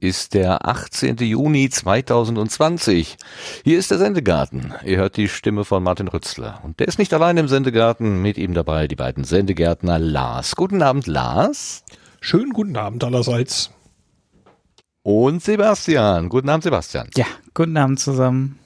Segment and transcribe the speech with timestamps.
[0.00, 1.16] Ist der 18.
[1.16, 3.16] Juni 2020.
[3.64, 4.72] Hier ist der Sendegarten.
[4.84, 6.60] Ihr hört die Stimme von Martin Rützler.
[6.62, 10.54] Und der ist nicht allein im Sendegarten, mit ihm dabei die beiden Sendegärtner Lars.
[10.54, 11.82] Guten Abend, Lars.
[12.20, 13.72] Schönen guten Abend allerseits.
[15.02, 16.28] Und Sebastian.
[16.28, 17.10] Guten Abend, Sebastian.
[17.16, 18.60] Ja, guten Abend zusammen.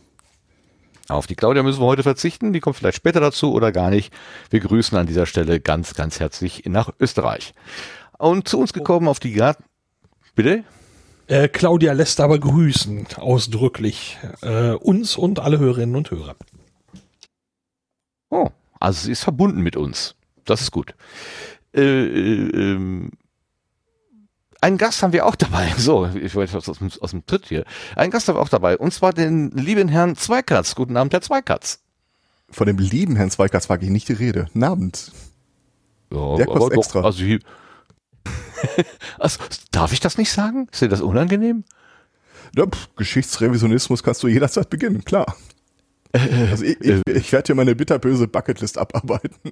[1.08, 2.52] Auf die Claudia müssen wir heute verzichten.
[2.52, 4.12] Die kommt vielleicht später dazu oder gar nicht.
[4.50, 7.54] Wir grüßen an dieser Stelle ganz, ganz herzlich nach Österreich.
[8.18, 9.64] Und zu uns gekommen auf die Garten.
[10.34, 10.64] Bitte?
[11.32, 14.18] Äh, Claudia lässt aber grüßen, ausdrücklich.
[14.42, 16.36] Äh, uns und alle Hörerinnen und Hörer.
[18.28, 20.14] Oh, also sie ist verbunden mit uns.
[20.44, 20.94] Das ist gut.
[21.74, 23.12] Äh, äh, ähm,
[24.60, 25.72] einen Gast haben wir auch dabei.
[25.78, 27.64] So, ich wollte aus, dem, aus dem Tritt hier.
[27.96, 28.76] Einen Gast haben wir auch dabei.
[28.76, 30.74] Und zwar den lieben Herrn Zweikatz.
[30.74, 31.80] Guten Abend, Herr Zweikatz.
[32.50, 34.44] Von dem lieben Herrn Zweikatz war ich nicht die Rede.
[34.52, 35.12] Guten Abend.
[36.12, 37.00] Ja, Der kostet extra.
[37.00, 37.24] Doch, also,
[39.18, 40.68] also, darf ich das nicht sagen?
[40.72, 41.64] Ist dir das unangenehm?
[42.56, 45.36] Ja, pff, Geschichtsrevisionismus kannst du jederzeit beginnen, klar.
[46.12, 49.50] Also ich, ich, ich werde hier meine bitterböse Bucketlist abarbeiten.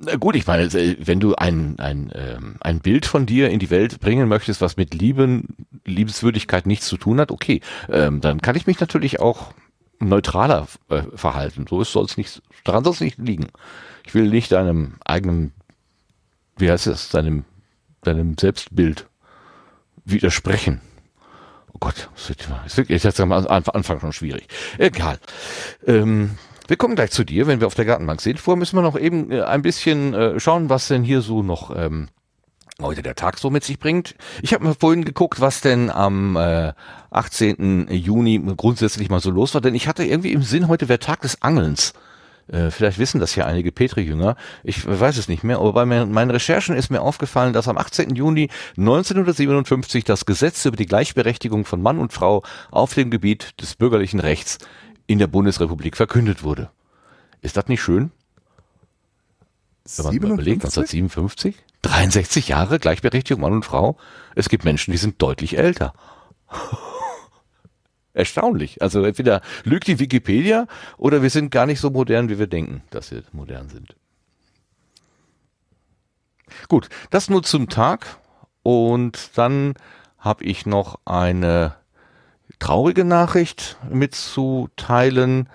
[0.00, 3.58] Na gut, ich meine, äh, wenn du ein, ein, ähm, ein Bild von dir in
[3.58, 8.40] die Welt bringen möchtest, was mit Lieben, Liebenswürdigkeit nichts zu tun hat, okay, ähm, dann
[8.40, 9.52] kann ich mich natürlich auch
[9.98, 11.66] neutraler äh, verhalten.
[11.68, 13.48] So ist soll's nicht, daran soll es nicht liegen.
[14.06, 15.52] Ich will nicht deinem eigenen,
[16.58, 17.44] wie heißt es, deinem,
[18.02, 19.08] deinem Selbstbild
[20.04, 20.80] widersprechen.
[21.72, 22.30] Oh Gott, das
[22.88, 24.48] ist jetzt am Anfang schon schwierig.
[24.78, 25.18] Egal.
[25.86, 28.38] Ähm, wir kommen gleich zu dir, wenn wir auf der Gartenbank sind.
[28.40, 31.74] Vorher müssen wir noch eben äh, ein bisschen äh, schauen, was denn hier so noch
[31.74, 32.08] ähm,
[32.80, 34.14] heute der Tag so mit sich bringt.
[34.42, 36.72] Ich habe mal vorhin geguckt, was denn am äh,
[37.10, 37.88] 18.
[37.90, 41.22] Juni grundsätzlich mal so los war, denn ich hatte irgendwie im Sinn, heute wäre Tag
[41.22, 41.94] des Angelns.
[42.48, 44.36] Äh, vielleicht wissen das ja einige Petri-Jünger.
[44.64, 48.14] Ich weiß es nicht mehr, aber bei meinen Recherchen ist mir aufgefallen, dass am 18.
[48.14, 53.74] Juni 1957 das Gesetz über die Gleichberechtigung von Mann und Frau auf dem Gebiet des
[53.76, 54.58] bürgerlichen Rechts
[55.06, 56.70] in der Bundesrepublik verkündet wurde.
[57.42, 58.10] Ist das nicht schön?
[59.96, 60.16] Wenn man 57?
[60.16, 63.96] überlegt, 1957, 63 Jahre Gleichberechtigung Mann und Frau.
[64.34, 65.94] Es gibt Menschen, die sind deutlich älter.
[68.18, 68.82] Erstaunlich.
[68.82, 72.82] Also entweder lügt die Wikipedia oder wir sind gar nicht so modern, wie wir denken,
[72.90, 73.94] dass wir modern sind.
[76.66, 78.18] Gut, das nur zum Tag.
[78.64, 79.74] Und dann
[80.18, 81.76] habe ich noch eine
[82.58, 85.48] traurige Nachricht mitzuteilen.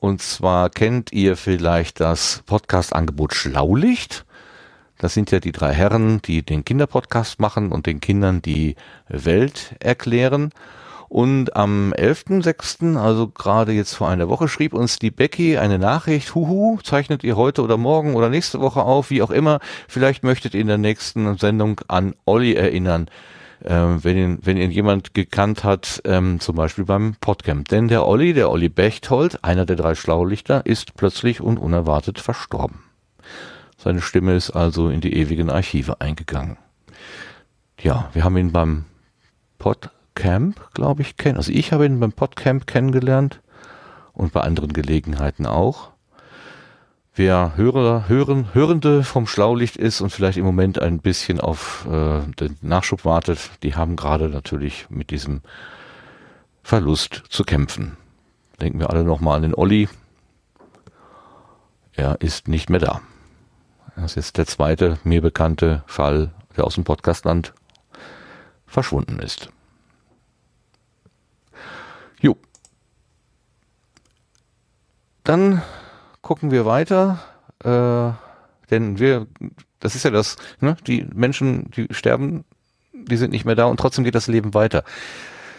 [0.00, 4.26] Und zwar kennt ihr vielleicht das Podcast-Angebot Schlaulicht.
[4.98, 8.74] Das sind ja die drei Herren, die den Kinderpodcast machen und den Kindern die
[9.06, 10.50] Welt erklären.
[11.10, 16.36] Und am 11.06., also gerade jetzt vor einer Woche, schrieb uns die Becky eine Nachricht,
[16.36, 19.58] huhu, zeichnet ihr heute oder morgen oder nächste Woche auf, wie auch immer.
[19.88, 23.10] Vielleicht möchtet ihr in der nächsten Sendung an Olli erinnern
[23.64, 27.68] ähm, wenn, ihn, wenn ihn jemand gekannt hat, ähm, zum Beispiel beim Podcamp.
[27.68, 32.84] Denn der Olli, der Olli Bechtold, einer der drei Schlaulichter, ist plötzlich und unerwartet verstorben.
[33.76, 36.56] Seine Stimme ist also in die ewigen Archive eingegangen.
[37.80, 38.84] Ja, wir haben ihn beim
[40.14, 41.36] Podcamp, glaube ich, kennen.
[41.36, 43.40] Also ich habe ihn beim Podcamp kennengelernt
[44.12, 45.90] und bei anderen Gelegenheiten auch.
[47.14, 52.20] Wer Hörer, Hören, Hörende vom Schlaulicht ist und vielleicht im Moment ein bisschen auf äh,
[52.40, 55.42] den Nachschub wartet, die haben gerade natürlich mit diesem
[56.62, 57.96] Verlust zu kämpfen.
[58.60, 59.88] Denken wir alle nochmal an den Olli.
[61.94, 63.00] Er ist nicht mehr da.
[63.96, 67.54] Das ist jetzt der zweite mir bekannte Fall, der aus dem Podcastland
[68.66, 69.50] verschwunden ist.
[75.24, 75.62] Dann
[76.22, 77.18] gucken wir weiter,
[77.62, 78.12] äh,
[78.70, 79.26] denn wir,
[79.78, 80.76] das ist ja das, ne?
[80.86, 82.44] die Menschen, die sterben,
[82.92, 84.82] die sind nicht mehr da und trotzdem geht das Leben weiter.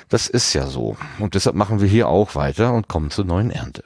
[0.10, 0.98] Das ist ja so.
[1.20, 3.84] Und deshalb machen wir hier auch weiter und kommen zur neuen Ernte.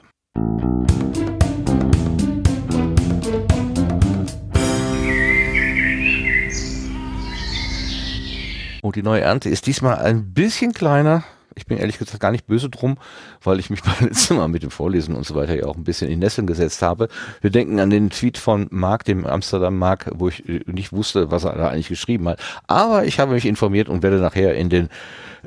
[8.82, 11.24] Und die neue Ernte ist diesmal ein bisschen kleiner,
[11.56, 12.98] ich bin ehrlich gesagt gar nicht böse drum,
[13.42, 15.84] weil ich mich beim letzten Mal mit dem Vorlesen und so weiter ja auch ein
[15.84, 17.08] bisschen in Nesseln gesetzt habe.
[17.40, 21.30] Wir denken an den Tweet von Mark, dem Amsterdam Mark, wo ich äh, nicht wusste,
[21.30, 22.40] was er da eigentlich geschrieben hat.
[22.66, 24.88] Aber ich habe mich informiert und werde nachher in den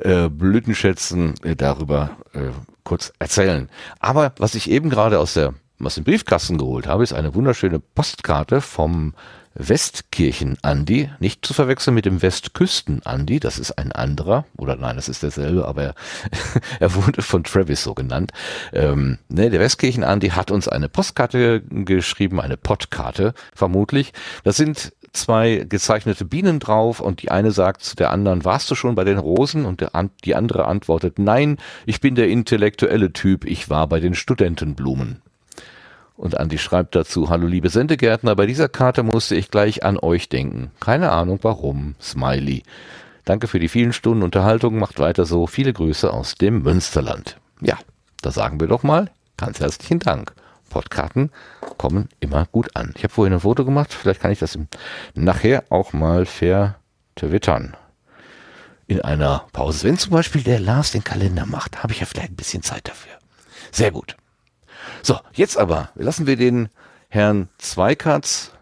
[0.00, 2.50] äh, Blütenschätzen äh, darüber äh,
[2.84, 3.68] kurz erzählen.
[4.00, 7.78] Aber was ich eben gerade aus der aus dem Briefkasten geholt habe, ist eine wunderschöne
[7.78, 9.14] Postkarte vom
[9.54, 15.22] Westkirchen-Andi, nicht zu verwechseln mit dem Westküsten-Andi, das ist ein anderer, oder nein, das ist
[15.22, 15.94] derselbe, aber er,
[16.80, 18.32] er wurde von Travis so genannt.
[18.72, 24.12] Ähm, ne, der Westkirchen-Andi hat uns eine Postkarte geschrieben, eine Podkarte vermutlich.
[24.44, 28.74] Das sind zwei gezeichnete Bienen drauf und die eine sagt zu der anderen, warst du
[28.74, 29.66] schon bei den Rosen?
[29.66, 29.90] Und der,
[30.24, 35.22] die andere antwortet, nein, ich bin der intellektuelle Typ, ich war bei den Studentenblumen.
[36.20, 40.28] Und Andi schreibt dazu, hallo liebe Sendegärtner, bei dieser Karte musste ich gleich an euch
[40.28, 40.70] denken.
[40.78, 41.94] Keine Ahnung warum.
[41.98, 42.62] Smiley.
[43.24, 45.46] Danke für die vielen Stunden Unterhaltung, macht weiter so.
[45.46, 47.38] Viele Grüße aus dem Münsterland.
[47.62, 47.78] Ja,
[48.20, 50.34] da sagen wir doch mal ganz herzlichen Dank.
[50.68, 51.30] Podkarten
[51.78, 52.92] kommen immer gut an.
[52.98, 54.58] Ich habe vorhin ein Foto gemacht, vielleicht kann ich das
[55.14, 57.78] nachher auch mal vertwittern.
[58.86, 59.88] In einer Pause.
[59.88, 62.86] Wenn zum Beispiel der Lars den Kalender macht, habe ich ja vielleicht ein bisschen Zeit
[62.86, 63.12] dafür.
[63.72, 64.18] Sehr gut.
[65.02, 66.68] So, jetzt aber lassen wir den
[67.08, 68.52] Herrn Zweikatz,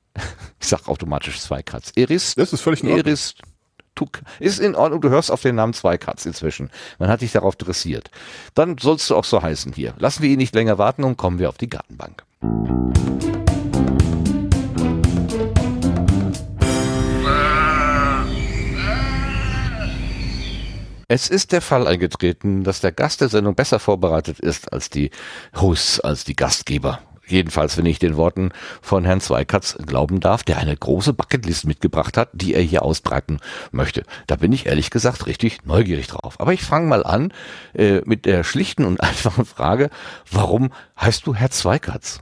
[0.60, 2.34] ich sag automatisch Zweikatz, Eris.
[2.34, 3.06] Das ist völlig in Ordnung.
[3.06, 3.34] Eris,
[3.94, 6.70] Tuk, ist in Ordnung, du hörst auf den Namen Zweikatz inzwischen.
[6.98, 8.10] Man hat dich darauf dressiert.
[8.54, 9.94] Dann sollst du auch so heißen hier.
[9.98, 12.24] Lassen wir ihn nicht länger warten und kommen wir auf die Gartenbank.
[21.08, 25.10] Es ist der Fall eingetreten, dass der Gast der Sendung besser vorbereitet ist als die
[25.54, 27.00] Hosts, als die Gastgeber.
[27.26, 28.52] Jedenfalls, wenn ich den Worten
[28.82, 33.40] von Herrn Zweikatz glauben darf, der eine große Bucketlist mitgebracht hat, die er hier ausbreiten
[33.72, 34.04] möchte.
[34.26, 36.38] Da bin ich ehrlich gesagt richtig neugierig drauf.
[36.38, 37.32] Aber ich fange mal an
[37.72, 39.90] äh, mit der schlichten und einfachen Frage,
[40.30, 42.20] warum heißt du Herr Zweikatz?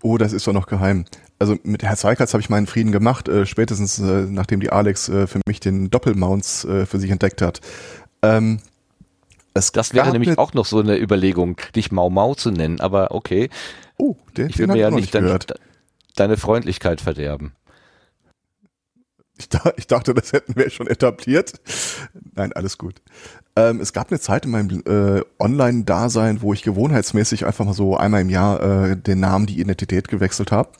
[0.00, 1.04] Oh, das ist doch noch geheim.
[1.42, 5.08] Also mit Herr Zweikatz habe ich meinen Frieden gemacht, äh, spätestens äh, nachdem die Alex
[5.08, 7.60] äh, für mich den Doppelmounts äh, für sich entdeckt hat.
[8.22, 8.60] Ähm,
[9.52, 13.10] es das wäre nämlich auch noch so eine Überlegung, dich Mau Mau zu nennen, aber
[13.10, 13.50] okay.
[13.98, 15.36] Oh, den, ich will den mir ja nicht dein,
[16.14, 17.54] deine Freundlichkeit verderben.
[19.36, 21.54] Ich, da, ich dachte, das hätten wir schon etabliert.
[22.36, 23.02] Nein, alles gut.
[23.56, 27.96] Ähm, es gab eine Zeit in meinem äh, Online-Dasein, wo ich gewohnheitsmäßig einfach mal so
[27.96, 30.70] einmal im Jahr äh, den Namen, die Identität gewechselt habe.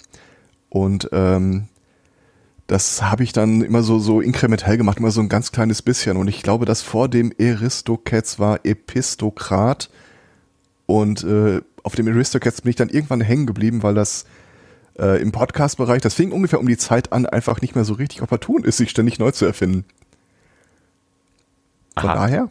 [0.72, 1.68] Und ähm,
[2.66, 6.16] das habe ich dann immer so, so inkrementell gemacht, immer so ein ganz kleines bisschen.
[6.16, 9.90] Und ich glaube, dass vor dem Aristocats war Epistokrat.
[10.86, 14.24] Und äh, auf dem Aristocats bin ich dann irgendwann hängen geblieben, weil das
[14.98, 18.22] äh, im Podcast-Bereich, das fing ungefähr um die Zeit an, einfach nicht mehr so richtig
[18.22, 19.84] opportun ist, sich ständig neu zu erfinden.
[21.98, 22.14] Von Aha.
[22.14, 22.48] daher,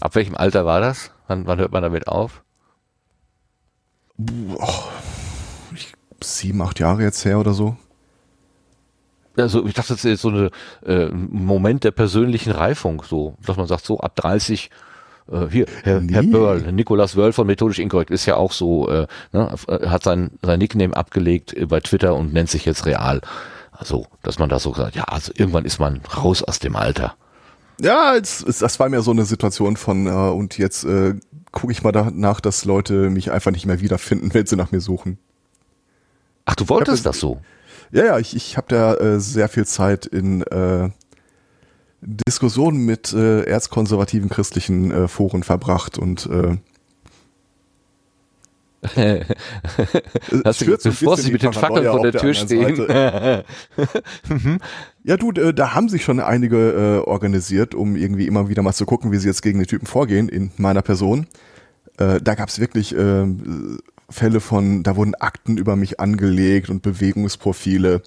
[0.00, 1.12] Ab welchem Alter war das?
[1.28, 2.42] Wann, wann hört man damit auf?
[4.16, 4.90] boah,
[6.22, 7.76] sieben, acht Jahre jetzt her oder so.
[9.36, 10.50] Also ich dachte, das ist so eine,
[10.84, 14.70] äh, ein Moment der persönlichen Reifung, so, dass man sagt, so ab 30,
[15.30, 16.30] äh, hier, Herr, Herr Nee.
[16.30, 20.32] Börl, Nikolas Wörl von Methodisch Inkorrekt ist ja auch so, äh, ne, äh, hat sein,
[20.42, 23.20] sein Nickname abgelegt äh, bei Twitter und nennt sich jetzt Real.
[23.72, 27.14] Also, dass man da so sagt, ja, also irgendwann ist man raus aus dem Alter.
[27.80, 31.14] Ja, es, es, das war mir so eine Situation von, äh, und jetzt äh,
[31.52, 34.80] gucke ich mal danach, dass Leute mich einfach nicht mehr wiederfinden, wenn sie nach mir
[34.80, 35.18] suchen.
[36.44, 37.40] Ach, du wolltest das so?
[37.92, 40.90] Ja, ja, ich, ich habe da äh, sehr viel Zeit in äh,
[42.02, 46.56] Diskussionen mit äh, erzkonservativen christlichen äh, Foren verbracht und äh,
[50.42, 52.86] Hast du ein bevor sie mit den Fackeln vor der Tür stehen?
[55.02, 58.86] Ja, du, da haben sich schon einige äh, organisiert, um irgendwie immer wieder mal zu
[58.86, 61.26] gucken, wie sie jetzt gegen den Typen vorgehen in meiner Person.
[61.96, 63.26] Da gab's wirklich äh,
[64.10, 68.02] Fälle von, da wurden Akten über mich angelegt und Bewegungsprofile,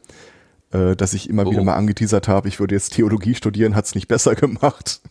[0.72, 1.52] äh, dass ich immer Oh.
[1.52, 5.02] wieder mal angeteasert habe, ich würde jetzt Theologie studieren, hat's nicht besser gemacht.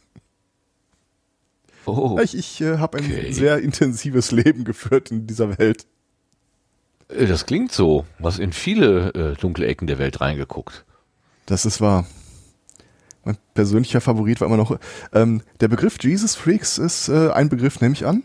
[1.87, 2.19] oh.
[2.23, 3.33] Ich, ich äh, habe ein Okay.
[3.33, 5.87] sehr intensives Leben geführt in dieser Welt.
[7.09, 8.07] Äh, Das klingt so.
[8.19, 10.85] Was in viele äh, dunkle Ecken der Welt reingeguckt.
[11.47, 12.07] Das ist wahr.
[13.25, 14.79] Mein persönlicher Favorit war immer noch.
[15.13, 18.23] Ähm, der Begriff Jesus Freaks ist äh, ein Begriff, nehme ich an.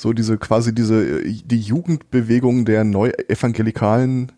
[0.00, 4.32] So diese quasi diese äh, die Jugendbewegung der Neuevangelikalen,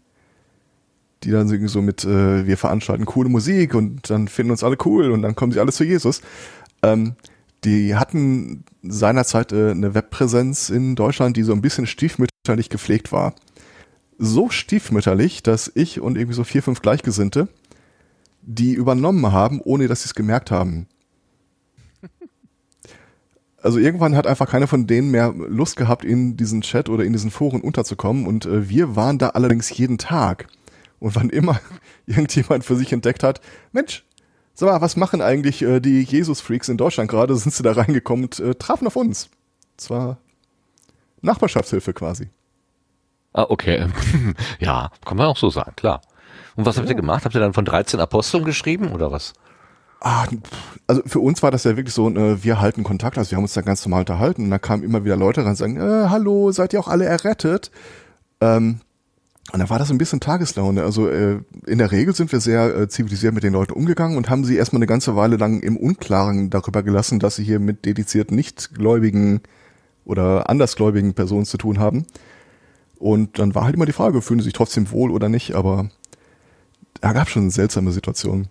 [1.23, 5.13] die dann so mit äh, wir veranstalten coole Musik und dann finden uns alle cool
[5.13, 6.21] und dann kommen sie alle zu Jesus.
[6.83, 7.15] Ähm,
[7.63, 13.33] die hatten seinerzeit äh, eine Webpräsenz in Deutschland, die so ein bisschen stiefmütterlich gepflegt war.
[14.19, 17.47] So stiefmütterlich, dass ich und irgendwie so vier, fünf Gleichgesinnte
[18.43, 20.89] die übernommen haben, ohne dass sie es gemerkt haben.
[23.63, 27.13] Also irgendwann hat einfach keiner von denen mehr Lust gehabt, in diesen Chat oder in
[27.13, 30.49] diesen Foren unterzukommen und äh, wir waren da allerdings jeden Tag.
[30.99, 31.61] Und wann immer
[32.07, 33.41] irgendjemand für sich entdeckt hat,
[33.71, 34.05] Mensch,
[34.55, 38.25] sag mal, was machen eigentlich äh, die Jesus-Freaks in Deutschland gerade, sind sie da reingekommen
[38.25, 39.31] und äh, trafen auf uns.
[39.77, 40.19] Zwar
[41.21, 42.31] Nachbarschaftshilfe quasi.
[43.33, 43.87] Ah, okay.
[44.59, 46.03] ja, kann man auch so sagen, klar.
[46.57, 47.25] Und was habt ihr gemacht?
[47.25, 49.33] Habt ihr dann von 13 Aposteln geschrieben oder was?
[50.05, 50.27] Ah,
[50.89, 53.45] also für uns war das ja wirklich so, äh, wir halten Kontakt, also wir haben
[53.45, 56.09] uns da ganz normal unterhalten und da kamen immer wieder Leute ran und sagen, äh,
[56.09, 57.71] hallo, seid ihr auch alle errettet?
[58.41, 58.81] Ähm,
[59.53, 60.83] Und da war das ein bisschen Tageslaune.
[60.85, 64.31] Also äh, in der Regel sind wir sehr äh, zivilisiert mit den Leuten umgegangen und
[64.31, 67.85] haben sie erstmal eine ganze Weile lang im Unklaren darüber gelassen, dass sie hier mit
[67.85, 69.41] dediziert nichtgläubigen
[70.05, 72.07] oder andersgläubigen Personen zu tun haben.
[72.99, 75.91] Und dann war halt immer die Frage, fühlen sie sich trotzdem wohl oder nicht, aber
[77.01, 78.49] da gab schon seltsame Situationen.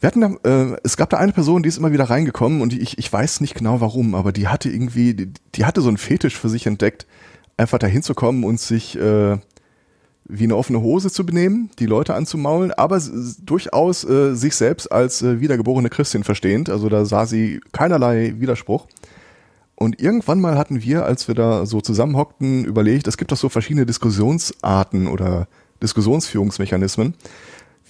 [0.00, 2.72] Wir hatten da, äh, es gab da eine Person, die ist immer wieder reingekommen und
[2.72, 5.98] ich, ich weiß nicht genau warum, aber die hatte irgendwie, die, die hatte so einen
[5.98, 7.06] Fetisch für sich entdeckt,
[7.58, 9.36] einfach da hinzukommen und sich äh,
[10.24, 13.00] wie eine offene Hose zu benehmen, die Leute anzumaulen, aber
[13.44, 16.70] durchaus äh, sich selbst als äh, wiedergeborene Christin verstehend.
[16.70, 18.86] Also da sah sie keinerlei Widerspruch.
[19.74, 23.48] Und irgendwann mal hatten wir, als wir da so zusammenhockten, überlegt, es gibt doch so
[23.48, 25.48] verschiedene Diskussionsarten oder
[25.82, 27.14] Diskussionsführungsmechanismen.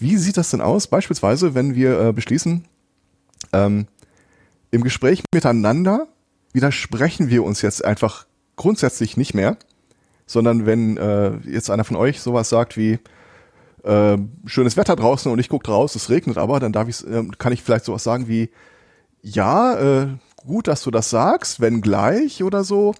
[0.00, 0.86] Wie sieht das denn aus?
[0.86, 2.64] Beispielsweise, wenn wir äh, beschließen,
[3.52, 3.86] ähm,
[4.70, 6.06] im Gespräch miteinander
[6.52, 8.26] widersprechen wir uns jetzt einfach
[8.56, 9.56] grundsätzlich nicht mehr,
[10.26, 12.98] sondern wenn äh, jetzt einer von euch sowas sagt wie
[13.84, 17.52] äh, schönes Wetter draußen und ich gucke raus, es regnet aber, dann darf äh, kann
[17.52, 18.50] ich vielleicht sowas sagen wie
[19.22, 22.94] ja, äh, gut, dass du das sagst, wenn gleich oder so.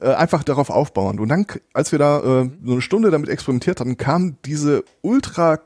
[0.00, 1.20] Äh, einfach darauf aufbauend.
[1.20, 5.60] Und dann, als wir da äh, so eine Stunde damit experimentiert hatten, kam diese ultra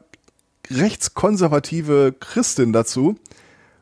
[0.71, 3.19] rechtskonservative Christin dazu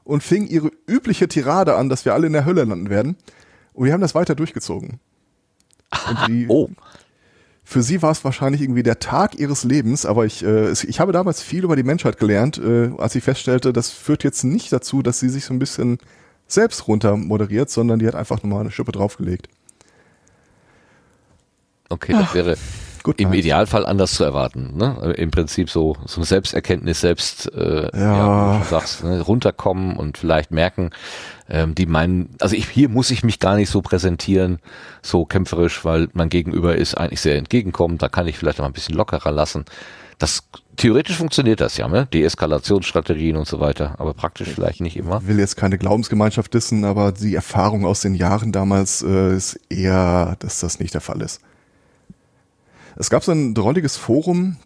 [0.05, 3.16] und fing ihre übliche Tirade an, dass wir alle in der Hölle landen werden.
[3.73, 5.00] Und wir haben das weiter durchgezogen.
[6.09, 6.71] Und die, oh.
[7.69, 11.11] Für sie war es wahrscheinlich irgendwie der Tag ihres Lebens, aber ich, äh, ich habe
[11.11, 15.02] damals viel über die Menschheit gelernt, äh, als ich feststellte, das führt jetzt nicht dazu,
[15.02, 15.99] dass sie sich so ein bisschen
[16.47, 19.49] selbst runter moderiert, sondern die hat einfach nochmal eine Schippe draufgelegt.
[21.88, 22.57] Okay, das wäre
[23.07, 24.73] Gut, im Idealfall anders zu erwarten.
[24.77, 25.15] Ne?
[25.17, 28.57] Im Prinzip so, so eine Selbsterkenntnis, selbst äh, ja.
[28.57, 29.21] ja sagst, ne?
[29.21, 30.91] runterkommen und vielleicht merken,
[31.49, 34.59] ähm, die meinen, also ich, hier muss ich mich gar nicht so präsentieren,
[35.03, 38.73] so kämpferisch, weil mein Gegenüber ist eigentlich sehr entgegenkommend, da kann ich vielleicht noch ein
[38.73, 39.67] bisschen lockerer lassen.
[40.19, 40.43] Das
[40.75, 42.09] theoretisch funktioniert das ja, ne?
[42.13, 45.19] Die Eskalationsstrategien und so weiter, aber praktisch vielleicht nicht immer.
[45.23, 49.61] Ich will jetzt keine Glaubensgemeinschaft wissen, aber die Erfahrung aus den Jahren damals äh, ist
[49.69, 51.41] eher, dass das nicht der Fall ist.
[52.97, 54.57] Es gab so ein drolliges Forum,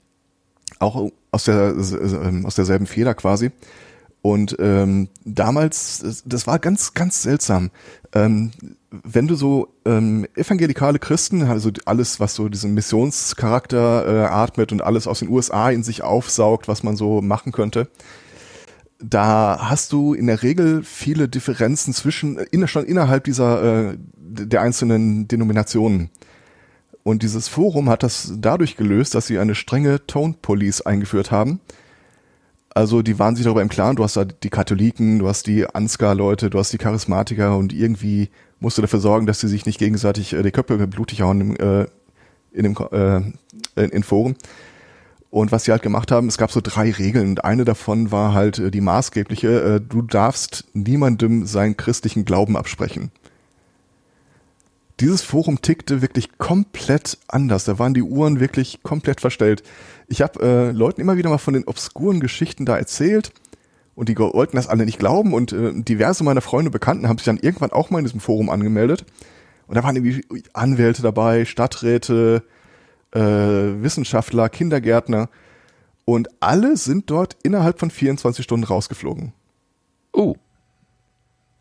[0.79, 3.51] auch aus der ähm, aus derselben Feder quasi.
[4.23, 7.71] Und ähm, damals, das war ganz, ganz seltsam.
[8.13, 8.51] Ähm,
[8.91, 14.83] wenn du so ähm, evangelikale Christen, also alles, was so diesen Missionscharakter äh, atmet und
[14.83, 17.89] alles aus den USA in sich aufsaugt, was man so machen könnte,
[19.03, 24.61] da hast du in der Regel viele Differenzen zwischen, in, schon innerhalb dieser, äh, der
[24.61, 26.11] einzelnen Denominationen.
[27.03, 31.61] Und dieses Forum hat das dadurch gelöst, dass sie eine strenge Tone Police eingeführt haben
[32.75, 35.67] also die waren sich darüber im Klaren, du hast da die Katholiken, du hast die
[35.67, 38.31] Ansgar-Leute, du hast die Charismatiker und irgendwie
[38.61, 41.57] musst du dafür sorgen, dass sie sich nicht gegenseitig äh, die Köpfe blutig hauen im,
[41.57, 41.87] äh,
[42.53, 43.17] in dem äh,
[43.83, 44.37] in, in Foren.
[45.31, 48.35] Und was sie halt gemacht haben, es gab so drei Regeln und eine davon war
[48.35, 53.11] halt äh, die maßgebliche, äh, du darfst niemandem seinen christlichen Glauben absprechen.
[55.01, 57.65] Dieses Forum tickte wirklich komplett anders.
[57.65, 59.63] Da waren die Uhren wirklich komplett verstellt.
[60.09, 63.33] Ich habe äh, Leuten immer wieder mal von den obskuren Geschichten da erzählt
[63.95, 67.19] und die wollten das alle nicht glauben und äh, diverse meiner Freunde und Bekannten haben
[67.19, 69.07] sich dann irgendwann auch mal in diesem Forum angemeldet
[69.67, 72.43] und da waren irgendwie Anwälte dabei, Stadträte,
[73.13, 75.29] äh, Wissenschaftler, Kindergärtner
[76.05, 79.33] und alle sind dort innerhalb von 24 Stunden rausgeflogen.
[80.13, 80.35] Oh.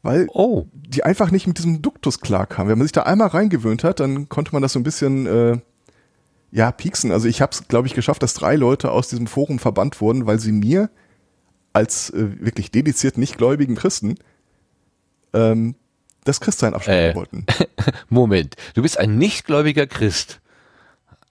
[0.02, 0.66] Weil oh.
[0.74, 2.70] die einfach nicht mit diesem Duktus klarkamen.
[2.70, 5.58] Wenn man sich da einmal reingewöhnt hat, dann konnte man das so ein bisschen äh,
[6.52, 7.12] ja, pieksen.
[7.12, 10.26] Also ich habe es, glaube ich, geschafft, dass drei Leute aus diesem Forum verbannt wurden,
[10.26, 10.90] weil sie mir
[11.74, 14.16] als äh, wirklich dediziert nichtgläubigen Christen
[15.34, 15.76] ähm,
[16.24, 17.46] das Christsein absprechen äh, wollten.
[18.10, 20.42] Moment, du bist ein nichtgläubiger Christ.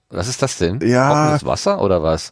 [0.09, 0.79] Was ist das denn?
[0.81, 1.09] Ja.
[1.09, 2.31] Trockenes Wasser oder was?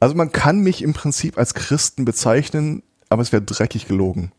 [0.00, 4.32] Also man kann mich im Prinzip als Christen bezeichnen, aber es wäre dreckig gelogen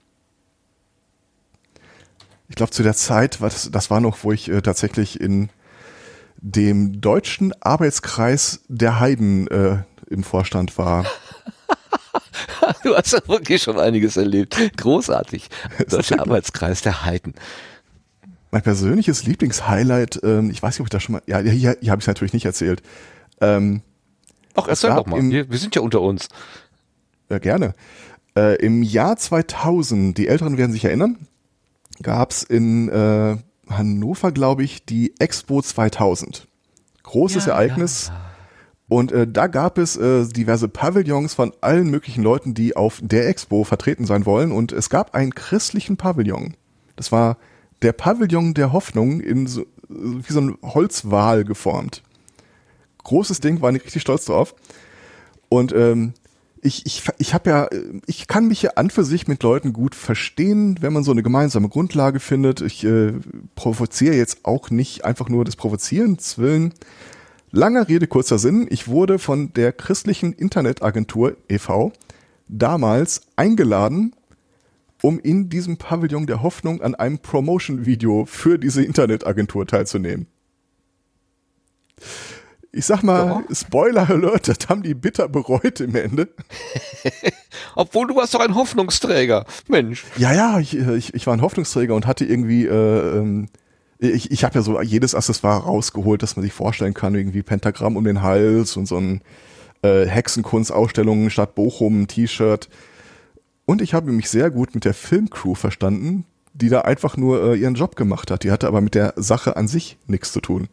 [2.51, 5.49] ich glaube, zu der Zeit, war das, das war noch, wo ich äh, tatsächlich in
[6.35, 9.77] dem deutschen Arbeitskreis der Heiden äh,
[10.09, 11.05] im Vorstand war.
[12.83, 14.57] du hast ja wirklich schon einiges erlebt.
[14.75, 15.47] Großartig.
[15.89, 17.35] Deutscher Arbeitskreis der Heiden.
[18.51, 21.91] Mein persönliches Lieblingshighlight, ähm, ich weiß nicht, ob ich das schon mal, ja, hier, hier
[21.91, 22.83] habe ich es natürlich nicht erzählt.
[23.39, 23.81] Ähm,
[24.55, 25.19] Ach, erzähl doch mal.
[25.19, 26.27] Im, wir, wir sind ja unter uns.
[27.29, 27.75] Ja, gerne.
[28.35, 31.17] Äh, Im Jahr 2000, die Älteren werden sich erinnern,
[32.01, 33.37] gab es in äh,
[33.69, 36.47] Hannover, glaube ich, die Expo 2000.
[37.03, 38.07] Großes ja, Ereignis.
[38.07, 38.31] Ja.
[38.87, 43.29] Und äh, da gab es äh, diverse Pavillons von allen möglichen Leuten, die auf der
[43.29, 44.51] Expo vertreten sein wollen.
[44.51, 46.55] Und es gab einen christlichen Pavillon.
[46.97, 47.37] Das war
[47.81, 52.03] der Pavillon der Hoffnung in so, wie so ein Holzwal geformt.
[53.03, 54.55] Großes Ding, war ich richtig stolz drauf.
[55.49, 56.13] Und ähm,
[56.61, 57.69] ich, ich, ich habe ja,
[58.05, 61.23] ich kann mich ja an für sich mit Leuten gut verstehen, wenn man so eine
[61.23, 62.61] gemeinsame Grundlage findet.
[62.61, 63.13] Ich äh,
[63.55, 66.73] provoziere jetzt auch nicht einfach nur des Provozierens willen.
[67.51, 68.67] Langer Rede, kurzer Sinn.
[68.69, 71.91] Ich wurde von der christlichen Internetagentur e.V.
[72.47, 74.15] damals eingeladen,
[75.01, 80.27] um in diesem Pavillon der Hoffnung an einem Promotion-Video für diese Internetagentur teilzunehmen.
[82.73, 83.55] Ich sag mal, ja.
[83.55, 86.29] Spoiler Alert, das haben die bitter bereut im Ende.
[87.75, 90.05] Obwohl du warst doch ein Hoffnungsträger, Mensch.
[90.17, 93.49] Ja, ja, ich, ich, ich war ein Hoffnungsträger und hatte irgendwie, äh, ähm,
[93.99, 97.97] ich, ich habe ja so jedes Accessoire rausgeholt, das man sich vorstellen kann, irgendwie Pentagramm
[97.97, 99.21] um den Hals und so ein
[99.81, 102.69] äh, Hexenkunstausstellung statt Bochum T-Shirt.
[103.65, 107.55] Und ich habe mich sehr gut mit der Filmcrew verstanden, die da einfach nur äh,
[107.57, 108.43] ihren Job gemacht hat.
[108.43, 110.67] Die hatte aber mit der Sache an sich nichts zu tun.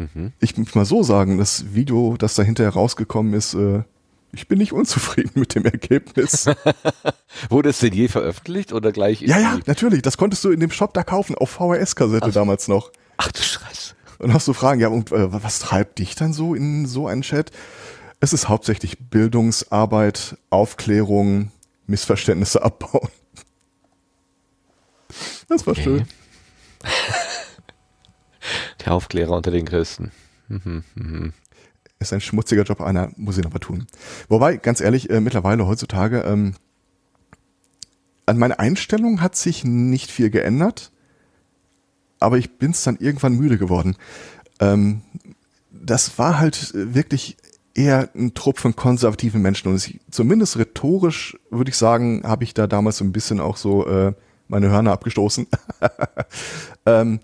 [0.00, 0.32] Mhm.
[0.40, 3.82] Ich muss mal so sagen, das Video, das da hinterher rausgekommen ist, äh,
[4.32, 6.46] ich bin nicht unzufrieden mit dem Ergebnis.
[7.50, 9.20] Wurde es denn je veröffentlicht oder gleich?
[9.20, 10.02] Ja, ja, natürlich.
[10.02, 12.92] Das konntest du in dem Shop da kaufen, auf VHS-Kassette also, damals noch.
[13.18, 13.94] Ach du Scheiße.
[14.18, 17.22] Und hast du Fragen, ja, und äh, was treibt dich dann so in so einen
[17.22, 17.50] Chat?
[18.20, 21.52] Es ist hauptsächlich Bildungsarbeit, Aufklärung,
[21.86, 23.08] Missverständnisse abbauen.
[25.48, 25.82] Das war okay.
[25.82, 26.06] schön.
[28.84, 30.10] Der Aufklärer unter den Christen.
[30.48, 31.32] Mhm, mhm.
[31.98, 33.86] Ist ein schmutziger Job, einer muss ihn aber tun.
[34.28, 36.54] Wobei, ganz ehrlich, äh, mittlerweile heutzutage, ähm,
[38.26, 40.92] an meiner Einstellung hat sich nicht viel geändert,
[42.20, 43.96] aber ich bin es dann irgendwann müde geworden.
[44.60, 45.02] Ähm,
[45.70, 47.36] das war halt wirklich
[47.74, 52.54] eher ein Trupp von konservativen Menschen und ich, zumindest rhetorisch würde ich sagen, habe ich
[52.54, 54.12] da damals so ein bisschen auch so äh,
[54.48, 55.46] meine Hörner abgestoßen.
[56.86, 57.20] ähm,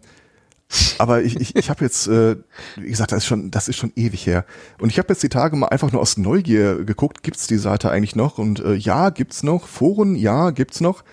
[0.99, 2.37] aber ich, ich, ich habe jetzt, äh,
[2.77, 4.45] wie gesagt, das ist schon, das ist schon ewig her.
[4.81, 7.91] Und ich habe jetzt die Tage mal einfach nur aus Neugier geguckt, gibt's die Seite
[7.91, 8.39] eigentlich noch?
[8.39, 9.67] Und äh, ja, gibt's noch.
[9.67, 11.05] Foren, ja, gibt's noch.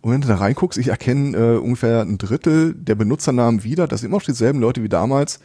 [0.00, 3.86] Und wenn du da reinguckst, ich erkenne äh, ungefähr ein Drittel der Benutzernamen wieder.
[3.86, 5.40] Das sind immer noch dieselben Leute wie damals.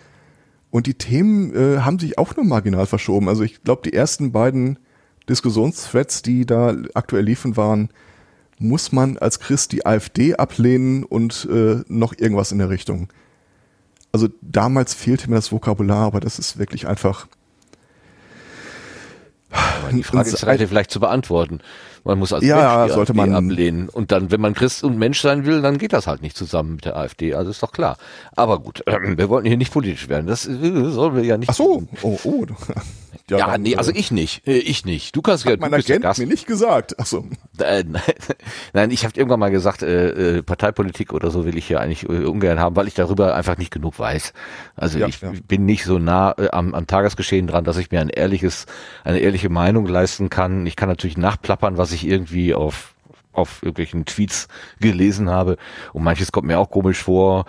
[0.69, 3.27] Und die Themen äh, haben sich auch nur marginal verschoben.
[3.27, 4.79] Also ich glaube, die ersten beiden
[5.27, 7.89] Diskussionsthreads, die da aktuell liefen, waren,
[8.59, 13.09] muss man als Christ die AfD ablehnen und äh, noch irgendwas in der Richtung
[14.11, 17.27] also damals fehlte mir das Vokabular, aber das ist wirklich einfach.
[19.51, 21.61] Aber die Frage ist relativ leicht zu beantworten.
[22.03, 23.89] Man muss als ja, Mensch sollte man ablehnen.
[23.89, 26.75] Und dann, wenn man Christ und Mensch sein will, dann geht das halt nicht zusammen
[26.75, 27.35] mit der AfD.
[27.35, 27.97] Also ist doch klar.
[28.35, 30.27] Aber gut, äh, wir wollten hier nicht politisch werden.
[30.27, 31.49] Das äh, sollen wir ja nicht.
[31.49, 31.83] Ach so.
[32.01, 32.45] Oh, oh.
[33.31, 34.45] Ja, ja nee, also äh, ich nicht.
[34.45, 35.15] Äh, ich nicht.
[35.15, 35.55] Du kannst ja.
[35.57, 36.95] Mein Agent mir nicht gesagt.
[36.97, 37.25] Ach so.
[37.59, 37.85] Äh,
[38.73, 42.07] nein, ich habe irgendwann mal gesagt, äh, äh, Parteipolitik oder so will ich hier eigentlich
[42.09, 44.33] ungern haben, weil ich darüber einfach nicht genug weiß.
[44.75, 45.31] Also ja, ich ja.
[45.47, 48.65] bin nicht so nah äh, am, am Tagesgeschehen dran, dass ich mir ein ehrliches,
[49.05, 50.65] eine ehrliche Meinung leisten kann.
[50.65, 52.91] Ich kann natürlich nachplappern, was ich irgendwie auf
[53.33, 54.47] auf irgendwelchen Tweets
[54.79, 55.57] gelesen habe.
[55.93, 57.45] Und manches kommt mir auch komisch vor.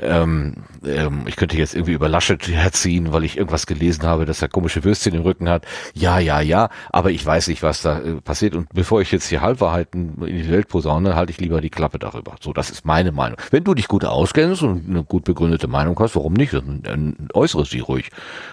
[0.00, 4.42] Ähm, ähm, ich könnte jetzt irgendwie über Laschet herziehen, weil ich irgendwas gelesen habe, dass
[4.42, 5.66] er komische Würstchen im Rücken hat.
[5.94, 8.54] Ja, ja, ja, aber ich weiß nicht, was da äh, passiert.
[8.54, 11.98] Und bevor ich jetzt hier Halbwahrheiten in die Welt posaune, halte ich lieber die Klappe
[11.98, 12.36] darüber.
[12.40, 13.38] So, das ist meine Meinung.
[13.50, 16.54] Wenn du dich gut auskennst und eine gut begründete Meinung hast, warum nicht?
[16.54, 18.10] Dann, dann äußere sie ruhig.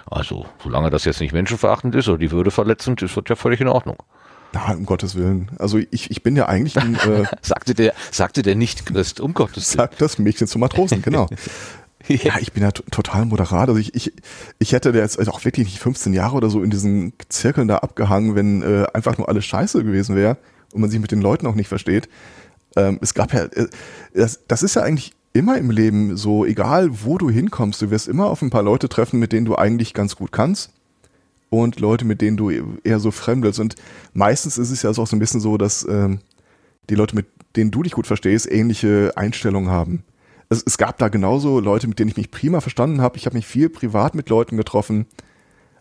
[0.09, 3.61] Also, solange das jetzt nicht menschenverachtend ist oder die Würde verletzend ist, wird ja völlig
[3.61, 3.97] in Ordnung.
[4.53, 5.49] Na, um Gottes Willen.
[5.57, 9.33] Also ich, ich bin ja eigentlich ein, äh, sagte der sagte der nicht Christ, um
[9.33, 9.87] Gottes Willen.
[9.87, 11.27] Sagt das Mädchen zum Matrosen, genau.
[12.07, 13.69] ja, ich bin ja total moderat.
[13.69, 14.13] Also ich, ich,
[14.59, 18.35] ich hätte jetzt auch wirklich nicht 15 Jahre oder so in diesen Zirkeln da abgehangen,
[18.35, 20.37] wenn äh, einfach nur alles scheiße gewesen wäre
[20.71, 22.07] und man sich mit den Leuten auch nicht versteht.
[22.75, 23.67] Ähm, es gab ja, äh,
[24.13, 28.07] das, das ist ja eigentlich immer im Leben so, egal wo du hinkommst, du wirst
[28.07, 30.71] immer auf ein paar Leute treffen, mit denen du eigentlich ganz gut kannst
[31.61, 32.49] und Leute, mit denen du
[32.83, 33.59] eher so fremdelst.
[33.59, 33.75] Und
[34.13, 36.19] meistens ist es ja auch so ein bisschen so, dass ähm,
[36.89, 40.03] die Leute, mit denen du dich gut verstehst, ähnliche Einstellungen haben.
[40.49, 43.17] Es, es gab da genauso Leute, mit denen ich mich prima verstanden habe.
[43.17, 45.05] Ich habe mich viel privat mit Leuten getroffen,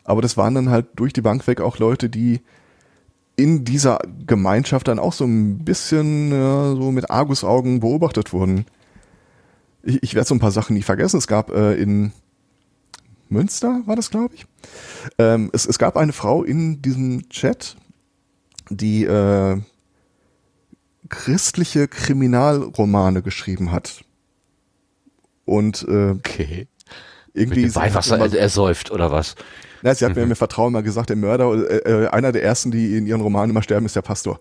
[0.04, 2.40] aber das waren dann halt durch die Bank weg auch Leute, die
[3.36, 8.66] in dieser Gemeinschaft dann auch so ein bisschen ja, so mit Argusaugen beobachtet wurden.
[9.82, 11.16] Ich, ich werde so ein paar Sachen nie vergessen.
[11.16, 12.12] Es gab äh, in
[13.30, 14.46] Münster war das, glaube ich.
[15.18, 17.76] Ähm, es, es gab eine Frau in diesem Chat,
[18.70, 19.60] die äh,
[21.08, 24.04] christliche Kriminalromane geschrieben hat.
[25.44, 26.68] Und äh, okay.
[27.34, 27.62] irgendwie.
[27.64, 29.34] Mit Weihwasser immer, ersäuft oder was?
[29.82, 30.22] Na, sie hat mhm.
[30.22, 33.20] mir mit Vertrauen mal gesagt, der Mörder, äh, äh, einer der ersten, die in ihren
[33.20, 34.38] Romanen immer sterben, ist der Pastor.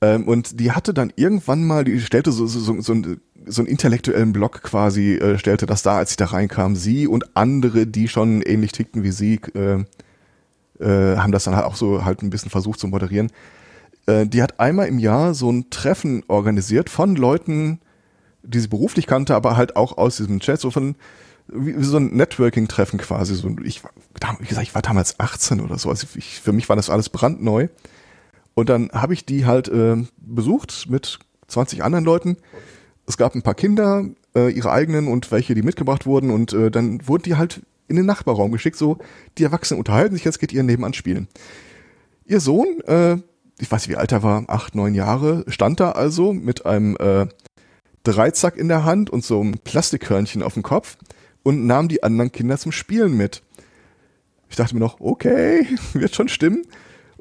[0.00, 3.62] Ähm, und die hatte dann irgendwann mal, die stellte so, so, so, so, ein, so
[3.62, 6.76] einen intellektuellen Block quasi, äh, stellte das da, als ich da reinkam.
[6.76, 9.84] Sie und andere, die schon ähnlich tickten wie sie, äh,
[10.80, 13.30] äh, haben das dann halt auch so halt ein bisschen versucht zu moderieren.
[14.06, 17.80] Äh, die hat einmal im Jahr so ein Treffen organisiert von Leuten,
[18.42, 20.96] die sie beruflich kannte, aber halt auch aus diesem Chat, so von
[21.48, 23.34] wie, wie so ein Networking-Treffen quasi.
[23.34, 25.88] So, ich, wie gesagt, ich war damals 18 oder so.
[25.90, 27.68] Also ich, für mich war das alles brandneu.
[28.54, 31.18] Und dann habe ich die halt äh, besucht mit
[31.48, 32.36] 20 anderen Leuten.
[33.06, 36.30] Es gab ein paar Kinder, äh, ihre eigenen und welche, die mitgebracht wurden.
[36.30, 38.76] Und äh, dann wurden die halt in den Nachbarraum geschickt.
[38.76, 38.98] So,
[39.38, 41.28] die Erwachsenen unterhalten sich, jetzt geht ihr nebenan spielen.
[42.24, 43.16] Ihr Sohn, äh,
[43.58, 46.96] ich weiß nicht, wie alt er war, acht, neun Jahre, stand da also mit einem
[46.96, 47.26] äh,
[48.02, 50.96] Dreizack in der Hand und so einem Plastikhörnchen auf dem Kopf
[51.42, 53.42] und nahm die anderen Kinder zum Spielen mit.
[54.48, 56.64] Ich dachte mir noch, okay, wird schon stimmen.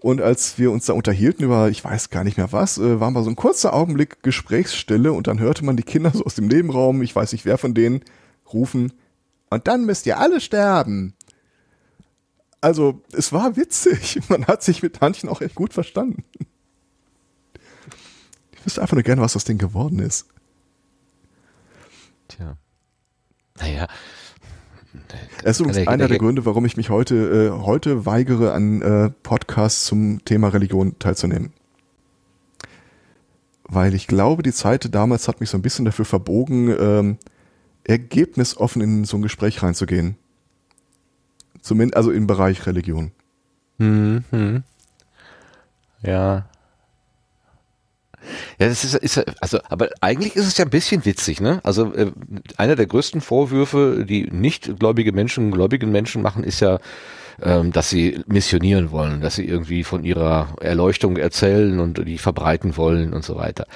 [0.05, 3.09] Und als wir uns da unterhielten über, ich weiß gar nicht mehr was, äh, war
[3.09, 6.45] mal so ein kurzer Augenblick Gesprächsstille und dann hörte man die Kinder so aus dem
[6.45, 8.01] Nebenraum, ich weiß nicht wer von denen,
[8.53, 8.93] rufen,
[9.49, 11.15] und dann müsst ihr alle sterben.
[12.61, 14.19] Also, es war witzig.
[14.29, 16.23] Man hat sich mit Tantchen auch echt gut verstanden.
[18.51, 20.27] Ich wüsste einfach nur gerne, was das Ding geworden ist.
[22.27, 22.57] Tja.
[23.57, 23.87] Naja.
[25.43, 29.09] Das ist übrigens einer der Gründe, warum ich mich heute, äh, heute weigere, an äh,
[29.23, 31.53] Podcasts zum Thema Religion teilzunehmen.
[33.63, 37.17] Weil ich glaube, die Zeit damals hat mich so ein bisschen dafür verbogen, ähm,
[37.83, 40.17] ergebnisoffen in so ein Gespräch reinzugehen.
[41.61, 43.11] Zumindest, also im Bereich Religion.
[43.77, 44.63] Mhm.
[46.01, 46.47] Ja.
[48.59, 51.59] Ja, das ist, ist also, aber eigentlich ist es ja ein bisschen witzig, ne?
[51.63, 52.11] Also äh,
[52.57, 56.79] einer der größten Vorwürfe, die nicht gläubige Menschen gläubigen Menschen machen, ist ja,
[57.41, 62.77] ähm, dass sie missionieren wollen, dass sie irgendwie von ihrer Erleuchtung erzählen und die verbreiten
[62.77, 63.67] wollen und so weiter.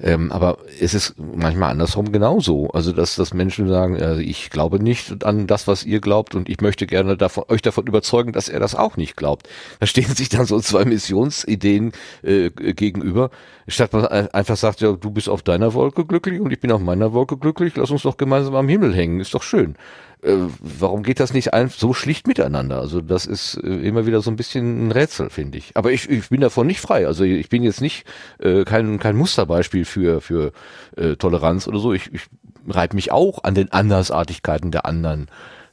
[0.00, 2.68] Ähm, aber es ist manchmal andersrum genauso.
[2.68, 6.48] Also dass, dass Menschen sagen, also ich glaube nicht an das, was ihr glaubt und
[6.48, 9.48] ich möchte gerne davon, euch davon überzeugen, dass er das auch nicht glaubt.
[9.80, 13.30] Da stehen sich dann so zwei Missionsideen äh, gegenüber.
[13.66, 16.80] Statt man einfach sagt, ja, du bist auf deiner Wolke glücklich und ich bin auf
[16.80, 19.76] meiner Wolke glücklich, lass uns doch gemeinsam am Himmel hängen, ist doch schön
[20.22, 22.80] äh, warum geht das nicht ein, so schlicht miteinander?
[22.80, 25.76] Also das ist äh, immer wieder so ein bisschen ein Rätsel, finde ich.
[25.76, 27.06] Aber ich, ich bin davon nicht frei.
[27.06, 28.04] Also ich bin jetzt nicht
[28.38, 30.52] äh, kein, kein Musterbeispiel für, für
[30.96, 31.92] äh, Toleranz oder so.
[31.92, 32.22] Ich, ich
[32.66, 35.28] reibe mich auch an den Andersartigkeiten der anderen.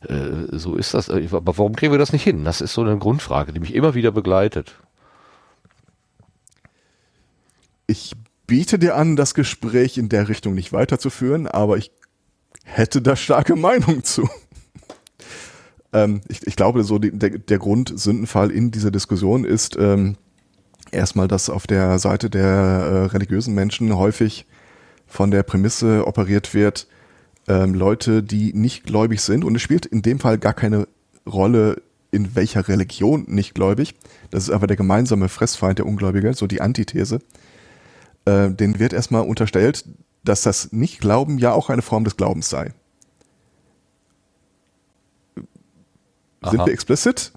[0.08, 1.10] Äh, so ist das.
[1.10, 2.46] Aber warum kriegen wir das nicht hin?
[2.46, 4.76] Das ist so eine Grundfrage, die mich immer wieder begleitet.
[7.88, 8.14] Ich
[8.48, 11.92] biete dir an, das Gespräch in der Richtung nicht weiterzuführen, aber ich
[12.66, 14.28] hätte da starke Meinung zu.
[15.94, 20.18] ähm, ich, ich, glaube, so die, der, der Grundsündenfall in dieser Diskussion ist ähm,
[20.92, 24.46] erstmal, dass auf der Seite der äh, religiösen Menschen häufig
[25.08, 26.88] von der Prämisse operiert wird,
[27.48, 30.88] ähm, Leute, die nicht gläubig sind, und es spielt in dem Fall gar keine
[31.28, 33.96] Rolle, in welcher Religion nicht gläubig.
[34.32, 37.20] Das ist aber der gemeinsame Fressfeind der Ungläubige, so die Antithese.
[38.26, 39.86] Äh, den wird erstmal unterstellt,
[40.26, 42.74] dass das Nicht-Glauben ja auch eine Form des Glaubens sei.
[46.42, 46.52] Aha.
[46.52, 47.32] Sind wir explicit?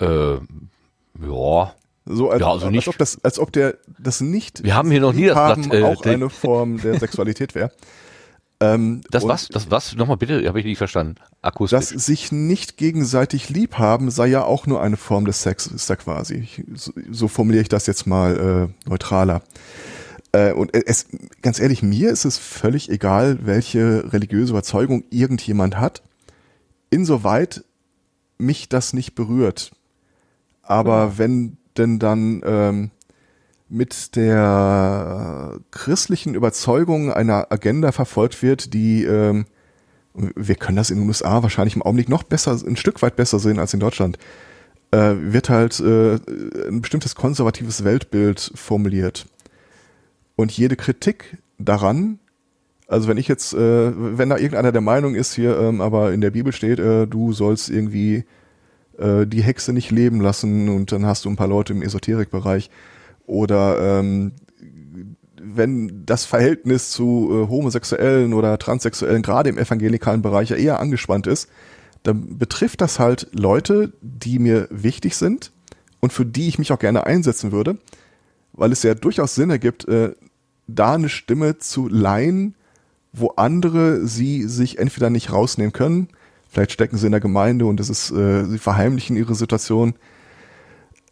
[0.00, 1.74] Äh, ja.
[2.04, 2.78] So als, ja, also nicht.
[2.78, 4.64] als ob das, als ob der das nicht.
[4.64, 7.70] Wir haben hier noch nie das Blatt, äh, auch eine Form der Sexualität wäre.
[8.58, 9.48] Ähm, das was?
[9.48, 9.94] Das was?
[9.94, 11.16] Nochmal bitte, habe ich nicht verstanden.
[11.42, 11.78] Akustisch.
[11.78, 15.90] Das sich nicht gegenseitig lieb haben sei ja auch nur eine Form des Sex, ist
[15.90, 16.48] da quasi.
[16.74, 19.42] So, so formuliere ich das jetzt mal äh, neutraler.
[20.32, 21.06] Äh, und es,
[21.42, 26.02] ganz ehrlich, mir ist es völlig egal, welche religiöse Überzeugung irgendjemand hat,
[26.90, 27.64] insoweit
[28.38, 29.72] mich das nicht berührt.
[30.62, 31.18] Aber ja.
[31.18, 32.90] wenn denn dann ähm,
[33.68, 39.46] mit der christlichen Überzeugung einer Agenda verfolgt wird, die ähm,
[40.14, 43.38] wir können das in den USA wahrscheinlich im Augenblick noch besser, ein Stück weit besser
[43.38, 44.18] sehen als in Deutschland,
[44.90, 46.16] äh, wird halt äh,
[46.68, 49.26] ein bestimmtes konservatives Weltbild formuliert.
[50.36, 52.18] Und jede Kritik daran,
[52.88, 56.20] also wenn ich jetzt, äh, wenn da irgendeiner der Meinung ist hier, ähm, aber in
[56.20, 58.24] der Bibel steht, äh, du sollst irgendwie
[58.98, 62.70] äh, die Hexe nicht leben lassen und dann hast du ein paar Leute im Esoterikbereich.
[63.26, 64.32] Oder ähm,
[65.42, 71.26] wenn das Verhältnis zu äh, Homosexuellen oder Transsexuellen gerade im evangelikalen Bereich ja eher angespannt
[71.26, 71.48] ist,
[72.02, 75.52] dann betrifft das halt Leute, die mir wichtig sind
[76.00, 77.78] und für die ich mich auch gerne einsetzen würde
[78.52, 80.14] weil es ja durchaus Sinn ergibt, äh,
[80.66, 82.54] da eine Stimme zu leihen,
[83.12, 86.08] wo andere sie sich entweder nicht rausnehmen können,
[86.48, 89.94] vielleicht stecken sie in der Gemeinde und es ist, äh, sie verheimlichen ihre Situation.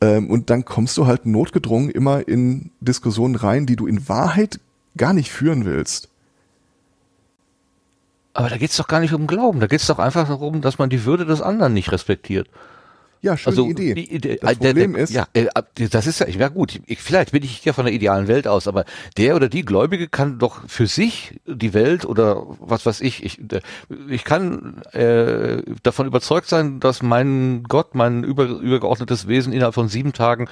[0.00, 4.61] Ähm, und dann kommst du halt notgedrungen immer in Diskussionen rein, die du in Wahrheit
[4.96, 6.09] gar nicht führen willst.
[8.33, 10.88] Aber da geht's doch gar nicht um Glauben, da geht's doch einfach darum, dass man
[10.88, 12.48] die Würde des anderen nicht respektiert.
[13.22, 13.94] Ja, schöne also Idee.
[13.94, 15.46] Die Idee das äh, der, Problem der, ist, ja, äh,
[15.90, 16.80] das ist ja, ich wäre gut.
[16.87, 18.85] Ich, vielleicht bin ich ja von der idealen Welt aus, aber
[19.18, 23.38] der oder die Gläubige kann doch für sich die Welt oder was weiß ich, ich,
[24.09, 29.88] ich kann äh, davon überzeugt sein, dass mein Gott, mein über, übergeordnetes Wesen innerhalb von
[29.88, 30.48] sieben Tagen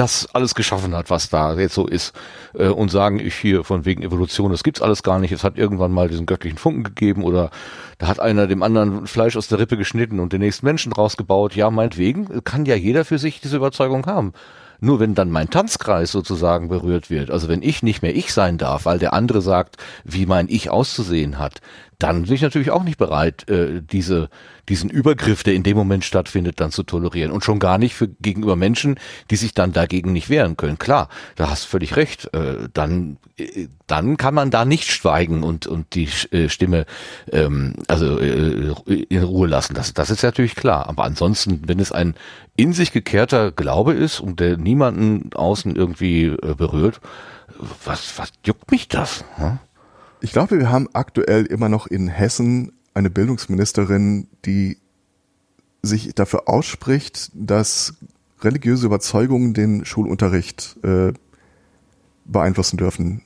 [0.00, 2.14] das alles geschaffen hat, was da jetzt so ist,
[2.54, 5.58] äh, und sagen, ich hier von wegen Evolution, das gibt's alles gar nicht, es hat
[5.58, 7.50] irgendwann mal diesen göttlichen Funken gegeben oder
[7.98, 11.54] da hat einer dem anderen Fleisch aus der Rippe geschnitten und den nächsten Menschen rausgebaut.
[11.54, 14.32] Ja, meinetwegen kann ja jeder für sich diese Überzeugung haben.
[14.80, 18.56] Nur wenn dann mein Tanzkreis sozusagen berührt wird, also wenn ich nicht mehr ich sein
[18.56, 21.60] darf, weil der andere sagt, wie mein Ich auszusehen hat,
[22.00, 24.30] dann bin ich natürlich auch nicht bereit, äh, diese,
[24.68, 27.30] diesen Übergriff, der in dem Moment stattfindet, dann zu tolerieren.
[27.30, 28.98] Und schon gar nicht für gegenüber Menschen,
[29.30, 30.78] die sich dann dagegen nicht wehren können.
[30.78, 32.32] Klar, da hast du völlig recht.
[32.32, 36.86] Äh, dann, äh, dann kann man da nicht schweigen und, und die äh, Stimme
[37.32, 39.74] ähm, also äh, in Ruhe lassen.
[39.74, 40.88] Das, das ist natürlich klar.
[40.88, 42.14] Aber ansonsten, wenn es ein
[42.56, 47.00] in sich gekehrter Glaube ist und der niemanden außen irgendwie äh, berührt,
[47.84, 49.24] was, was juckt mich das?
[49.36, 49.58] Hm?
[50.22, 54.78] Ich glaube, wir haben aktuell immer noch in Hessen eine Bildungsministerin, die
[55.82, 57.94] sich dafür ausspricht, dass
[58.42, 61.12] religiöse Überzeugungen den Schulunterricht äh,
[62.24, 63.22] beeinflussen dürfen.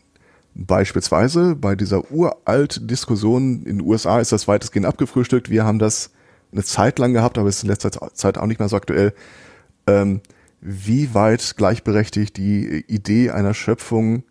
[0.55, 5.51] Beispielsweise bei dieser uralt Diskussion in den USA ist das weitestgehend abgefrühstückt.
[5.51, 6.11] Wir haben das
[6.53, 9.15] eine Zeit lang gehabt, aber es ist in letzter Zeit auch nicht mehr so aktuell.
[9.89, 10.21] Ähm,
[10.61, 14.23] wie weit gleichberechtigt die Idee einer Schöpfung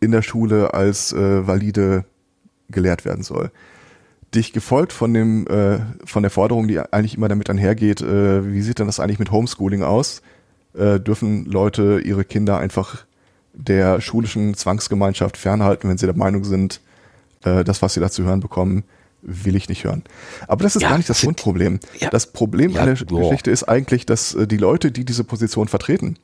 [0.00, 2.04] in der Schule als äh, valide
[2.70, 3.50] gelehrt werden soll.
[4.34, 8.62] Dich gefolgt von dem äh, von der Forderung, die eigentlich immer damit einhergeht, äh, wie
[8.62, 10.22] sieht denn das eigentlich mit Homeschooling aus?
[10.74, 13.04] Äh, dürfen Leute ihre Kinder einfach
[13.52, 16.80] der schulischen Zwangsgemeinschaft fernhalten, wenn sie der Meinung sind,
[17.44, 18.84] äh, das, was sie da zu hören bekommen,
[19.22, 20.04] will ich nicht hören.
[20.46, 21.80] Aber das ist Ja, gar nicht das Grundproblem.
[21.98, 22.10] Ja.
[22.10, 23.20] Das Problem Ja, an der boah.
[23.22, 26.16] Geschichte ist eigentlich, dass äh, die Leute, die diese Position vertreten,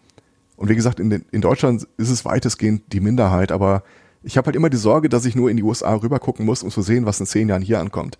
[0.56, 3.82] und wie gesagt, in, den, in Deutschland ist es weitestgehend die Minderheit, aber
[4.22, 6.62] ich habe halt immer die Sorge, dass ich nur in die USA rüber gucken muss,
[6.62, 8.18] um zu sehen, was in zehn Jahren hier ankommt.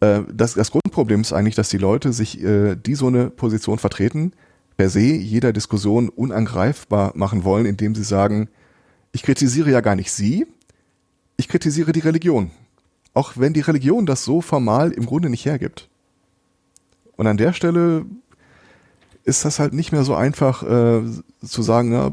[0.00, 3.78] Äh, das, das Grundproblem ist eigentlich, dass die Leute sich, äh, die so eine Position
[3.78, 4.32] vertreten,
[4.76, 8.48] per se jeder Diskussion unangreifbar machen wollen, indem sie sagen,
[9.12, 10.46] ich kritisiere ja gar nicht Sie,
[11.38, 12.50] ich kritisiere die Religion.
[13.14, 15.88] Auch wenn die Religion das so formal im Grunde nicht hergibt.
[17.16, 18.04] Und an der Stelle
[19.26, 21.02] ist das halt nicht mehr so einfach äh,
[21.44, 22.12] zu sagen, na,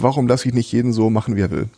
[0.00, 1.68] warum lasse ich nicht jeden so machen, wie er will.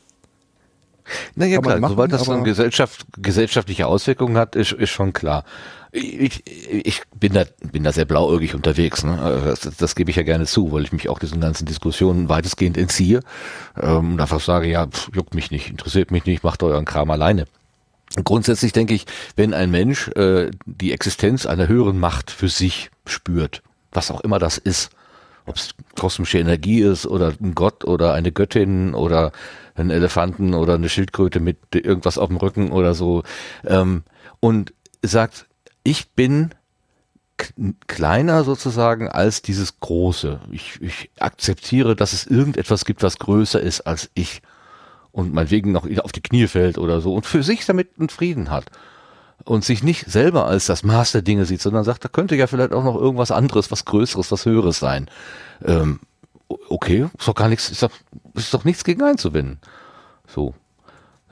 [1.37, 5.45] Naja, klar, machen, sobald das dann Gesellschaft, gesellschaftliche Auswirkungen hat, ist, ist schon klar.
[5.93, 9.21] Ich, ich bin da, bin da sehr blauäugig unterwegs, ne?
[9.21, 12.29] Also Das, das gebe ich ja gerne zu, weil ich mich auch diesen ganzen Diskussionen
[12.29, 13.21] weitestgehend entziehe.
[13.81, 17.11] Ähm, und einfach sage, ja, pff, juckt mich nicht, interessiert mich nicht, macht euren Kram
[17.11, 17.45] alleine.
[18.25, 19.07] Grundsätzlich denke ich,
[19.37, 23.63] wenn ein Mensch äh, die Existenz einer höheren Macht für sich spürt,
[23.95, 24.91] was auch immer das ist,
[25.47, 29.33] ob es kosmische Energie ist oder ein Gott oder eine Göttin oder
[29.75, 33.23] ein Elefanten oder eine Schildkröte mit irgendwas auf dem Rücken oder so,
[33.65, 34.05] ähm,
[34.41, 35.47] und sagt,
[35.83, 36.51] ich bin
[37.89, 40.41] kleiner sozusagen als dieses Große.
[40.51, 44.41] Ich, ich akzeptiere, dass es irgendetwas gibt, was größer ist als ich.
[45.11, 48.51] Und meinetwegen noch auf die Knie fällt oder so und für sich damit einen Frieden
[48.51, 48.67] hat
[49.45, 52.47] und sich nicht selber als das Maß der Dinge sieht, sondern sagt, da könnte ja
[52.47, 55.11] vielleicht auch noch irgendwas anderes, was Größeres, was Höheres sein.
[55.65, 56.01] Ähm,
[56.69, 57.91] okay, ist doch gar nichts, ist doch,
[58.35, 59.59] ist doch nichts gegen einzuwenden.
[60.27, 60.55] So.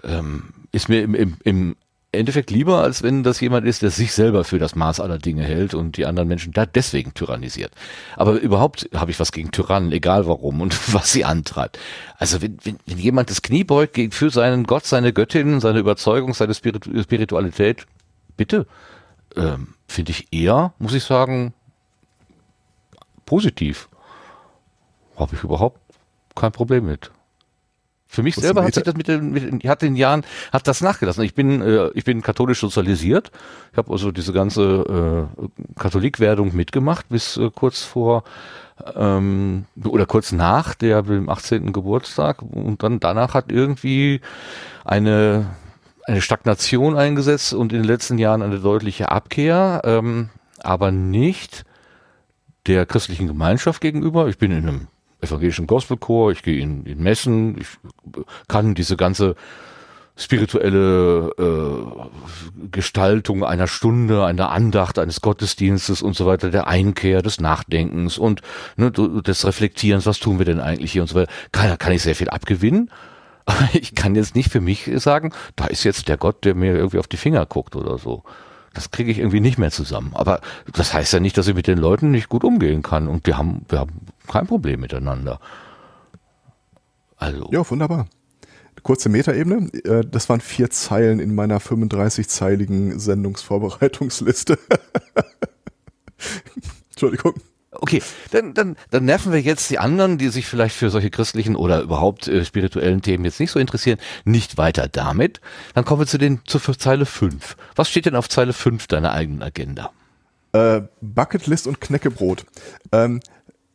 [0.05, 1.77] Ähm, ist mir im, im, im
[2.12, 5.44] Endeffekt lieber, als wenn das jemand ist, der sich selber für das Maß aller Dinge
[5.44, 7.72] hält und die anderen Menschen da deswegen tyrannisiert.
[8.16, 11.79] Aber überhaupt habe ich was gegen Tyrannen, egal warum und was sie antreibt.
[12.18, 16.35] Also wenn, wenn, wenn jemand das Knie beugt für seinen Gott, seine Göttin, seine Überzeugung,
[16.35, 17.87] seine Spiritu Spiritualität,
[18.37, 18.66] bitte,
[19.35, 21.55] ähm, finde ich eher, muss ich sagen,
[23.25, 23.88] positiv.
[25.16, 25.81] Habe ich überhaupt
[26.35, 27.11] kein Problem mit.
[28.12, 30.22] Für mich Was selber hat sich das mit den, mit den, hat den Jahren,
[30.53, 31.25] hat das nachgelassen.
[31.25, 33.31] Ich bin, äh, ich bin katholisch sozialisiert.
[33.72, 38.25] Ich habe also diese ganze äh, Katholikwerdung mitgemacht bis äh, kurz vor
[38.96, 41.72] ähm, oder kurz nach der dem 18.
[41.72, 44.20] Geburtstag und dann danach hat irgendwie
[44.85, 45.46] eine
[46.05, 50.29] eine Stagnation eingesetzt und in den letzten Jahren eine deutliche Abkehr, ähm,
[50.62, 51.64] aber nicht
[52.66, 54.29] der christlichen Gemeinschaft gegenüber.
[54.29, 54.88] Ich bin in einem
[55.23, 57.69] evangelischen Gospelchor, ich gehe in, in Messen, ich
[58.49, 59.37] kann diese ganze
[60.17, 67.41] spirituelle äh, Gestaltung einer Stunde, einer Andacht, eines Gottesdienstes und so weiter, der Einkehr, des
[67.41, 68.43] Nachdenkens und
[68.77, 72.03] ne, des Reflektierens, was tun wir denn eigentlich hier und so weiter, kann, kann ich
[72.03, 72.91] sehr viel abgewinnen.
[73.45, 76.77] Aber ich kann jetzt nicht für mich sagen, da ist jetzt der Gott, der mir
[76.77, 78.23] irgendwie auf die Finger guckt oder so.
[78.73, 80.13] Das kriege ich irgendwie nicht mehr zusammen.
[80.15, 80.41] Aber
[80.73, 83.09] das heißt ja nicht, dass ich mit den Leuten nicht gut umgehen kann.
[83.09, 85.40] Und wir haben, wir haben kein Problem miteinander.
[87.16, 87.49] Also.
[87.53, 88.07] Ja, wunderbar.
[88.83, 89.68] Kurze Metaebene.
[89.85, 94.59] Äh, das waren vier Zeilen in meiner 35-zeiligen Sendungsvorbereitungsliste.
[96.90, 97.35] Entschuldigung.
[97.75, 101.57] Okay, dann, dann, dann nerven wir jetzt die anderen, die sich vielleicht für solche christlichen
[101.57, 105.40] oder überhaupt äh, spirituellen Themen jetzt nicht so interessieren, nicht weiter damit.
[105.75, 107.57] Dann kommen wir zu den zu Zeile 5.
[107.75, 109.90] Was steht denn auf Zeile 5 deiner eigenen Agenda?
[110.53, 112.45] Äh, Bucketlist und Knäckebrot.
[112.92, 113.21] Ähm,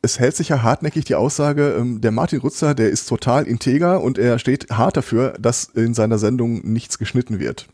[0.07, 4.01] es hält sich ja hartnäckig die Aussage, ähm, der Martin Rutzer, der ist total integer
[4.01, 7.67] und er steht hart dafür, dass in seiner Sendung nichts geschnitten wird.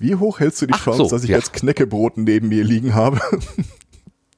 [0.00, 1.36] Wie hoch hältst du die Ach Chance, so, dass ich ja.
[1.36, 3.20] jetzt Knäckebrot neben mir liegen habe?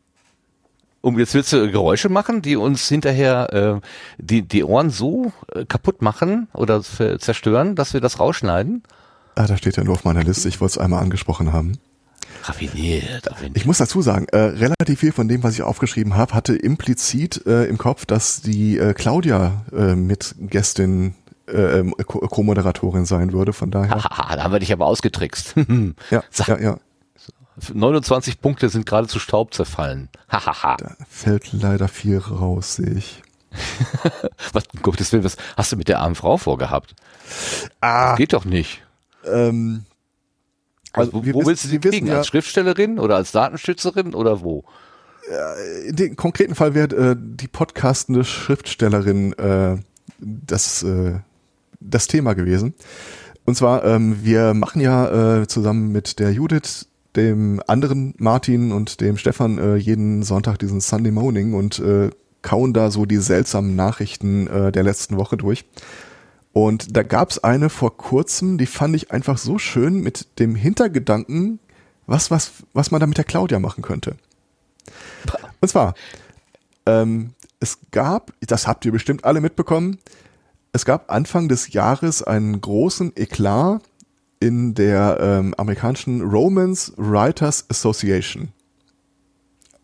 [1.00, 3.80] um jetzt willst du Geräusche machen, die uns hinterher äh,
[4.18, 8.82] die, die Ohren so äh, kaputt machen oder zerstören, dass wir das rausschneiden?
[9.34, 10.48] Ah, da steht ja nur auf meiner Liste.
[10.48, 11.78] Ich wollte es einmal angesprochen haben.
[12.42, 13.56] Raffiniert, raffiniert.
[13.56, 17.46] Ich muss dazu sagen, äh, relativ viel von dem, was ich aufgeschrieben habe, hatte implizit
[17.46, 21.14] äh, im Kopf, dass die äh, Claudia äh, mit Gästin
[21.46, 23.52] äh, Co-Moderatorin sein würde.
[23.52, 23.90] Von daher.
[24.04, 25.54] Haha, da haben wir dich aber ausgetrickst.
[26.10, 26.78] ja, ja, ja.
[27.74, 30.08] 29 Punkte sind gerade zu Staub zerfallen.
[30.28, 30.76] Hahaha.
[30.78, 33.22] da fällt leider viel raus, sehe ich.
[34.52, 36.94] was, um Gottes Willen, was hast du mit der armen Frau vorgehabt?
[37.80, 38.10] Ah.
[38.10, 38.82] Das geht doch nicht.
[39.24, 39.84] Ähm,
[40.92, 42.06] also, also wo, wo willst du sie kriegen?
[42.06, 44.64] Ja, als Schriftstellerin oder als Datenschützerin oder wo?
[45.86, 49.76] In dem konkreten Fall wäre äh, die podcastende Schriftstellerin äh,
[50.18, 51.20] das, äh,
[51.78, 52.74] das Thema gewesen.
[53.44, 59.00] Und zwar, ähm, wir machen ja äh, zusammen mit der Judith dem anderen Martin und
[59.00, 62.10] dem Stefan äh, jeden Sonntag diesen Sunday Morning und äh,
[62.42, 65.64] kauen da so die seltsamen Nachrichten äh, der letzten Woche durch.
[66.52, 71.60] Und da gab's eine vor kurzem, die fand ich einfach so schön mit dem Hintergedanken,
[72.06, 74.16] was, was, was man da mit der Claudia machen könnte.
[75.60, 75.94] Und zwar,
[76.86, 79.98] ähm, es gab, das habt ihr bestimmt alle mitbekommen,
[80.72, 83.82] es gab Anfang des Jahres einen großen Eklat
[84.40, 88.48] in der ähm, amerikanischen Romance Writers Association.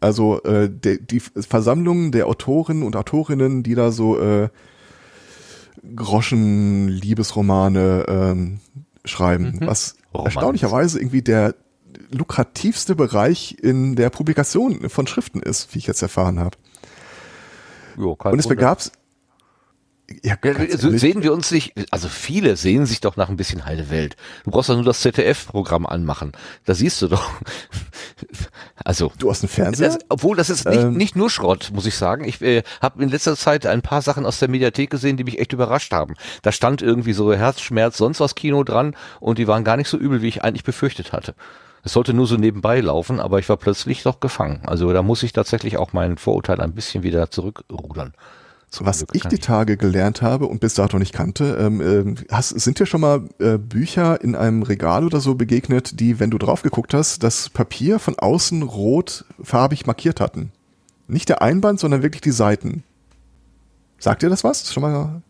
[0.01, 4.49] Also äh, de, die Versammlung der Autoren und Autorinnen, die da so äh,
[5.95, 8.61] Groschen Liebesromane ähm,
[9.05, 9.67] schreiben, mhm.
[9.67, 10.35] was Romanz.
[10.35, 11.55] erstaunlicherweise irgendwie der
[12.11, 16.57] lukrativste Bereich in der Publikation von Schriften ist, wie ich jetzt erfahren habe.
[18.33, 18.93] und es begab's
[20.23, 23.91] ja, also sehen wir uns nicht, also viele sehen sich doch nach ein bisschen heile
[23.91, 24.17] Welt.
[24.45, 26.33] Du brauchst doch nur das ZDF-Programm anmachen.
[26.65, 27.31] Da siehst du doch.
[28.85, 29.11] Also.
[29.19, 29.89] Du hast einen Fernseher?
[29.89, 30.95] Das, obwohl, das ist nicht, ähm.
[30.95, 32.25] nicht nur Schrott, muss ich sagen.
[32.25, 35.41] Ich äh, habe in letzter Zeit ein paar Sachen aus der Mediathek gesehen, die mich
[35.41, 36.15] echt überrascht haben.
[36.43, 39.99] Da stand irgendwie so Herzschmerz, sonst was Kino dran und die waren gar nicht so
[39.99, 41.35] übel, wie ich eigentlich befürchtet hatte.
[41.83, 44.63] Es sollte nur so nebenbei laufen, aber ich war plötzlich doch gefangen.
[44.67, 48.15] Also da muss ich tatsächlich auch mein Vorurteil ein bisschen wieder zurückrudern.
[48.85, 52.51] Was Glück ich die Tage gelernt habe und bis dato nicht kannte, ähm, ähm, hast,
[52.51, 56.39] sind dir schon mal äh, Bücher in einem Regal oder so begegnet, die, wenn du
[56.39, 60.53] drauf geguckt hast, das Papier von außen rotfarbig markiert hatten?
[61.09, 62.83] Nicht der Einband, sondern wirklich die Seiten.
[63.99, 64.73] Sagt dir das was?
[64.73, 65.23] Schon mal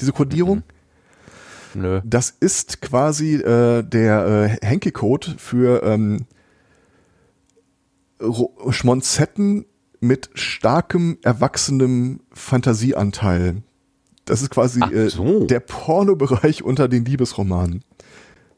[0.00, 0.58] diese Kodierung?
[0.58, 1.82] Mhm.
[1.82, 2.00] Nö.
[2.04, 6.26] Das ist quasi äh, der äh, Henke-Code für ähm,
[8.70, 9.66] Schmonzetten
[10.00, 13.62] mit starkem erwachsenem Fantasieanteil.
[14.24, 15.42] Das ist quasi äh, so.
[15.42, 17.82] äh, der Pornobereich unter den Liebesromanen.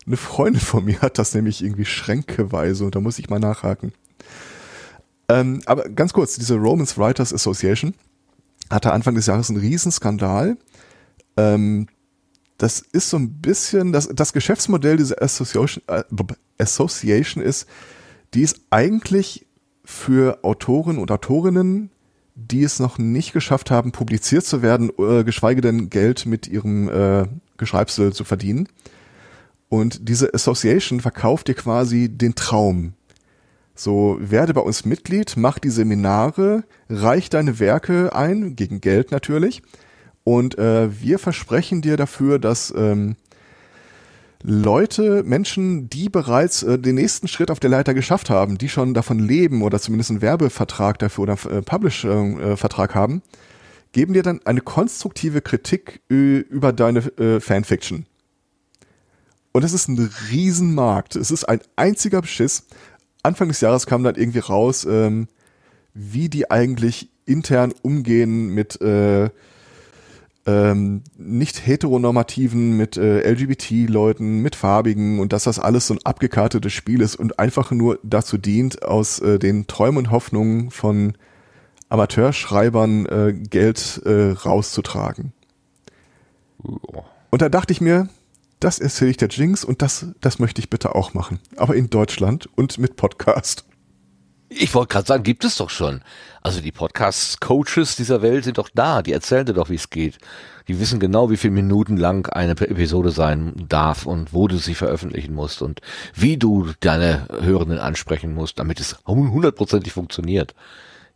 [0.06, 3.92] Eine Freundin von mir hat das nämlich irgendwie schränkeweise und da muss ich mal nachhaken.
[5.28, 7.94] Ähm, aber ganz kurz, diese Romance Writers Association
[8.68, 10.56] hatte Anfang des Jahres einen Riesenskandal.
[11.36, 11.86] Ähm,
[12.58, 16.02] das ist so ein bisschen, das, das Geschäftsmodell dieser Association, äh,
[16.58, 17.66] Association ist,
[18.34, 19.46] die ist eigentlich
[19.90, 21.90] für Autoren und Autorinnen,
[22.34, 26.88] die es noch nicht geschafft haben, publiziert zu werden, äh, geschweige denn Geld mit ihrem
[26.88, 27.26] äh,
[27.58, 28.68] Geschreibsel zu verdienen.
[29.68, 32.94] Und diese Association verkauft dir quasi den Traum.
[33.74, 39.62] So, werde bei uns Mitglied, mach die Seminare, reich deine Werke ein, gegen Geld natürlich.
[40.22, 43.16] Und äh, wir versprechen dir dafür, dass ähm,
[44.42, 48.94] Leute, Menschen, die bereits äh, den nächsten Schritt auf der Leiter geschafft haben, die schon
[48.94, 53.22] davon leben oder zumindest einen Werbevertrag dafür oder äh, Publish-Vertrag äh, haben,
[53.92, 58.06] geben dir dann eine konstruktive Kritik über deine äh, Fanfiction.
[59.52, 61.16] Und es ist ein Riesenmarkt.
[61.16, 62.66] Es ist ein einziger Beschiss.
[63.22, 65.28] Anfang des Jahres kam dann irgendwie raus, ähm,
[65.92, 69.30] wie die eigentlich intern umgehen mit äh,
[70.46, 76.72] ähm, nicht heteronormativen, mit äh, LGBT-Leuten, mit Farbigen und dass das alles so ein abgekartetes
[76.72, 81.14] Spiel ist und einfach nur dazu dient, aus äh, den Träumen und Hoffnungen von
[81.88, 85.32] Amateurschreibern äh, Geld äh, rauszutragen.
[87.30, 88.08] Und da dachte ich mir,
[88.60, 91.40] das erzähle ich der Jinx und das, das möchte ich bitte auch machen.
[91.56, 93.64] Aber in Deutschland und mit Podcast.
[94.52, 96.02] Ich wollte gerade sagen, gibt es doch schon.
[96.42, 100.18] Also die Podcast-Coaches dieser Welt sind doch da, die erzählen dir doch, wie es geht.
[100.66, 104.74] Die wissen genau, wie viele Minuten lang eine Episode sein darf und wo du sie
[104.74, 105.80] veröffentlichen musst und
[106.14, 110.54] wie du deine Hörenden ansprechen musst, damit es hundertprozentig funktioniert.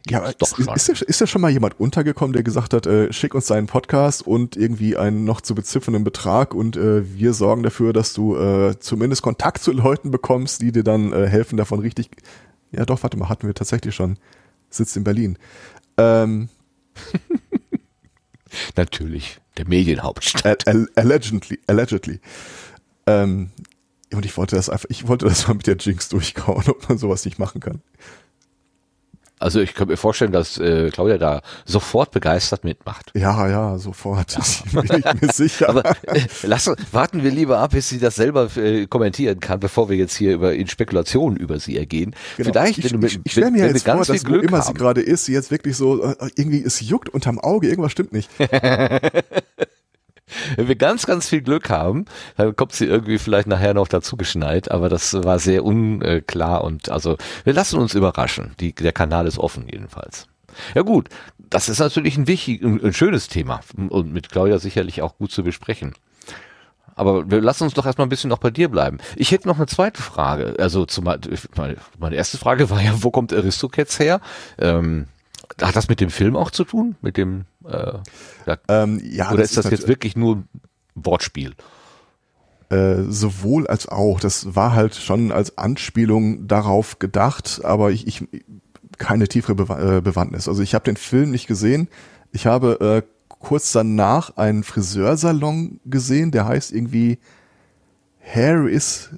[0.09, 3.11] Ja, aber doch ist, ist, ist, da schon mal jemand untergekommen, der gesagt hat, äh,
[3.11, 7.63] schick uns deinen Podcast und irgendwie einen noch zu beziffernden Betrag und äh, wir sorgen
[7.63, 11.81] dafür, dass du äh, zumindest Kontakt zu Leuten bekommst, die dir dann äh, helfen, davon
[11.81, 12.11] richtig
[12.75, 14.19] ja, doch, warte mal, hatten wir tatsächlich schon.
[14.71, 15.39] Sitzt in Berlin.
[15.97, 16.49] Ähm,
[18.77, 20.67] Natürlich, der Medienhauptstadt.
[20.67, 22.21] allegedly, allegedly.
[23.07, 23.51] Ähm,
[24.13, 26.99] und ich wollte das einfach, ich wollte das mal mit der Jinx durchkauen, ob man
[26.99, 27.83] sowas nicht machen kann.
[29.41, 33.11] Also ich kann mir vorstellen, dass äh, Claudia da sofort begeistert mitmacht.
[33.15, 34.33] Ja, ja, sofort.
[34.33, 34.81] Ja.
[34.83, 35.69] Bin ich mir sicher.
[35.69, 39.89] Aber äh, lassen, warten wir lieber ab, bis sie das selber äh, kommentieren kann, bevor
[39.89, 42.15] wir jetzt hier über in Spekulationen über sie ergehen.
[42.37, 42.51] Genau.
[42.51, 44.67] Vielleicht, ich, wenn du mit, ich, ich stelle mir jetzt vor, dass wo immer haben.
[44.67, 48.13] sie gerade ist, sie jetzt wirklich so äh, irgendwie es juckt unterm Auge, irgendwas stimmt
[48.13, 48.31] nicht.
[50.57, 52.07] Wenn wir ganz, ganz viel Glück haben,
[52.37, 56.89] dann kommt sie irgendwie vielleicht nachher noch dazu geschneit, aber das war sehr unklar und
[56.89, 58.53] also wir lassen uns überraschen.
[58.61, 60.27] Die, der Kanal ist offen jedenfalls.
[60.75, 61.09] Ja gut,
[61.39, 65.43] das ist natürlich ein wichtig, ein, schönes Thema und mit Claudia sicherlich auch gut zu
[65.43, 65.95] besprechen.
[66.97, 68.99] Aber wir lassen uns doch erstmal ein bisschen noch bei dir bleiben.
[69.17, 70.55] Ich hätte noch eine zweite Frage.
[70.61, 74.21] Also zum, meine, meine erste Frage war ja, wo kommt Aristocats her?
[74.59, 75.09] Ähm,
[75.63, 76.97] hat das mit dem Film auch zu tun?
[77.01, 77.99] Mit dem äh,
[78.47, 80.45] ja, ähm, ja, oder ist das, ist jetzt wirklich nur
[80.95, 81.55] Wortspiel?
[82.71, 84.21] Äh, sowohl als auch.
[84.21, 88.27] Das war halt schon als Anspielung darauf gedacht, aber ich, ich
[88.99, 90.49] keine tiefere Be äh, Bewandtnis.
[90.49, 91.89] Also ich habe den Film nicht gesehen.
[92.33, 97.19] Ich habe äh, kurz danach einen Friseursalon gesehen, der heißt irgendwie
[98.21, 99.11] Hair is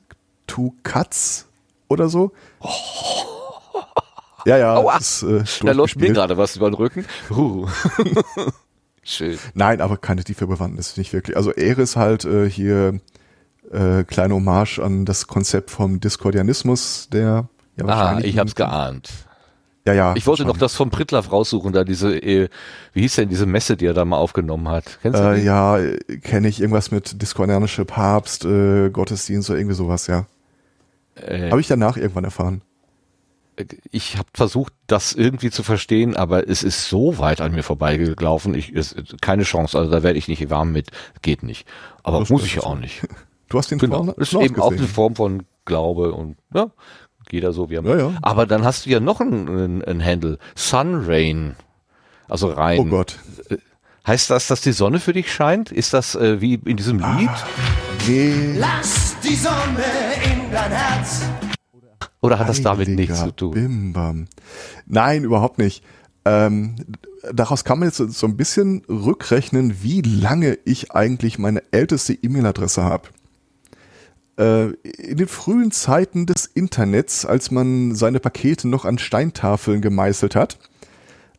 [0.47, 1.47] to Cuts
[1.89, 2.33] oder so.
[2.61, 3.36] Oh.
[4.47, 4.77] Ja, ja.
[4.77, 4.97] Aua.
[4.99, 7.05] Das, äh, da läuft mir gerade was über den Rücken.
[7.31, 7.67] Uh.
[9.03, 9.39] Schön.
[9.55, 11.37] Nein, aber keine tiefe Bewandtnis, nicht wirklich.
[11.37, 13.01] Also Eris halt äh, hier
[13.73, 19.11] äh, kleine Hommage an das Konzept vom Diskordianismus, der ja Ah, ich hab's geahnt.
[19.85, 20.15] Ja, ja.
[20.17, 22.49] Ich wollte noch das vom Pritlaff raussuchen, da diese, äh,
[22.93, 24.99] wie hieß denn diese Messe, die er da mal aufgenommen hat?
[25.03, 25.43] Kennst du äh, die?
[25.45, 25.79] Ja,
[26.23, 30.27] kenne ich irgendwas mit diskordianische Papst, äh, Gottesdienst oder irgendwie sowas, ja.
[31.15, 32.63] Äh, Habe ich danach irgendwann erfahren
[33.91, 38.55] ich habe versucht, das irgendwie zu verstehen, aber es ist so weit an mir vorbeigelaufen.
[38.55, 39.79] Ich ist keine Chance.
[39.79, 40.91] Also da werde ich nicht warm mit.
[41.23, 41.67] Geht nicht.
[42.03, 43.07] Aber das muss ich ja auch nicht.
[43.49, 43.99] Du hast den genau.
[43.99, 46.67] Form, ist eben auch eine Form von Glaube und ja,
[47.31, 48.13] jeder so wie er ja, ja.
[48.23, 50.39] Aber dann hast du ja noch ein, ein, Handle.
[50.57, 51.55] Sunrain.
[52.29, 52.81] Also rein.
[52.81, 53.21] Oh Gott.
[53.49, 53.59] Äh,
[54.05, 55.71] heißt das, dass die Sonne für dich scheint?
[55.71, 57.29] Ist das äh, wie in diesem Lied?
[57.29, 57.47] Ah,
[58.09, 58.57] nee.
[58.59, 59.85] Lass die Sonne
[60.25, 61.23] in dein Herz.
[62.21, 63.51] Oder hat das damit nichts zu tun?
[63.53, 64.27] Bimbam.
[64.87, 65.85] Nein, überhaupt nicht.
[66.25, 66.75] Ähm,
[67.33, 72.15] daraus kann man jetzt so, so ein bisschen rückrechnen, wie lange ich eigentlich meine älteste
[72.15, 73.09] E-Mail-Adresse habe.
[74.39, 80.35] Äh, in den frühen Zeiten des Internets, als man seine Pakete noch an Steintafeln gemeißelt
[80.35, 80.59] hat,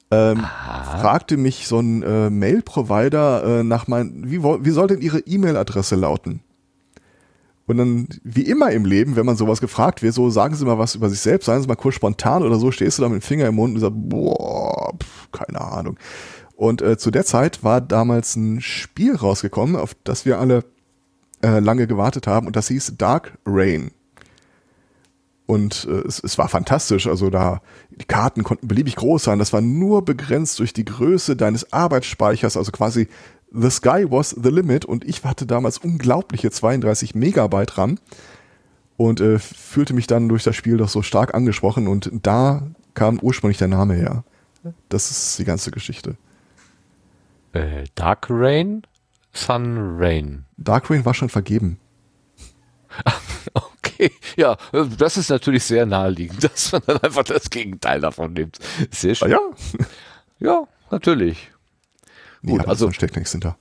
[0.10, 5.20] ähm, fragte mich so ein äh, Mail-Provider äh, nach mein, wie, wie soll denn Ihre
[5.20, 6.42] E-Mail-Adresse lauten?
[7.68, 10.80] Und dann, wie immer im Leben, wenn man sowas gefragt wird, so sagen Sie mal
[10.80, 13.22] was über sich selbst, sagen Sie mal kurz spontan oder so, stehst du da mit
[13.22, 15.97] dem Finger im Mund und sagst, boah, pf, keine Ahnung.
[16.55, 20.63] Und äh, zu der Zeit war damals ein Spiel rausgekommen, auf das wir alle
[21.43, 23.91] äh, lange gewartet haben und das hieß Dark Rain.
[25.45, 27.07] Und äh, es, es war fantastisch.
[27.07, 29.39] Also da, die Karten konnten beliebig groß sein.
[29.39, 33.07] Das war nur begrenzt durch die Größe deines Arbeitsspeichers, also quasi
[33.52, 37.98] The Sky was the limit und ich hatte damals unglaubliche 32 Megabyte RAM
[38.98, 43.20] und äh, fühlte mich dann durch das Spiel doch so stark angesprochen und da kam
[43.20, 44.24] ursprünglich der Name her.
[44.89, 46.18] Das ist die ganze Geschichte.
[47.54, 48.82] Äh, Dark Rain?
[49.34, 50.45] Sun Rain.
[50.58, 51.80] Dark Rain war schon vergeben.
[53.54, 54.58] okay, ja,
[54.98, 58.58] das ist natürlich sehr naheliegend, dass man dann einfach das Gegenteil davon nimmt.
[58.91, 59.32] Sehr schön.
[59.32, 59.39] Ah, ja.
[60.39, 61.52] Ja, natürlich.
[62.42, 63.58] Nee, Gut, also steckt nichts hinter.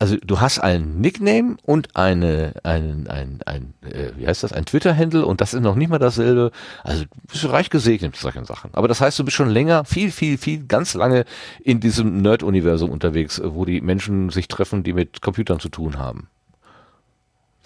[0.00, 4.64] also du hast einen Nickname und eine, ein, ein, ein, äh, wie heißt das, ein
[4.64, 6.52] Twitter-Handle und das ist noch nicht mal dasselbe.
[6.84, 8.70] Also du bist reich gesegnet mit solchen Sachen.
[8.74, 11.24] Aber das heißt, du bist schon länger, viel, viel, viel, ganz lange
[11.64, 16.28] in diesem Nerd-Universum unterwegs, wo die Menschen sich treffen, die mit Computern zu tun haben.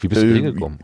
[0.00, 0.78] Wie bist du Äh, hingekommen?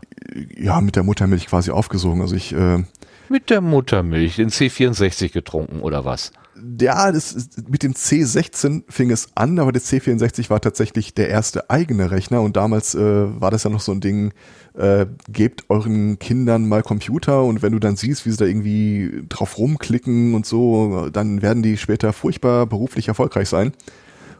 [0.55, 2.21] Ja, mit der Muttermilch quasi aufgesogen.
[2.21, 2.83] Also ich, äh,
[3.27, 6.31] Mit der Muttermilch, den C64 getrunken oder was?
[6.79, 11.69] Ja, das mit dem C16 fing es an, aber der C64 war tatsächlich der erste
[11.69, 14.33] eigene Rechner und damals äh, war das ja noch so ein Ding,
[14.73, 19.23] äh, gebt euren Kindern mal Computer und wenn du dann siehst, wie sie da irgendwie
[19.29, 23.73] drauf rumklicken und so, dann werden die später furchtbar beruflich erfolgreich sein.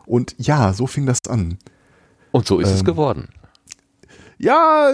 [0.05, 1.57] Und ja, so fing das an.
[2.31, 3.29] Und so ist es Ähm, geworden.
[4.37, 4.91] Ja,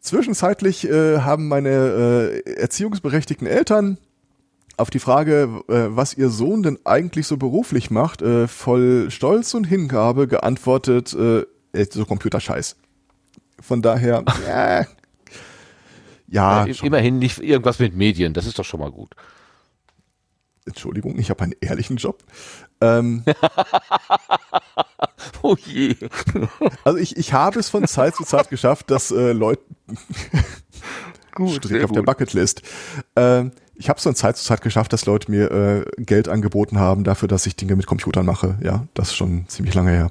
[0.00, 3.98] zwischenzeitlich äh, haben meine äh, erziehungsberechtigten Eltern
[4.80, 9.54] auf die Frage, äh, was ihr Sohn denn eigentlich so beruflich macht, äh, voll Stolz
[9.54, 11.44] und Hingabe geantwortet, äh,
[11.90, 12.76] so Computerscheiß.
[13.60, 14.84] Von daher, äh,
[16.28, 19.14] ja, schon, Immerhin nicht irgendwas mit Medien, das ist doch schon mal gut.
[20.66, 22.22] Entschuldigung, ich habe einen ehrlichen Job.
[22.80, 23.24] Ähm,
[25.42, 25.96] Oh je.
[26.84, 29.62] also ich, ich habe es von Zeit zu Zeit geschafft, dass äh, Leute
[31.32, 32.62] Gut, Strick auf der Bucketlist.
[33.16, 36.78] Ähm, ich habe es von Zeit zu Zeit geschafft, dass Leute mir äh, Geld angeboten
[36.78, 38.58] haben dafür, dass ich Dinge mit Computern mache.
[38.62, 40.10] Ja, das ist schon ziemlich lange her.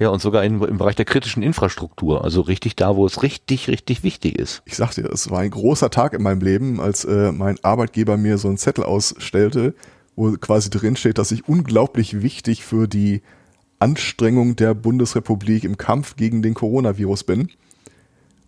[0.00, 3.68] Ja, und sogar in, im Bereich der kritischen Infrastruktur, also richtig da, wo es richtig,
[3.68, 4.62] richtig wichtig ist.
[4.64, 8.16] Ich sag dir, es war ein großer Tag in meinem Leben, als äh, mein Arbeitgeber
[8.16, 9.74] mir so einen Zettel ausstellte,
[10.16, 13.22] wo quasi drin steht, dass ich unglaublich wichtig für die
[13.78, 17.50] Anstrengung der Bundesrepublik im Kampf gegen den Coronavirus bin.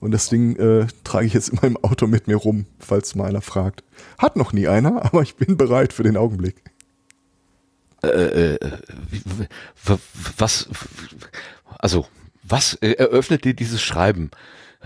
[0.00, 3.26] Und das Ding äh, trage ich jetzt in meinem Auto mit mir rum, falls mal
[3.28, 3.84] einer fragt.
[4.18, 6.56] Hat noch nie einer, aber ich bin bereit für den Augenblick.
[8.02, 8.58] Äh, äh,
[9.84, 9.96] w-
[10.38, 10.68] was,
[11.78, 12.06] also,
[12.42, 14.30] was äh, eröffnet dir dieses Schreiben?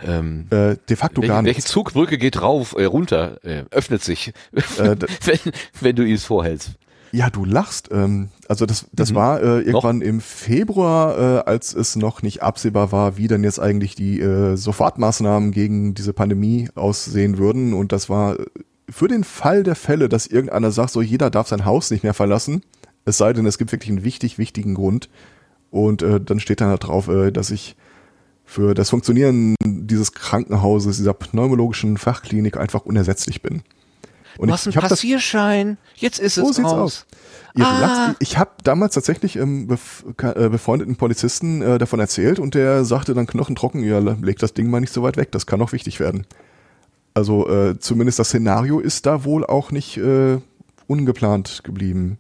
[0.05, 1.71] Ähm, Äh, de facto welche, gar welche nichts.
[1.71, 5.39] Zugbrücke geht rauf, äh, runter, äh, öffnet sich, Äh, wenn,
[5.81, 6.73] wenn du es vorhältst?
[7.15, 7.91] Ja, du lachst.
[7.93, 9.15] Ähm, also das, das Mhm.
[9.15, 13.61] war äh, irgendwann im Februar, äh, als es noch nicht absehbar war, wie dann jetzt
[13.61, 17.73] eigentlich die äh, Sofortmaßnahmen gegen diese Pandemie aussehen würden.
[17.73, 18.45] Und das war äh,
[18.91, 22.15] für den Fall der Fälle, dass irgendeiner sagt, so jeder darf sein Haus nicht mehr
[22.15, 22.63] verlassen,
[23.05, 25.09] es sei denn, es gibt wirklich einen wichtig, wichtigen Grund.
[25.71, 27.77] Und äh, dann steht dann halt drauf, äh, dass ich
[28.45, 33.63] für das Funktionieren dieses Krankenhauses, dieser pneumologischen Fachklinik einfach unersetzlich bin.
[34.39, 36.79] Und du hast einen hab das- Passierschein, jetzt ist so es sieht's raus.
[36.81, 37.07] aus.
[37.57, 37.79] Ihr Ah.
[37.81, 42.85] lacht, ich habe damals tatsächlich ähm, bef äh, befreundeten Polizisten äh, davon erzählt und der
[42.85, 45.71] sagte dann knochentrocken, ja, leg das Ding mal nicht so weit weg, das kann auch
[45.73, 46.27] wichtig werden.
[47.15, 50.39] Also äh, zumindest das Szenario ist da wohl auch nicht äh,
[50.89, 52.19] ungeplant geblieben.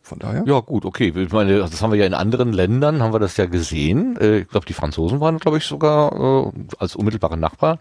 [0.00, 0.44] Von daher?
[0.46, 1.12] Ja, gut, okay.
[1.14, 4.16] Ich meine, das haben wir ja in anderen Ländern, haben wir das ja gesehen.
[4.18, 7.78] Äh, Ich glaube, die Franzosen waren, glaube ich, sogar äh, als unmittelbare Nachbarn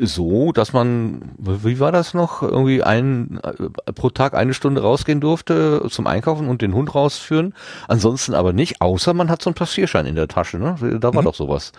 [0.00, 5.20] so, dass man, wie war das noch, irgendwie ein, äh, pro Tag eine Stunde rausgehen
[5.20, 7.54] durfte zum Einkaufen und den Hund rausführen.
[7.88, 10.58] Ansonsten aber nicht, außer man hat so einen Passierschein in der Tasche.
[10.58, 10.76] Ne?
[11.00, 11.26] Da war Mhm.
[11.26, 11.72] doch sowas.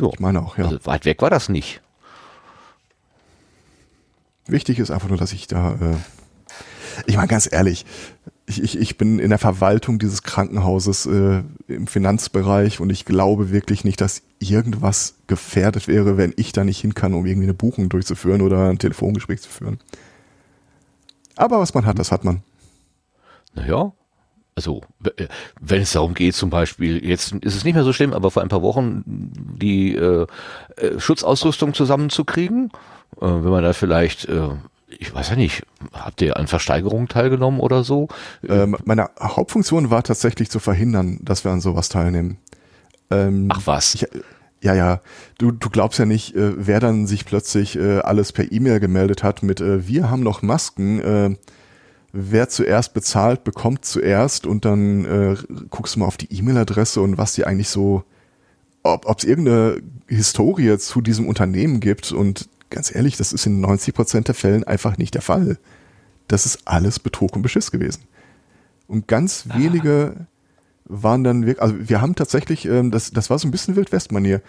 [0.00, 0.08] Ja.
[0.12, 0.64] Ich meine auch, ja.
[0.64, 1.80] Also weit weg war das nicht.
[4.46, 5.96] Wichtig ist einfach nur, dass ich da, äh,
[7.06, 7.86] ich meine ganz ehrlich,
[8.46, 13.50] ich, ich, ich bin in der Verwaltung dieses Krankenhauses äh, im Finanzbereich und ich glaube
[13.50, 17.54] wirklich nicht, dass irgendwas gefährdet wäre, wenn ich da nicht hin kann, um irgendwie eine
[17.54, 19.78] Buchung durchzuführen oder ein Telefongespräch zu führen.
[21.36, 22.42] Aber was man hat, das hat man.
[23.54, 23.92] Naja,
[24.54, 24.82] also
[25.16, 25.28] äh,
[25.60, 28.42] wenn es darum geht, zum Beispiel, jetzt ist es nicht mehr so schlimm, aber vor
[28.42, 30.26] ein paar Wochen die äh,
[30.76, 32.70] äh, Schutzausrüstung zusammenzukriegen,
[33.16, 34.50] äh, wenn man da vielleicht, äh,
[34.98, 35.62] ich weiß ja nicht,
[35.92, 38.08] habt ihr an Versteigerungen teilgenommen oder so?
[38.48, 42.38] Ähm, meine Hauptfunktion war tatsächlich zu verhindern, dass wir an sowas teilnehmen.
[43.10, 43.94] Ähm, Ach was.
[43.94, 44.06] Ich,
[44.62, 45.00] ja, ja,
[45.38, 49.22] du, du glaubst ja nicht, äh, wer dann sich plötzlich äh, alles per E-Mail gemeldet
[49.22, 51.36] hat mit äh, wir haben noch Masken, äh,
[52.12, 55.36] wer zuerst bezahlt, bekommt zuerst und dann äh,
[55.70, 58.04] guckst du mal auf die E-Mail-Adresse und was die eigentlich so,
[58.84, 63.94] ob es irgendeine Historie zu diesem Unternehmen gibt und ganz ehrlich, das ist in 90
[63.94, 65.58] Prozent der Fällen einfach nicht der Fall.
[66.28, 68.02] Das ist alles Betrug und Beschiss gewesen.
[68.88, 70.26] Und ganz wenige
[70.84, 74.42] waren dann wirklich, also wir haben tatsächlich, ähm, das, das war so ein bisschen Wildwest-Manier,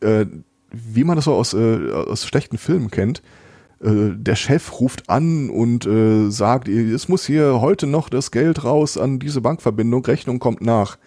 [0.00, 0.26] äh,
[0.70, 3.22] wie man das so aus, äh, aus schlechten Filmen kennt.
[3.82, 8.62] Äh, der Chef ruft an und äh, sagt, es muss hier heute noch das Geld
[8.64, 10.98] raus an diese Bankverbindung, Rechnung kommt nach.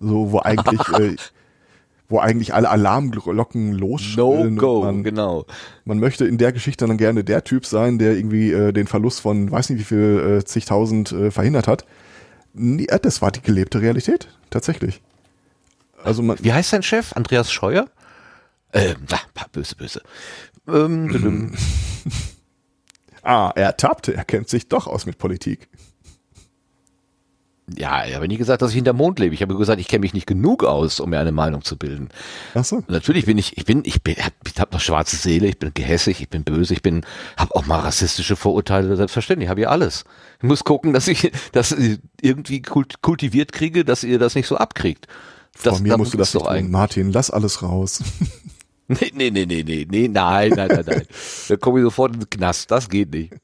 [0.00, 1.16] So, wo eigentlich, äh,
[2.08, 4.54] wo eigentlich alle Alarmglocken losschrillen.
[4.54, 5.44] No go, Man, genau.
[5.84, 9.20] man möchte in der Geschichte dann gerne der Typ sein, der irgendwie äh, den Verlust
[9.20, 11.84] von weiß nicht wie viel äh, zigtausend äh, verhindert hat.
[12.54, 15.02] Nee, äh, das war die gelebte Realität, tatsächlich.
[16.02, 17.12] Also man, Wie heißt dein Chef?
[17.14, 17.88] Andreas Scheuer?
[18.72, 20.02] Ähm, ah, böse, böse.
[20.66, 21.52] Ähm,
[23.22, 25.68] ah, er tappte, er kennt sich doch aus mit Politik.
[27.76, 29.34] Ja, ich habe nie gesagt, dass ich hinter Mond lebe.
[29.34, 32.08] Ich habe gesagt, ich kenne mich nicht genug aus, um mir eine Meinung zu bilden.
[32.54, 32.82] Ach so.
[32.88, 34.16] Natürlich bin ich, ich bin, ich bin,
[34.46, 37.04] ich habe noch schwarze Seele, ich bin gehässig, ich bin böse, ich bin,
[37.36, 40.04] habe auch mal rassistische Vorurteile, selbstverständlich, habe ich alles.
[40.38, 41.76] Ich muss gucken, dass ich das
[42.20, 45.06] irgendwie kult, kultiviert kriege, dass ihr das nicht so abkriegt.
[45.62, 46.70] Das, Von mir musst du das doch ein.
[46.70, 48.02] Martin, lass alles raus.
[48.90, 51.02] Nee, nee, nee, nee, nee, nee, nein, nein, nein, nein.
[51.48, 53.34] Da komme ich sofort in den Knast, das geht nicht.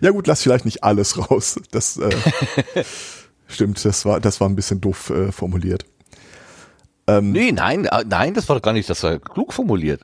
[0.00, 1.60] Ja gut, lass vielleicht nicht alles raus.
[1.70, 2.10] Das äh,
[3.46, 5.84] stimmt, das war, das war ein bisschen doof äh, formuliert.
[7.06, 10.02] Ähm, Nee, nein, äh, nein, das war doch gar nicht, das war klug formuliert.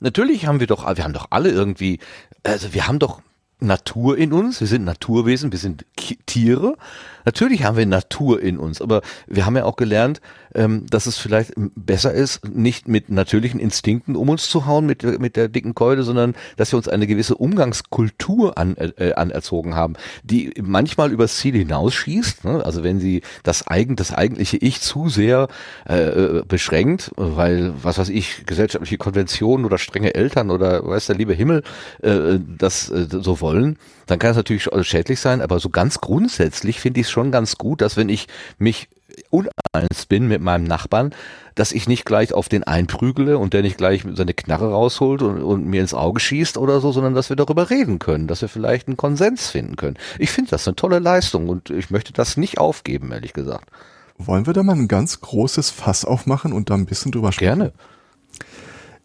[0.00, 2.00] Natürlich haben wir doch, wir haben doch alle irgendwie,
[2.42, 3.22] also wir haben doch
[3.60, 5.86] Natur in uns, wir sind Naturwesen, wir sind
[6.26, 6.76] Tiere.
[7.24, 10.20] Natürlich haben wir Natur in uns, aber wir haben ja auch gelernt,
[10.54, 15.02] ähm, dass es vielleicht besser ist, nicht mit natürlichen Instinkten um uns zu hauen mit,
[15.20, 19.94] mit der dicken Keule, sondern dass wir uns eine gewisse Umgangskultur an, äh, anerzogen haben,
[20.22, 22.44] die manchmal übers Ziel hinausschießt.
[22.44, 22.64] Ne?
[22.64, 25.48] Also wenn sie das, eigen, das eigentliche Ich zu sehr
[25.88, 31.16] äh, äh, beschränkt, weil, was weiß ich, gesellschaftliche Konventionen oder strenge Eltern oder weiß der
[31.16, 31.62] liebe Himmel
[32.02, 36.80] äh, das äh, so wollen, dann kann es natürlich schädlich sein, aber so ganz grundsätzlich
[36.80, 38.26] finde ich es schon ganz gut, dass wenn ich
[38.58, 38.88] mich
[39.30, 41.14] uneins bin mit meinem Nachbarn,
[41.54, 45.42] dass ich nicht gleich auf den einprügele und der nicht gleich seine Knarre rausholt und,
[45.42, 48.48] und mir ins Auge schießt oder so, sondern dass wir darüber reden können, dass wir
[48.48, 49.98] vielleicht einen Konsens finden können.
[50.18, 53.70] Ich finde das eine tolle Leistung und ich möchte das nicht aufgeben, ehrlich gesagt.
[54.18, 57.58] wollen wir da mal ein ganz großes Fass aufmachen und da ein bisschen drüber sprechen?
[57.58, 57.72] Gerne.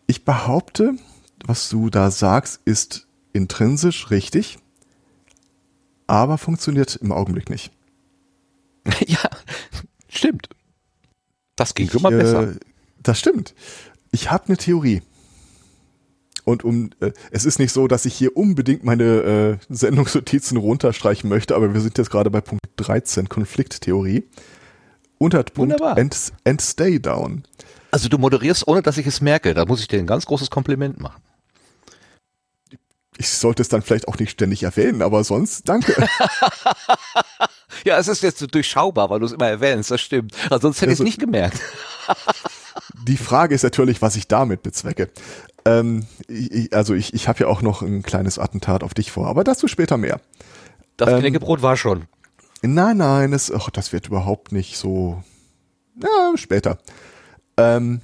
[0.06, 0.94] Ich behaupte,
[1.46, 4.58] was du da sagst, ist intrinsisch richtig,
[6.08, 7.72] aber funktioniert im Augenblick nicht.
[9.08, 9.20] ja,
[10.10, 10.50] stimmt.
[11.56, 12.52] Das ging schon Ich, mal besser.
[12.52, 12.56] Äh,
[13.02, 13.54] das stimmt.
[14.12, 15.02] Ich habe eine Theorie.
[16.44, 21.30] Und um, äh, es ist nicht so, dass ich hier unbedingt meine äh, Sendungsnotizen runterstreichen
[21.30, 24.24] möchte, aber wir sind jetzt gerade bei Punkt 13, Konflikttheorie.
[25.18, 25.98] Unter Punkt Wunderbar.
[25.98, 26.16] and,
[26.46, 27.44] and Stay Down.
[27.92, 29.54] Also du moderierst, ohne dass ich es merke.
[29.54, 31.22] Da muss ich dir ein ganz großes Kompliment machen.
[33.18, 36.08] Ich sollte es dann vielleicht auch nicht ständig erwähnen, aber sonst danke.
[37.86, 40.34] Ja, es ist jetzt so durchschaubar, weil du es immer erwähnst, das stimmt.
[40.50, 41.60] Also sonst hätte ich es Also- nicht gemerkt.
[43.08, 45.10] Die Frage ist natürlich, was ich damit bezwecke.
[45.64, 49.28] Ähm, ich, also ich, ich habe ja auch noch ein kleines Attentat auf dich vor,
[49.28, 50.20] aber dazu später mehr.
[50.98, 52.06] Das Ähm, Knäckebrot war schon.
[52.62, 55.24] Nein, nein, das, ach, das wird überhaupt nicht so.
[56.02, 56.80] Ja, später.
[57.58, 58.02] Ähm,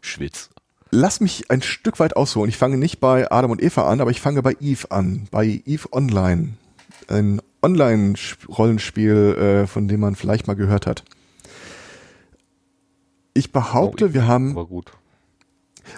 [0.00, 0.50] Schwitz.
[0.90, 2.48] Lass mich ein Stück weit ausholen.
[2.48, 5.28] Ich fange nicht bei Adam und Eva an, aber ich fange bei Eve an.
[5.30, 6.54] Bei Eve Online.
[7.08, 11.04] Ein Online-Rollenspiel, äh, von dem man vielleicht mal gehört hat.
[13.34, 14.92] Ich behaupte, Oh, wir haben War gut.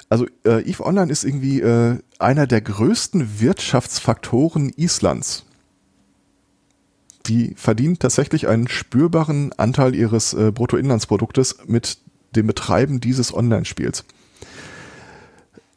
[0.09, 5.45] Also äh, EVE Online ist irgendwie äh, einer der größten Wirtschaftsfaktoren Islands.
[7.27, 11.99] Die verdienen tatsächlich einen spürbaren Anteil ihres äh, Bruttoinlandsproduktes mit
[12.35, 14.05] dem Betreiben dieses Online-Spiels.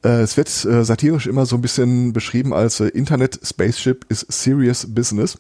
[0.06, 4.26] Äh, es wird äh, satirisch immer so ein bisschen beschrieben als äh, Internet Spaceship is
[4.30, 5.38] serious business.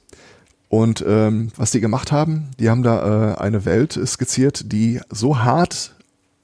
[0.69, 5.39] Und ähm, was die gemacht haben, die haben da äh, eine Welt skizziert, die so
[5.39, 5.95] hart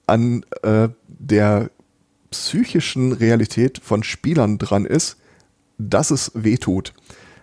[0.05, 1.71] an äh, der
[2.29, 5.17] psychischen Realität von Spielern dran ist,
[5.79, 6.93] dass es weh tut.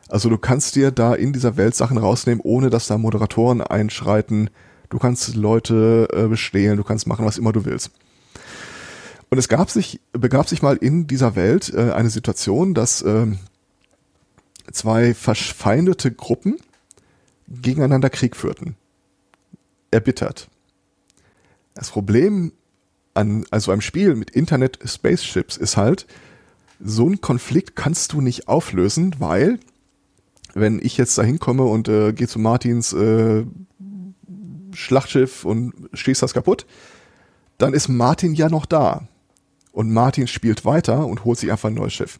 [0.09, 4.49] Also du kannst dir da in dieser Welt Sachen rausnehmen, ohne dass da Moderatoren einschreiten.
[4.89, 7.91] Du kannst Leute äh, bestehlen, du kannst machen, was immer du willst.
[9.31, 13.39] Und es gab sich, begab sich mal in dieser Welt äh, eine Situation, dass ähm,
[14.73, 16.57] zwei verfeindete Gruppen
[17.49, 18.77] gegeneinander Krieg führten.
[19.91, 20.49] Erbittert.
[21.75, 22.53] Das Problem
[23.15, 26.07] an also einem Spiel mit Internet Spaceships ist halt,
[26.81, 29.59] so einen Konflikt kannst du nicht auflösen, weil
[30.55, 33.45] wenn ich jetzt da hinkomme und äh, gehe zu Martins äh,
[34.73, 36.67] Schlachtschiff und schießt das kaputt,
[37.59, 39.09] dann ist Martin ja noch da.
[39.79, 42.19] Und Martin spielt weiter und holt sich einfach ein neues Schiff.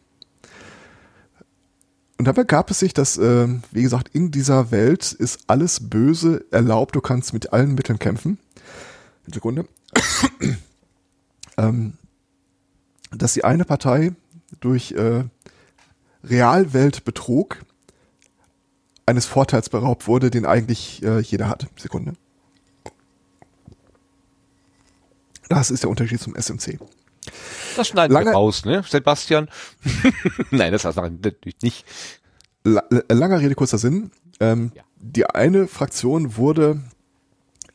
[2.17, 6.45] Und dabei gab es sich, dass, äh, wie gesagt, in dieser Welt ist alles Böse
[6.51, 6.95] erlaubt.
[6.95, 8.39] Du kannst mit allen Mitteln kämpfen.
[9.27, 9.67] Sekunde.
[11.57, 11.97] ähm,
[13.11, 14.13] dass die eine Partei
[14.61, 15.25] durch äh,
[16.23, 17.57] Realweltbetrug
[19.05, 21.67] eines Vorteils beraubt wurde, den eigentlich äh, jeder hat.
[21.75, 22.13] Sekunde.
[25.49, 26.79] Das ist der Unterschied zum SMC.
[27.75, 29.47] Das schneiden Lange- wir raus, ne, Sebastian?
[30.51, 31.85] Nein, das hast du natürlich nicht.
[32.65, 34.11] Äh, langer Rede, kurzer Sinn.
[34.39, 36.81] Ähm, Die eine Fraktion wurde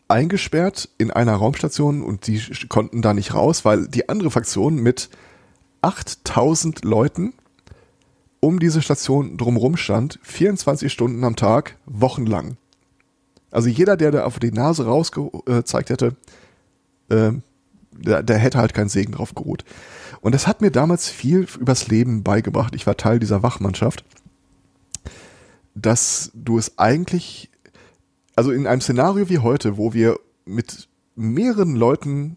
[0.08, 5.08] eingesperrt in einer Raumstation und die konnten da nicht raus, weil die andere Fraktion mit
[5.82, 7.32] 8000 Leuten
[8.40, 12.58] um diese Station drumherum stand, 24 Stunden am Tag, wochenlang.
[13.50, 16.16] Also jeder, der da auf die Nase rausgezeigt hätte,
[17.08, 17.32] äh,
[17.98, 19.64] der, der hätte halt keinen Segen drauf geruht.
[20.20, 22.74] Und das hat mir damals viel übers Leben beigebracht.
[22.74, 24.04] Ich war Teil dieser Wachmannschaft,
[25.74, 27.50] dass du es eigentlich,
[28.36, 32.36] also in einem Szenario wie heute, wo wir mit mehreren Leuten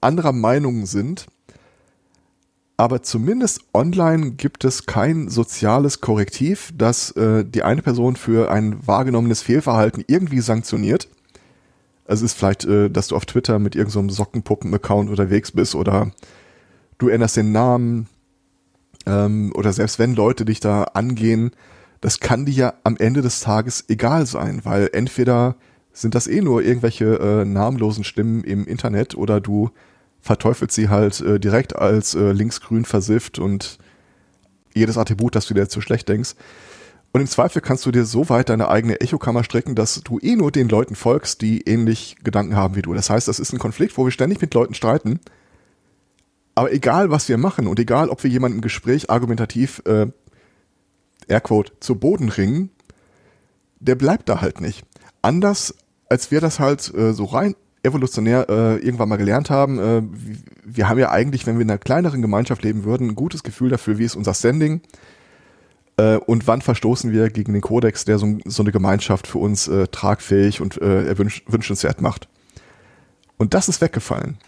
[0.00, 1.26] anderer Meinung sind,
[2.80, 8.86] aber zumindest online gibt es kein soziales Korrektiv, das äh, die eine Person für ein
[8.86, 11.08] wahrgenommenes Fehlverhalten irgendwie sanktioniert.
[12.08, 16.10] Also ist vielleicht, äh, dass du auf Twitter mit irgendeinem Sockenpuppen-Account unterwegs bist oder
[16.96, 18.08] du änderst den Namen
[19.06, 21.52] ähm, oder selbst wenn Leute dich da angehen,
[22.00, 25.56] das kann dir ja am Ende des Tages egal sein, weil entweder
[25.92, 29.70] sind das eh nur irgendwelche äh, namenlosen Stimmen im Internet oder du
[30.20, 33.78] verteufelst sie halt äh, direkt als äh, linksgrün versifft und
[34.74, 36.34] jedes Attribut, das du dir zu schlecht denkst.
[37.12, 40.36] Und im Zweifel kannst du dir so weit deine eigene Echokammer strecken, dass du eh
[40.36, 42.92] nur den Leuten folgst, die ähnlich Gedanken haben wie du.
[42.92, 45.20] Das heißt, das ist ein Konflikt, wo wir ständig mit Leuten streiten.
[46.54, 50.06] Aber egal, was wir machen und egal, ob wir jemanden im Gespräch argumentativ, äh,
[51.28, 52.70] Airquote, zu Boden ringen,
[53.80, 54.84] der bleibt da halt nicht.
[55.22, 55.74] Anders,
[56.08, 57.54] als wir das halt äh, so rein
[57.84, 60.02] evolutionär äh, irgendwann mal gelernt haben, äh,
[60.64, 63.70] wir haben ja eigentlich, wenn wir in einer kleineren Gemeinschaft leben würden, ein gutes Gefühl
[63.70, 64.82] dafür, wie ist unser Standing
[65.98, 69.68] äh, und wann verstoßen wir gegen den Kodex, der so, so eine Gemeinschaft für uns
[69.68, 72.28] äh, tragfähig und äh, wünschenswert macht.
[73.36, 74.38] Und das ist weggefallen.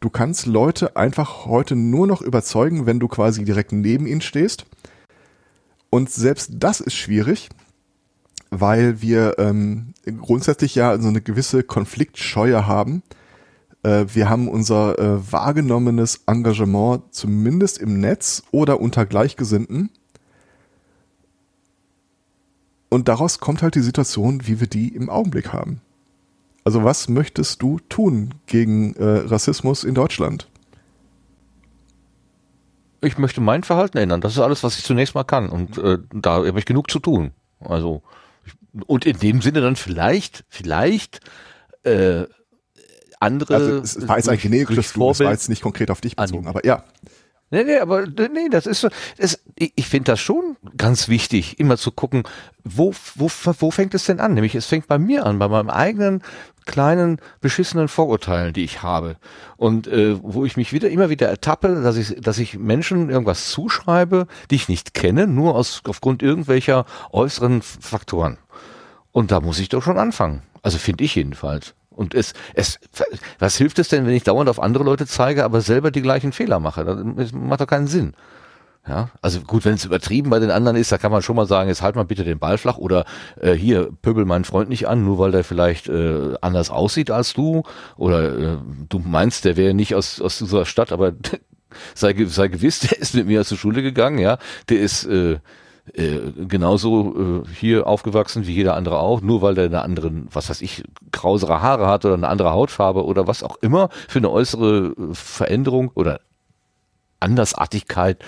[0.00, 4.66] Du kannst Leute einfach heute nur noch überzeugen, wenn du quasi direkt neben ihnen stehst.
[5.90, 7.48] Und selbst das ist schwierig,
[8.50, 13.02] weil wir ähm, grundsätzlich ja so eine gewisse Konfliktscheue haben.
[13.86, 19.90] Äh, wir haben unser äh, wahrgenommenes Engagement zumindest im Netz oder unter Gleichgesinnten.
[22.88, 25.80] Und daraus kommt halt die Situation, wie wir die im Augenblick haben.
[26.64, 30.48] Also was möchtest du tun gegen äh, Rassismus in Deutschland?
[33.02, 34.20] Ich möchte mein Verhalten ändern.
[34.20, 35.48] Das ist alles, was ich zunächst mal kann.
[35.48, 37.30] Und äh, da habe ich genug zu tun.
[37.60, 38.02] Also
[38.86, 41.20] und in dem Sinne dann vielleicht, vielleicht
[41.84, 42.24] äh,
[43.20, 43.54] andere.
[43.54, 46.46] Also es war jetzt ein generisches Du, es war jetzt nicht konkret auf dich bezogen,
[46.46, 46.84] aber ja.
[47.50, 48.88] Nee, nee, aber nee, das ist so.
[49.18, 52.24] Das, ich ich finde das schon ganz wichtig, immer zu gucken,
[52.64, 54.34] wo, wo, wo fängt es denn an?
[54.34, 56.22] Nämlich es fängt bei mir an, bei meinem eigenen
[56.66, 59.16] kleinen beschissenen Vorurteilen, die ich habe
[59.56, 63.48] und äh, wo ich mich wieder immer wieder ertappe, dass ich, dass ich Menschen irgendwas
[63.50, 68.38] zuschreibe, die ich nicht kenne, nur aus aufgrund irgendwelcher äußeren Faktoren.
[69.12, 70.42] Und da muss ich doch schon anfangen.
[70.62, 71.75] Also finde ich jedenfalls.
[71.96, 72.78] Und es, es,
[73.38, 76.32] was hilft es denn, wenn ich dauernd auf andere Leute zeige, aber selber die gleichen
[76.32, 76.84] Fehler mache?
[77.16, 78.14] Das macht doch keinen Sinn.
[78.88, 81.46] Ja, also gut, wenn es übertrieben bei den anderen ist, da kann man schon mal
[81.46, 83.04] sagen, jetzt halt mal bitte den Ball flach oder
[83.40, 87.32] äh, hier pöbel meinen Freund nicht an, nur weil der vielleicht äh, anders aussieht als
[87.32, 87.64] du
[87.96, 91.14] oder äh, du meinst, der wäre nicht aus aus dieser Stadt, aber
[91.94, 94.38] sei sei gewiss, der ist mit mir zur Schule gegangen, ja,
[94.68, 95.38] der ist äh,
[95.94, 96.18] äh,
[96.48, 100.60] genauso äh, hier aufgewachsen wie jeder andere auch, nur weil der eine anderen, was weiß
[100.62, 104.94] ich, grausere Haare hat oder eine andere Hautfarbe oder was auch immer für eine äußere
[104.98, 106.20] äh, Veränderung oder
[107.20, 108.18] Andersartigkeit,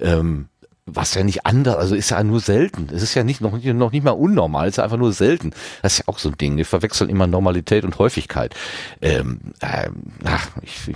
[0.00, 0.48] ähm,
[0.86, 2.88] was ja nicht anders, also ist ja nur selten.
[2.92, 5.12] Es ist ja nicht noch, nicht- noch nicht mal unnormal, es ist ja einfach nur
[5.12, 5.52] selten.
[5.82, 6.56] Das ist ja auch so ein Ding.
[6.56, 8.54] Wir verwechseln immer Normalität und Häufigkeit.
[9.00, 9.94] Ähm, ähm,
[10.24, 10.92] ach, ich,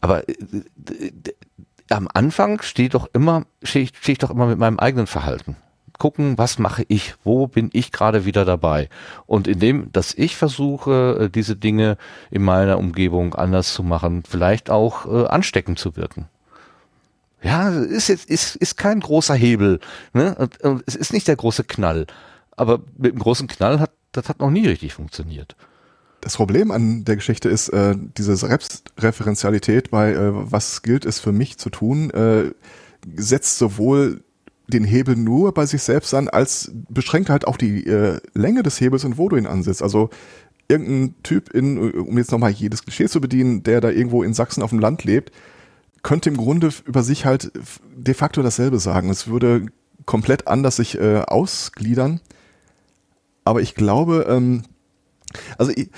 [0.00, 0.34] aber äh,
[1.90, 5.06] am Anfang stehe ich doch immer, stehe ich, stehe ich doch immer mit meinem eigenen
[5.06, 5.56] Verhalten.
[5.98, 8.88] Gucken, was mache ich, wo bin ich gerade wieder dabei.
[9.26, 11.96] Und indem, dass ich versuche, äh, diese Dinge
[12.30, 16.28] in meiner Umgebung anders zu machen, vielleicht auch äh, ansteckend zu wirken.
[17.42, 19.78] Ja, ist jetzt ist ist kein großer Hebel,
[20.14, 20.34] ne?
[20.34, 22.06] Und, und es ist nicht der große Knall,
[22.56, 25.54] aber mit dem großen Knall hat das hat noch nie richtig funktioniert.
[26.24, 31.32] Das Problem an der Geschichte ist, äh, diese Selbstreferenzialität bei äh, was gilt es für
[31.32, 32.50] mich zu tun, äh,
[33.14, 34.24] setzt sowohl
[34.66, 38.80] den Hebel nur bei sich selbst an, als beschränkt halt auch die äh, Länge des
[38.80, 39.82] Hebels und wo du ihn ansetzt.
[39.82, 40.08] Also
[40.66, 44.62] irgendein Typ in, um jetzt nochmal jedes Klischee zu bedienen, der da irgendwo in Sachsen
[44.62, 45.30] auf dem Land lebt,
[46.02, 47.52] könnte im Grunde über sich halt
[47.94, 49.10] de facto dasselbe sagen.
[49.10, 49.66] Es würde
[50.06, 52.22] komplett anders sich äh, ausgliedern.
[53.44, 54.62] Aber ich glaube, ähm,
[55.58, 55.90] also ich,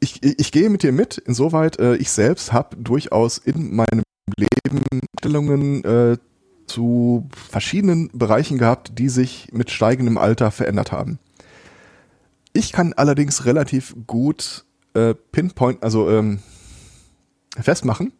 [0.00, 4.02] ich, ich gehe mit dir mit, insoweit äh, ich selbst habe durchaus in meinem
[4.36, 4.82] Leben
[5.18, 6.18] Stellungen äh,
[6.66, 11.18] zu verschiedenen Bereichen gehabt, die sich mit steigendem Alter verändert haben.
[12.52, 14.64] Ich kann allerdings relativ gut
[14.94, 16.40] äh, pinpoint, also ähm,
[17.60, 18.12] festmachen,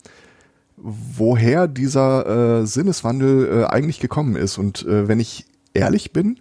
[0.77, 4.59] woher dieser äh, Sinneswandel äh, eigentlich gekommen ist.
[4.59, 6.41] Und äh, wenn ich ehrlich bin,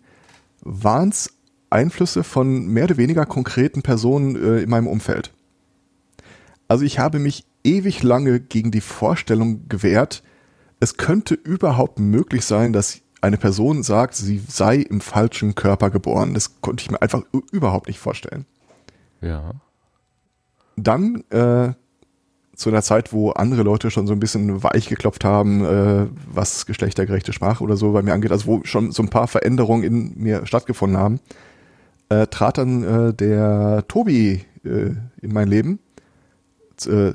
[0.61, 1.33] waren es
[1.71, 5.31] Einflüsse von mehr oder weniger konkreten Personen äh, in meinem Umfeld.
[6.67, 10.23] Also ich habe mich ewig lange gegen die Vorstellung gewehrt,
[10.79, 16.33] es könnte überhaupt möglich sein, dass eine Person sagt, sie sei im falschen Körper geboren.
[16.33, 18.45] Das konnte ich mir einfach überhaupt nicht vorstellen.
[19.21, 19.51] Ja.
[20.75, 21.73] Dann äh,
[22.55, 26.65] zu einer Zeit, wo andere Leute schon so ein bisschen weich geklopft haben, äh, was
[26.65, 30.13] geschlechtergerechte Sprache oder so bei mir angeht, also wo schon so ein paar Veränderungen in
[30.15, 31.19] mir stattgefunden haben,
[32.11, 34.91] äh, trat dann äh, der Tobi äh,
[35.21, 35.79] in mein Leben.
[36.85, 37.13] Äh,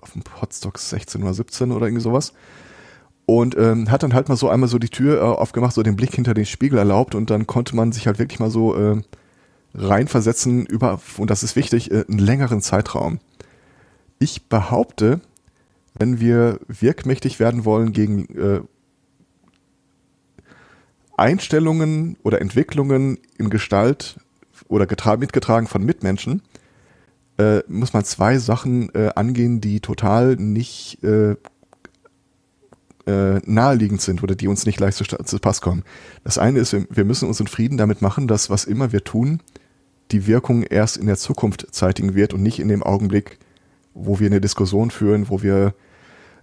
[0.00, 2.32] auf dem Hotstock 16 oder 17 oder irgendwie sowas.
[3.26, 5.96] Und ähm, hat dann halt mal so einmal so die Tür äh, aufgemacht, so den
[5.96, 9.00] Blick hinter den Spiegel erlaubt und dann konnte man sich halt wirklich mal so äh,
[9.74, 13.18] reinversetzen über, und das ist wichtig, einen längeren Zeitraum.
[14.18, 15.20] Ich behaupte,
[15.94, 18.68] wenn wir wirkmächtig werden wollen gegen
[21.16, 24.18] Einstellungen oder Entwicklungen in Gestalt
[24.68, 24.86] oder
[25.16, 26.42] mitgetragen von Mitmenschen,
[27.38, 31.36] äh, muss man zwei Sachen äh, angehen, die total nicht äh,
[33.06, 35.82] äh, naheliegend sind oder die uns nicht leicht zu, zu Pass kommen.
[36.22, 39.40] Das eine ist, wir müssen uns in Frieden damit machen, dass was immer wir tun,
[40.10, 43.38] die Wirkung erst in der Zukunft zeitigen wird und nicht in dem Augenblick,
[43.94, 45.74] wo wir eine Diskussion führen, wo wir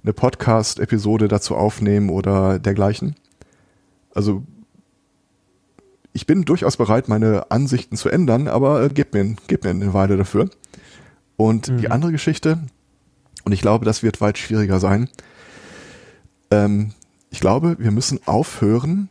[0.03, 3.15] eine Podcast-Episode dazu aufnehmen oder dergleichen.
[4.13, 4.43] Also
[6.13, 9.93] ich bin durchaus bereit, meine Ansichten zu ändern, aber äh, gib, mir, gib mir eine
[9.93, 10.49] Weile dafür.
[11.37, 11.77] Und mhm.
[11.77, 12.59] die andere Geschichte,
[13.45, 15.09] und ich glaube, das wird weit schwieriger sein,
[16.51, 16.91] ähm,
[17.29, 19.09] ich glaube, wir müssen aufhören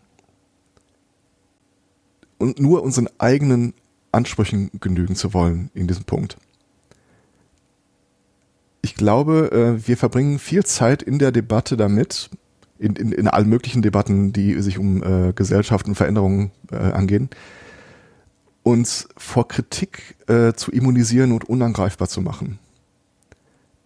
[2.38, 3.74] und nur unseren eigenen
[4.12, 6.36] Ansprüchen genügen zu wollen in diesem Punkt.
[8.82, 12.30] Ich glaube, äh, wir verbringen viel Zeit in der Debatte damit,
[12.81, 17.28] in, in, in allen möglichen Debatten, die sich um äh, Gesellschaft und Veränderungen äh, angehen,
[18.62, 22.59] uns vor Kritik äh, zu immunisieren und unangreifbar zu machen.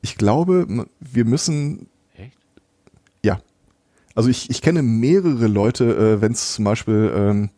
[0.00, 1.88] Ich glaube, wir müssen.
[2.16, 2.36] Echt?
[3.22, 3.40] Ja.
[4.14, 7.50] Also ich, ich kenne mehrere Leute, äh, wenn es zum Beispiel ähm,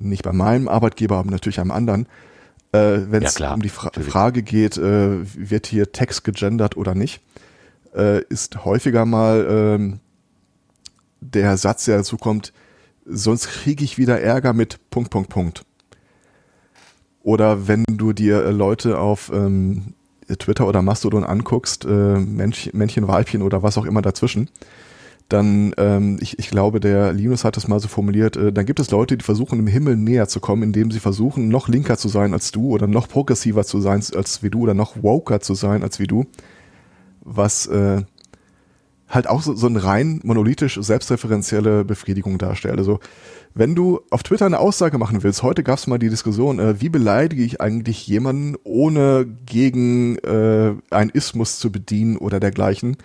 [0.00, 2.06] nicht bei meinem Arbeitgeber, aber natürlich einem anderen,
[2.72, 4.08] äh, wenn es ja, um die Fra natürlich.
[4.08, 7.20] Frage geht, äh, wird hier Text gegendert oder nicht,
[7.94, 10.00] äh, ist häufiger mal ähm,
[11.20, 12.52] der Satz, der dazu kommt,
[13.04, 15.64] sonst kriege ich wieder Ärger mit Punkt, Punkt, Punkt.
[17.22, 19.94] Oder wenn du dir äh, Leute auf ähm,
[20.38, 24.48] Twitter oder Mastodon anguckst, äh, Männchen, Männchen, Weibchen oder was auch immer dazwischen,
[25.28, 28.78] dann, ähm, ich, ich glaube, der Linus hat das mal so formuliert, äh, dann gibt
[28.78, 32.08] es Leute, die versuchen, im Himmel näher zu kommen, indem sie versuchen, noch linker zu
[32.08, 35.54] sein als du oder noch progressiver zu sein als wie du oder noch woker zu
[35.54, 36.26] sein als wie du.
[37.22, 38.02] Was äh,
[39.08, 42.78] halt auch so, so eine rein monolithisch selbstreferenzielle Befriedigung darstellt.
[42.78, 43.00] Also
[43.54, 46.80] wenn du auf Twitter eine Aussage machen willst, heute gab es mal die Diskussion, äh,
[46.80, 52.96] wie beleidige ich eigentlich jemanden, ohne gegen äh, einen Ismus zu bedienen oder dergleichen.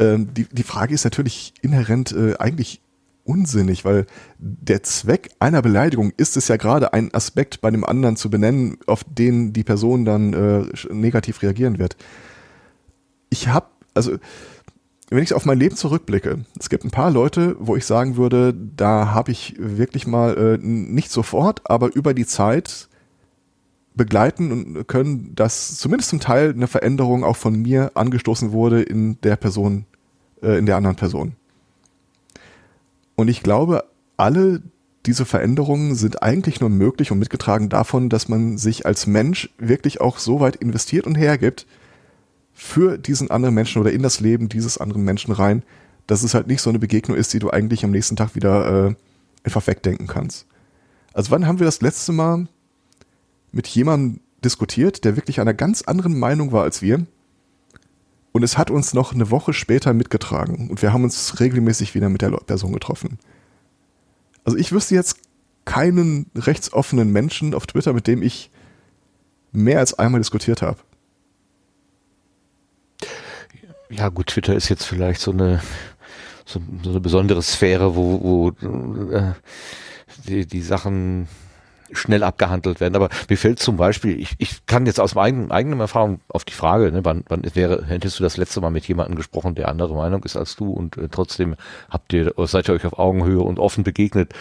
[0.00, 2.80] Ähm, die, die Frage ist natürlich inhärent äh, eigentlich
[3.24, 4.06] unsinnig, weil
[4.38, 8.78] der Zweck einer Beleidigung ist es ja gerade, einen Aspekt bei dem anderen zu benennen,
[8.86, 11.96] auf den die Person dann äh, negativ reagieren wird.
[13.28, 14.16] Ich habe, also
[15.10, 18.54] wenn ich auf mein Leben zurückblicke, es gibt ein paar Leute, wo ich sagen würde,
[18.54, 22.88] da habe ich wirklich mal äh, nicht sofort, aber über die Zeit
[23.94, 29.20] begleiten und können, dass zumindest zum Teil eine Veränderung auch von mir angestoßen wurde in
[29.22, 29.86] der Person,
[30.42, 31.32] äh, in der anderen Person.
[33.16, 33.84] Und ich glaube,
[34.16, 34.62] alle
[35.06, 40.00] diese Veränderungen sind eigentlich nur möglich und mitgetragen davon, dass man sich als Mensch wirklich
[40.00, 41.66] auch so weit investiert und hergibt,
[42.60, 45.62] für diesen anderen Menschen oder in das Leben dieses anderen Menschen rein,
[46.08, 48.88] dass es halt nicht so eine Begegnung ist, die du eigentlich am nächsten Tag wieder
[48.88, 48.94] äh,
[49.44, 50.44] einfach wegdenken kannst.
[51.12, 52.48] Also wann haben wir das letzte Mal
[53.52, 57.06] mit jemandem diskutiert, der wirklich einer ganz anderen Meinung war als wir?
[58.32, 62.08] Und es hat uns noch eine Woche später mitgetragen und wir haben uns regelmäßig wieder
[62.08, 63.20] mit der Person getroffen.
[64.44, 65.20] Also ich wüsste jetzt
[65.64, 68.50] keinen rechtsoffenen Menschen auf Twitter, mit dem ich
[69.52, 70.78] mehr als einmal diskutiert habe
[73.90, 75.60] ja gut, Twitter ist jetzt vielleicht so eine
[76.48, 78.48] so, so eine besondere Sphäre, wo, wo
[79.14, 79.32] äh,
[80.26, 81.28] die, die Sachen
[81.92, 82.96] schnell abgehandelt werden.
[82.96, 86.52] Aber mir fällt zum Beispiel, ich, ich kann jetzt aus meinem eigenen Erfahrung auf die
[86.52, 89.94] Frage, ne, wann, wann wäre, hättest du das letzte Mal mit jemandem gesprochen, der andere
[89.94, 91.56] Meinung ist als du und äh, trotzdem
[91.90, 94.32] habt ihr, seid ihr euch auf Augenhöhe und offen begegnet,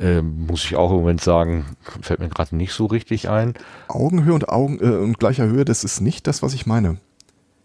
[0.00, 3.54] äh, muss ich auch im Moment sagen, fällt mir gerade nicht so richtig ein.
[3.88, 6.98] Augenhöhe und Augen äh, und gleicher Höhe, das ist nicht das, was ich meine.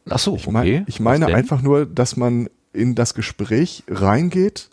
[0.10, 4.70] Ach so, Ich, mein, ich meine einfach nur, dass man in das Gespräch reingeht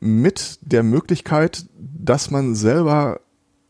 [0.00, 3.20] mit der Möglichkeit, dass man selber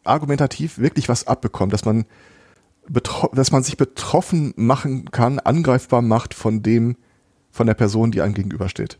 [0.05, 2.07] argumentativ wirklich was abbekommt, dass man,
[3.33, 6.97] dass man sich betroffen machen kann, angreifbar macht von dem,
[7.51, 8.99] von der Person, die einem gegenübersteht.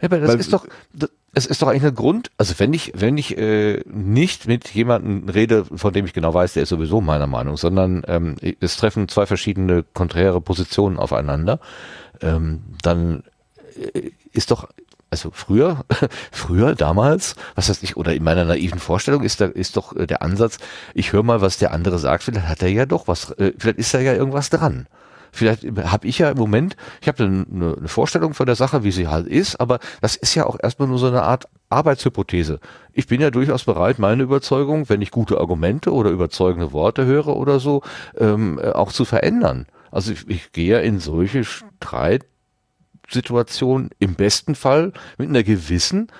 [0.00, 0.66] Ja, aber das Weil- ist doch,
[1.34, 5.28] es ist doch eigentlich ein Grund, also wenn ich, wenn ich äh, nicht mit jemandem
[5.28, 9.08] rede, von dem ich genau weiß, der ist sowieso meiner Meinung, sondern ähm, es treffen
[9.08, 11.60] zwei verschiedene konträre Positionen aufeinander,
[12.20, 13.24] ähm, dann
[13.94, 14.68] äh, ist doch,
[15.10, 15.84] also früher,
[16.32, 20.06] früher, damals, was weiß ich, oder in meiner naiven Vorstellung ist da, ist doch äh,
[20.06, 20.58] der Ansatz,
[20.94, 23.78] ich höre mal, was der andere sagt, vielleicht hat er ja doch was, äh, vielleicht
[23.78, 24.86] ist da ja irgendwas dran.
[25.34, 28.92] Vielleicht habe ich ja im Moment, ich habe eine, eine Vorstellung von der Sache, wie
[28.92, 32.60] sie halt ist, aber das ist ja auch erstmal nur so eine Art Arbeitshypothese.
[32.92, 37.36] Ich bin ja durchaus bereit, meine Überzeugung, wenn ich gute Argumente oder überzeugende Worte höre
[37.36, 37.82] oder so,
[38.16, 39.66] ähm, äh, auch zu verändern.
[39.90, 46.12] Also ich, ich gehe ja in solche Streitsituationen im besten Fall mit einer gewissen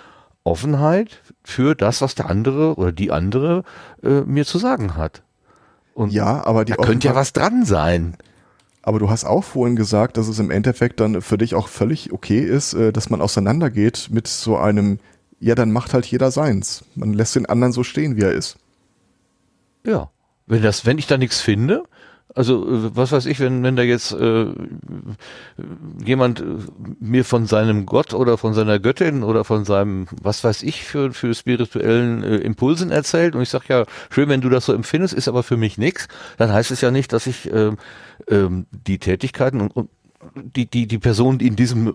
[0.43, 3.62] Offenheit für das, was der andere oder die andere
[4.03, 5.23] äh, mir zu sagen hat.
[5.95, 8.17] Und Ja, aber die da könnte ja was dran sein.
[8.87, 12.12] Aber du hast auch vorhin gesagt, dass es im Endeffekt dann für dich auch völlig
[12.12, 14.99] okay ist, äh, dass man auseinandergeht mit so einem,
[15.41, 16.85] ja, dann macht halt jeder seins.
[16.95, 18.59] Man lässt den anderen so stehen, wie er ist.
[19.87, 20.11] Ja.
[20.47, 21.85] Wenn das, wenn ich da nichts finde,
[22.35, 24.47] also äh, was weiß ich, wenn, wenn da jetzt äh,
[26.05, 26.45] jemand äh,
[26.99, 31.12] mir von seinem Gott oder von seiner Göttin oder von seinem, was weiß ich, für,
[31.12, 35.14] für spirituellen äh, Impulsen erzählt und ich sage ja, schön, wenn du das so empfindest,
[35.14, 37.76] ist aber für mich nichts, dann heißt es ja nicht, dass ich ähm,
[38.28, 39.91] ähm, die Tätigkeiten und, und
[40.35, 41.95] die, die, die Person, die in diesem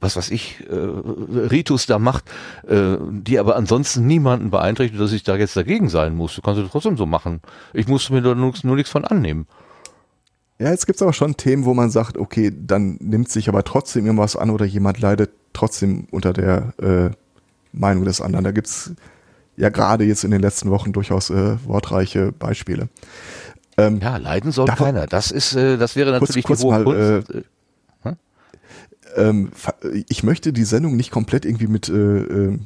[0.00, 2.24] was weiß ich, äh, Ritus da macht,
[2.68, 6.36] äh, die aber ansonsten niemanden beeinträchtigt, dass ich da jetzt dagegen sein muss.
[6.36, 7.40] Du kannst es trotzdem so machen.
[7.72, 9.48] Ich muss mir da nur, nur nichts von annehmen.
[10.60, 14.06] Ja, jetzt gibt's aber schon Themen, wo man sagt, okay, dann nimmt sich aber trotzdem
[14.06, 17.10] irgendwas an oder jemand leidet trotzdem unter der äh,
[17.72, 18.44] Meinung des anderen.
[18.44, 18.92] Da gibt's
[19.56, 22.88] ja gerade jetzt in den letzten Wochen durchaus äh, wortreiche Beispiele.
[23.76, 25.06] Ähm, Ja, leiden soll Darf- keiner.
[25.06, 27.44] Das ist, äh, das wäre Kurz- natürlich kurz die hohe mal, Kunst.
[29.16, 29.74] ähm, fa-
[30.08, 32.58] ich möchte die Sendung nicht komplett irgendwie mit äh, äh,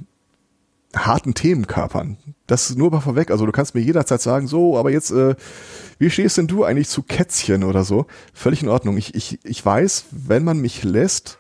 [0.97, 2.17] harten Themen kapern.
[2.47, 3.31] Das nur mal vorweg.
[3.31, 5.35] Also du kannst mir jederzeit sagen, so, aber jetzt, äh,
[5.99, 8.07] wie stehst denn du eigentlich zu Kätzchen oder so?
[8.35, 8.97] Völlig in Ordnung.
[8.97, 11.39] Ich, ich, ich weiß, wenn man mich lässt,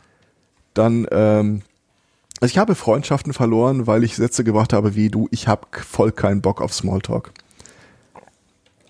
[0.74, 1.62] dann, ähm,
[2.40, 6.12] also ich habe Freundschaften verloren, weil ich Sätze gebracht habe wie du, ich habe voll
[6.12, 7.32] keinen Bock auf Smalltalk.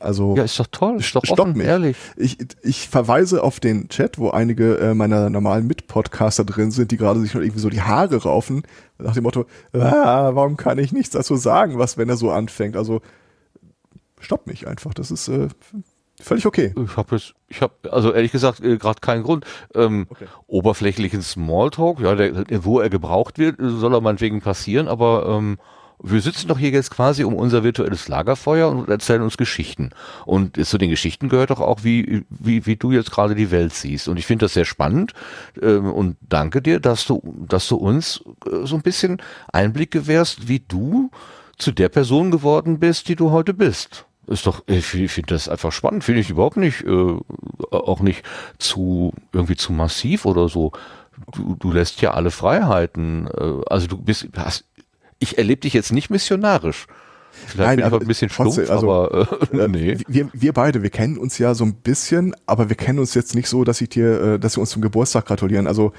[0.02, 0.96] Also ja, ist doch toll.
[0.98, 1.66] Ist doch Stopp offen, mich.
[1.66, 1.96] ehrlich.
[2.16, 6.96] ich, ich verweise auf den Chat, wo einige äh, meiner normalen Mitpodcaster drin sind, die
[6.96, 8.62] gerade sich schon irgendwie so die Haare raufen,
[9.02, 12.76] nach dem Motto, ah, warum kann ich nichts dazu sagen, was, wenn er so anfängt?
[12.76, 13.00] Also,
[14.20, 14.94] stopp mich einfach.
[14.94, 15.48] Das ist äh,
[16.20, 16.74] völlig okay.
[16.84, 19.44] Ich habe jetzt, ich habe, also ehrlich gesagt, äh, gerade keinen Grund.
[19.74, 20.26] Ähm, Okay.
[20.46, 25.58] Oberflächlichen Smalltalk, ja, der, wo er gebraucht wird, soll er meinetwegen passieren, aber ähm,
[26.02, 29.90] wir sitzen doch hier jetzt quasi um unser virtuelles Lagerfeuer und erzählen uns Geschichten.
[30.26, 33.72] Und zu den Geschichten gehört doch auch, wie, wie, wie du jetzt gerade die Welt
[33.72, 34.08] siehst.
[34.08, 35.12] Und ich finde das sehr spannend
[35.60, 39.22] ähm, und danke dir, dass du, dass du uns äh, so ein bisschen
[39.52, 41.10] Einblick gewährst, wie du
[41.56, 44.06] zu der Person geworden bist, die du heute bist.
[44.26, 47.16] Ist doch, ich finde das einfach spannend, finde ich überhaupt nicht, äh,
[47.70, 48.24] auch nicht
[48.58, 50.72] zu, irgendwie zu massiv oder so.
[51.34, 54.64] Du, du lässt ja alle Freiheiten, äh, also du bist, hast,
[55.22, 56.86] ich erlebe dich jetzt nicht missionarisch.
[57.32, 59.98] Vielleicht Nein, bin ich aber heute ein bisschen trotzdem, stumpf, also, aber äh, Äh, nee.
[60.06, 63.34] wir, wir beide, wir kennen uns ja so ein bisschen, aber wir kennen uns jetzt
[63.34, 65.66] nicht so, dass ich dir, äh, dass wir uns zum Geburtstag gratulieren.
[65.66, 65.92] Also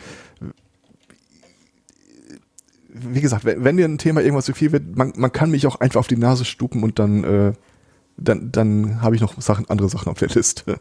[2.94, 5.66] wie gesagt, wenn, wenn dir ein Thema irgendwas zu viel wird, man, man kann mich
[5.66, 7.54] auch einfach auf die Nase stupen und dann, äh,
[8.18, 10.80] dann, dann habe ich noch Sachen, andere Sachen auf der Liste.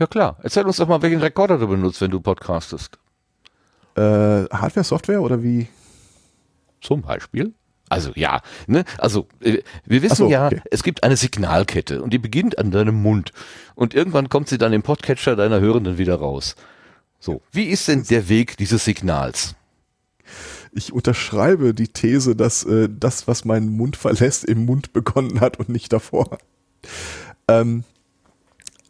[0.00, 2.98] Ja klar, erzähl uns doch mal, welchen Rekorder du benutzt, wenn du podcastest.
[3.96, 4.00] Äh,
[4.50, 5.68] Hardware, Software oder wie?
[6.84, 7.54] Zum Beispiel?
[7.88, 8.84] Also ja, ne?
[8.98, 10.60] Also äh, wir wissen so, ja, okay.
[10.70, 13.32] es gibt eine Signalkette und die beginnt an deinem Mund
[13.74, 16.56] und irgendwann kommt sie dann im Podcatcher deiner Hörenden wieder raus.
[17.20, 19.54] So, wie ist denn der Weg dieses Signals?
[20.72, 25.58] Ich unterschreibe die These, dass äh, das, was meinen Mund verlässt, im Mund begonnen hat
[25.58, 26.38] und nicht davor.
[27.48, 27.84] Ähm,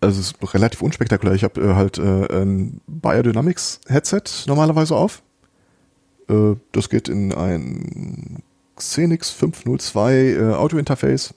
[0.01, 1.35] also es ist relativ unspektakulär.
[1.35, 5.24] Ich habe äh, halt äh, ein Biodynamics Headset normalerweise auf.
[6.29, 8.43] Äh, das geht in ein
[8.77, 11.35] Xenix 502 äh, Audio-Interface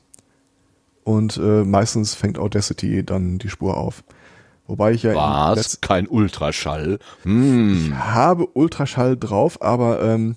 [1.04, 4.04] und äh, meistens fängt Audacity dann die Spur auf.
[4.68, 5.80] Wobei ich ja Was?
[5.80, 7.00] Kein Ultraschall?
[7.24, 7.94] Hm.
[7.96, 10.36] habe Ultraschall drauf, aber ähm,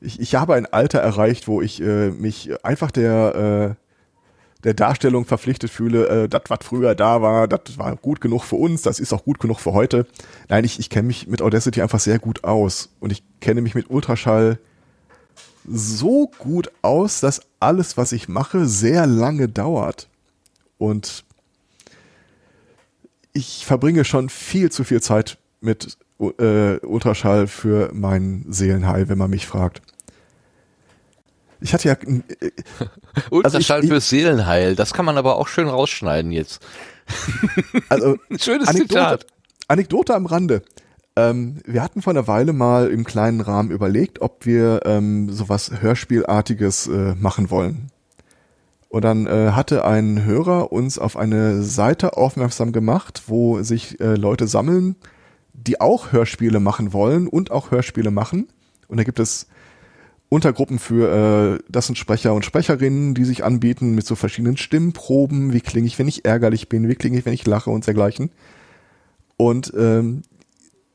[0.00, 3.85] ich, ich habe ein Alter erreicht, wo ich äh, mich einfach der, äh,
[4.66, 8.56] der Darstellung verpflichtet fühle, äh, das, was früher da war, das war gut genug für
[8.56, 10.08] uns, das ist auch gut genug für heute.
[10.48, 13.76] Nein, ich, ich kenne mich mit Audacity einfach sehr gut aus und ich kenne mich
[13.76, 14.58] mit Ultraschall
[15.68, 20.08] so gut aus, dass alles, was ich mache, sehr lange dauert.
[20.78, 21.24] Und
[23.32, 29.30] ich verbringe schon viel zu viel Zeit mit äh, Ultraschall für meinen Seelenheil, wenn man
[29.30, 29.80] mich fragt.
[31.60, 32.50] Ich hatte ja, äh,
[33.30, 34.76] Ultraschall ich- fürs Seelenheil.
[34.76, 36.60] Das kann man aber auch schön rausschneiden jetzt.
[37.88, 39.26] also Ein schönes Anekdote, Zitat.
[39.68, 40.62] Anekdote am Rande.
[41.16, 45.70] Ähm, wir hatten vor einer Weile mal im kleinen Rahmen überlegt, ob wir ähm, sowas
[45.80, 47.90] Hörspielartiges äh, machen wollen.
[48.88, 54.14] Und dann äh, hatte ein Hörer uns auf eine Seite aufmerksam gemacht, wo sich äh,
[54.14, 54.96] Leute sammeln,
[55.54, 58.48] die auch Hörspiele machen wollen und auch Hörspiele machen.
[58.88, 59.48] Und da gibt es
[60.28, 65.52] Untergruppen für, äh, das sind Sprecher und Sprecherinnen, die sich anbieten mit so verschiedenen Stimmproben.
[65.52, 66.88] Wie klinge ich, wenn ich ärgerlich bin?
[66.88, 68.30] Wie klinge ich, wenn ich lache und dergleichen?
[69.36, 70.22] Und ähm,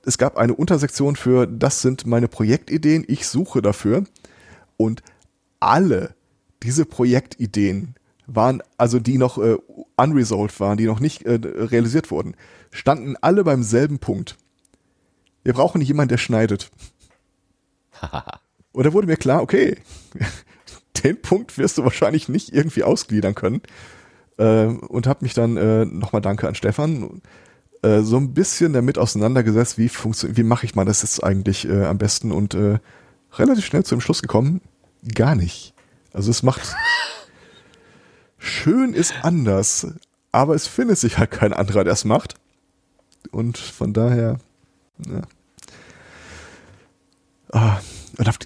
[0.03, 4.03] es gab eine Untersektion für, das sind meine Projektideen, ich suche dafür.
[4.77, 5.01] Und
[5.59, 6.15] alle
[6.63, 7.95] diese Projektideen
[8.27, 9.57] waren, also die noch äh,
[9.95, 12.35] unresolved waren, die noch nicht äh, realisiert wurden,
[12.71, 14.37] standen alle beim selben Punkt.
[15.43, 16.69] Wir brauchen jemanden, der schneidet.
[18.73, 19.77] Und da wurde mir klar, okay,
[21.03, 23.61] den Punkt wirst du wahrscheinlich nicht irgendwie ausgliedern können.
[24.37, 27.21] Äh, und habe mich dann äh, nochmal Danke an Stefan
[27.81, 31.67] äh, so ein bisschen damit auseinandergesetzt, wie funktioniert, wie mache ich mal das jetzt eigentlich
[31.67, 32.79] äh, am besten und äh,
[33.33, 34.61] relativ schnell zu dem Schluss gekommen,
[35.15, 35.73] gar nicht.
[36.13, 36.61] Also es macht
[38.37, 39.87] schön ist anders,
[40.31, 42.35] aber es findet sich halt kein anderer, der es macht.
[43.31, 44.37] Und von daher,
[45.07, 45.21] ja.
[47.51, 47.79] Ah,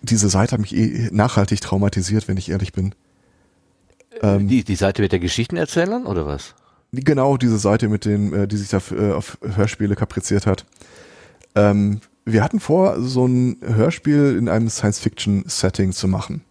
[0.03, 2.95] diese Seite hat mich eh nachhaltig traumatisiert, wenn ich ehrlich bin.
[4.21, 6.55] Ähm, Die, die Seite mit der Geschichtenerzählern oder was?
[6.91, 10.65] genau diese Seite mit den, äh, die sich da äh, auf Hörspiele kapriziert hat.
[11.55, 16.41] Ähm, wir hatten vor, so ein Hörspiel in einem Science-Fiction-Setting zu machen.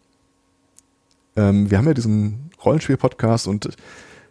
[1.36, 3.70] Ähm, wir haben ja diesen Rollenspiel-Podcast und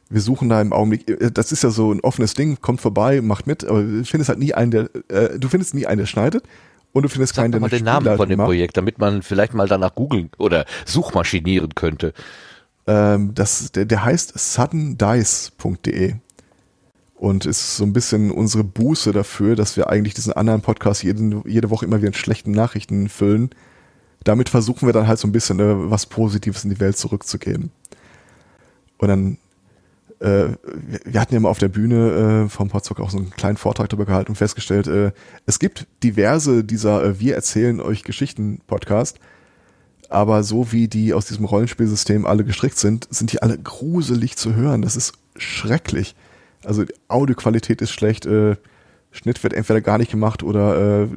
[0.09, 3.21] wir suchen da im Augenblick, äh, das ist ja so ein offenes Ding, kommt vorbei,
[3.21, 6.05] macht mit, aber du findest halt nie einen, der, äh, du findest nie einen, der
[6.05, 6.43] schneidet
[6.93, 8.47] und du findest Sag keinen, der mal den Namen von dem macht.
[8.47, 12.13] Projekt, damit man vielleicht mal danach googeln oder suchmaschinieren könnte.
[12.87, 16.15] Ähm, das, der, der heißt suddendice.de
[17.15, 21.47] und ist so ein bisschen unsere Buße dafür, dass wir eigentlich diesen anderen Podcast jeden,
[21.47, 23.49] jede Woche immer wieder in schlechten Nachrichten füllen.
[24.23, 27.71] Damit versuchen wir dann halt so ein bisschen äh, was Positives in die Welt zurückzugeben.
[28.97, 29.37] Und dann,
[30.23, 30.55] äh,
[31.05, 33.89] wir, hatten ja mal auf der Bühne äh, vom Potsdok auch so einen kleinen Vortrag
[33.89, 35.11] darüber gehalten und festgestellt, äh,
[35.45, 39.19] es gibt diverse dieser äh, Wir erzählen euch Geschichten Podcast,
[40.09, 44.55] aber so wie die aus diesem Rollenspielsystem alle gestrickt sind, sind die alle gruselig zu
[44.55, 44.81] hören.
[44.81, 46.15] Das ist schrecklich.
[46.63, 48.55] Also Audioqualität ist schlecht, äh,
[49.11, 51.07] Schnitt wird entweder gar nicht gemacht oder äh,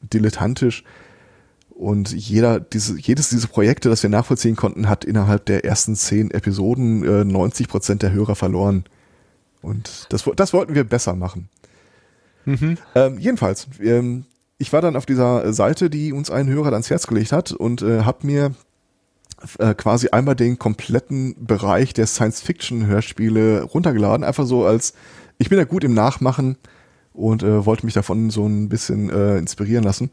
[0.00, 0.84] dilettantisch.
[1.76, 6.30] Und jeder, diese, jedes dieser Projekte, das wir nachvollziehen konnten, hat innerhalb der ersten zehn
[6.30, 8.84] Episoden äh, 90 Prozent der Hörer verloren.
[9.60, 11.50] Und das, das wollten wir besser machen.
[12.94, 14.24] Ähm, jedenfalls, ähm,
[14.56, 17.82] ich war dann auf dieser Seite, die uns ein Hörer ans Herz gelegt hat und
[17.82, 18.54] äh, habe mir
[19.58, 24.94] äh, quasi einmal den kompletten Bereich der Science-Fiction-Hörspiele runtergeladen, einfach so als
[25.36, 26.56] ich bin ja gut im Nachmachen
[27.12, 30.10] und äh, wollte mich davon so ein bisschen äh, inspirieren lassen.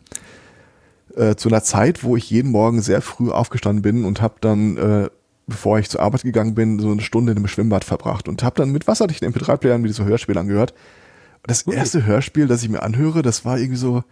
[1.15, 4.77] Äh, zu einer Zeit, wo ich jeden Morgen sehr früh aufgestanden bin und habe dann,
[4.77, 5.09] äh,
[5.45, 8.55] bevor ich zur Arbeit gegangen bin, so eine Stunde in einem Schwimmbad verbracht und habe
[8.55, 10.71] dann mit wasserdichten MP3-Playern mir diese Hörspiele angehört.
[10.71, 14.03] Und das erste Hörspiel, das ich mir anhöre, das war irgendwie so,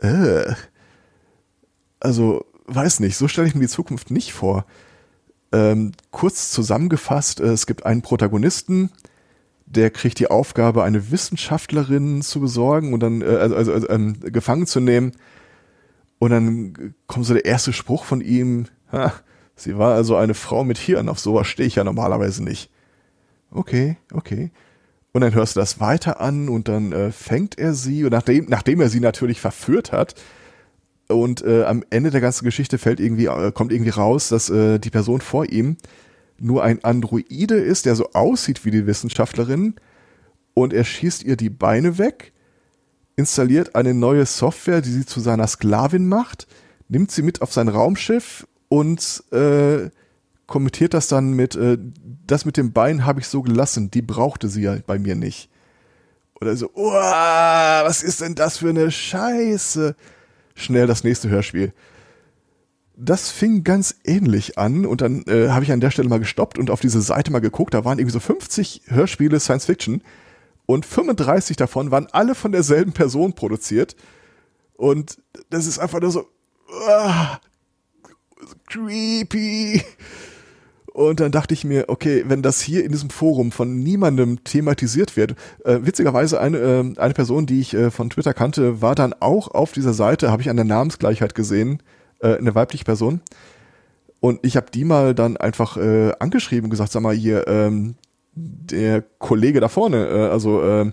[0.00, 0.52] äh,
[1.98, 4.66] also weiß nicht, so stelle ich mir die Zukunft nicht vor.
[5.50, 8.90] Ähm, kurz zusammengefasst, äh, es gibt einen Protagonisten,
[9.66, 14.20] der kriegt die Aufgabe, eine Wissenschaftlerin zu besorgen und dann, äh, also, also, also ähm,
[14.20, 15.12] gefangen zu nehmen.
[16.18, 19.12] Und dann kommt so der erste Spruch von ihm, ha,
[19.56, 22.70] sie war also eine Frau mit Hirn, auf sowas stehe ich ja normalerweise nicht.
[23.50, 24.50] Okay, okay.
[25.12, 28.46] Und dann hörst du das weiter an und dann äh, fängt er sie und nachdem,
[28.48, 30.14] nachdem er sie natürlich verführt hat
[31.06, 34.80] und äh, am Ende der ganzen Geschichte fällt irgendwie, äh, kommt irgendwie raus, dass äh,
[34.80, 35.76] die Person vor ihm
[36.38, 39.74] nur ein Androide ist, der so aussieht wie die Wissenschaftlerin
[40.52, 42.32] und er schießt ihr die Beine weg,
[43.16, 46.46] installiert eine neue Software, die sie zu seiner Sklavin macht,
[46.88, 49.90] nimmt sie mit auf sein Raumschiff und äh,
[50.46, 51.78] kommentiert das dann mit, äh,
[52.26, 55.48] das mit dem Bein habe ich so gelassen, die brauchte sie ja bei mir nicht.
[56.40, 59.94] Oder so, was ist denn das für eine Scheiße?
[60.54, 61.72] Schnell das nächste Hörspiel.
[62.96, 66.58] Das fing ganz ähnlich an und dann äh, habe ich an der Stelle mal gestoppt
[66.58, 67.74] und auf diese Seite mal geguckt.
[67.74, 70.02] Da waren irgendwie so 50 Hörspiele Science Fiction
[70.66, 73.96] und 35 davon waren alle von derselben Person produziert.
[74.74, 75.18] Und
[75.50, 77.36] das ist einfach nur so uh,
[78.66, 79.82] creepy.
[80.94, 85.16] Und dann dachte ich mir, okay, wenn das hier in diesem Forum von niemandem thematisiert
[85.16, 85.34] wird,
[85.64, 89.48] äh, witzigerweise eine, äh, eine Person, die ich äh, von Twitter kannte, war dann auch
[89.48, 91.82] auf dieser Seite, habe ich an der Namensgleichheit gesehen,
[92.20, 93.20] äh, eine weibliche Person.
[94.20, 97.96] Und ich habe die mal dann einfach äh, angeschrieben und gesagt, sag mal hier, ähm,
[98.34, 100.92] der Kollege da vorne, äh, also äh,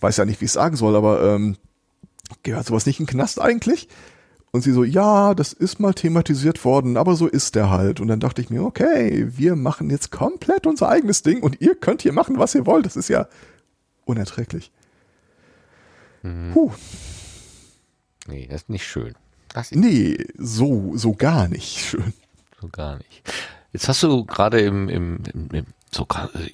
[0.00, 1.56] weiß ja nicht, wie ich sagen soll, aber ähm,
[2.42, 3.88] gehört sowas nicht in den Knast eigentlich?
[4.54, 8.00] Und sie so, ja, das ist mal thematisiert worden, aber so ist der halt.
[8.00, 11.74] Und dann dachte ich mir, okay, wir machen jetzt komplett unser eigenes Ding und ihr
[11.74, 12.84] könnt hier machen, was ihr wollt.
[12.84, 13.28] Das ist ja
[14.04, 14.70] unerträglich.
[16.22, 16.50] Mhm.
[16.52, 16.70] Puh.
[18.26, 19.14] Nee, das ist nicht schön.
[19.54, 22.12] Das ist Nee, so, so gar nicht schön.
[22.60, 23.22] so gar nicht.
[23.72, 26.06] Jetzt hast du gerade im, im, im, im, so,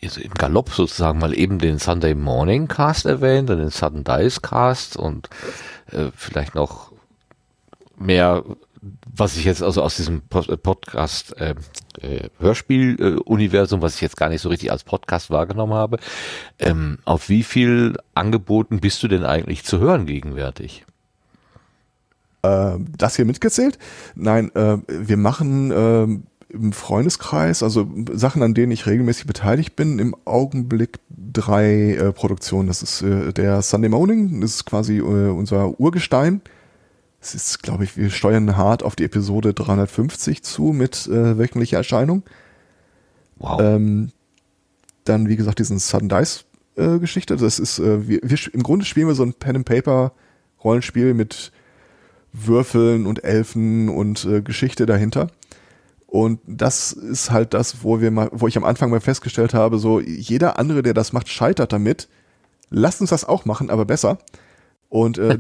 [0.03, 4.41] also im Galopp sozusagen mal eben den Sunday Morning Cast erwähnt und den Sudden Dice
[4.41, 5.29] Cast und
[5.91, 6.93] äh, vielleicht noch
[7.97, 8.45] mehr,
[9.13, 11.57] was ich jetzt also aus diesem äh, Podcast äh,
[12.01, 15.99] äh, Hörspiel-Universum, was ich jetzt gar nicht so richtig als Podcast wahrgenommen habe.
[16.61, 20.85] Ähm, auf wie viel Angeboten bist du denn eigentlich zu hören gegenwärtig?
[22.43, 23.77] Äh, das hier mitgezählt?
[24.15, 29.99] Nein, äh, wir machen ähm, im Freundeskreis, also Sachen, an denen ich regelmäßig beteiligt bin,
[29.99, 32.69] im Augenblick drei äh, Produktionen.
[32.69, 36.41] Das ist äh, der Sunday Morning, das ist quasi äh, unser Urgestein.
[37.21, 41.77] Es ist, glaube ich, wir steuern hart auf die Episode 350 zu mit äh, wöchentlicher
[41.77, 42.23] Erscheinung.
[43.37, 43.61] Wow.
[43.61, 44.13] Ähm,
[45.05, 46.45] dann, wie gesagt, diesen Sudden Dice
[46.77, 47.37] äh, Geschichte.
[47.37, 50.13] Das ist, äh, wir, wir, im Grunde spielen wir so ein Pen and Paper
[50.65, 51.53] Rollenspiel mit
[52.33, 55.29] Würfeln und Elfen und Geschichte dahinter.
[56.09, 59.79] Und das ist halt das, wo wir mal, wo ich am Anfang mal festgestellt habe,
[59.79, 62.09] so jeder andere, der das macht, scheitert damit.
[62.71, 64.17] Lasst uns das auch machen, aber besser.
[64.89, 65.39] Und äh,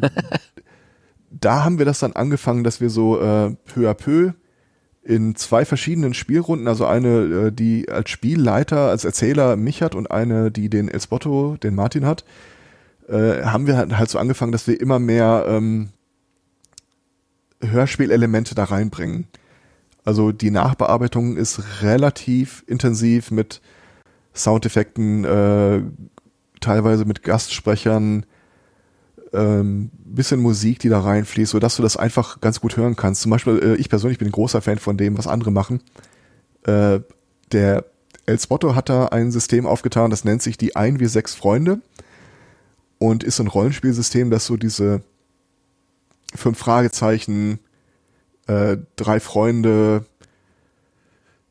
[1.31, 4.33] da haben wir das dann angefangen, dass wir so äh, peu à peu
[5.03, 10.11] in zwei verschiedenen Spielrunden, also eine, äh, die als Spielleiter, als Erzähler mich hat und
[10.11, 12.27] eine, die den El Spotto, den Martin hat,
[13.09, 15.89] äh, haben wir halt, halt so angefangen, dass wir immer mehr ähm,
[17.63, 19.29] Hörspielelemente da reinbringen.
[20.05, 23.61] Also die Nachbearbeitung ist relativ intensiv mit
[24.35, 25.83] Soundeffekten, äh,
[26.61, 28.25] teilweise mit Gastsprechern,
[29.33, 33.23] ähm, bisschen Musik, die da reinfließt, sodass du das einfach ganz gut hören kannst.
[33.23, 35.83] Zum Beispiel, äh, ich persönlich bin ein großer Fan von dem, was andere machen.
[36.65, 37.01] Äh,
[37.53, 37.85] der
[38.27, 41.81] El Spotto hat da ein System aufgetan, das nennt sich die 1 wie 6 Freunde
[42.99, 45.03] und ist ein Rollenspielsystem, das so diese
[46.35, 47.59] fünf Fragezeichen,
[48.49, 50.05] äh, drei Freunde,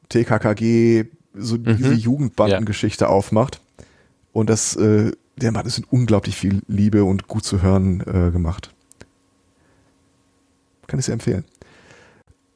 [0.09, 3.61] TKKG, so diese Jugendbandengeschichte aufmacht.
[4.33, 8.31] Und das, äh, der macht es mit unglaublich viel Liebe und gut zu hören äh,
[8.31, 8.73] gemacht.
[10.87, 11.45] Kann ich sehr empfehlen.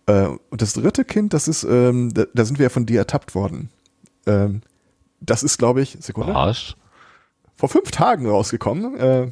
[0.08, 3.00] Äh, und das dritte Kind, das ist, ähm, da, da sind wir ja von dir
[3.00, 3.70] ertappt worden.
[4.26, 4.62] Ähm,
[5.20, 6.76] das ist, glaube ich, Sekunde, Was?
[7.56, 8.98] vor fünf Tagen rausgekommen.
[8.98, 9.22] Äh,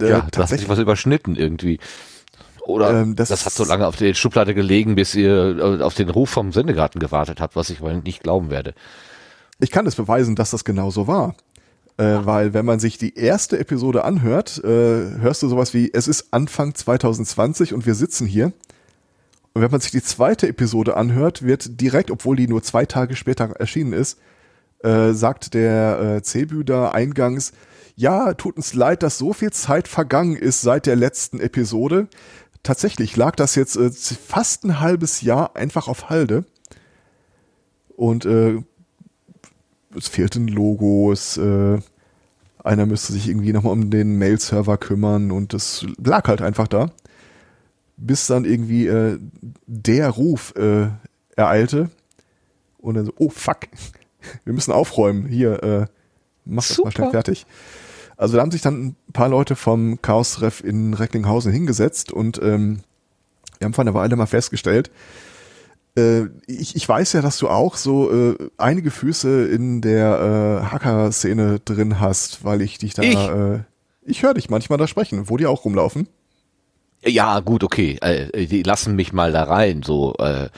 [0.00, 1.78] äh, Ja, da hat sich was überschnitten irgendwie.
[2.68, 5.94] Oder Ähm, das- das, hat so lange auf der Schublade gelegen, bis ihr äh, auf
[5.94, 8.74] den Ruf vom Sendegarten gewartet habt, was ich wohl nicht glauben werde.
[9.58, 11.34] Ich kann es beweisen, dass das genau so war.
[11.98, 16.08] Äh, weil wenn man sich die erste Episode anhört, äh, hörst du sowas wie, es
[16.08, 18.52] ist Anfang 2020 und wir sitzen hier.
[19.54, 23.16] Und wenn man sich die zweite Episode anhört, wird direkt, obwohl die nur zwei Tage
[23.16, 24.18] später erschienen ist,
[24.82, 27.52] äh, sagt der äh, Zebüder eingangs,
[27.98, 32.08] ja, tut uns leid, dass so viel Zeit vergangen ist seit der letzten Episode.
[32.62, 36.44] Tatsächlich lag das jetzt äh, fast ein halbes Jahr einfach auf Halde.
[37.96, 38.58] Und äh,
[39.96, 41.78] es fehlten Logos, äh,
[42.62, 46.90] einer müsste sich irgendwie nochmal um den Mail-Server kümmern und das lag halt einfach da.
[47.96, 49.18] Bis dann irgendwie äh,
[49.66, 50.88] der Ruf äh,
[51.36, 51.90] ereilte
[52.78, 53.60] und dann so, oh fuck,
[54.44, 55.86] wir müssen aufräumen, hier, äh,
[56.44, 57.22] mach das mal schnell Super.
[57.22, 57.46] fertig.
[58.16, 62.80] Also da haben sich dann ein paar Leute vom Chaos-Ref in Recklinghausen hingesetzt und ähm,
[63.58, 64.90] wir haben vor einer Weile mal festgestellt,
[65.96, 70.66] äh, ich, ich weiß ja, dass du auch so äh, einige Füße in der äh,
[70.66, 73.02] Hacker-Szene drin hast, weil ich dich da.
[73.02, 73.16] Ich?
[73.16, 73.60] Äh,
[74.02, 76.06] ich höre dich manchmal da sprechen, wo die auch rumlaufen.
[77.04, 77.98] Ja, gut, okay.
[78.00, 80.48] Äh, die lassen mich mal da rein, so äh,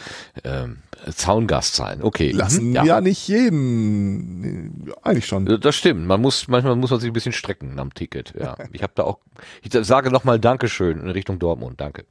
[0.42, 0.66] äh,
[1.14, 2.02] Zaungast sein.
[2.02, 2.30] Okay.
[2.30, 3.00] Lassen Mhm, ja.
[3.00, 4.92] nicht jeden.
[5.02, 5.46] Eigentlich schon.
[5.60, 6.06] Das stimmt.
[6.06, 8.34] Man muss manchmal muss man sich ein bisschen strecken am Ticket.
[8.38, 9.18] Ja, ich habe da auch.
[9.62, 11.80] Ich sage noch mal Dankeschön in Richtung Dortmund.
[11.80, 12.04] Danke.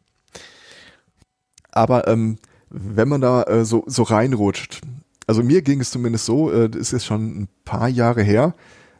[1.72, 2.38] Aber ähm,
[2.70, 4.82] wenn man da äh, so, so reinrutscht,
[5.28, 8.56] also mir ging es zumindest so, äh, das ist schon ein paar Jahre her,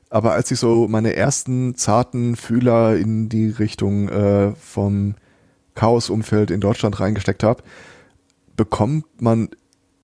[0.10, 5.16] aber als ich so meine ersten zarten Fühler in die Richtung äh, vom
[5.76, 7.64] Chaos-Umfeld in Deutschland reingesteckt habe,
[8.56, 9.50] bekommt man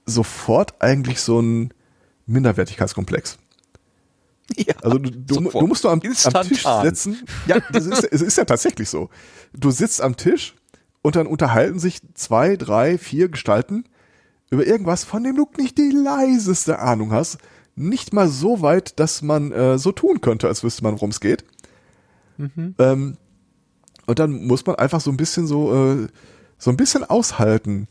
[0.06, 1.74] sofort eigentlich so einen
[2.26, 3.38] Minderwertigkeitskomplex.
[4.58, 6.48] Ja, Also du, du, du musst du am, am.
[6.48, 7.24] Tisch sitzen.
[7.48, 9.10] Ja, das ist, es ist ja tatsächlich so.
[9.54, 10.56] Du sitzt am Tisch
[11.02, 13.86] und dann unterhalten sich zwei, drei, vier Gestalten
[14.50, 17.38] über irgendwas, von dem du nicht die leiseste Ahnung hast.
[17.76, 21.20] Nicht mal so weit, dass man äh, so tun könnte, als wüsste man, worum es
[21.20, 21.44] geht.
[22.78, 23.18] Ähm,
[24.06, 26.08] und dann muss man einfach so ein bisschen so, äh,
[26.58, 27.88] so ein bisschen aushalten.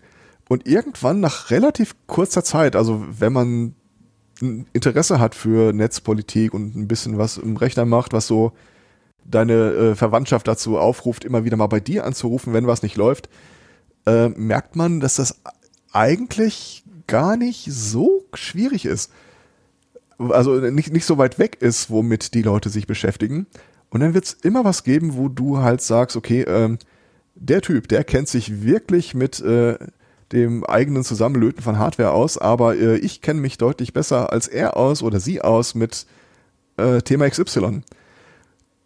[0.53, 3.75] Und irgendwann nach relativ kurzer Zeit, also wenn man
[4.43, 8.53] ein Interesse hat für Netzpolitik und ein bisschen was im Rechner macht, was so
[9.25, 13.31] deine äh, Verwandtschaft dazu aufruft, immer wieder mal bei dir anzurufen, wenn was nicht läuft,
[14.05, 15.41] äh, merkt man, dass das
[15.91, 19.11] eigentlich gar nicht so schwierig ist.
[20.19, 23.47] Also nicht, nicht so weit weg ist, womit die Leute sich beschäftigen.
[23.89, 26.77] Und dann wird es immer was geben, wo du halt sagst, okay, ähm,
[27.37, 29.79] der Typ, der kennt sich wirklich mit äh,
[30.33, 34.77] dem eigenen Zusammenlöten von Hardware aus, aber äh, ich kenne mich deutlich besser als er
[34.77, 36.07] aus oder sie aus mit
[36.77, 37.83] äh, Thema XY.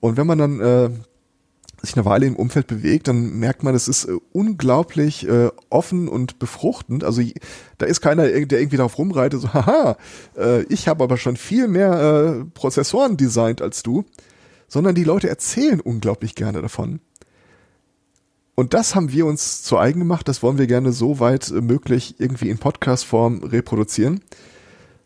[0.00, 0.90] Und wenn man dann äh,
[1.82, 6.08] sich eine Weile im Umfeld bewegt, dann merkt man, es ist äh, unglaublich äh, offen
[6.08, 7.04] und befruchtend.
[7.04, 7.22] Also
[7.78, 9.96] da ist keiner, der irgendwie darauf rumreitet, so, haha,
[10.36, 14.04] äh, ich habe aber schon viel mehr äh, Prozessoren designt als du,
[14.68, 17.00] sondern die Leute erzählen unglaublich gerne davon.
[18.56, 20.26] Und das haben wir uns zu eigen gemacht.
[20.26, 24.22] Das wollen wir gerne so weit äh, möglich irgendwie in Podcast-Form reproduzieren,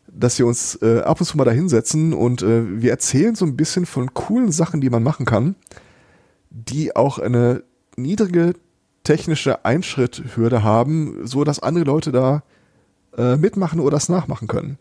[0.07, 3.45] dass wir uns äh, ab und zu mal da hinsetzen und äh, wir erzählen so
[3.45, 5.55] ein bisschen von coolen Sachen, die man machen kann,
[6.49, 7.63] die auch eine
[7.97, 8.53] niedrige
[9.03, 12.43] technische Einschritthürde haben, so dass andere Leute da
[13.17, 14.77] äh, mitmachen oder das nachmachen können.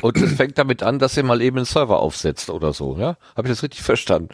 [0.00, 3.18] Und es fängt damit an, dass ihr mal eben einen Server aufsetzt oder so, ja?
[3.36, 4.30] Habe ich das richtig verstanden?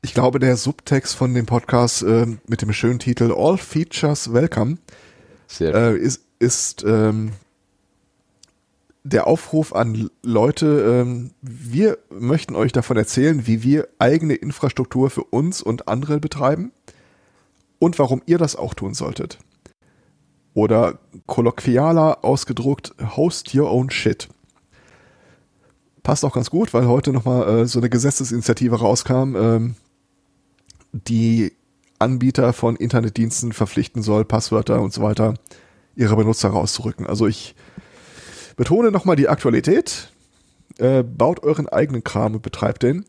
[0.00, 4.78] Ich glaube, der Subtext von dem Podcast äh, mit dem schönen Titel All Features Welcome
[5.60, 7.32] äh, ist, ist ähm,
[9.02, 15.24] der Aufruf an Leute, ähm, wir möchten euch davon erzählen, wie wir eigene Infrastruktur für
[15.24, 16.70] uns und andere betreiben
[17.80, 19.38] und warum ihr das auch tun solltet.
[20.54, 24.28] Oder kolloquialer ausgedruckt, host your own shit.
[26.04, 29.74] Passt auch ganz gut, weil heute nochmal äh, so eine Gesetzesinitiative rauskam, ähm,
[30.92, 31.52] die
[31.98, 35.34] Anbieter von Internetdiensten verpflichten soll, Passwörter und so weiter
[35.96, 37.06] ihre Benutzer rauszurücken.
[37.06, 37.54] Also ich
[38.56, 40.10] betone nochmal die Aktualität.
[40.78, 43.04] Äh, baut euren eigenen Kram und betreibt den.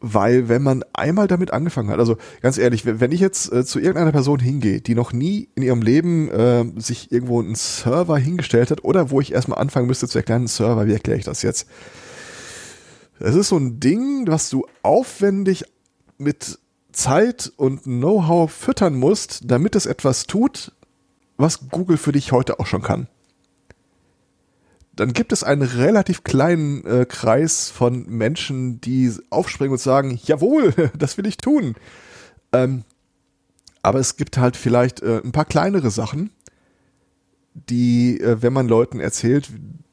[0.00, 3.80] Weil wenn man einmal damit angefangen hat, also ganz ehrlich, wenn ich jetzt äh, zu
[3.80, 8.70] irgendeiner Person hingehe, die noch nie in ihrem Leben äh, sich irgendwo einen Server hingestellt
[8.70, 11.42] hat oder wo ich erstmal anfangen müsste zu erklären, einen Server, wie erkläre ich das
[11.42, 11.68] jetzt?
[13.18, 15.64] Es ist so ein Ding, was du aufwendig
[16.18, 16.58] mit
[16.92, 20.72] Zeit und Know-how füttern musst, damit es etwas tut,
[21.36, 23.08] was Google für dich heute auch schon kann.
[24.94, 30.72] Dann gibt es einen relativ kleinen äh, Kreis von Menschen, die aufspringen und sagen, jawohl,
[30.98, 31.76] das will ich tun.
[32.52, 32.82] Ähm,
[33.82, 36.30] aber es gibt halt vielleicht äh, ein paar kleinere Sachen,
[37.54, 39.50] die, äh, wenn man Leuten erzählt,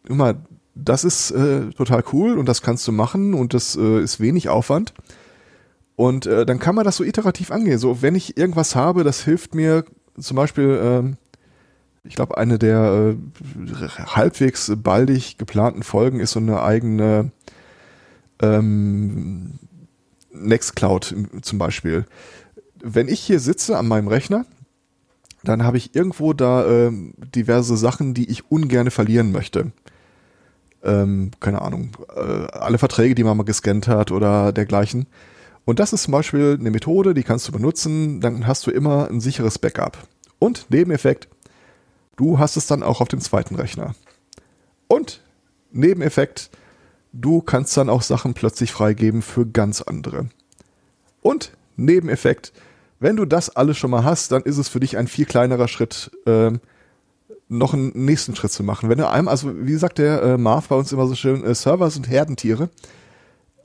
[0.07, 0.43] immer,
[0.73, 4.49] das ist äh, total cool und das kannst du machen und das äh, ist wenig
[4.49, 4.93] Aufwand.
[5.95, 7.79] Und äh, dann kann man das so iterativ angehen.
[7.79, 9.85] So, wenn ich irgendwas habe, das hilft mir
[10.19, 11.17] zum Beispiel, ähm,
[12.03, 17.31] ich glaube, eine der äh, halbwegs baldig geplanten Folgen ist so eine eigene
[18.41, 19.59] ähm,
[20.31, 22.05] Nextcloud zum Beispiel.
[22.81, 24.45] Wenn ich hier sitze an meinem Rechner,
[25.43, 29.71] dann habe ich irgendwo da ähm, diverse Sachen, die ich ungerne verlieren möchte.
[30.83, 35.07] Ähm, keine Ahnung, äh, alle Verträge, die man mal gescannt hat oder dergleichen.
[35.65, 39.09] Und das ist zum Beispiel eine Methode, die kannst du benutzen, dann hast du immer
[39.09, 39.97] ein sicheres Backup.
[40.39, 41.27] Und Nebeneffekt,
[42.15, 43.95] du hast es dann auch auf dem zweiten Rechner.
[44.87, 45.21] Und
[45.71, 46.51] Nebeneffekt,
[47.11, 50.29] du kannst dann auch Sachen plötzlich freigeben für ganz andere.
[51.21, 52.53] Und Nebeneffekt,
[52.99, 55.67] wenn du das alles schon mal hast, dann ist es für dich ein viel kleinerer
[55.67, 56.61] Schritt, ähm,
[57.47, 58.89] noch einen nächsten Schritt zu machen.
[58.89, 61.53] Wenn du einem, also wie sagt der äh, Marv bei uns immer so schön, äh,
[61.53, 62.69] Server sind Herdentiere.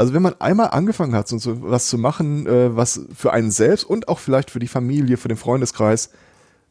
[0.01, 3.85] Also wenn man einmal angefangen hat, so was zu machen, äh, was für einen selbst
[3.85, 6.09] und auch vielleicht für die Familie, für den Freundeskreis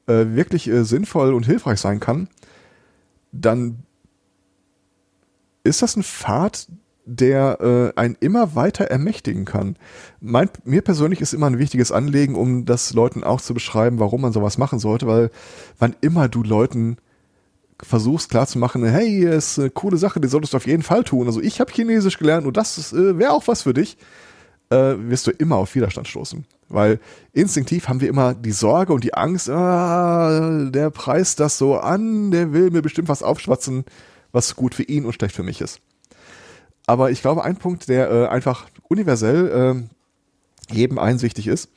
[0.07, 2.27] äh, wirklich äh, sinnvoll und hilfreich sein kann,
[3.31, 3.83] dann
[5.63, 6.69] ist das ein Pfad,
[7.05, 9.75] der äh, einen immer weiter ermächtigen kann.
[10.19, 14.21] Mein, mir persönlich ist immer ein wichtiges Anliegen, um das Leuten auch zu beschreiben, warum
[14.21, 15.29] man sowas machen sollte, weil
[15.77, 16.97] wann immer du Leuten
[17.81, 21.27] versuchst klarzumachen, hey, ist eine coole Sache, die solltest du auf jeden Fall tun.
[21.27, 23.97] Also ich habe Chinesisch gelernt und das äh, wäre auch was für dich,
[24.69, 26.45] äh, wirst du immer auf Widerstand stoßen.
[26.67, 26.99] Weil
[27.33, 32.31] instinktiv haben wir immer die Sorge und die Angst, ah, der preist das so an,
[32.31, 33.85] der will mir bestimmt was aufschwatzen,
[34.31, 35.79] was gut für ihn und schlecht für mich ist.
[36.85, 39.87] Aber ich glaube, ein Punkt, der äh, einfach universell
[40.71, 41.69] äh, jedem einsichtig ist,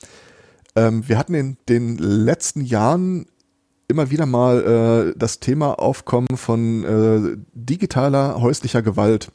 [0.75, 3.27] ähm, wir hatten in den letzten Jahren
[3.93, 9.31] immer wieder mal äh, das Thema aufkommen von äh, digitaler häuslicher Gewalt.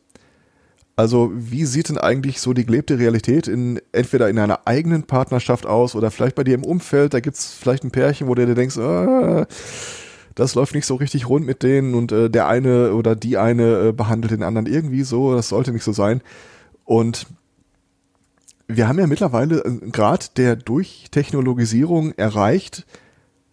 [0.97, 5.67] Also wie sieht denn eigentlich so die gelebte Realität in entweder in einer eigenen Partnerschaft
[5.67, 7.13] aus oder vielleicht bei dir im Umfeld?
[7.13, 9.45] Da gibt's vielleicht ein Pärchen, wo du dir denkst, ah,
[10.33, 13.89] das läuft nicht so richtig rund mit denen und äh, der eine oder die eine
[13.89, 16.21] äh, behandelt den anderen irgendwie so, das sollte nicht so sein.
[16.83, 17.27] Und
[18.67, 22.85] wir haben ja mittlerweile einen Grad der Durchtechnologisierung erreicht,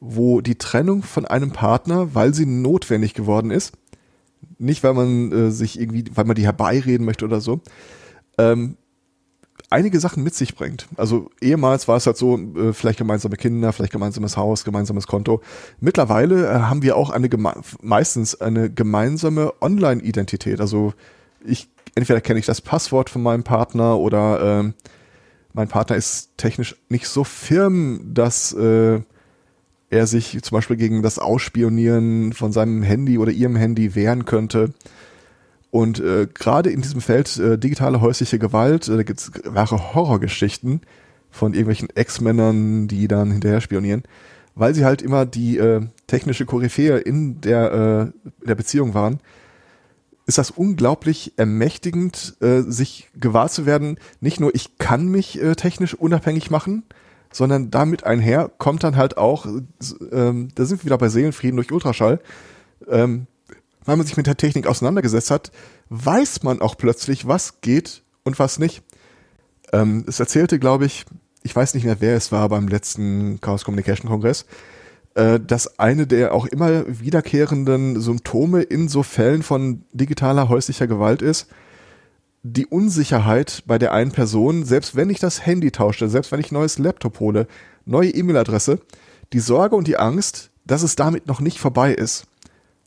[0.04, 3.72] wo die Trennung von einem Partner, weil sie notwendig geworden ist,
[4.58, 7.60] nicht weil man äh, sich irgendwie, weil man die herbeireden möchte oder so,
[8.38, 8.76] ähm,
[9.70, 10.86] einige Sachen mit sich bringt.
[10.96, 15.40] Also ehemals war es halt so, äh, vielleicht gemeinsame Kinder, vielleicht gemeinsames Haus, gemeinsames Konto.
[15.80, 17.28] Mittlerweile äh, haben wir auch eine
[17.82, 20.60] meistens eine gemeinsame Online-Identität.
[20.60, 20.92] Also
[21.44, 24.72] ich entweder kenne ich das Passwort von meinem Partner oder äh,
[25.52, 29.00] mein Partner ist technisch nicht so firm, dass äh,
[29.90, 34.72] er sich zum Beispiel gegen das Ausspionieren von seinem Handy oder ihrem Handy wehren könnte.
[35.70, 39.94] Und äh, gerade in diesem Feld äh, digitale häusliche Gewalt, äh, da gibt es wahre
[39.94, 40.82] Horrorgeschichten
[41.30, 44.04] von irgendwelchen Ex-Männern, die dann hinterher spionieren,
[44.54, 49.18] weil sie halt immer die äh, technische Koryphäe in der, äh, in der Beziehung waren,
[50.26, 55.94] ist das unglaublich ermächtigend, äh, sich gewahr zu werden, nicht nur ich kann mich technisch
[55.94, 56.84] unabhängig machen,
[57.34, 59.46] sondern damit einher kommt dann halt auch,
[60.12, 62.20] ähm, da sind wir wieder bei Seelenfrieden durch Ultraschall,
[62.88, 63.26] ähm,
[63.84, 65.50] weil man sich mit der Technik auseinandergesetzt hat,
[65.88, 68.82] weiß man auch plötzlich, was geht und was nicht.
[69.72, 71.06] Ähm, es erzählte, glaube ich,
[71.42, 74.46] ich weiß nicht mehr, wer es war beim letzten Chaos Communication Kongress,
[75.14, 81.20] äh, dass eine der auch immer wiederkehrenden Symptome in so Fällen von digitaler häuslicher Gewalt
[81.20, 81.48] ist,
[82.46, 86.52] die Unsicherheit bei der einen Person, selbst wenn ich das Handy tausche, selbst wenn ich
[86.52, 87.48] ein neues Laptop hole,
[87.86, 88.80] neue E-Mail-Adresse,
[89.32, 92.26] die Sorge und die Angst, dass es damit noch nicht vorbei ist,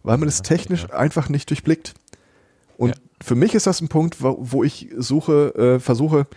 [0.04, 0.96] weil man es technisch ja.
[0.96, 1.96] einfach nicht durchblickt.
[2.78, 2.96] Und ja.
[3.22, 6.28] für mich ist das ein Punkt, wo, wo ich suche, äh, versuche,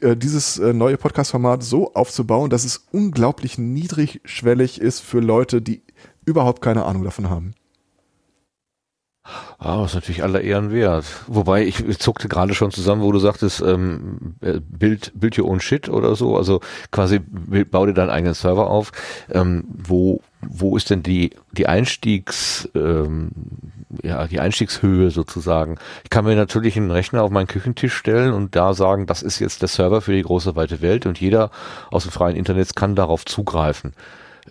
[0.00, 5.82] äh, dieses äh, neue Podcast-Format so aufzubauen, dass es unglaublich niedrigschwellig ist für Leute, die
[6.24, 7.54] überhaupt keine Ahnung davon haben.
[9.58, 11.04] Ah, das ist natürlich aller Ehren wert.
[11.26, 15.60] Wobei ich, zuckte gerade schon zusammen, wo du sagtest, ähm, äh, Bild, Build your own
[15.60, 18.92] shit oder so, also quasi bau dir deinen eigenen Server auf.
[19.30, 23.30] Ähm, wo, wo ist denn die, die Einstiegs, ähm,
[24.02, 25.78] ja, die Einstiegshöhe sozusagen?
[26.04, 29.38] Ich kann mir natürlich einen Rechner auf meinen Küchentisch stellen und da sagen, das ist
[29.38, 31.50] jetzt der Server für die große weite Welt und jeder
[31.90, 33.94] aus dem freien Internet kann darauf zugreifen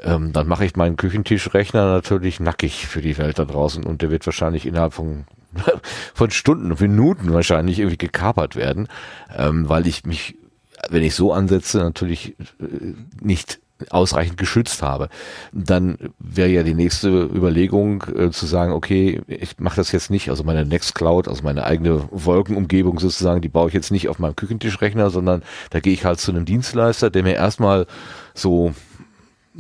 [0.03, 4.11] ähm, dann mache ich meinen Küchentischrechner natürlich nackig für die Welt da draußen und der
[4.11, 5.25] wird wahrscheinlich innerhalb von
[6.13, 8.87] von Stunden, Minuten wahrscheinlich irgendwie gekapert werden,
[9.35, 10.35] ähm, weil ich mich,
[10.89, 13.59] wenn ich so ansetze, natürlich äh, nicht
[13.89, 15.09] ausreichend geschützt habe.
[15.51, 20.29] Dann wäre ja die nächste Überlegung äh, zu sagen, okay, ich mache das jetzt nicht,
[20.29, 24.35] also meine Nextcloud, also meine eigene Wolkenumgebung sozusagen, die baue ich jetzt nicht auf meinem
[24.35, 27.85] Küchentischrechner, sondern da gehe ich halt zu einem Dienstleister, der mir erstmal
[28.33, 28.73] so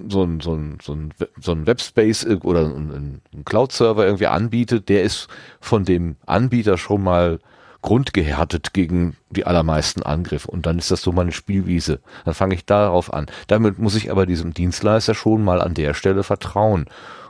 [0.09, 4.27] so ein, so ein, so ein, so ein Webspace äh, oder ein, ein Cloud-Server irgendwie
[4.27, 5.27] anbietet, der ist
[5.59, 7.39] von dem Anbieter schon mal
[7.81, 10.49] grundgehärtet gegen die allermeisten Angriffe.
[10.49, 11.99] Und dann ist das so meine Spielwiese.
[12.25, 13.27] Dann fange ich darauf an.
[13.47, 16.85] Damit muss ich aber diesem Dienstleister schon mal an der Stelle vertrauen.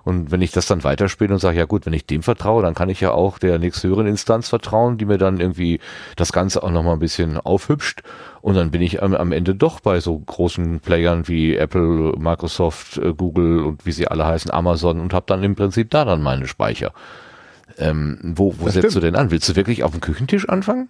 [0.06, 2.76] Und wenn ich das dann weiterspiele und sage, ja gut, wenn ich dem vertraue, dann
[2.76, 5.80] kann ich ja auch der nächsthöheren Instanz vertrauen, die mir dann irgendwie
[6.16, 8.04] das Ganze auch nochmal ein bisschen aufhübscht.
[8.42, 13.00] Und dann bin ich am, am Ende doch bei so großen Playern wie Apple, Microsoft,
[13.00, 16.22] äh, Google und wie sie alle heißen, Amazon und habe dann im Prinzip da dann
[16.22, 16.94] meine Speicher.
[17.80, 18.96] Ähm, wo wo setzt stimmt.
[18.96, 19.32] du denn an?
[19.32, 20.90] Willst du wirklich auf dem Küchentisch anfangen?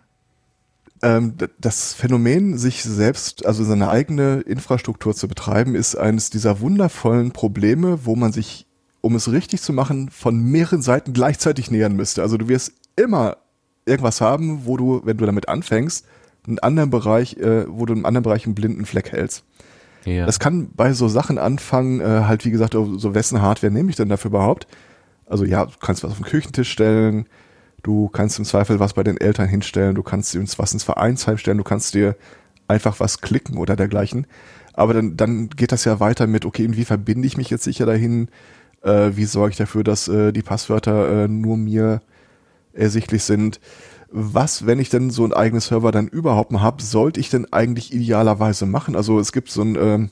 [1.01, 7.31] Ähm, das Phänomen, sich selbst, also seine eigene Infrastruktur zu betreiben, ist eines dieser wundervollen
[7.31, 8.67] Probleme, wo man sich
[9.05, 12.23] um es richtig zu machen, von mehreren Seiten gleichzeitig nähern müsste.
[12.23, 13.37] Also du wirst immer
[13.85, 16.07] irgendwas haben, wo du, wenn du damit anfängst,
[16.47, 19.43] einen anderen Bereich, äh, wo du im anderen Bereich einen blinden Fleck hältst.
[20.05, 20.25] Ja.
[20.25, 23.95] Das kann bei so Sachen anfangen, äh, halt wie gesagt, so wessen Hardware nehme ich
[23.95, 24.65] denn dafür überhaupt?
[25.27, 27.27] Also ja, du kannst was auf den Küchentisch stellen,
[27.83, 31.37] du kannst im Zweifel was bei den Eltern hinstellen, du kannst dir was ins Vereinsheim
[31.37, 32.15] stellen, du kannst dir
[32.67, 34.25] einfach was klicken oder dergleichen.
[34.73, 37.85] Aber dann, dann geht das ja weiter mit, okay, wie verbinde ich mich jetzt sicher
[37.85, 38.29] dahin?
[38.85, 42.01] Äh, wie sorge ich dafür, dass äh, die Passwörter äh, nur mir
[42.73, 43.59] ersichtlich sind?
[44.11, 47.51] Was, wenn ich denn so ein eigenes Server dann überhaupt mal habe, sollte ich denn
[47.51, 48.95] eigentlich idealerweise machen?
[48.95, 50.09] Also es gibt so ein, ähm,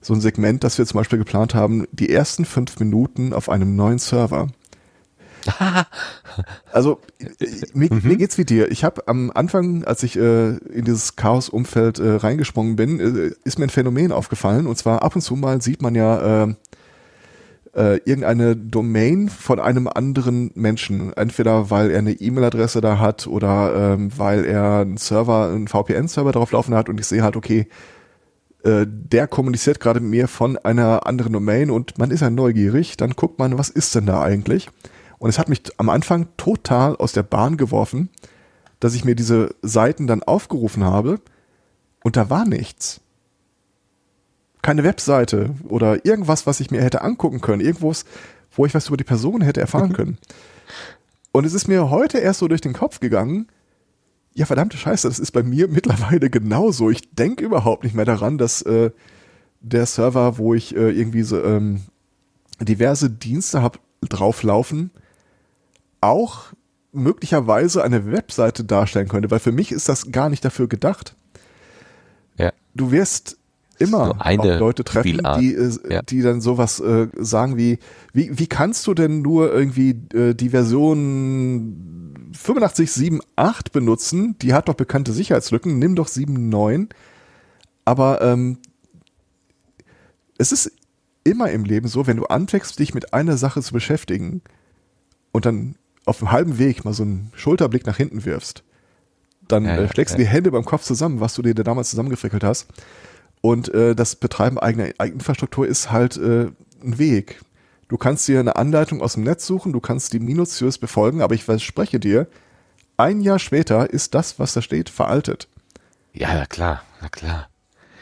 [0.00, 3.76] so ein Segment, das wir zum Beispiel geplant haben, die ersten fünf Minuten auf einem
[3.76, 4.48] neuen Server.
[6.70, 8.70] Also äh, mir, mir geht's wie dir.
[8.70, 13.58] Ich habe am Anfang, als ich äh, in dieses Chaos-Umfeld äh, reingesprungen bin, äh, ist
[13.58, 14.68] mir ein Phänomen aufgefallen.
[14.68, 16.54] Und zwar ab und zu mal sieht man ja
[17.78, 21.12] äh, irgendeine Domain von einem anderen Menschen.
[21.12, 26.32] Entweder weil er eine E-Mail-Adresse da hat oder ähm, weil er einen Server, einen VPN-Server
[26.32, 27.68] drauf laufen hat und ich sehe halt, okay,
[28.64, 32.96] äh, der kommuniziert gerade mit mir von einer anderen Domain und man ist ja neugierig,
[32.96, 34.68] dann guckt man, was ist denn da eigentlich?
[35.18, 38.08] Und es hat mich am Anfang total aus der Bahn geworfen,
[38.80, 41.20] dass ich mir diese Seiten dann aufgerufen habe
[42.02, 43.00] und da war nichts.
[44.62, 47.92] Keine Webseite oder irgendwas, was ich mir hätte angucken können, irgendwo,
[48.52, 50.18] wo ich was über die Person hätte erfahren können.
[51.32, 53.46] Und es ist mir heute erst so durch den Kopf gegangen,
[54.34, 56.90] ja verdammte Scheiße, das ist bei mir mittlerweile genauso.
[56.90, 58.90] Ich denke überhaupt nicht mehr daran, dass äh,
[59.60, 61.82] der Server, wo ich äh, irgendwie so ähm,
[62.60, 64.90] diverse Dienste habe drauflaufen,
[66.00, 66.52] auch
[66.92, 71.14] möglicherweise eine Webseite darstellen könnte, weil für mich ist das gar nicht dafür gedacht.
[72.36, 72.52] Ja.
[72.74, 73.37] Du wirst
[73.78, 75.40] immer eine auch Leute treffen, Spielart.
[75.40, 77.78] die, äh, die dann sowas äh, sagen wie,
[78.12, 84.36] wie, wie kannst du denn nur irgendwie äh, die Version 85.7.8 benutzen?
[84.40, 86.88] Die hat doch bekannte Sicherheitslücken, nimm doch 7.9.
[87.84, 88.58] Aber ähm,
[90.38, 90.72] es ist
[91.24, 94.42] immer im Leben so, wenn du anfängst, dich mit einer Sache zu beschäftigen
[95.32, 98.64] und dann auf dem halben Weg mal so einen Schulterblick nach hinten wirfst,
[99.46, 100.24] dann Ja, äh, ja, schlägst du ja.
[100.24, 102.68] die Hände beim Kopf zusammen, was du dir da damals zusammengefrickelt hast.
[103.40, 106.50] Und äh, das Betreiben eigener Infrastruktur ist halt äh,
[106.82, 107.40] ein Weg.
[107.88, 111.34] Du kannst dir eine Anleitung aus dem Netz suchen, du kannst die minutiös befolgen, aber
[111.34, 112.26] ich verspreche dir,
[112.96, 115.48] ein Jahr später ist das, was da steht, veraltet.
[116.12, 117.48] Ja, na klar, na klar.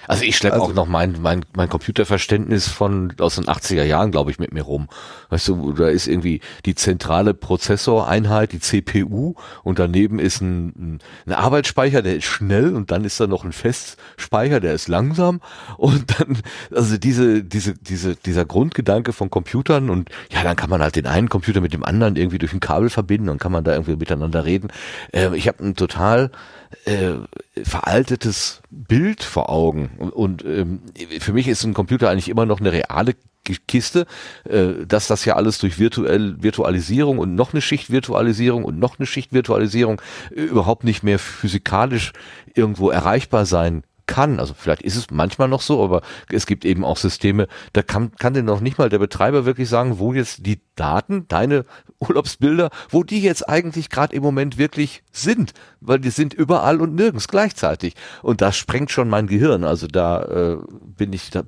[0.07, 4.11] Also ich schleppe Also- auch noch mein, mein, mein Computerverständnis von aus den 80er Jahren,
[4.11, 4.89] glaube ich, mit mir rum.
[5.31, 11.33] Weißt du, da ist irgendwie die zentrale Prozessoreinheit, die CPU, und daneben ist ein, ein,
[11.33, 15.41] Arbeitsspeicher, der ist schnell, und dann ist da noch ein Festspeicher, der ist langsam.
[15.77, 16.39] Und dann,
[16.75, 21.07] also diese, diese, diese, dieser Grundgedanke von Computern und ja, dann kann man halt den
[21.07, 23.97] einen Computer mit dem anderen irgendwie durch ein Kabel verbinden und kann man da irgendwie
[23.97, 24.69] miteinander reden.
[25.13, 26.31] Ähm, ich habe ein total
[26.85, 27.15] äh,
[27.63, 29.91] veraltetes Bild vor Augen.
[29.99, 30.81] Und, ähm,
[31.21, 33.15] für mich ist ein Computer eigentlich immer noch eine reale
[33.45, 34.07] Ki- Kiste,
[34.45, 38.99] äh, dass das ja alles durch virtuell Virtualisierung und noch eine Schicht Virtualisierung und noch
[38.99, 40.01] eine Schicht Virtualisierung
[40.35, 42.13] äh, überhaupt nicht mehr physikalisch
[42.55, 44.41] irgendwo erreichbar sein kann.
[44.41, 48.13] Also vielleicht ist es manchmal noch so, aber es gibt eben auch Systeme, da kann,
[48.17, 51.65] kann denn noch nicht mal der Betreiber wirklich sagen, wo jetzt die Daten, deine
[51.99, 56.95] Urlaubsbilder, wo die jetzt eigentlich gerade im Moment wirklich sind, weil die sind überall und
[56.95, 57.95] nirgends gleichzeitig.
[58.23, 59.65] Und das sprengt schon mein Gehirn.
[59.65, 60.57] Also da äh,
[60.97, 61.43] bin ich, da,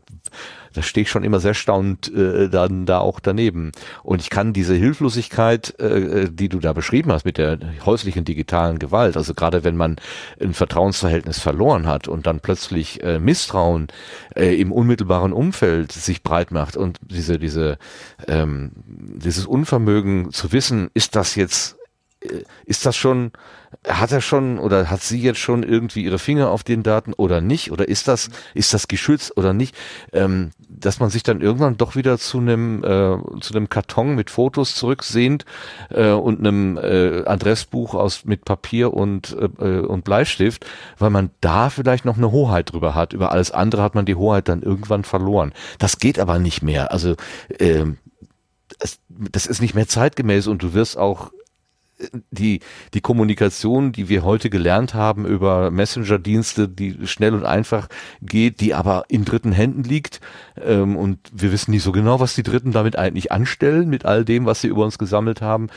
[0.78, 3.72] da stehe ich schon immer sehr staunend äh, dann da auch daneben.
[4.04, 8.78] Und ich kann diese Hilflosigkeit, äh, die du da beschrieben hast mit der häuslichen digitalen
[8.78, 9.96] Gewalt, also gerade wenn man
[10.40, 13.88] ein Vertrauensverhältnis verloren hat und dann plötzlich äh, Misstrauen
[14.36, 17.76] äh, im unmittelbaren Umfeld sich breit macht und diese, diese,
[18.28, 21.76] ähm, dieses Unvermögen zu wissen, ist das jetzt
[22.20, 23.32] äh, ist das schon,
[23.86, 27.40] hat er schon oder hat sie jetzt schon irgendwie ihre Finger auf den Daten oder
[27.40, 27.70] nicht?
[27.70, 29.74] Oder ist das, ist das geschützt oder nicht?
[30.12, 34.30] Ähm, dass man sich dann irgendwann doch wieder zu einem, äh, zu einem Karton mit
[34.30, 35.44] Fotos zurücksehnt
[35.90, 40.66] äh, und einem äh, Adressbuch aus mit Papier und, äh, und Bleistift,
[40.98, 43.12] weil man da vielleicht noch eine Hoheit drüber hat.
[43.12, 45.52] Über alles andere hat man die Hoheit dann irgendwann verloren.
[45.78, 46.92] Das geht aber nicht mehr.
[46.92, 47.14] Also
[48.78, 51.30] das, das ist nicht mehr zeitgemäß und du wirst auch
[52.30, 52.60] die,
[52.94, 57.88] die Kommunikation, die wir heute gelernt haben über Messenger-Dienste, die schnell und einfach
[58.22, 60.20] geht, die aber in dritten Händen liegt.
[60.62, 64.24] Ähm, und wir wissen nicht so genau, was die Dritten damit eigentlich anstellen, mit all
[64.24, 65.68] dem, was sie über uns gesammelt haben.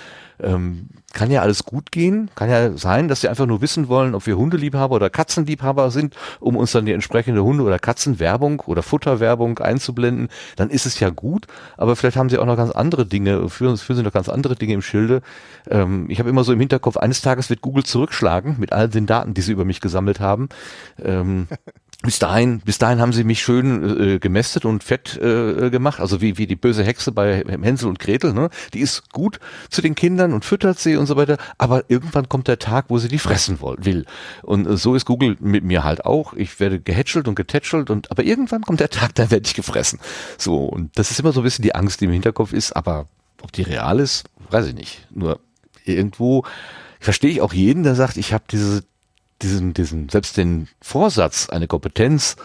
[0.41, 4.15] Ähm, kann ja alles gut gehen, kann ja sein, dass sie einfach nur wissen wollen,
[4.15, 8.81] ob wir Hundeliebhaber oder Katzenliebhaber sind, um uns dann die entsprechende Hunde- oder Katzenwerbung oder
[8.81, 11.47] Futterwerbung einzublenden, dann ist es ja gut,
[11.77, 14.55] aber vielleicht haben sie auch noch ganz andere Dinge, führen, führen sie noch ganz andere
[14.55, 15.21] Dinge im Schilde.
[15.69, 19.05] Ähm, ich habe immer so im Hinterkopf, eines Tages wird Google zurückschlagen mit all den
[19.05, 20.49] Daten, die sie über mich gesammelt haben.
[21.03, 21.47] Ähm,
[22.01, 26.21] bis dahin, bis dahin haben sie mich schön äh, gemästet und fett äh, gemacht, also
[26.21, 28.49] wie, wie die böse Hexe bei Hänsel und Gretel, ne?
[28.73, 32.47] Die ist gut zu den Kindern und füttert sie und so weiter, aber irgendwann kommt
[32.47, 33.77] der Tag, wo sie die fressen will.
[33.79, 34.05] will.
[34.41, 36.33] Und äh, so ist Google mit mir halt auch.
[36.33, 39.99] Ich werde gehätschelt und getätschelt und aber irgendwann kommt der Tag, dann werde ich gefressen.
[40.37, 43.07] So, und das ist immer so ein bisschen die Angst, die im Hinterkopf ist, aber
[43.41, 45.07] ob die real ist, weiß ich nicht.
[45.11, 45.39] Nur
[45.85, 46.45] irgendwo
[46.99, 48.83] verstehe ich auch jeden, der sagt, ich habe diese
[49.41, 52.35] diesen, diesen, selbst den Vorsatz, eine Kompetenz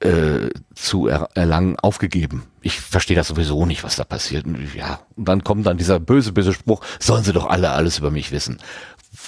[0.00, 2.44] äh, zu er erlangen, aufgegeben.
[2.62, 4.46] Ich verstehe das sowieso nicht, was da passiert.
[4.46, 7.98] Und ja, und dann kommt dann dieser böse, böse Spruch, sollen sie doch alle alles
[7.98, 8.60] über mich wissen.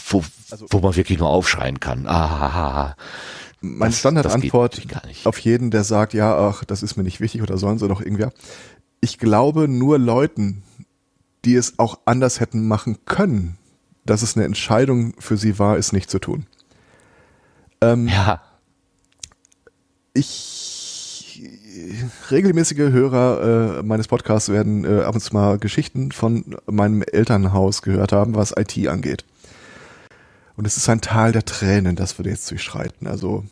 [0.08, 2.06] Wo, also, wo man wirklich nur aufschreien kann.
[2.06, 2.96] Ah,
[3.60, 4.82] meine Standardantwort
[5.24, 8.00] auf jeden, der sagt, ja, ach, das ist mir nicht wichtig oder sollen sie doch
[8.00, 8.32] irgendwer.
[9.00, 10.62] Ich glaube nur Leuten,
[11.44, 13.56] die es auch anders hätten machen können,
[14.04, 16.46] dass es eine Entscheidung für sie war, es nicht zu tun.
[17.80, 18.40] Ähm, ja.
[20.14, 20.76] Ich
[22.30, 27.82] regelmäßige Hörer äh, meines Podcasts werden äh, ab und zu mal Geschichten von meinem Elternhaus
[27.82, 29.24] gehört haben, was IT angeht.
[30.56, 33.06] Und es ist ein Tal der Tränen, das wir jetzt durchschreiten.
[33.06, 33.44] Also,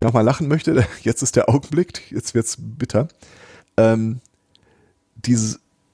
[0.00, 3.08] wer auch mal lachen möchte, jetzt ist der Augenblick, jetzt wird's bitter.
[3.76, 4.20] Ähm,
[5.16, 5.36] die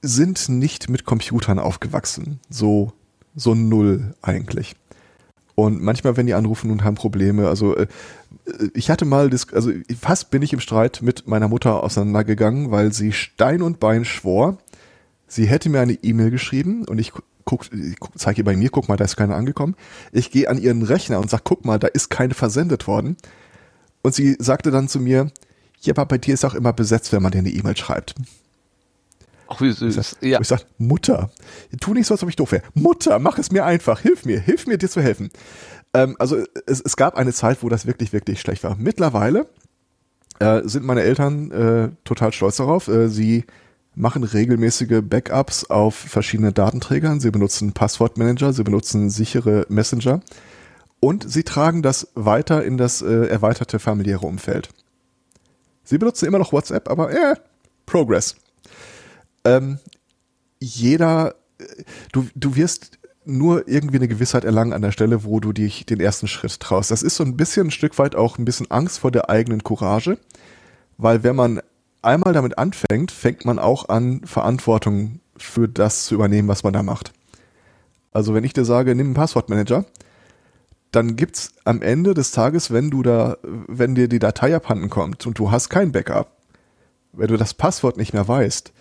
[0.01, 2.39] sind nicht mit Computern aufgewachsen.
[2.49, 2.93] So,
[3.35, 4.75] so null eigentlich.
[5.55, 7.87] Und manchmal, wenn die anrufen und haben Probleme, also äh,
[8.73, 13.13] ich hatte mal, also fast bin ich im Streit mit meiner Mutter auseinandergegangen, weil sie
[13.13, 14.57] Stein und Bein schwor,
[15.27, 17.13] sie hätte mir eine E-Mail geschrieben und ich
[17.45, 19.75] guck, ich zeige ihr bei mir, guck mal, da ist keine angekommen.
[20.11, 23.15] Ich gehe an ihren Rechner und sag, guck mal, da ist keine versendet worden.
[24.01, 25.31] Und sie sagte dann zu mir,
[25.81, 28.15] ja, aber bei dir ist auch immer besetzt, wenn man dir eine E-Mail schreibt.
[29.47, 29.95] Ach, wie süß.
[29.95, 30.39] Ich sag, ja.
[30.41, 31.29] ich sag, Mutter,
[31.79, 32.63] tu nicht so, als ob ich doof wäre.
[32.73, 33.99] Mutter, mach es mir einfach.
[33.99, 35.29] Hilf mir, hilf mir, dir zu helfen.
[35.93, 38.75] Ähm, also es, es gab eine Zeit, wo das wirklich, wirklich schlecht war.
[38.75, 39.47] Mittlerweile
[40.39, 42.87] äh, sind meine Eltern äh, total stolz darauf.
[42.87, 43.45] Äh, sie
[43.95, 47.19] machen regelmäßige Backups auf verschiedene Datenträgern.
[47.19, 50.21] Sie benutzen Passwortmanager, sie benutzen sichere Messenger
[50.99, 54.69] und sie tragen das weiter in das äh, erweiterte familiäre Umfeld.
[55.83, 57.35] Sie benutzen immer noch WhatsApp, aber äh,
[57.85, 58.35] Progress
[59.45, 59.79] ähm,
[60.59, 61.35] jeder,
[62.11, 65.99] du, du wirst nur irgendwie eine Gewissheit erlangen an der Stelle, wo du dich den
[65.99, 66.91] ersten Schritt traust.
[66.91, 69.63] Das ist so ein bisschen ein Stück weit auch ein bisschen Angst vor der eigenen
[69.63, 70.17] Courage,
[70.97, 71.61] weil wenn man
[72.01, 76.83] einmal damit anfängt, fängt man auch an, Verantwortung für das zu übernehmen, was man da
[76.83, 77.13] macht.
[78.11, 79.85] Also wenn ich dir sage, nimm einen Passwortmanager,
[80.91, 85.27] dann gibt's am Ende des Tages, wenn du da, wenn dir die Datei abhanden kommt
[85.27, 86.31] und du hast kein Backup,
[87.11, 88.71] wenn du das Passwort nicht mehr weißt,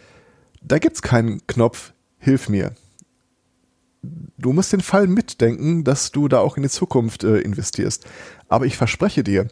[0.64, 2.74] da gibt's keinen Knopf, hilf mir.
[4.36, 8.06] Du musst den Fall mitdenken, dass du da auch in die Zukunft äh, investierst.
[8.48, 9.48] Aber ich verspreche dir,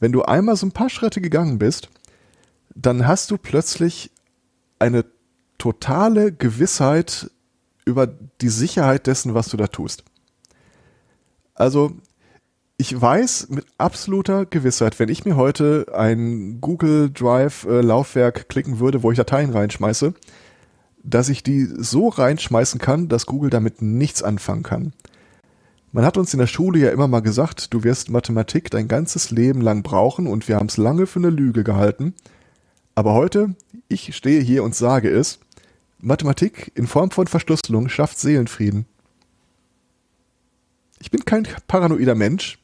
[0.00, 1.88] wenn du einmal so ein paar Schritte gegangen bist,
[2.74, 4.10] dann hast du plötzlich
[4.78, 5.04] eine
[5.58, 7.30] totale Gewissheit
[7.84, 10.04] über die Sicherheit dessen, was du da tust.
[11.54, 11.96] Also
[12.78, 18.78] ich weiß mit absoluter Gewissheit, wenn ich mir heute ein Google Drive äh, Laufwerk klicken
[18.78, 20.12] würde, wo ich Dateien reinschmeiße,
[21.02, 24.92] dass ich die so reinschmeißen kann, dass Google damit nichts anfangen kann.
[25.92, 29.30] Man hat uns in der Schule ja immer mal gesagt, du wirst Mathematik dein ganzes
[29.30, 32.12] Leben lang brauchen und wir haben es lange für eine Lüge gehalten.
[32.94, 33.54] Aber heute,
[33.88, 35.38] ich stehe hier und sage es,
[35.98, 38.84] Mathematik in Form von Verschlüsselung schafft Seelenfrieden.
[41.00, 42.58] Ich bin kein paranoider Mensch,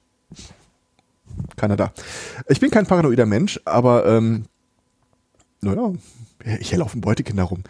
[1.57, 1.93] keiner da.
[2.49, 4.45] Ich bin kein paranoider Mensch, aber ähm,
[5.61, 5.93] naja,
[6.61, 7.63] hier laufen Beutekinder rum.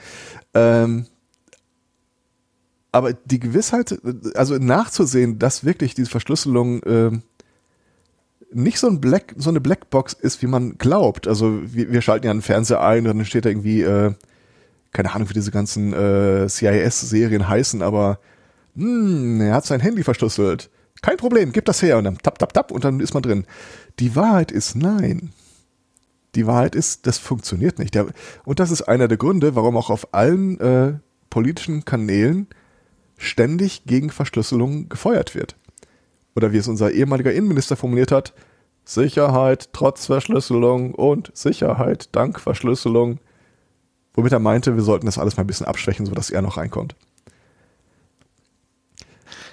[0.55, 1.07] Ähm,
[2.91, 3.99] aber die Gewissheit,
[4.35, 7.11] also nachzusehen, dass wirklich diese Verschlüsselung äh,
[8.53, 11.27] nicht so, ein Black, so eine Blackbox ist, wie man glaubt.
[11.27, 14.13] Also wir, wir schalten ja einen Fernseher ein und dann steht da irgendwie, äh,
[14.93, 18.19] keine Ahnung, wie diese ganzen äh, CIS-Serien heißen, aber
[18.77, 20.71] hm, er hat sein Handy verschlüsselt.
[21.03, 23.45] Kein Problem, gib das her und dann tap, tap, tap und dann ist man drin.
[23.99, 25.33] Die Wahrheit ist nein.
[26.35, 27.97] Die Wahrheit ist, das funktioniert nicht.
[28.45, 30.95] und das ist einer der Gründe, warum auch auf allen äh,
[31.29, 32.47] politischen Kanälen
[33.19, 35.57] ständig gegen Verschlüsselung gefeuert wird.
[36.35, 38.33] Oder wie es unser ehemaliger Innenminister formuliert hat,
[38.85, 43.19] Sicherheit trotz Verschlüsselung und Sicherheit dank Verschlüsselung.
[44.15, 46.95] Womit er meinte, wir sollten das alles mal ein bisschen abschwächen, sodass er noch reinkommt.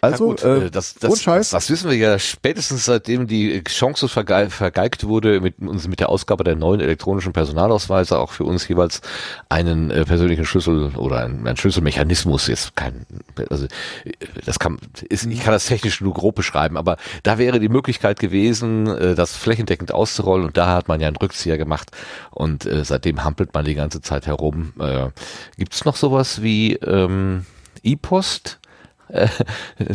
[0.02, 4.08] Also, gut, äh, äh, das, das, das, das wissen wir ja spätestens seitdem die Chance
[4.08, 8.68] verge vergeigt wurde mit uns mit der Ausgabe der neuen elektronischen Personalausweise auch für uns
[8.68, 9.02] jeweils
[9.50, 13.06] einen äh, persönlichen Schlüssel oder einen, einen Schlüsselmechanismus jetzt kein
[13.50, 14.12] also äh,
[14.46, 14.78] das kann
[15.10, 19.16] ist, ich kann das technisch nur grob beschreiben, aber da wäre die Möglichkeit gewesen, äh,
[19.16, 21.92] das flächendeckend auszurollen und da hat man ja einen Rückzieher gemacht
[22.32, 24.74] und äh, seitdem hampelt man die ganze Zeit herum.
[24.80, 25.10] Äh,
[25.58, 27.46] Gibt es noch sowas wie ähm,
[27.84, 28.60] E-Post?
[29.10, 29.28] Äh,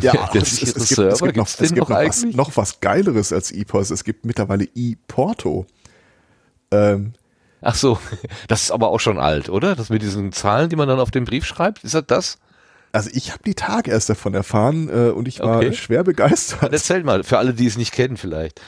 [0.01, 2.81] Ja, der es, es, es gibt, es gibt noch, es gibt noch was, noch was
[2.81, 3.91] Geileres als ePOS.
[3.91, 5.67] Es gibt mittlerweile ePorto.
[6.71, 7.15] Ähm,
[7.63, 7.99] Ach so,
[8.49, 9.75] das ist aber auch schon alt, oder?
[9.77, 12.39] Das mit diesen Zahlen, die man dann auf den Brief schreibt, ist das das?
[12.93, 15.73] also ich habe die Tage erst davon erfahren äh, und ich war Okay.
[15.73, 16.73] schwer Dann begeistert.
[16.73, 18.61] erzähl mal, für alle, die es nicht kennen vielleicht.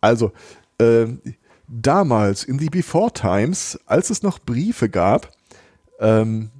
[0.00, 0.32] Also,
[0.78, 1.20] ähm,
[1.66, 5.32] damals in die Before Times, als es noch Briefe gab,
[5.98, 6.50] ähm,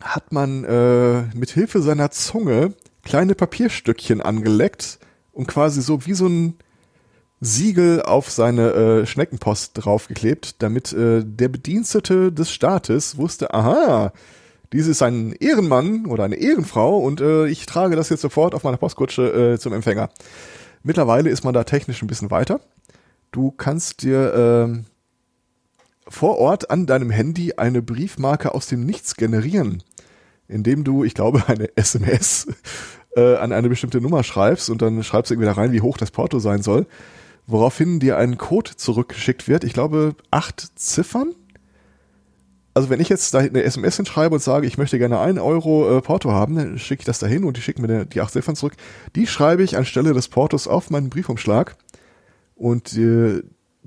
[0.00, 4.98] hat man äh, mit Hilfe seiner Zunge kleine Papierstückchen angeleckt
[5.32, 6.58] und quasi so wie so ein
[7.40, 14.12] Siegel auf seine äh, Schneckenpost draufgeklebt, damit äh, der Bedienstete des Staates wusste, aha,
[14.72, 18.64] dies ist ein Ehrenmann oder eine Ehrenfrau und äh, ich trage das jetzt sofort auf
[18.64, 20.10] meiner Postkutsche äh, zum Empfänger.
[20.82, 22.60] Mittlerweile ist man da technisch ein bisschen weiter.
[23.30, 24.84] Du kannst dir ähm,
[26.08, 29.82] vor Ort an deinem Handy eine Briefmarke aus dem Nichts generieren,
[30.48, 32.48] indem du, ich glaube, eine SMS
[33.16, 35.96] äh, an eine bestimmte Nummer schreibst und dann schreibst du irgendwie da rein, wie hoch
[35.96, 36.86] das Porto sein soll,
[37.46, 39.64] woraufhin dir ein Code zurückgeschickt wird.
[39.64, 41.34] Ich glaube, acht Ziffern.
[42.74, 45.98] Also wenn ich jetzt da eine SMS hinschreibe und sage, ich möchte gerne ein Euro
[45.98, 48.54] äh, Porto haben, dann schicke ich das dahin und die schicken mir die acht Ziffern
[48.54, 48.74] zurück.
[49.16, 51.76] Die schreibe ich anstelle des Portos auf meinen Briefumschlag
[52.54, 53.42] und äh,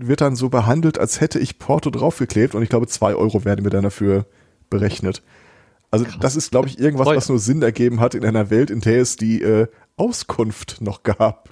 [0.08, 3.64] wird dann so behandelt, als hätte ich Porto draufgeklebt und ich glaube, zwei Euro werden
[3.64, 4.26] mir dann dafür
[4.70, 5.24] berechnet.
[5.90, 8.80] Also das ist, glaube ich, irgendwas, was nur Sinn ergeben hat in einer Welt, in
[8.80, 9.68] der es die äh,
[9.98, 11.50] Auskunft noch gab.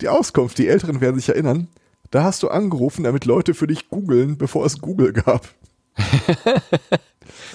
[0.00, 1.68] Die Auskunft, die Älteren werden sich erinnern,
[2.10, 5.48] da hast du angerufen, damit Leute für dich googeln, bevor es Google gab.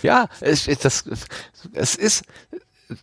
[0.01, 1.03] Ja, es, es, das,
[1.73, 2.23] es ist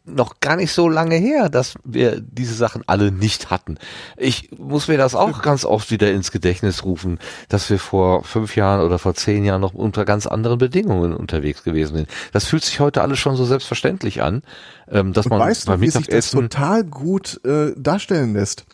[0.05, 3.79] noch gar nicht so lange her, dass wir diese Sachen alle nicht hatten.
[4.17, 7.19] Ich muss mir das auch ganz oft wieder ins Gedächtnis rufen,
[7.49, 11.63] dass wir vor fünf Jahren oder vor zehn Jahren noch unter ganz anderen Bedingungen unterwegs
[11.63, 12.09] gewesen sind.
[12.33, 14.43] Das fühlt sich heute alles schon so selbstverständlich an,
[14.91, 18.65] ähm, dass Und man weißt beim du, wie sich das total gut äh, darstellen lässt?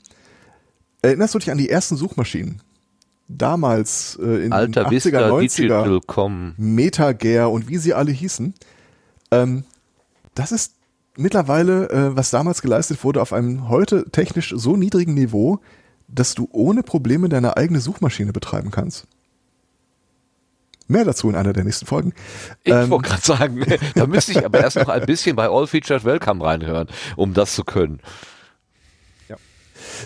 [1.03, 2.63] Erinnerst du dich an die ersten Suchmaschinen?
[3.29, 5.41] Damals äh, in Alter den 80er, Vista 90er.
[5.41, 6.55] Digital.com.
[6.57, 8.55] Metagare und wie sie alle hießen.
[9.31, 9.65] Ähm,
[10.35, 10.73] das ist
[11.17, 15.61] mittlerweile, äh, was damals geleistet wurde, auf einem heute technisch so niedrigen Niveau,
[16.09, 19.07] dass du ohne Probleme deine eigene Suchmaschine betreiben kannst.
[20.89, 22.13] Mehr dazu in einer der nächsten Folgen.
[22.65, 23.65] Ich Ähm, wollte gerade sagen,
[23.95, 27.55] da müsste ich aber erst noch ein bisschen bei All Featured Welcome reinhören, um das
[27.55, 28.01] zu können.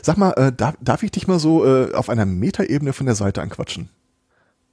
[0.03, 3.15] Sag mal, äh, darf, darf ich dich mal so äh, auf einer Metaebene von der
[3.15, 3.89] Seite anquatschen?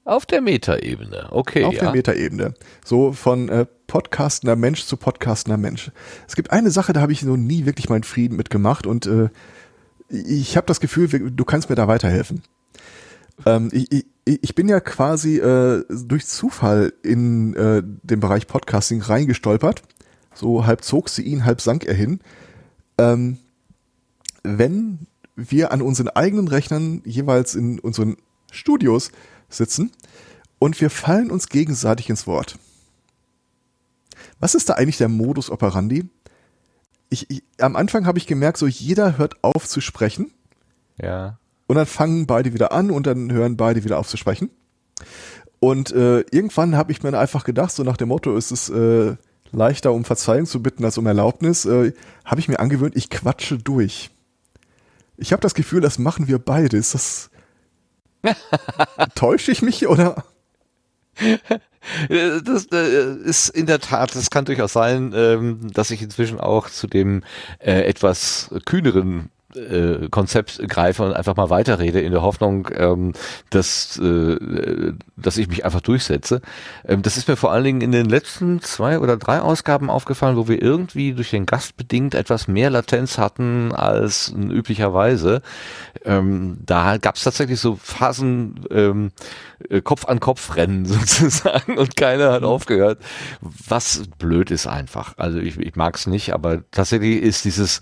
[0.05, 1.81] Auf der Metaebene, okay, auf ja.
[1.81, 2.53] der Metaebene.
[2.83, 5.91] So von äh, podcastender Mensch zu podcastender Mensch.
[6.27, 9.29] Es gibt eine Sache, da habe ich so nie wirklich meinen Frieden mitgemacht und äh,
[10.09, 12.41] ich habe das Gefühl, du kannst mir da weiterhelfen.
[13.45, 18.99] Ähm, ich, ich, ich bin ja quasi äh, durch Zufall in äh, den Bereich Podcasting
[18.99, 19.83] reingestolpert.
[20.33, 22.19] So halb zog sie ihn, halb sank er hin.
[22.97, 23.37] Ähm,
[24.41, 25.05] wenn
[25.35, 28.17] wir an unseren eigenen Rechnern jeweils in unseren
[28.51, 29.11] Studios
[29.49, 29.91] sitzen
[30.57, 32.57] und wir fallen uns gegenseitig ins Wort.
[34.43, 36.03] Was ist da eigentlich der Modus operandi?
[37.07, 40.33] Ich, ich, am Anfang habe ich gemerkt, so jeder hört auf zu sprechen
[41.01, 41.39] ja.
[41.67, 44.49] und dann fangen beide wieder an und dann hören beide wieder auf zu sprechen.
[45.61, 49.15] Und äh, irgendwann habe ich mir einfach gedacht, so nach dem Motto, ist es äh,
[49.53, 51.93] leichter um Verzeihung zu bitten als um Erlaubnis, äh,
[52.25, 54.11] habe ich mir angewöhnt, ich quatsche durch.
[55.15, 56.75] Ich habe das Gefühl, das machen wir beide.
[56.75, 57.29] Ist das
[59.15, 60.25] täusche ich mich oder?
[62.09, 66.39] Äh, Das äh, ist in der Tat, das kann durchaus sein, ähm, dass ich inzwischen
[66.39, 67.23] auch zu dem
[67.59, 73.13] äh, etwas kühneren äh, Konzept greife und einfach mal weiterrede in der Hoffnung, ähm,
[73.49, 76.41] dass, äh, dass ich mich einfach durchsetze.
[76.85, 80.37] Ähm, das ist mir vor allen Dingen in den letzten zwei oder drei Ausgaben aufgefallen,
[80.37, 85.41] wo wir irgendwie durch den Gast bedingt etwas mehr Latenz hatten als üblicherweise.
[86.05, 89.11] Ähm, da gab es tatsächlich so Phasen ähm,
[89.52, 89.52] äh,
[89.83, 92.99] Kopf an Kopf rennen sozusagen und keiner hat aufgehört,
[93.41, 95.17] was blöd ist einfach.
[95.17, 97.81] Also ich, ich mag es nicht, aber tatsächlich ist dieses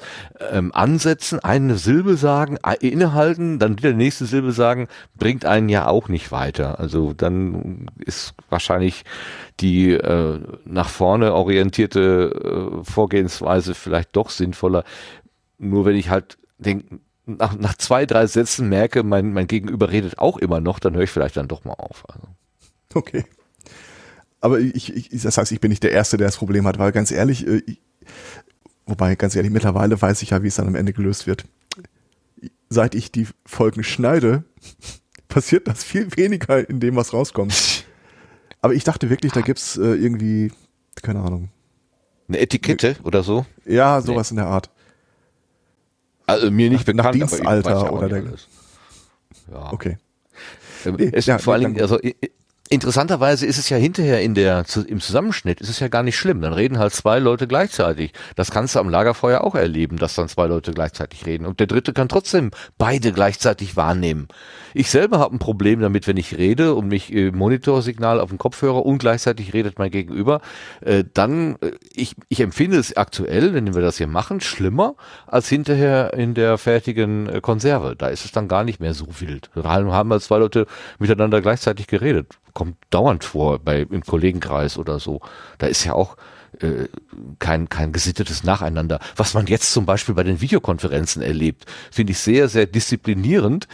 [0.51, 5.45] ähm, Ansetzen, ein eine Silbe sagen, äh, innehalten, dann wieder die nächste Silbe sagen, bringt
[5.45, 6.79] einen ja auch nicht weiter.
[6.79, 9.03] Also dann ist wahrscheinlich
[9.59, 14.83] die äh, nach vorne orientierte äh, Vorgehensweise vielleicht doch sinnvoller.
[15.57, 17.01] Nur wenn ich halt den,
[17.37, 21.03] nach, nach zwei, drei Sätzen merke, mein, mein Gegenüber redet auch immer noch, dann höre
[21.03, 22.03] ich vielleicht dann doch mal auf.
[22.09, 22.27] Also.
[22.93, 23.25] Okay.
[24.41, 26.91] Aber ich, ich, das heißt, ich bin nicht der Erste, der das Problem hat, weil
[26.91, 27.79] ganz ehrlich, äh, ich,
[28.85, 31.45] wobei ganz ehrlich, mittlerweile weiß ich ja, wie es dann am Ende gelöst wird.
[32.69, 34.43] Seit ich die Folgen schneide,
[35.27, 37.85] passiert das viel weniger in dem, was rauskommt.
[38.61, 40.51] Aber ich dachte wirklich, da gibt's äh, irgendwie,
[41.01, 41.49] keine Ahnung.
[42.27, 43.45] Eine Etikette oder so?
[43.65, 44.69] Ja, sowas in der Art.
[46.31, 48.23] Also mir nicht nach bekannt, aber ich Dienstalter weiß ja auch oder der-.
[49.51, 49.73] Ja.
[49.73, 49.97] Okay.
[50.85, 51.99] Ähm, Nee, es, ja, vor allen Dingen, also
[52.71, 56.41] interessanterweise ist es ja hinterher in der im Zusammenschnitt ist es ja gar nicht schlimm.
[56.41, 58.13] Dann reden halt zwei Leute gleichzeitig.
[58.35, 61.67] Das kannst du am Lagerfeuer auch erleben, dass dann zwei Leute gleichzeitig reden und der
[61.67, 64.29] dritte kann trotzdem beide gleichzeitig wahrnehmen.
[64.73, 68.37] Ich selber habe ein Problem damit, wenn ich rede und mich äh, Monitorsignal auf dem
[68.37, 70.39] Kopfhörer und gleichzeitig redet mein Gegenüber,
[70.79, 74.95] äh, dann äh, ich, ich empfinde es aktuell, wenn wir das hier machen, schlimmer
[75.27, 77.97] als hinterher in der fertigen äh, Konserve.
[77.97, 79.49] Da ist es dann gar nicht mehr so wild.
[79.55, 80.67] Da haben haben halt zwei Leute
[80.99, 82.40] miteinander gleichzeitig geredet.
[82.53, 85.21] Kommt dauernd vor bei im Kollegenkreis oder so.
[85.57, 86.17] Da ist ja auch
[86.59, 86.87] äh,
[87.39, 88.99] kein, kein gesittetes Nacheinander.
[89.15, 93.67] Was man jetzt zum Beispiel bei den Videokonferenzen erlebt, finde ich sehr, sehr disziplinierend.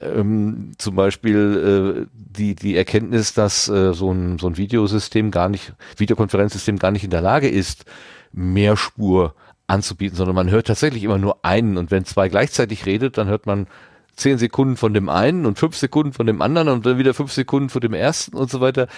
[0.00, 5.48] Ähm, zum Beispiel äh, die, die Erkenntnis, dass äh, so, ein, so ein Videosystem gar
[5.48, 7.84] nicht, Videokonferenzsystem gar nicht in der Lage ist,
[8.32, 9.34] Mehrspur
[9.66, 13.46] anzubieten, sondern man hört tatsächlich immer nur einen und wenn zwei gleichzeitig redet, dann hört
[13.46, 13.66] man
[14.16, 17.32] zehn Sekunden von dem einen und fünf Sekunden von dem anderen und dann wieder fünf
[17.32, 18.88] Sekunden von dem ersten und so weiter.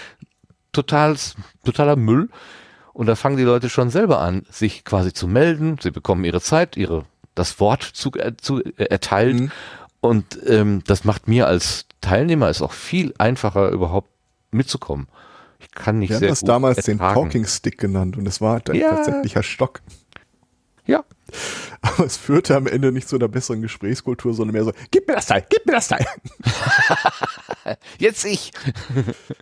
[0.72, 1.16] Total,
[1.64, 2.28] totaler Müll.
[2.92, 5.76] Und da fangen die Leute schon selber an, sich quasi zu melden.
[5.82, 9.34] Sie bekommen ihre Zeit, ihre, das Wort zu, äh, zu äh, erteilt.
[9.38, 9.50] Mhm.
[10.00, 14.10] Und ähm, das macht mir als Teilnehmer es auch viel einfacher, überhaupt
[14.50, 15.08] mitzukommen.
[15.58, 17.14] Ich kann nicht Wir sehr haben das damals den ertragen.
[17.14, 18.90] Talking Stick genannt und es war ein Ja.
[18.90, 19.80] tatsächlicher Stock.
[20.86, 21.04] Ja,
[21.82, 25.14] Aber es führte am Ende nicht zu einer besseren Gesprächskultur, sondern mehr so, gib mir
[25.14, 26.04] das Teil, gib mir das Teil.
[27.98, 28.52] jetzt ich.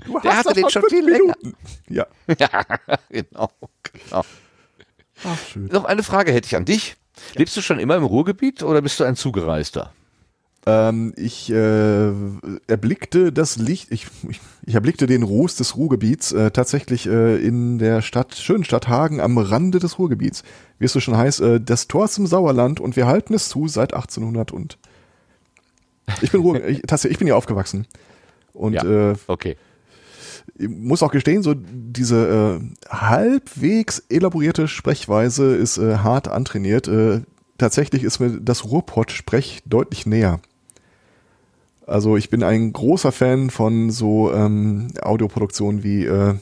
[0.06, 1.34] Du Der hatte den schon viel länger.
[1.42, 1.56] Minuten.
[1.88, 2.06] Ja.
[2.38, 2.64] ja,
[3.10, 3.50] genau.
[3.82, 4.24] genau.
[5.24, 5.66] Ach, schön.
[5.66, 6.96] Noch eine Frage hätte ich an dich.
[7.34, 9.92] Lebst du schon immer im Ruhrgebiet oder bist du ein Zugereister?
[10.66, 12.12] Ähm, ich äh,
[12.66, 17.78] erblickte das Licht, ich, ich, ich erblickte den Ruß des Ruhrgebiets äh, tatsächlich äh, in
[17.78, 20.42] der Stadt, schönen Stadt Hagen am Rande des Ruhrgebiets.
[20.78, 23.68] Wie es so schon heißt, äh, das Tor zum Sauerland und wir halten es zu
[23.68, 24.78] seit 1800 und
[26.22, 27.86] ich bin Ruhr, ich, tatsächlich, ich bin hier aufgewachsen.
[28.54, 29.10] Und Ja.
[29.10, 29.56] äh, Okay.
[30.56, 36.88] ich muss auch gestehen, so diese äh, halbwegs elaborierte Sprechweise ist äh, hart antrainiert.
[36.88, 37.20] Äh,
[37.58, 40.40] tatsächlich ist mir das Ruhrpott-Sprech deutlich näher.
[41.86, 46.34] Also ich bin ein großer Fan von so ähm, Audioproduktionen wie äh,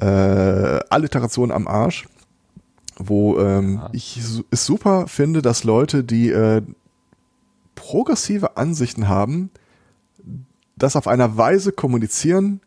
[0.00, 2.06] äh, Alliteration am Arsch,
[2.98, 6.62] wo ähm, ich su- es super finde, dass Leute, die äh,
[7.74, 9.50] progressive Ansichten haben,
[10.76, 12.60] das auf einer Weise kommunizieren,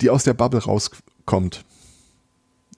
[0.00, 1.64] die aus der Bubble rauskommt.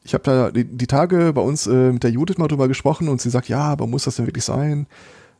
[0.03, 3.09] Ich habe da die, die Tage bei uns äh, mit der Judith mal drüber gesprochen
[3.09, 4.87] und sie sagt, ja, aber muss das denn wirklich sein?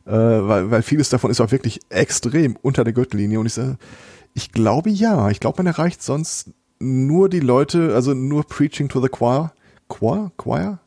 [0.07, 3.39] Äh, weil, weil vieles davon ist auch wirklich extrem unter der Gürtellinie.
[3.39, 3.77] Und ich sage,
[4.33, 5.29] ich glaube ja.
[5.29, 9.51] Ich glaube, man erreicht sonst nur die Leute, also nur Preaching to the Choir,
[9.89, 10.79] Choir, Choir,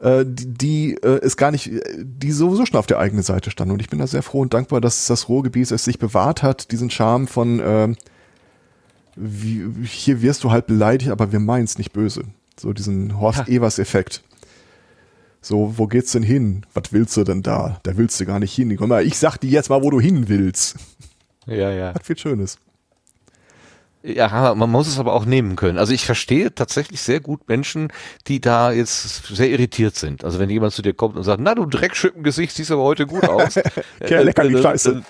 [0.00, 3.72] äh, die, die äh, es gar nicht, die sowieso schon auf der eigenen Seite standen.
[3.74, 6.72] Und ich bin da sehr froh und dankbar, dass das Ruhrgebiet es sich bewahrt hat,
[6.72, 7.96] diesen Charme von ähm,
[9.16, 12.24] wie, hier wirst du halt beleidigt, aber wir meinen's nicht böse.
[12.58, 14.22] So diesen Horst Evers-Effekt.
[15.44, 16.64] So, wo geht's denn hin?
[16.72, 17.78] Was willst du denn da?
[17.82, 18.74] Da willst du gar nicht hin.
[18.78, 20.76] Komm mal, ich sag dir jetzt mal, wo du hin willst.
[21.46, 21.92] Ja, ja.
[21.92, 22.56] Hat viel Schönes.
[24.02, 25.76] Ja, man muss es aber auch nehmen können.
[25.76, 27.88] Also ich verstehe tatsächlich sehr gut Menschen,
[28.26, 30.24] die da jetzt sehr irritiert sind.
[30.24, 33.28] Also wenn jemand zu dir kommt und sagt, na du Dreckschippengesicht, siehst aber heute gut
[33.28, 33.58] aus.
[34.00, 35.02] Kerl, lecker die Äh, Scheiße.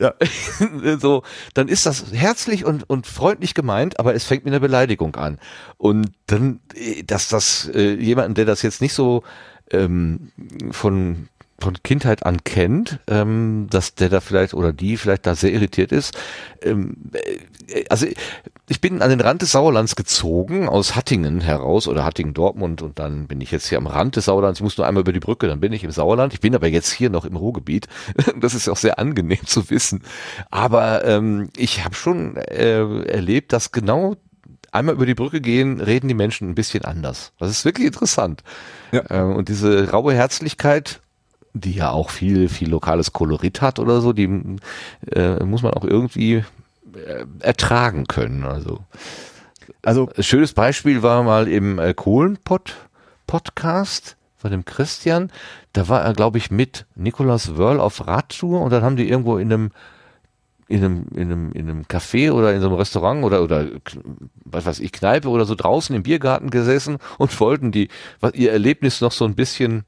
[0.00, 0.14] Ja.
[0.58, 4.60] dann, so, dann ist das herzlich und, und freundlich gemeint, aber es fängt mit einer
[4.60, 5.38] Beleidigung an.
[5.76, 9.22] Und dann, äh, dass das äh, jemanden, der das jetzt nicht so
[9.72, 10.32] ähm,
[10.70, 11.28] von
[11.62, 15.92] von Kindheit an kennt, ähm, dass der da vielleicht oder die vielleicht da sehr irritiert
[15.92, 16.18] ist.
[16.60, 18.06] Ähm, äh, also
[18.68, 23.28] ich bin an den Rand des Sauerlands gezogen, aus Hattingen heraus oder Hattingen-Dortmund und dann
[23.28, 24.58] bin ich jetzt hier am Rand des Sauerlands.
[24.58, 26.34] Ich muss nur einmal über die Brücke, dann bin ich im Sauerland.
[26.34, 27.86] Ich bin aber jetzt hier noch im Ruhrgebiet.
[28.40, 30.02] Das ist auch sehr angenehm zu wissen.
[30.50, 34.16] Aber ähm, ich habe schon äh, erlebt, dass genau
[34.72, 37.32] einmal über die Brücke gehen, reden die Menschen ein bisschen anders.
[37.38, 38.42] Das ist wirklich interessant.
[38.90, 39.02] Ja.
[39.08, 41.00] Äh, und diese raue Herzlichkeit
[41.54, 44.24] die ja auch viel, viel lokales Kolorit hat oder so, die
[45.10, 46.44] äh, muss man auch irgendwie
[46.94, 48.44] äh, ertragen können.
[48.44, 48.80] Also,
[49.82, 52.76] Also ein schönes Beispiel war mal im äh, Kohlenpott
[53.26, 55.30] Podcast von dem Christian.
[55.72, 59.36] Da war er, glaube ich, mit Nicolas Wörl auf Radtour und dann haben die irgendwo
[59.36, 59.70] in einem
[60.68, 63.66] in einem, in einem, in einem Café oder in so einem Restaurant oder, oder,
[64.44, 67.88] was weiß ich, Kneipe oder so draußen im Biergarten gesessen und wollten die,
[68.20, 69.84] was, ihr Erlebnis noch so ein bisschen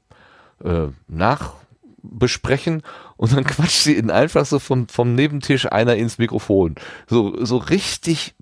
[0.63, 2.83] äh, nachbesprechen
[3.17, 6.75] und dann quatscht sie ihnen einfach so vom, vom Nebentisch einer ins Mikrofon.
[7.07, 8.35] So, so richtig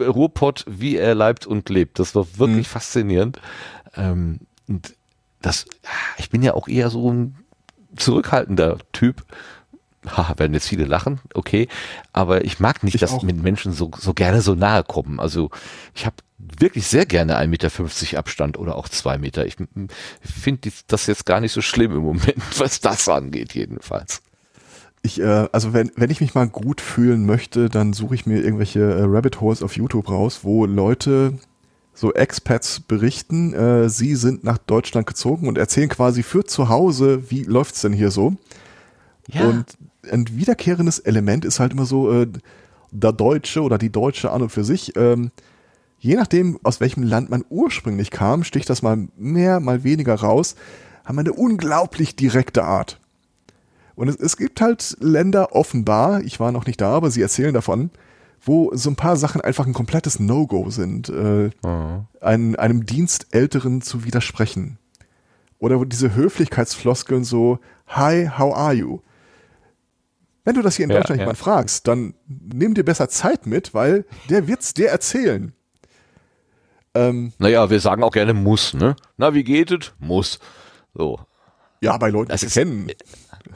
[0.00, 1.98] Ruhrpott, wie er leibt und lebt.
[1.98, 2.70] Das war wirklich Mhm.
[2.70, 3.40] faszinierend.
[3.96, 4.94] Ähm, und
[5.40, 5.66] das,
[6.18, 7.36] ich bin ja auch eher so ein
[7.96, 9.24] zurückhaltender Typ.
[10.06, 11.68] Haha, werden jetzt viele lachen, okay.
[12.12, 13.22] Aber ich mag nicht, Ich dass auch.
[13.22, 15.18] mit Menschen so, so gerne so nahe kommen.
[15.20, 15.50] Also
[15.94, 19.46] ich habe wirklich sehr gerne 1,50 Meter Abstand oder auch zwei Meter.
[19.46, 19.56] Ich
[20.20, 24.20] finde das jetzt gar nicht so schlimm im Moment, was das angeht, jedenfalls.
[25.02, 28.42] ich, äh, also wenn, wenn ich mich mal gut fühlen möchte, dann suche ich mir
[28.42, 31.38] irgendwelche äh, Rabbit Holes auf YouTube raus, wo Leute,
[31.94, 37.30] so Expats berichten, äh, sie sind nach Deutschland gezogen und erzählen quasi für zu Hause,
[37.30, 38.34] wie läuft's denn hier so?
[39.32, 39.64] Und
[40.10, 42.26] ein wiederkehrendes Element ist halt immer so, äh,
[42.90, 45.30] der Deutsche oder die Deutsche an und für sich, ähm,
[45.98, 50.54] je nachdem, aus welchem Land man ursprünglich kam, sticht das mal mehr, mal weniger raus,
[51.04, 53.00] haben wir eine unglaublich direkte Art.
[53.96, 57.54] Und es, es gibt halt Länder offenbar, ich war noch nicht da, aber sie erzählen
[57.54, 57.90] davon,
[58.40, 61.50] wo so ein paar Sachen einfach ein komplettes No-Go sind, äh,
[62.20, 64.78] einem, einem Dienstälteren zu widersprechen.
[65.58, 69.00] Oder wo diese Höflichkeitsfloskeln so, hi, how are you?
[70.44, 71.24] Wenn du das hier in Ja, Deutschland ja.
[71.24, 75.52] jemand fragst, dann nimm dir besser Zeit mit, weil der wird's dir erzählen.
[76.94, 78.94] Ähm, Naja, wir sagen auch gerne muss, ne?
[79.16, 79.92] Na, wie geht es?
[79.98, 80.38] Muss.
[80.94, 81.18] So.
[81.80, 82.88] ja, bei Leuten, Das die ist- kennen.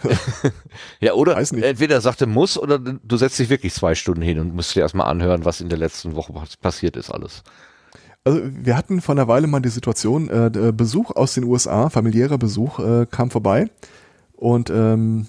[1.01, 1.65] Ja, oder Weiß nicht.
[1.65, 4.81] entweder sagt er muss oder du setzt dich wirklich zwei Stunden hin und musst dir
[4.81, 7.43] erstmal anhören, was in der letzten Woche pas- passiert ist alles.
[8.24, 11.89] Also wir hatten vor einer Weile mal die Situation, äh, der Besuch aus den USA,
[11.89, 13.70] familiärer Besuch, äh, kam vorbei
[14.35, 15.27] und ähm,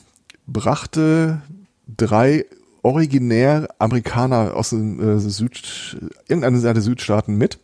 [0.51, 1.41] brachte
[1.87, 2.45] drei
[2.81, 5.97] originär Amerikaner aus den äh, Süd,
[6.27, 7.59] irgendeiner der Südstaaten mit.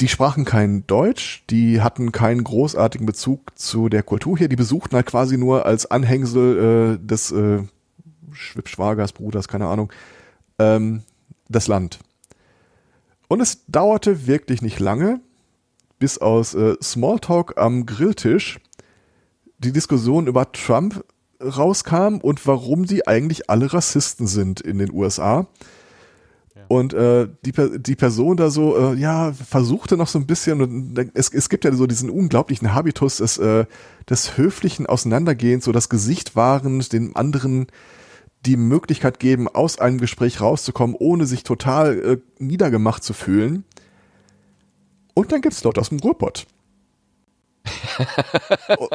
[0.00, 4.96] Die sprachen kein Deutsch, die hatten keinen großartigen Bezug zu der Kultur hier, die besuchten
[4.96, 7.62] halt quasi nur als Anhängsel äh, des äh,
[8.32, 9.92] Schwibschwagers, Bruders, keine Ahnung,
[10.58, 11.02] ähm,
[11.48, 12.00] das Land.
[13.28, 15.20] Und es dauerte wirklich nicht lange,
[15.98, 18.58] bis aus äh, Smalltalk am Grilltisch
[19.58, 21.04] die Diskussion über Trump
[21.44, 25.46] rauskam und warum die eigentlich alle Rassisten sind in den USA.
[26.68, 31.10] Und äh, die, die Person da so, äh, ja, versuchte noch so ein bisschen, und
[31.14, 33.66] es, es gibt ja so diesen unglaublichen Habitus des, äh,
[34.08, 37.66] des höflichen Auseinandergehens, so das Gesicht wahrend, dem anderen
[38.46, 43.64] die Möglichkeit geben, aus einem Gespräch rauszukommen, ohne sich total äh, niedergemacht zu fühlen.
[45.14, 46.46] Und dann gibt's Leute aus dem Ruhrpott.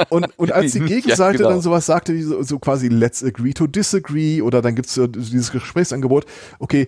[0.09, 1.49] Und, und als die Ja, Gegenseite genau.
[1.49, 5.07] dann sowas sagte, wie so, so quasi let's agree to disagree oder dann gibt's so
[5.07, 6.25] dieses Gesprächsangebot,
[6.59, 6.87] okay,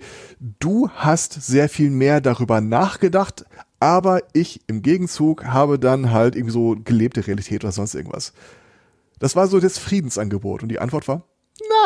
[0.59, 3.45] du hast sehr viel mehr darüber nachgedacht,
[3.79, 8.33] aber ich im Gegenzug habe dann halt irgendwie so gelebte Realität oder sonst irgendwas.
[9.19, 11.23] Das war so das Friedensangebot und die Antwort war,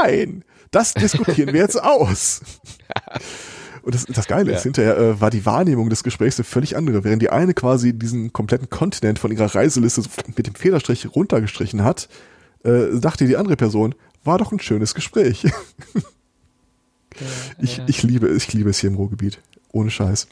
[0.01, 2.41] nein, das diskutieren wir jetzt aus.
[3.85, 4.63] Und das, das Geile ist, Ja.
[4.63, 7.03] hinterher äh, war die Wahrnehmung des Gesprächs eine völlig andere.
[7.03, 10.01] Während die eine quasi diesen kompletten Kontinent von ihrer Reiseliste
[10.35, 12.09] mit dem Federstrich runtergestrichen hat,
[12.63, 13.93] äh, dachte die andere Person,
[14.23, 15.45] war doch ein schönes Gespräch.
[17.59, 19.39] ich, ich liebe es, ich liebe es hier im Ruhrgebiet.
[19.71, 20.27] Ohne Scheiß.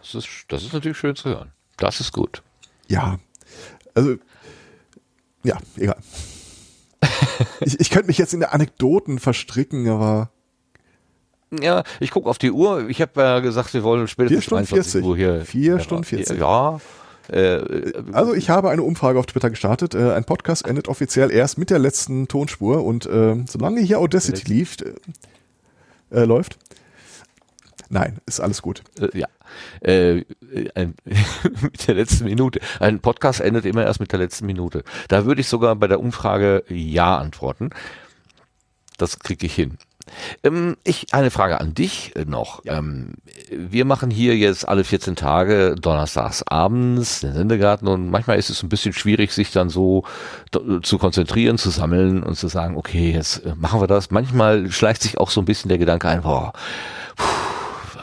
[0.00, 1.50] Das ist, das ist natürlich schön zu hören.
[1.76, 2.42] Das ist gut.
[2.86, 3.18] Ja.
[3.94, 4.16] Also,
[5.42, 5.96] ja, egal.
[7.60, 10.30] ich, ich könnte mich jetzt in der Anekdoten verstricken, aber
[11.60, 12.88] Ja, ich gucke auf die Uhr.
[12.88, 15.08] Ich habe ja gesagt, wir wollen spätestens Vier Stunden 23 40.
[15.08, 15.44] Uhr hier.
[15.44, 16.38] Vier Ja, Stunden 40.
[16.38, 16.80] Ja.
[17.28, 19.94] Äh, Also ich habe eine Umfrage auf Twitter gestartet.
[19.94, 24.48] Äh, ein Podcast endet offiziell erst mit der letzten Tonspur und äh, solange hier Audacity
[24.50, 26.58] lief, äh, äh, läuft.
[27.90, 28.82] Nein, ist alles gut.
[28.98, 29.28] äh, ja.
[29.82, 30.24] Äh,
[30.74, 30.94] ein,
[31.60, 32.60] mit der letzten Minute.
[32.80, 34.82] Ein Podcast endet immer erst mit der letzten Minute.
[35.08, 37.68] Da würde ich sogar bei der Umfrage Ja antworten.
[38.96, 39.76] Das kriege ich hin.
[40.42, 42.62] Ähm, ich eine Frage an dich äh, noch.
[42.66, 43.14] Ähm,
[43.50, 48.62] wir machen hier jetzt alle 14 Tage donnerstags abends den Sendegarten und manchmal ist es
[48.62, 50.04] ein bisschen schwierig, sich dann so
[50.50, 54.10] do- zu konzentrieren, zu sammeln und zu sagen, okay, jetzt äh, machen wir das.
[54.10, 56.52] Manchmal schleicht sich auch so ein bisschen der Gedanke ein, boah,
[57.16, 57.24] puh,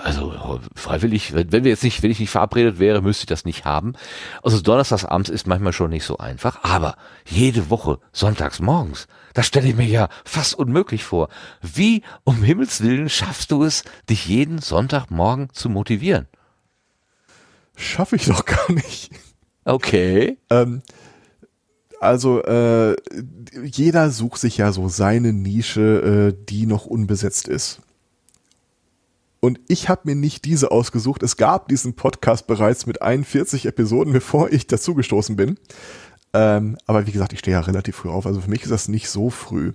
[0.01, 3.65] also freiwillig, wenn wir jetzt nicht, wenn ich nicht verabredet wäre, müsste ich das nicht
[3.65, 3.93] haben.
[4.41, 6.95] Also donnerstagsabends ist manchmal schon nicht so einfach, aber
[7.25, 11.27] jede Woche sonntags morgens, das stelle ich mir ja fast unmöglich vor.
[11.61, 16.27] Wie um Himmels Willen schaffst du es, dich jeden Sonntagmorgen zu motivieren?
[17.75, 19.11] Schaffe ich doch gar nicht.
[19.65, 20.37] Okay.
[20.49, 20.81] Ähm,
[21.99, 22.95] also äh,
[23.63, 27.81] jeder sucht sich ja so seine Nische, äh, die noch unbesetzt ist.
[29.41, 31.23] Und ich habe mir nicht diese ausgesucht.
[31.23, 35.57] Es gab diesen Podcast bereits mit 41 Episoden, bevor ich dazugestoßen bin.
[36.33, 38.25] Ähm, aber wie gesagt, ich stehe ja relativ früh auf.
[38.25, 39.73] Also für mich ist das nicht so früh.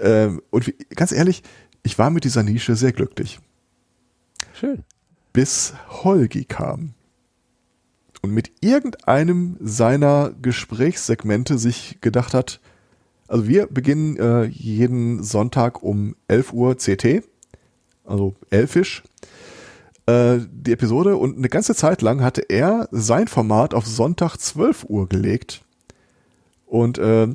[0.00, 1.42] Ähm, und wie, ganz ehrlich,
[1.82, 3.38] ich war mit dieser Nische sehr glücklich.
[4.54, 4.82] Schön.
[5.32, 6.94] Bis Holgi kam.
[8.22, 12.60] Und mit irgendeinem seiner Gesprächssegmente sich gedacht hat,
[13.28, 17.22] also wir beginnen äh, jeden Sonntag um 11 Uhr CT,
[18.06, 19.02] also elfisch,
[20.06, 24.84] äh, die Episode und eine ganze Zeit lang hatte er sein Format auf Sonntag 12
[24.88, 25.62] Uhr gelegt.
[26.66, 27.28] Und äh,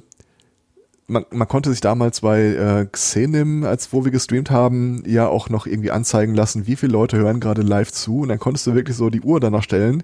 [1.08, 5.50] man, man konnte sich damals bei äh, Xenim, als wo wir gestreamt haben, ja auch
[5.50, 8.22] noch irgendwie anzeigen lassen, wie viele Leute hören gerade live zu.
[8.22, 10.04] Und dann konntest du wirklich so die Uhr danach stellen.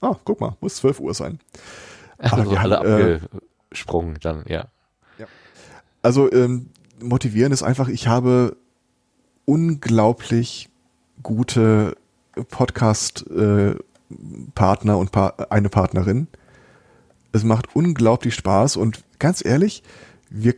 [0.00, 1.38] Ah, guck mal, muss 12 Uhr sein.
[2.18, 3.20] Aber Also wir alle haben, äh,
[3.70, 4.66] abgesprungen dann, ja.
[6.02, 6.70] Also ähm,
[7.02, 8.56] motivieren ist einfach, ich habe
[9.44, 10.68] unglaublich
[11.22, 11.96] gute
[12.50, 16.28] Podcast-Partner und pa eine Partnerin.
[17.32, 19.82] Es macht unglaublich Spaß und ganz ehrlich,
[20.30, 20.54] wir,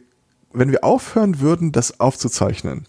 [0.53, 2.87] wenn wir aufhören würden, das aufzuzeichnen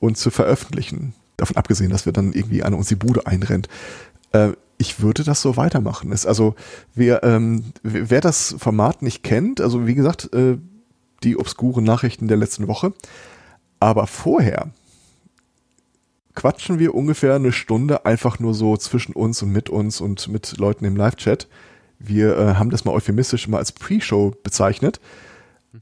[0.00, 3.68] und zu veröffentlichen, davon abgesehen, dass wir dann irgendwie an uns die Bude einrennt,
[4.32, 6.12] äh, ich würde das so weitermachen.
[6.12, 6.54] Es, also
[6.94, 10.58] wer, ähm, wer das Format nicht kennt, also wie gesagt, äh,
[11.22, 12.92] die obskuren Nachrichten der letzten Woche,
[13.80, 14.70] aber vorher
[16.34, 20.58] quatschen wir ungefähr eine Stunde einfach nur so zwischen uns und mit uns und mit
[20.58, 21.48] Leuten im Live-Chat.
[21.98, 25.00] Wir äh, haben das mal euphemistisch mal als Pre-Show bezeichnet.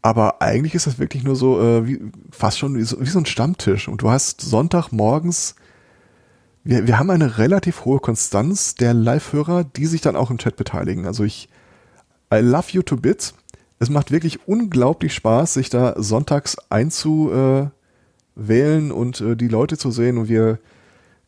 [0.02, 2.01] Aber eigentlich ist das wirklich nur so, äh, wie,
[2.31, 3.89] fast schon wie so, wie so ein Stammtisch.
[3.89, 5.56] Und du hast Sonntagmorgens,
[6.62, 10.56] wir, wir haben eine relativ hohe Konstanz der Live-Hörer, die sich dann auch im Chat
[10.56, 11.06] beteiligen.
[11.06, 11.48] Also ich,
[12.32, 13.35] I love you to bits.
[13.85, 17.70] Es macht wirklich unglaublich Spaß, sich da sonntags einzuwählen
[18.90, 20.59] und äh, die Leute zu sehen und wir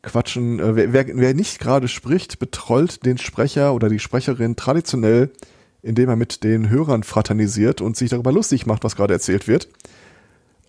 [0.01, 0.59] quatschen.
[0.59, 5.29] Äh, wer, wer, nicht gerade spricht, betrollt den Sprecher oder die Sprecherin traditionell,
[5.83, 9.69] indem er mit den Hörern fraternisiert und sich darüber lustig macht, was gerade erzählt wird.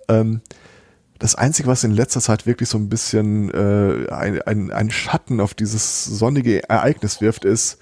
[0.10, 0.42] Ähm,
[1.20, 5.40] das Einzige, was in letzter Zeit wirklich so ein bisschen äh, ein, ein, ein Schatten
[5.40, 7.78] auf dieses sonnige Ereignis wirft, ist,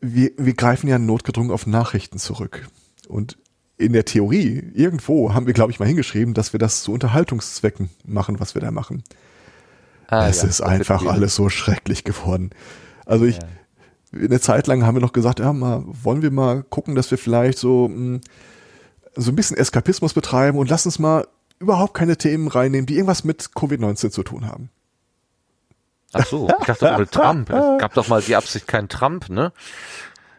[0.00, 2.68] wir, wir greifen ja notgedrungen auf Nachrichten zurück.
[3.08, 3.38] Und
[3.76, 7.90] in der Theorie, irgendwo haben wir, glaube ich, mal hingeschrieben, dass wir das zu Unterhaltungszwecken
[8.04, 9.02] machen, was wir da machen.
[10.08, 12.50] Ah, es ja, ist einfach alles so schrecklich geworden.
[13.06, 13.38] Also ich,
[14.12, 17.18] eine Zeit lang haben wir noch gesagt, ja, mal, wollen wir mal gucken, dass wir
[17.18, 18.20] vielleicht so, mh,
[19.16, 21.26] so ein bisschen Eskapismus betreiben und lass uns mal
[21.58, 24.70] überhaupt keine Themen reinnehmen, die irgendwas mit Covid-19 zu tun haben.
[26.12, 27.50] Ach so, ich dachte ohne Trump.
[27.50, 29.52] Es gab doch mal die Absicht, kein Trump, ne?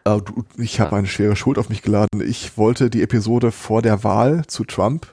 [0.04, 2.20] Du, ich habe eine schwere Schuld auf mich geladen.
[2.20, 5.06] Ich wollte die Episode vor der Wahl zu Trump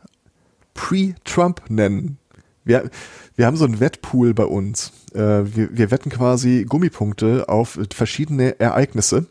[0.74, 2.18] Pre-Trump nennen.
[2.64, 2.90] Wir,
[3.36, 4.92] wir haben so einen Wettpool bei uns.
[5.14, 5.20] Äh,
[5.56, 9.28] wir, wir wetten quasi Gummipunkte auf verschiedene Ereignisse.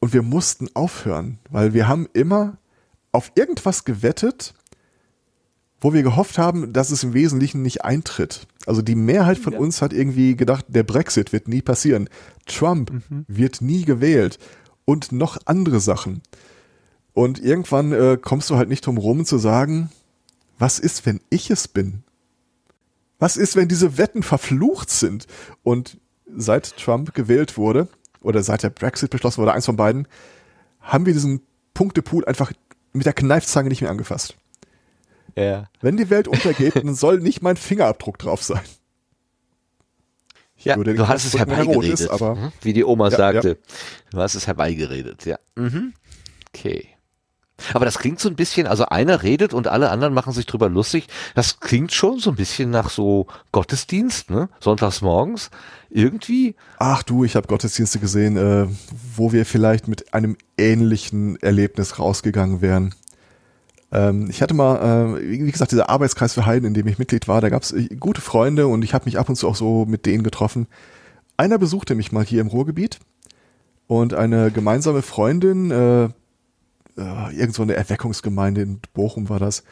[0.00, 2.56] Und wir mussten aufhören, weil wir haben immer
[3.12, 4.54] auf irgendwas gewettet,
[5.80, 8.46] wo wir gehofft haben, dass es im Wesentlichen nicht eintritt.
[8.66, 12.08] Also die Mehrheit von uns hat irgendwie gedacht, der Brexit wird nie passieren.
[12.46, 12.90] Trump
[13.28, 14.38] wird nie gewählt.
[14.84, 16.22] Und noch andere Sachen.
[17.12, 19.90] Und irgendwann äh, kommst du halt nicht drum rum zu sagen,
[20.58, 22.02] was ist, wenn ich es bin?
[23.18, 25.26] Was ist, wenn diese Wetten verflucht sind?
[25.62, 25.98] Und
[26.36, 27.88] seit Trump gewählt wurde,
[28.20, 30.08] oder seit der Brexit beschlossen wurde, eins von beiden,
[30.80, 31.40] haben wir diesen
[31.74, 32.52] Punktepool einfach
[32.92, 34.36] mit der Kneifzange nicht mehr angefasst.
[35.42, 35.68] Ja.
[35.80, 38.60] Wenn die Welt untergeht, dann soll nicht mein Fingerabdruck drauf sein.
[40.56, 43.16] Ja, würde den du hast es er herbeigeredet, ist, aber- mhm, wie die Oma Ja,
[43.16, 43.58] sagte.
[44.10, 45.38] Du hast es herbeigeredet, ja.
[45.54, 45.94] Mhm.
[46.54, 46.88] Okay.
[47.74, 50.68] Aber das klingt so ein bisschen, also einer redet und alle anderen machen sich drüber
[50.68, 51.08] lustig.
[51.34, 54.48] Das klingt schon so ein bisschen nach so Gottesdienst, ne?
[54.60, 55.50] Sonntags morgens.
[55.90, 56.54] Irgendwie.
[56.78, 58.68] Ach du, ich habe Gottesdienste gesehen, äh,
[59.16, 62.94] wo wir vielleicht mit einem ähnlichen Erlebnis rausgegangen wären.
[63.90, 67.28] Ähm, ich hatte mal, äh, wie gesagt, dieser Arbeitskreis für Heiden, in dem ich Mitglied
[67.28, 69.86] war, da gab es gute Freunde und ich habe mich ab und zu auch so
[69.86, 70.66] mit denen getroffen.
[71.36, 72.98] Einer besuchte mich mal hier im Ruhrgebiet
[73.86, 79.64] und eine gemeinsame Freundin, äh, äh, irgend so eine Erweckungsgemeinde in Bochum war das,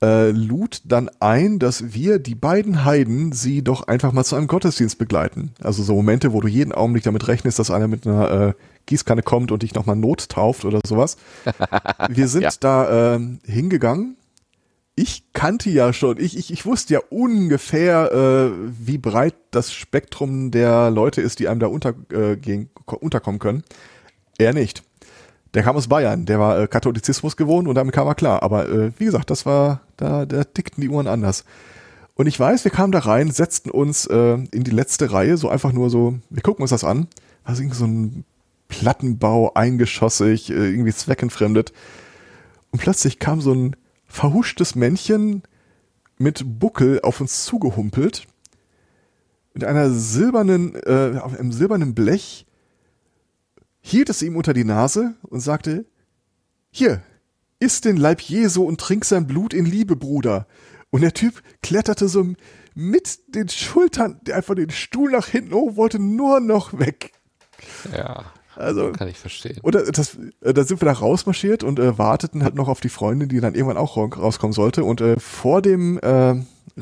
[0.00, 4.46] äh, lud dann ein, dass wir, die beiden Heiden, sie doch einfach mal zu einem
[4.46, 5.52] Gottesdienst begleiten.
[5.60, 8.52] Also so Momente, wo du jeden Augenblick damit rechnest, dass einer mit einer äh,
[8.86, 11.16] Gießkanne kommt und dich nochmal nottauft oder sowas.
[12.08, 12.50] Wir sind Ja.
[12.60, 14.16] da ähm, hingegangen.
[14.94, 18.50] Ich kannte ja schon, ich, ich, ich wusste ja ungefähr, äh,
[18.80, 23.38] wie breit das Spektrum der Leute ist, die einem da unter, äh, gehen, ko- unterkommen
[23.38, 23.62] können.
[24.38, 24.82] Er nicht.
[25.54, 28.42] Der kam aus Bayern, der war äh, Katholizismus gewohnt und damit kam er klar.
[28.42, 31.44] Aber äh, wie gesagt, das war, da, da tickten die Uhren anders.
[32.14, 35.48] Und ich weiß, wir kamen da rein, setzten uns äh, in die letzte Reihe, so
[35.48, 37.06] einfach nur so, wir gucken uns das an.
[37.44, 38.24] Also irgendwie so ein
[38.68, 41.72] Plattenbau, eingeschossig, äh, irgendwie zweckentfremdet.
[42.70, 43.76] Und plötzlich kam so ein
[44.06, 45.42] verhuschtes Männchen
[46.18, 48.26] mit Buckel auf uns zugehumpelt.
[49.54, 52.46] Mit einer silbernen, äh, auf einem silbernen Blech
[53.80, 55.86] hielt es ihm unter die Nase und sagte,
[56.70, 57.02] hier,
[57.60, 60.46] iss den Leib Jesu und trink sein Blut in Liebe, Bruder.
[60.90, 62.26] Und der Typ kletterte so
[62.74, 67.12] mit den Schultern einfach den Stuhl nach hinten hoch, wollte nur noch weg.
[67.94, 69.58] Ja, Also, kann ich verstehen.
[69.62, 72.88] oder das, äh, da sind wir da rausmarschiert und äh, warteten halt noch auf die
[72.88, 74.84] Freundin, die dann irgendwann auch ra- rauskommen sollte.
[74.84, 76.36] Und äh, vor dem äh,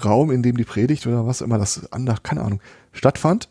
[0.05, 1.89] Raum, in dem die Predigt oder was immer das
[2.23, 2.61] keine Ahnung,
[2.93, 3.49] stattfand,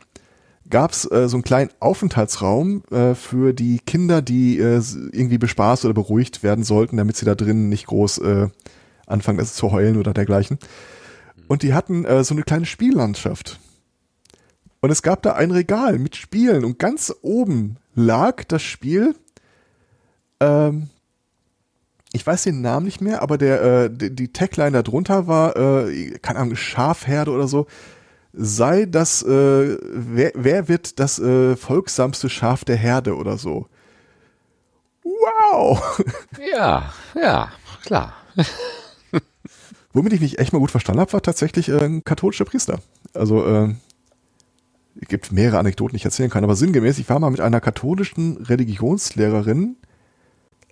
[0.70, 4.82] gab's äh, so einen kleinen Aufenthaltsraum äh, für die Kinder, die äh,
[5.12, 8.48] irgendwie bespaßt oder beruhigt werden sollten, damit sie da drinnen nicht groß äh,
[9.06, 10.58] anfangen also zu heulen oder dergleichen.
[11.48, 13.60] Und die hatten äh, so eine kleine Spiellandschaft.
[14.82, 19.16] Und es gab da ein Regal mit Spielen und ganz oben lag das Spiel.
[20.40, 20.90] Ähm,
[22.14, 25.56] ich weiß den Namen nicht mehr, aber der äh, die, die Tagline da drunter war,
[25.56, 27.68] äh, keine Ahnung, Schafherde oder so.
[28.38, 33.68] Sei das, äh, wer, wer wird das äh, folgsamste Schaf der Herde oder so?
[35.04, 36.04] Wow!
[36.52, 37.52] Ja, ja,
[37.84, 38.14] klar.
[39.94, 42.80] Womit ich mich echt mal gut verstanden habe, war tatsächlich äh, ein katholischer Priester.
[43.14, 43.74] Also äh,
[45.02, 47.62] es gibt mehrere Anekdoten, die ich erzählen kann, aber sinngemäß, ich war mal mit einer
[47.62, 49.78] katholischen Religionslehrerin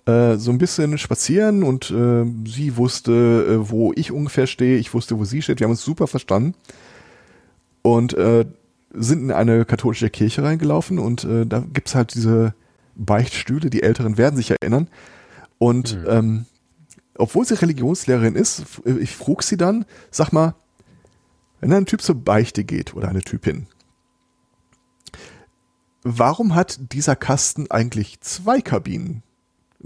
[0.06, 4.92] äh, so ein bisschen spazieren und äh, sie wusste, äh, wo ich ungefähr stehe, ich
[4.92, 6.54] wusste, wo sie steht, wir haben uns super verstanden
[7.84, 8.46] und äh,
[8.94, 12.54] sind in eine katholische Kirche reingelaufen und äh, da gibt's halt diese
[12.96, 14.88] Beichtstühle, die Älteren werden sich erinnern
[15.58, 16.46] und ähm,
[17.16, 20.54] obwohl sie Religionslehrerin ist, f- ich frug sie dann, sag mal,
[21.60, 23.66] wenn ein Typ zur Beichte geht oder eine Typin,
[26.02, 29.22] warum hat dieser Kasten eigentlich zwei Kabinen?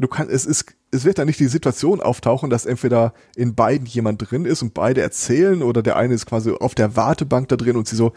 [0.00, 3.86] Du kannst, es ist, es wird da nicht die Situation auftauchen, dass entweder in beiden
[3.86, 7.56] jemand drin ist und beide erzählen oder der eine ist quasi auf der Wartebank da
[7.56, 8.12] drin und sie so,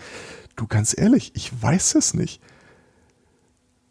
[0.55, 2.39] du ganz ehrlich, ich weiß es nicht.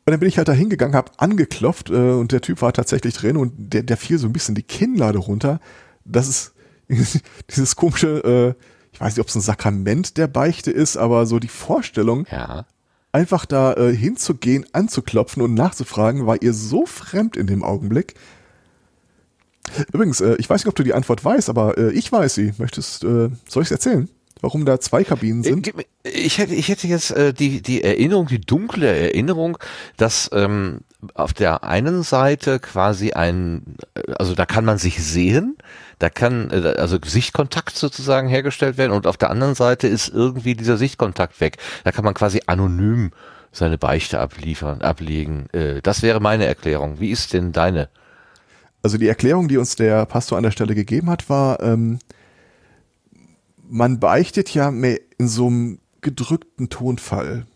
[0.06, 3.14] Und dann bin ich halt da hingegangen, hab angeklopft äh, und der Typ war tatsächlich
[3.14, 5.60] drin und der, der fiel so ein bisschen die Kinnlade runter.
[6.04, 6.54] Das ist
[7.50, 11.40] dieses komische, äh, ich weiß nicht, ob es ein Sakrament der Beichte ist, aber so
[11.40, 12.66] die Vorstellung, Ja.
[13.12, 18.14] Einfach da äh, hinzugehen, anzuklopfen und nachzufragen, war ihr so fremd in dem Augenblick.
[19.92, 22.52] Übrigens, äh, ich weiß nicht, ob du die Antwort weißt, aber äh, ich weiß sie.
[22.58, 24.08] Möchtest, äh, soll ich es erzählen?
[24.40, 25.76] Warum da zwei Kabinen Äh, sind?
[25.76, 29.58] mir- Ich hätte, ich hätte jetzt äh, die, die Erinnerung, die dunkle Erinnerung,
[29.96, 30.80] dass ähm,
[31.14, 35.56] auf der einen Seite quasi ein, äh, also da kann man sich sehen,
[36.00, 40.56] da kann äh, also Sichtkontakt sozusagen hergestellt werden und auf der anderen Seite ist irgendwie
[40.56, 41.58] dieser Sichtkontakt weg.
[41.84, 43.12] Da kann man quasi anonym
[43.52, 45.48] seine Beichte abliefern, ablegen.
[45.52, 46.98] Äh, das wäre meine Erklärung.
[47.00, 47.88] Wie ist denn deine?
[48.82, 51.98] Also die Erklärung, die uns der Pastor an der Stelle gegeben hat, war, ähm,
[53.68, 57.46] man beichtet ja mehr in so einem gedrückten Tonfall.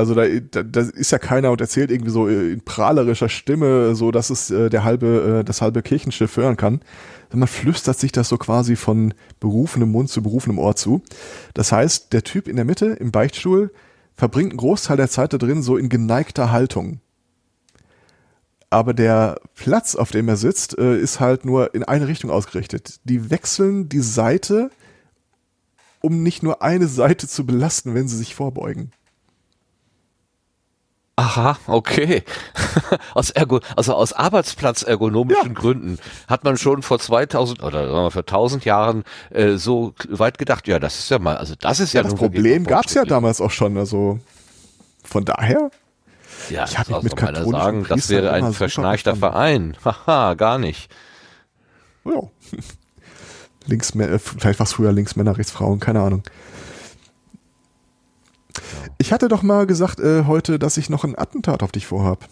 [0.00, 4.10] Also da, da, da ist ja keiner und erzählt irgendwie so in prahlerischer Stimme, so
[4.10, 6.80] dass es äh, der halbe, äh, das halbe Kirchenschiff hören kann.
[7.32, 11.02] Man flüstert sich das so quasi von berufenem Mund zu berufenem Ohr zu.
[11.54, 13.70] Das heißt, der Typ in der Mitte im Beichtstuhl
[14.16, 17.00] verbringt einen Großteil der Zeit da drin so in geneigter Haltung
[18.70, 23.00] aber der Platz, auf dem er sitzt, äh, ist halt nur in eine Richtung ausgerichtet.
[23.04, 24.70] Die wechseln die Seite,
[26.00, 28.92] um nicht nur eine Seite zu belasten, wenn sie sich vorbeugen.
[31.20, 32.22] Aha, okay.
[33.14, 35.52] aus Ergo, also aus Arbeitsplatzergonomischen Ja.
[35.52, 35.98] Gründen
[36.28, 40.66] hat man schon vor 2000 oder sagen wir vor 1000 Jahren äh, so weit gedacht,
[40.66, 43.04] ja, das ist ja mal, also das ist ja, Ja, das Problem mal gab's ja
[43.04, 43.76] damals auch schon.
[43.76, 44.18] Also
[45.04, 45.70] von daher,
[46.48, 49.16] Ja, Ich hab mich also mit katholischen sagen, das Priestern wäre immer ein verschnarchter.
[49.16, 49.76] Verein.
[49.84, 50.90] Haha, gar nicht.
[52.06, 52.12] ja.
[53.66, 56.22] Links, äh, vielleicht war es früher Linksmänner, Rechtsfrauen, keine Ahnung.
[58.98, 62.28] Ich hatte doch mal gesagt äh, heute, dass ich noch ein Attentat auf dich vorhab.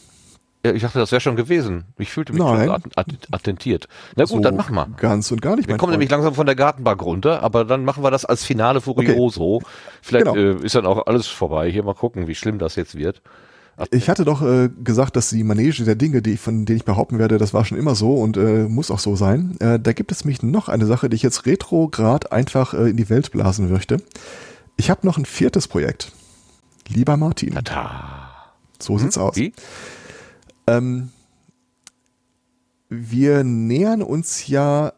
[0.67, 1.85] Ja, ich dachte, das wäre schon gewesen.
[1.99, 2.67] Ich fühlte mich Nein.
[2.67, 3.87] schon att att attentiert.
[4.17, 4.89] Na gut, So dann machen wir.
[4.97, 5.69] Ganz und gar nicht.
[5.69, 5.93] Wir kommen Freund.
[5.93, 9.63] nämlich langsam von der Gartenbank runter, aber dann machen wir das als Finale Furioso.
[10.03, 10.37] Vielleicht Genau.
[10.37, 11.71] äh, ist dann auch alles vorbei.
[11.71, 13.23] Hier mal gucken, wie schlimm das jetzt wird.
[13.93, 17.21] Ich hatte doch äh, gesagt, dass die Manege der Dinge, die, von denen ich behaupten
[17.21, 19.55] werde, das war schon immer so und äh, muss auch so sein.
[19.61, 22.97] Äh, da gibt es mich noch eine Sache, die ich jetzt retrograd einfach äh, in
[22.97, 23.99] die Welt blasen möchte.
[24.77, 26.11] Ich habe noch ein viertes Projekt.
[26.89, 28.55] Lieber Martin, Tata.
[28.81, 29.37] so sieht's aus.
[29.37, 29.53] Wie?
[30.67, 31.11] Ähm,
[32.89, 34.93] wir nähern uns ja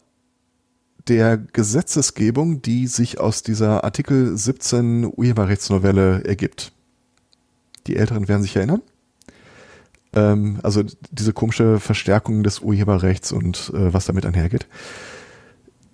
[1.08, 6.72] der Gesetzesgebung, die sich aus dieser Artikel 17 Urheberrechtsnovelle ergibt.
[7.86, 8.82] Die Älteren werden sich erinnern.
[10.12, 14.68] Ähm, also diese komische Verstärkung des Urheberrechts und äh, was damit einhergeht.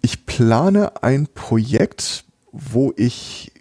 [0.02, 3.52] Ich plane ein Projekt, wo ich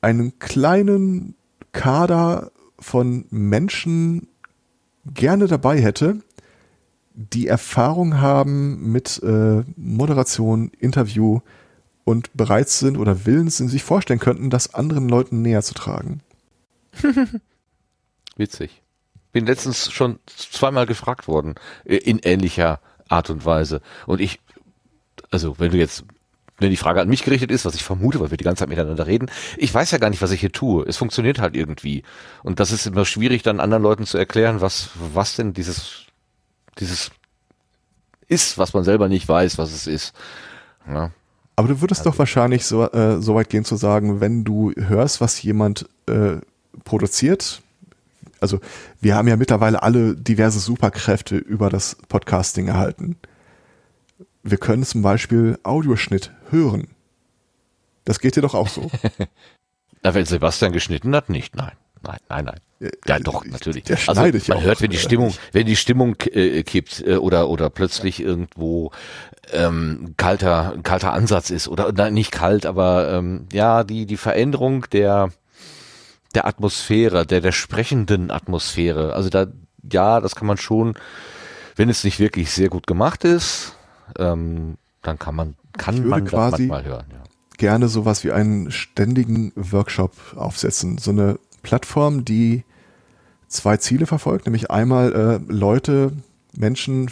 [0.00, 1.34] einen kleinen
[1.72, 4.28] Kader von Menschen
[5.06, 6.22] gerne dabei hätte,
[7.14, 11.40] die Erfahrung haben mit äh, Moderation, Interview
[12.04, 16.20] und bereit sind oder willens sind, sich vorstellen könnten, das anderen Leuten näher zu tragen.
[18.36, 18.82] Witzig.
[19.32, 21.54] Bin letztens schon zweimal gefragt worden,
[21.84, 23.80] äh, in ähnlicher Art und Weise.
[24.06, 24.40] Und ich,
[25.30, 26.04] also wenn du jetzt,
[26.62, 28.68] wenn die Frage an mich gerichtet ist, was ich vermute, weil wir die ganze Zeit
[28.68, 30.84] miteinander reden, ich weiß ja gar nicht, was ich hier tue.
[30.86, 32.02] Es funktioniert halt irgendwie.
[32.42, 36.06] Und das ist immer schwierig, dann anderen Leuten zu erklären, was, was denn dieses,
[36.78, 37.10] dieses
[38.28, 40.14] ist, was man selber nicht weiß, was es ist.
[40.88, 41.10] Ja.
[41.56, 45.20] Aber du würdest doch wahrscheinlich so, äh, so weit gehen zu sagen, wenn du hörst,
[45.20, 46.36] was jemand äh,
[46.84, 47.60] produziert.
[48.40, 48.60] Also
[49.00, 53.16] wir haben ja mittlerweile alle diverse Superkräfte über das Podcasting erhalten.
[54.42, 56.88] Wir können zum Beispiel Audioschnitt hören.
[58.04, 58.90] Das geht dir doch auch so.
[60.02, 61.76] Na, wenn Sebastian geschnitten hat, nicht, nein.
[62.04, 62.90] Nein, nein, nein.
[63.06, 63.84] Ja, doch, natürlich.
[63.84, 64.62] Der also, ja man auch.
[64.62, 68.90] hört, wenn die Stimmung, wenn die Stimmung äh, kippt äh, oder oder plötzlich irgendwo
[69.52, 74.86] ähm, kalter kalter Ansatz ist oder nein, nicht kalt, aber ähm, ja die die Veränderung
[74.90, 75.30] der
[76.34, 79.14] der Atmosphäre, der der sprechenden Atmosphäre.
[79.14, 79.46] Also da
[79.90, 80.94] ja, das kann man schon,
[81.76, 83.76] wenn es nicht wirklich sehr gut gemacht ist,
[84.18, 87.06] ähm, dann kann man kann Ich man das quasi- manchmal hören.
[87.10, 87.22] Ja.
[87.58, 90.98] gerne sowas wie einen ständigen Workshop aufsetzen.
[90.98, 92.64] So eine Plattform, die
[93.48, 96.12] zwei Ziele verfolgt, nämlich einmal äh, Leute,
[96.56, 97.10] Menschen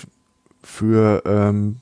[0.62, 1.76] für ähm,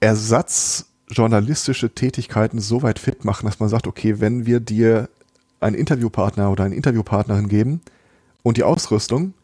[0.00, 5.08] ersatzjournalistische Tätigkeiten so weit fit machen, dass man sagt, okay, wenn wir dir
[5.60, 7.80] einen Interviewpartner oder eine Interviewpartnerin geben
[8.42, 9.34] und die Ausrüstung,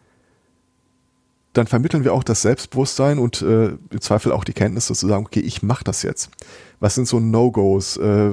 [1.52, 5.26] dann vermitteln wir auch das Selbstbewusstsein und äh, im Zweifel auch die Kenntnisse zu sagen,
[5.26, 6.30] okay, ich mache das jetzt.
[6.78, 7.96] Was sind so No-Gos?
[7.96, 8.30] Äh,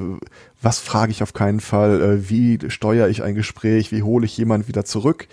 [0.61, 2.01] was frage ich auf keinen Fall?
[2.01, 3.91] Äh, wie steuere ich ein Gespräch?
[3.91, 5.27] Wie hole ich jemanden wieder zurück?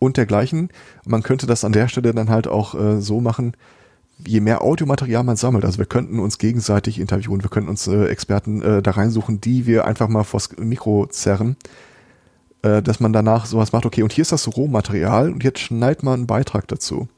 [0.00, 0.70] Und dergleichen.
[1.06, 3.52] Man könnte das an der Stelle dann halt auch äh, so machen,
[4.26, 8.06] je mehr Audiomaterial man sammelt, also wir könnten uns gegenseitig interviewen, wir könnten uns äh,
[8.06, 11.56] Experten äh, da reinsuchen, die wir einfach mal vors Mikro zerren,
[12.62, 16.02] äh, dass man danach sowas macht, okay, und hier ist das Rohmaterial und jetzt schneid
[16.02, 17.08] mal einen Beitrag dazu.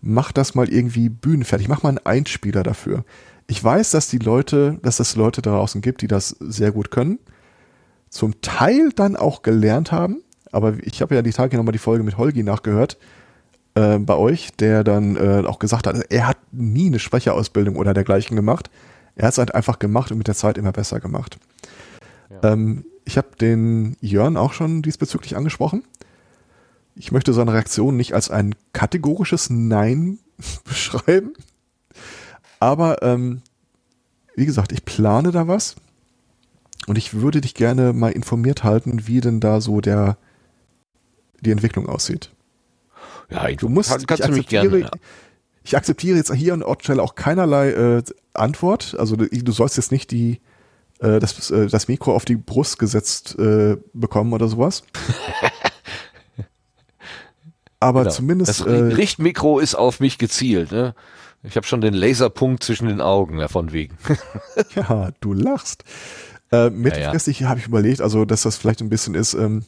[0.00, 3.04] Mach das mal irgendwie bühnenfertig, mach mal einen Einspieler dafür.
[3.46, 6.90] Ich weiß, dass die Leute, dass es Leute da draußen gibt, die das sehr gut
[6.90, 7.18] können,
[8.08, 10.22] zum Teil dann auch gelernt haben,
[10.52, 12.98] aber ich habe ja die Tage nochmal die Folge mit Holgi nachgehört,
[13.74, 17.92] äh, bei euch, der dann äh, auch gesagt hat, er hat nie eine Sprecherausbildung oder
[17.92, 18.70] dergleichen gemacht.
[19.16, 21.38] Er hat es halt einfach gemacht und mit der Zeit immer besser gemacht.
[22.42, 25.84] Ähm, ich habe den Jörn auch schon diesbezüglich angesprochen.
[26.96, 30.18] Ich möchte seine Reaktion nicht als ein kategorisches Nein
[30.64, 31.34] beschreiben.
[32.60, 33.42] Aber ähm,
[34.36, 35.76] wie gesagt, ich plane da was
[36.86, 40.16] und ich würde dich gerne mal informiert halten, wie denn da so der
[41.40, 42.30] die Entwicklung aussieht.
[43.30, 44.84] Ja, Du musst, kann, kannst ich, du mich akzeptiere, gerne.
[44.84, 44.90] Ja.
[45.62, 48.02] ich akzeptiere jetzt hier an Ortstelle auch keinerlei äh,
[48.32, 48.96] Antwort.
[48.98, 50.40] Also du, du sollst jetzt nicht die
[51.04, 54.82] äh, das, äh, das Mikro auf die Brust gesetzt äh, bekommen oder sowas.
[57.80, 58.14] Aber Genau.
[58.14, 60.72] zumindest Das äh, Richtmikro ist auf mich gezielt.
[60.72, 60.94] Ne?
[61.42, 63.96] Ich habe schon den Laserpunkt zwischen den Augen, ja, von wegen.
[64.74, 65.84] Ja, du lachst.
[66.50, 69.64] Äh, mittelfristig habe ich überlegt, also dass das vielleicht ein bisschen ist, ähm,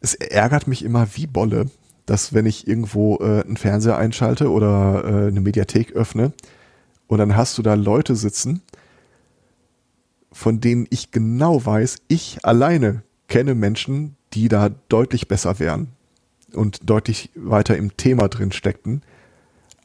[0.00, 1.70] es ärgert mich immer wie Bolle,
[2.06, 6.32] dass wenn ich irgendwo äh, einen Fernseher einschalte oder äh, eine Mediathek öffne
[7.06, 8.62] und dann hast du da Leute sitzen,
[10.36, 15.92] von denen ich genau weiß, ich alleine kenne Menschen, die da deutlich besser wären
[16.52, 19.00] und deutlich weiter im Thema drin steckten,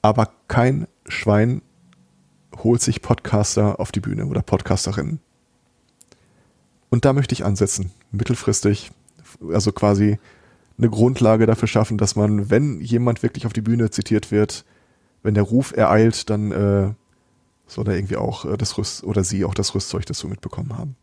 [0.02, 1.62] aber kein Schwein
[2.58, 5.22] holt sich Podcaster auf die Bühne oder Podcasterinnen.
[6.90, 8.92] Und da möchte ich ansetzen, mittelfristig,
[9.54, 10.20] also quasi
[10.78, 14.66] eine Grundlage dafür schaffen, dass man, wenn jemand wirklich auf die Bühne zitiert wird,
[15.24, 16.94] wenn der Ruf ereilt, dann äh,
[17.72, 20.96] soll er irgendwie auch äh, das Rüst oder sie auch das Rüstzeug dazu mitbekommen haben.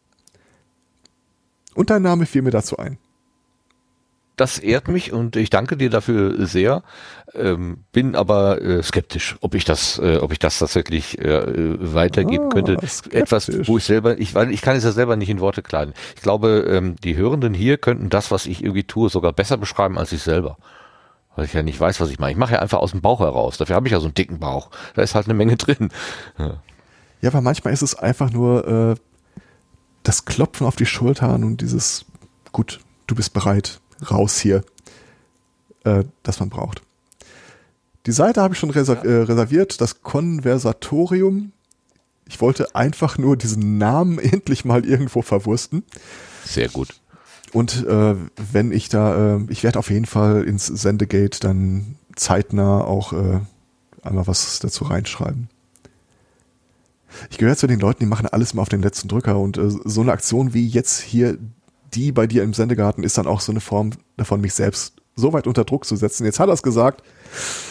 [1.74, 2.98] Und dein Name fiel mir dazu ein.
[4.36, 6.84] Das ehrt mich und ich danke dir dafür sehr.
[7.34, 12.46] Ähm, bin aber äh, skeptisch, ob ich das, äh, ob ich das tatsächlich äh, weitergeben
[12.46, 12.78] Ah, könnte.
[12.86, 13.20] skeptisch.
[13.20, 15.92] Etwas, wo ich selber, ich, ich kann es ja selber nicht in Worte kleiden.
[16.14, 19.98] Ich glaube, ähm, die Hörenden hier könnten das, was ich irgendwie tue, sogar besser beschreiben
[19.98, 20.56] als ich selber.
[21.38, 22.32] Weil ich ja nicht weiß, was ich mache.
[22.32, 23.58] Ich mache ja einfach aus dem Bauch heraus.
[23.58, 24.70] Dafür habe ich ja so einen dicken Bauch.
[24.94, 25.90] Da ist halt eine Menge drin.
[26.36, 26.60] Ja.
[27.20, 29.40] Ja, aber manchmal ist es einfach nur äh,
[30.02, 32.06] das Klopfen auf die Schultern und dieses,
[32.50, 34.64] gut, du bist bereit, raus hier,
[35.84, 36.82] äh, das man braucht.
[38.06, 41.52] Die Seite habe ich schon reserv äh, reserviert, das Konversatorium.
[42.26, 45.84] Ich wollte einfach nur diesen Namen endlich mal irgendwo verwursten.
[46.44, 47.00] Sehr gut.
[47.52, 48.14] Und äh,
[48.52, 53.40] wenn ich da, äh, ich werde auf jeden Fall ins Sendegate dann zeitnah auch äh,
[54.02, 55.48] einmal was dazu reinschreiben.
[57.30, 59.70] Ich gehöre zu den Leuten, die machen alles immer auf den letzten Drücker und äh,
[59.70, 61.38] so eine Aktion wie jetzt hier
[61.94, 65.32] die bei dir im Sendegarten ist dann auch so eine Form davon, mich selbst so
[65.32, 66.24] weit unter Druck zu setzen.
[66.24, 67.02] Jetzt hat er es gesagt,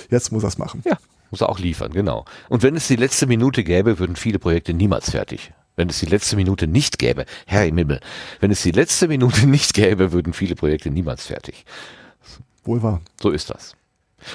[0.10, 0.82] jetzt muss er es machen.
[0.86, 0.98] Ja,
[1.32, 2.26] muss er auch liefern, genau.
[2.49, 5.54] Und wenn es die letzte Minute gäbe, würden viele Projekte niemals fertig.
[5.78, 8.02] Wenn es die letzte Minute nicht gäbe, Herr im Himmel,
[8.40, 11.66] wenn es die letzte Minute nicht gäbe, würden viele Projekte niemals fertig.
[12.66, 12.99] Wohl wahr.
[13.22, 13.76] So ist das.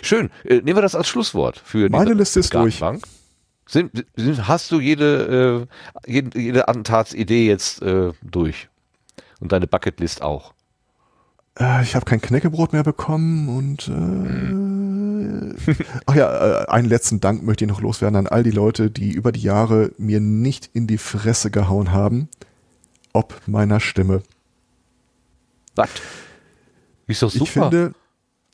[0.01, 0.31] Schön.
[0.45, 2.81] Äh, nehmen wir das als Schlusswort für Meine diese Liste ist durch.
[2.81, 3.05] Gartenbank.
[3.67, 5.67] Sind, sind, hast du jede,
[6.07, 8.69] äh, jede, jede Attentatsidee jetzt äh, durch?
[9.41, 10.55] Und deine Bucketlist auch?
[11.59, 14.72] Äh, ich habe kein Knäckebrot mehr bekommen und äh,
[16.07, 19.13] ach ja, äh, einen letzten Dank möchte ich noch loswerden an all die Leute, die
[19.13, 22.29] über die Jahre mir nicht in die Fresse gehauen haben,
[23.13, 24.23] ob meiner Stimme.
[25.75, 25.91] Was?
[27.07, 27.45] Ist doch super.
[27.45, 27.93] Ich finde,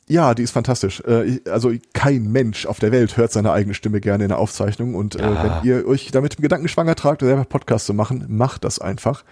[0.09, 1.01] ja, die ist fantastisch.
[1.01, 4.95] Äh, also kein Mensch auf der Welt hört seine eigene Stimme gerne in der Aufzeichnung
[4.95, 5.63] und äh, Ja.
[5.63, 9.25] wenn ihr euch damit im Gedanken schwanger tragt, selber Podcast zu machen, macht das einfach.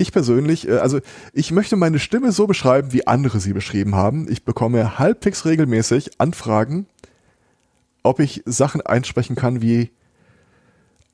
[0.00, 1.00] Ich persönlich, äh, also
[1.34, 4.30] ich möchte meine Stimme so beschreiben, wie andere sie beschrieben haben.
[4.30, 6.86] Ich bekomme halbwegs regelmäßig Anfragen,
[8.02, 9.90] ob ich Sachen einsprechen kann wie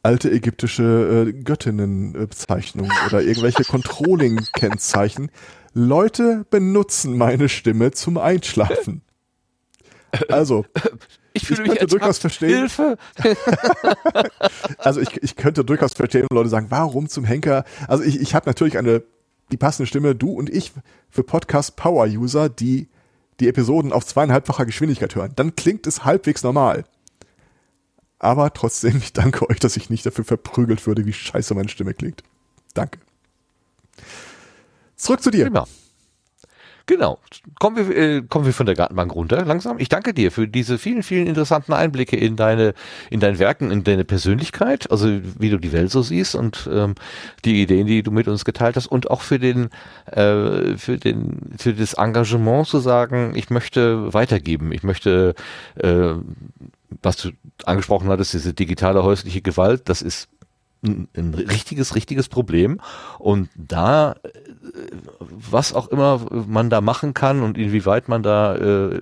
[0.04, 5.32] alte ägyptische äh, Göttinnenbezeichnungen oder irgendwelche Controlling-Kennzeichen.
[5.74, 9.02] Leute benutzen meine Stimme zum Einschlafen.
[10.30, 10.64] Also,
[11.36, 12.50] ich fühle ich mich könnte durchaus verstehen.
[12.50, 12.98] Hilfe!
[14.78, 17.64] also ich, ich könnte durchaus verstehen, wenn Leute sagen, warum zum Henker?
[17.88, 19.02] Also ich, ich habe natürlich eine,
[19.52, 20.72] die passende Stimme, du und ich,
[21.08, 22.88] für Podcast-Power-User, die
[23.40, 25.32] die Episoden auf zweieinhalbfacher Geschwindigkeit hören.
[25.36, 26.84] Dann klingt es halbwegs normal.
[28.18, 31.92] Aber trotzdem, ich danke euch, dass ich nicht dafür verprügelt würde, wie scheiße meine Stimme
[31.94, 32.22] klingt.
[32.74, 32.98] Danke.
[34.96, 35.44] Zurück zu dir.
[35.44, 35.66] Prima.
[36.86, 37.18] Genau.
[37.58, 39.80] Kommen wir, äh, kommen wir von der Gartenbank runter langsam.
[39.80, 42.74] Ich danke dir für diese vielen, vielen interessanten Einblicke in deine,
[43.10, 45.08] in dein Werken, in deine Persönlichkeit, also
[45.38, 46.94] wie du die Welt so siehst und ähm,
[47.44, 49.70] die Ideen, die du mit uns geteilt hast und auch für den,
[50.06, 55.34] äh, für den, für das Engagement zu sagen, ich möchte weitergeben, ich möchte,
[55.74, 56.12] äh,
[57.02, 57.30] was du
[57.64, 60.28] angesprochen hattest, diese digitale häusliche Gewalt, das ist
[60.82, 62.80] ein, richtiges, richtiges Problem.
[63.18, 64.16] Und da, äh,
[65.30, 69.00] was auch immer man da machen kann und inwieweit man da äh,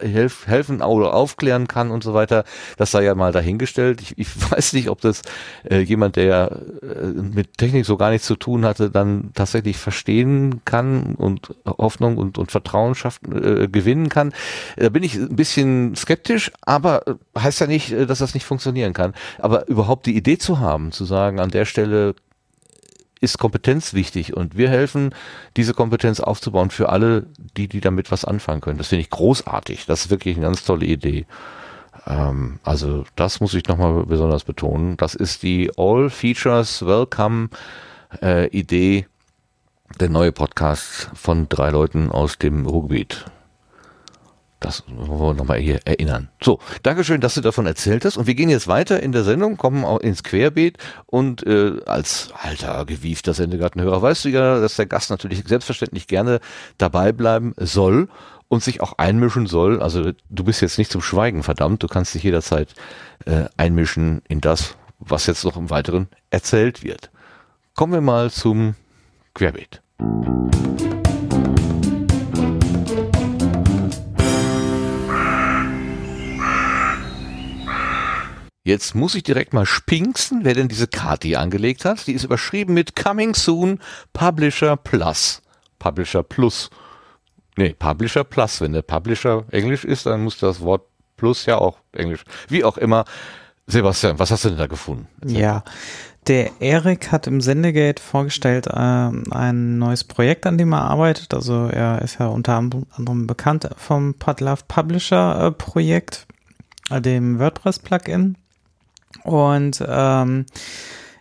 [0.00, 2.44] helf, helfen oder aufklären kann und so weiter,
[2.76, 4.00] das sei ja mal dahingestellt.
[4.00, 5.22] Ich, ich weiß nicht, ob das
[5.68, 10.62] äh, jemand, der äh, mit Technik so gar nichts zu tun hatte, dann tatsächlich verstehen
[10.64, 14.32] kann und Hoffnung und, und Vertrauen schaffen, äh, gewinnen kann.
[14.76, 18.44] Da bin ich ein bisschen skeptisch, aber äh, heißt ja nicht, äh, dass das nicht
[18.44, 19.14] funktionieren kann.
[19.38, 22.14] Aber überhaupt die Idee zu haben, zu sagen, an der Stelle
[23.20, 25.14] ist Kompetenz wichtig und wir helfen,
[25.56, 27.26] diese Kompetenz aufzubauen für alle,
[27.56, 28.78] die, die damit was anfangen können.
[28.78, 29.86] Das finde ich großartig.
[29.86, 31.26] Das ist wirklich eine ganz tolle Idee.
[32.06, 34.96] Ähm, also das muss ich nochmal besonders betonen.
[34.96, 37.48] Das ist die All Features Welcome
[38.22, 39.06] äh, Idee,
[39.98, 43.26] der neue Podcast von drei Leuten aus dem Ruhrgebiet.
[44.60, 46.28] Das wollen wir nochmal hier erinnern.
[46.42, 48.16] So, Dankeschön, dass du davon erzählt hast.
[48.16, 52.30] Und wir gehen jetzt weiter in der Sendung, kommen auch ins Querbeet und äh, als
[52.42, 56.40] alter, gewiefter Sendegartenhörer weißt du ja, dass der Gast natürlich selbstverständlich gerne
[56.76, 58.08] dabei bleiben soll
[58.48, 59.80] und sich auch einmischen soll.
[59.80, 62.74] Also du bist jetzt nicht zum Schweigen verdammt, du kannst dich jederzeit
[63.26, 67.10] äh, einmischen in das, was jetzt noch im Weiteren erzählt wird.
[67.74, 68.74] Kommen wir mal zum
[69.34, 69.82] Querbeet.
[78.68, 80.88] Jetzt muss ich direkt mal spinksen, wer denn diese
[81.22, 82.06] hier angelegt hat.
[82.06, 83.78] Die ist überschrieben mit Coming Soon
[84.12, 85.40] Publisher Plus.
[85.78, 86.68] Publisher Plus.
[87.56, 88.60] Nee, Publisher Plus.
[88.60, 90.82] Wenn der Publisher Englisch ist, dann muss das Wort
[91.16, 92.24] Plus ja auch Englisch.
[92.50, 93.06] Wie auch immer.
[93.66, 95.08] Sebastian, was hast du denn da gefunden?
[95.24, 95.64] Ja,
[96.26, 101.32] der Erik hat im Sendegate vorgestellt äh, ein neues Projekt, an dem er arbeitet.
[101.32, 106.26] Also er ist ja unter anderem bekannt vom Podlove Publisher äh, Projekt,
[106.90, 108.36] äh, dem WordPress-Plugin.
[109.28, 110.46] Und ähm,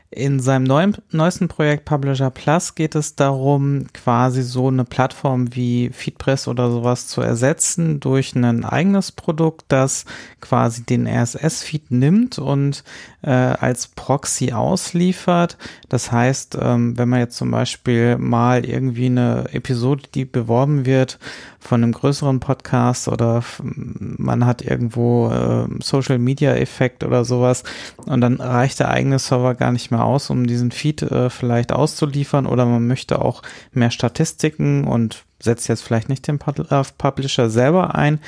[0.09, 5.89] in seinem neuen, neuesten Projekt Publisher Plus geht es darum, quasi so eine Plattform wie
[5.89, 10.05] Feedpress oder sowas zu ersetzen durch ein eigenes Produkt, das
[10.39, 12.85] quasi den RSS-Feed nimmt und
[13.27, 15.57] äh, als Proxy ausliefert.
[15.89, 21.19] Das heißt, ähm, wenn man jetzt zum Beispiel mal irgendwie eine Episode, die beworben wird
[21.59, 27.63] von einem größeren Podcast oder man hat irgendwo äh, Social Media Effekt oder sowas
[28.05, 31.73] und dann reicht der eigene Server gar nicht mehr aus, um diesen Feed äh, vielleicht
[31.73, 33.41] auszuliefern oder man möchte auch
[33.73, 38.19] mehr Statistiken und setzt jetzt vielleicht nicht den Publisher selber ein,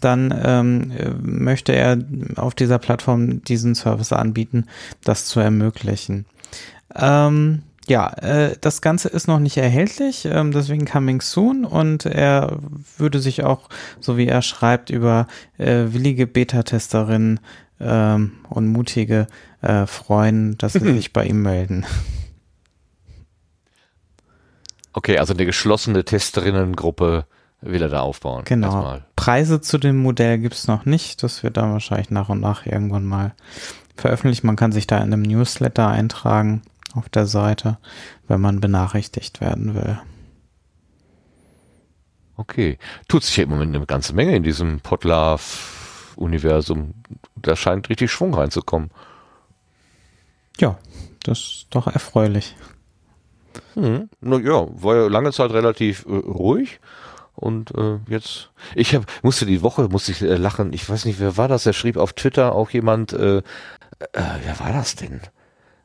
[0.00, 1.98] dann ähm, möchte er
[2.36, 4.66] auf dieser Plattform diesen Service anbieten,
[5.04, 6.26] das zu ermöglichen.
[6.94, 12.58] Ähm, ja, äh, das Ganze ist noch nicht erhältlich, ähm, deswegen coming soon und er
[12.98, 13.68] würde sich auch,
[14.00, 15.26] so wie er schreibt, über
[15.58, 17.40] äh, willige Beta-Testerinnen
[17.80, 19.26] ähm, und mutige
[19.62, 21.84] äh, freuen, dass sie sich bei ihm melden.
[24.92, 27.24] Okay, also eine geschlossene Testerinnengruppe
[27.60, 28.44] will er da aufbauen.
[28.44, 28.68] Genau.
[28.68, 29.04] Erstmal.
[29.20, 31.22] Preise zu dem Modell gibt's noch nicht.
[31.22, 33.34] Das wird dann wahrscheinlich nach und nach irgendwann mal
[33.94, 34.44] veröffentlicht.
[34.44, 36.62] Man kann sich da in einem Newsletter eintragen
[36.94, 37.76] auf der Seite,
[38.28, 40.00] wenn man benachrichtigt werden will.
[42.38, 42.78] Okay.
[43.08, 46.94] Tut sich ja im Moment eine ganze Menge in diesem Podlove-Universum.
[47.36, 48.90] Da scheint richtig Schwung reinzukommen.
[50.58, 50.78] Ja,
[51.24, 52.56] das ist doch erfreulich.
[53.74, 54.08] Hm.
[54.22, 56.80] Na ja, war ja lange Zeit relativ äh, ruhig.
[57.40, 61.20] Und äh, jetzt, ich hab, musste die Woche, musste ich äh, lachen, ich weiß nicht,
[61.20, 63.42] wer war das, der schrieb auf Twitter auch jemand, äh, äh,
[64.12, 65.20] wer war das denn?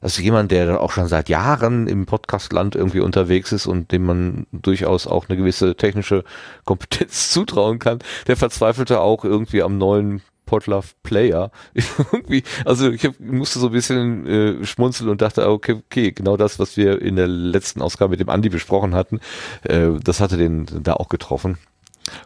[0.02, 4.45] Also jemand, der auch schon seit Jahren im Podcastland irgendwie unterwegs ist und dem man
[4.52, 6.23] durchaus auch eine gewisse technische
[6.65, 11.51] Kompetenz zutrauen kann, der verzweifelte auch irgendwie am neuen Podlove Player.
[12.11, 16.38] irgendwie, also ich hab, musste so ein bisschen äh, schmunzeln und dachte, okay, okay, genau
[16.38, 19.19] das, was wir in der letzten Ausgabe mit dem Andi besprochen hatten,
[19.63, 21.57] äh, das hatte den da auch getroffen.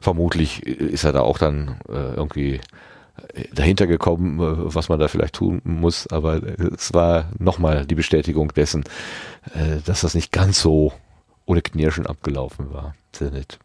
[0.01, 2.59] Vermutlich ist er da auch dann äh, irgendwie
[3.53, 6.41] dahinter gekommen, äh, was man da vielleicht tun muss, aber
[6.73, 8.83] es war nochmal die Bestätigung dessen,
[9.53, 10.93] äh, dass das nicht ganz so
[11.45, 12.95] ohne Knirschen abgelaufen war.
[13.15, 13.59] Sehr nett.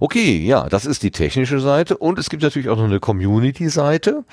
[0.00, 4.24] Okay, ja, das ist die technische Seite und es gibt natürlich auch noch eine Community-Seite.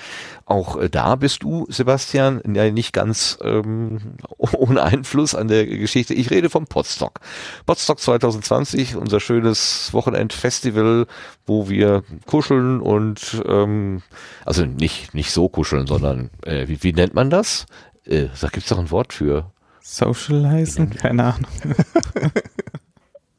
[0.46, 6.14] Auch äh, da bist du, Sebastian, ja nicht ganz ähm, ohne Einfluss an der Geschichte.
[6.14, 7.20] Ich rede vom Podstock.
[7.66, 11.06] Podstock 2020, unser schönes Wochenendfestival,
[11.46, 14.02] wo wir kuscheln und ähm,
[14.44, 17.66] also nicht nicht so kuscheln, sondern äh, wie, wie nennt man das?
[18.04, 19.50] Äh, da gibt's doch ein Wort für.
[19.80, 20.90] Socializen?
[20.90, 21.50] Keine Ahnung.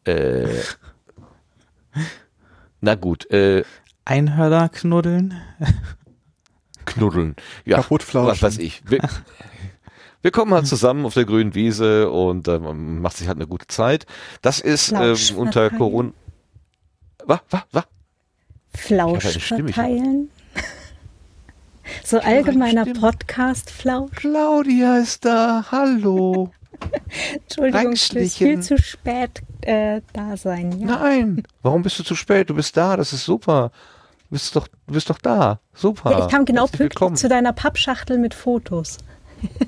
[0.05, 0.47] Äh,
[2.81, 3.63] na gut, äh,
[4.05, 5.35] Einhörner knuddeln?
[6.85, 7.35] knuddeln.
[7.65, 8.31] Ja, Kaputtflauschen.
[8.31, 8.81] was weiß ich.
[8.89, 8.99] Wir,
[10.21, 13.47] wir kommen halt zusammen auf der grünen Wiese und äh, man macht sich halt eine
[13.47, 14.05] gute Zeit.
[14.41, 15.69] Das ist ähm, unter.
[15.69, 16.11] Corona.
[17.25, 17.39] Was?
[17.49, 17.63] Was?
[17.71, 17.83] Was?
[18.75, 20.29] Flausch verteilen.
[22.03, 22.85] So allgemeiner.
[22.85, 24.11] Podcast-Flausch.
[24.15, 25.65] Claudia ist da.
[25.71, 26.51] Hallo.
[27.33, 28.47] Entschuldigung fürs Reinschlichen.
[28.47, 30.79] viel zu spät äh, da sein.
[30.79, 30.87] Ja.
[30.99, 31.43] Nein.
[31.61, 32.49] Warum bist du zu spät?
[32.49, 32.97] Du bist da.
[32.97, 33.71] Das ist super.
[34.29, 35.59] Du bist doch, du bist doch da.
[35.73, 36.11] Super.
[36.11, 38.97] Ja, ich kam genau pünktlich zu deiner Pappschachtel mit Fotos.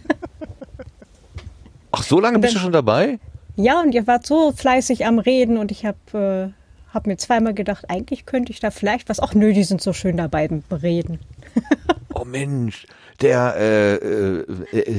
[1.92, 3.20] Ach, so lange bist du schon dabei?
[3.56, 7.54] Ja, und ihr wart so fleißig am Reden und ich habe äh, hab mir zweimal
[7.54, 9.20] gedacht, eigentlich könnte ich da vielleicht was.
[9.20, 11.20] Ach nö, die sind so schön dabei beim Reden.
[12.14, 12.86] Oh Mensch,
[13.22, 14.46] der äh, äh,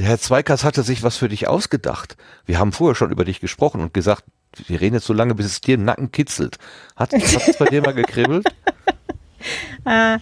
[0.01, 2.17] Herr Zweikers hatte sich was für dich ausgedacht.
[2.45, 4.23] Wir haben vorher schon über dich gesprochen und gesagt,
[4.67, 6.57] wir reden jetzt so lange, bis es dir im Nacken kitzelt.
[6.95, 8.45] Hat es bei dir mal gekribbelt?
[9.85, 10.19] Ah,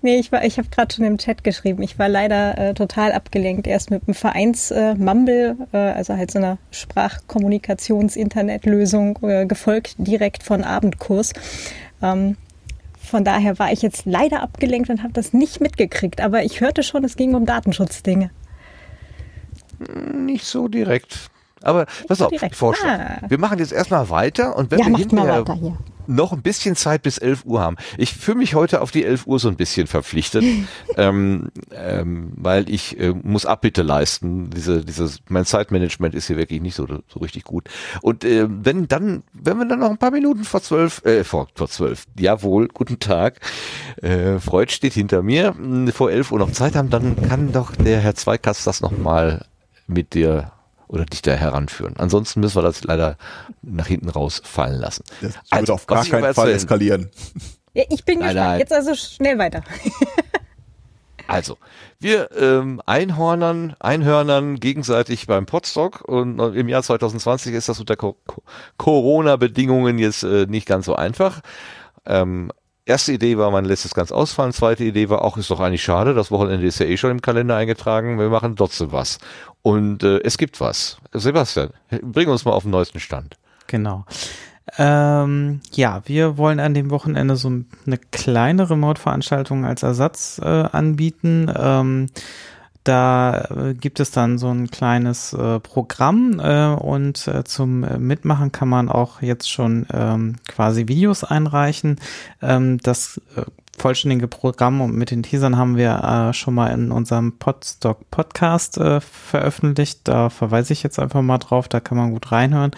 [0.00, 1.82] nee, ich, war- ich habe gerade schon im Chat geschrieben.
[1.82, 3.66] Ich war leider äh, total abgelenkt.
[3.66, 10.64] Erst mit dem Vereins äh, äh, also halt so einer Sprachkommunikations-Internetlösung, äh, gefolgt direkt von
[10.64, 11.34] Abendkurs.
[12.02, 12.38] Ähm,
[13.02, 16.20] von daher war ich jetzt leider abgelenkt und habe das nicht mitgekriegt.
[16.20, 18.30] Aber ich hörte schon, es ging um Datenschutzdinge.
[20.14, 21.30] Nicht so direkt.
[21.62, 22.56] Aber pass auf, direkt.
[22.56, 22.98] Vorschlag.
[23.22, 23.26] Ah.
[23.28, 25.44] Wir machen jetzt erstmal weiter und wenn Ja, wir hinterher
[26.06, 27.76] noch ein bisschen Zeit bis 11 Uhr haben.
[27.96, 30.44] Ich fühle mich heute auf die 11 Uhr so ein bisschen verpflichtet,
[30.96, 34.50] ähm, ähm, weil ich äh, muss Abbitte leisten.
[34.50, 37.68] Diese, dieses, mein Zeitmanagement ist hier wirklich nicht so, so richtig gut.
[38.00, 41.48] Und äh, wenn dann, wenn wir dann noch ein paar Minuten vor zwölf, äh, vor,
[41.54, 43.40] vor zwölf, jawohl, guten Tag,
[44.02, 47.74] äh, Freud steht hinter mir, mh, vor 11 Uhr noch Zeit haben, dann kann doch
[47.76, 49.46] der Herr Zweikatz das nochmal
[49.86, 50.52] mit dir
[50.92, 51.96] oder dich da heranführen.
[51.98, 53.16] Ansonsten müssen wir das leider
[53.62, 55.02] nach hinten raus fallen lassen.
[55.20, 57.10] Das wird Also, auf gar keinen Fall erzählen- eskalieren.
[57.74, 58.48] Ja, ich bin Nein, gespannt.
[58.50, 58.60] nein.
[58.60, 59.62] Jetzt also schnell weiter.
[61.28, 61.56] Also,
[61.98, 68.16] wir ähm, Einhornern, Einhörnern gegenseitig beim Podstock und im Jahr 2020 ist das unter Co
[68.76, 71.40] Corona-Bedingungen jetzt äh, nicht ganz so einfach.
[72.04, 72.50] Ähm,
[72.86, 74.52] erste Idee war, man lässt es ganz ausfallen.
[74.52, 77.22] Zweite Idee war auch, ist doch eigentlich schade, das Wochenende ist ja eh schon im
[77.22, 79.18] Kalender eingetragen, wir machen trotzdem was.
[79.62, 80.98] Und äh, es gibt was.
[81.12, 81.70] Sebastian,
[82.02, 83.36] bring uns mal auf den neuesten Stand.
[83.68, 84.04] Genau.
[84.78, 91.52] Ähm, ja, wir wollen an dem Wochenende so eine kleine Remote-Veranstaltung als Ersatz äh, anbieten.
[91.54, 92.06] Ähm,
[92.84, 97.98] da äh, gibt es dann so ein kleines äh, Programm äh, und äh, zum äh,
[97.98, 102.00] Mitmachen kann man auch jetzt schon ähm, quasi Videos einreichen.
[102.40, 103.42] Ähm, das äh,
[103.78, 108.78] vollständige Programm und mit den Teasern haben wir äh, schon mal in unserem Podstock Podcast
[108.78, 110.00] äh, veröffentlicht.
[110.04, 112.72] Da verweise ich jetzt einfach mal drauf, da kann man gut reinhören.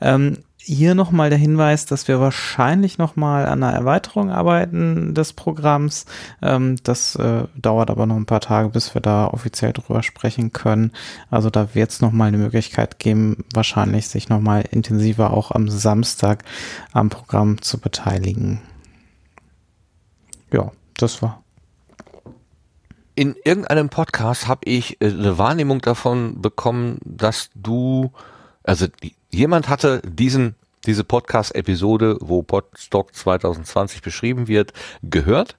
[0.00, 6.06] Ähm, hier nochmal der Hinweis, dass wir wahrscheinlich nochmal an einer Erweiterung arbeiten des Programms.
[6.40, 10.52] Ähm, das äh, dauert aber noch ein paar Tage, bis wir da offiziell drüber sprechen
[10.52, 10.92] können.
[11.30, 16.44] Also da wird es nochmal eine Möglichkeit geben, wahrscheinlich sich nochmal intensiver auch am Samstag
[16.92, 18.62] am Programm zu beteiligen.
[20.50, 21.42] Ja, das war.
[23.16, 28.12] In irgendeinem Podcast habe ich äh, eine Wahrnehmung davon bekommen, dass du,
[28.62, 30.54] also die- jemand hatte diesen
[30.86, 35.56] diese Podcast-Episode, wo Podstock 2020 beschrieben wird, gehört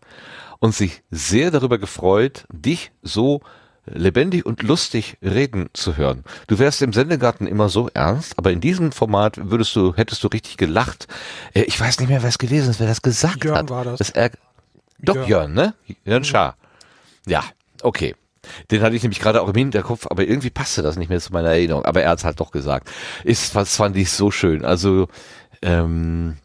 [0.59, 3.41] und sich sehr darüber gefreut, dich so
[3.87, 6.23] lebendig und lustig reden zu hören.
[6.45, 10.27] Du wärst im Sendegarten immer so ernst, aber in diesem Format würdest du, hättest du
[10.27, 11.07] richtig gelacht.
[11.55, 13.69] Äh, Ich weiß nicht mehr, wer es gewesen ist, wer das gesagt Jörn hat.
[13.71, 14.13] war das.
[14.13, 14.37] ärg-
[14.99, 15.27] Doch, Jörn.
[15.27, 15.73] Jörn, ne?
[16.05, 16.55] Jörn Schaar.
[17.25, 17.43] Ja,
[17.81, 18.15] okay.
[18.71, 21.33] Den hatte ich nämlich gerade auch im Hinterkopf, aber irgendwie passte das nicht mehr zu
[21.33, 21.85] meiner Erinnerung.
[21.85, 22.89] Aber er hat es halt doch gesagt.
[23.23, 24.63] Ist, das fand ich so schön.
[24.65, 25.07] Also,
[25.61, 26.37] ähm,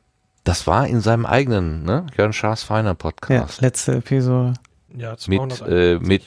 [0.44, 2.06] das war in seinem eigenen, ne?
[2.16, 3.60] Jörn Schaas feiner Ja, Podcast.
[3.60, 4.54] letzte Episode.
[4.96, 5.66] Ja, mit, 251.
[5.68, 6.22] äh, mit,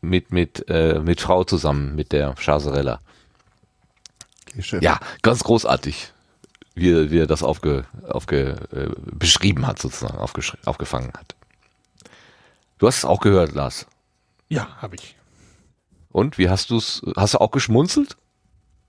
[0.00, 3.00] mit, mit, äh, mit Frau zusammen, mit der Chaserella.
[4.48, 4.82] Okay, Chef.
[4.82, 6.12] Ja, ganz großartig,
[6.74, 11.34] wie, er- wie er das aufge, aufge, äh, beschrieben hat, sozusagen, aufgefangen hat.
[12.78, 13.86] Du hast es auch gehört, Lars.
[14.50, 15.16] Ja, habe ich.
[16.10, 17.00] Und wie hast du es?
[17.16, 18.16] Hast du auch geschmunzelt?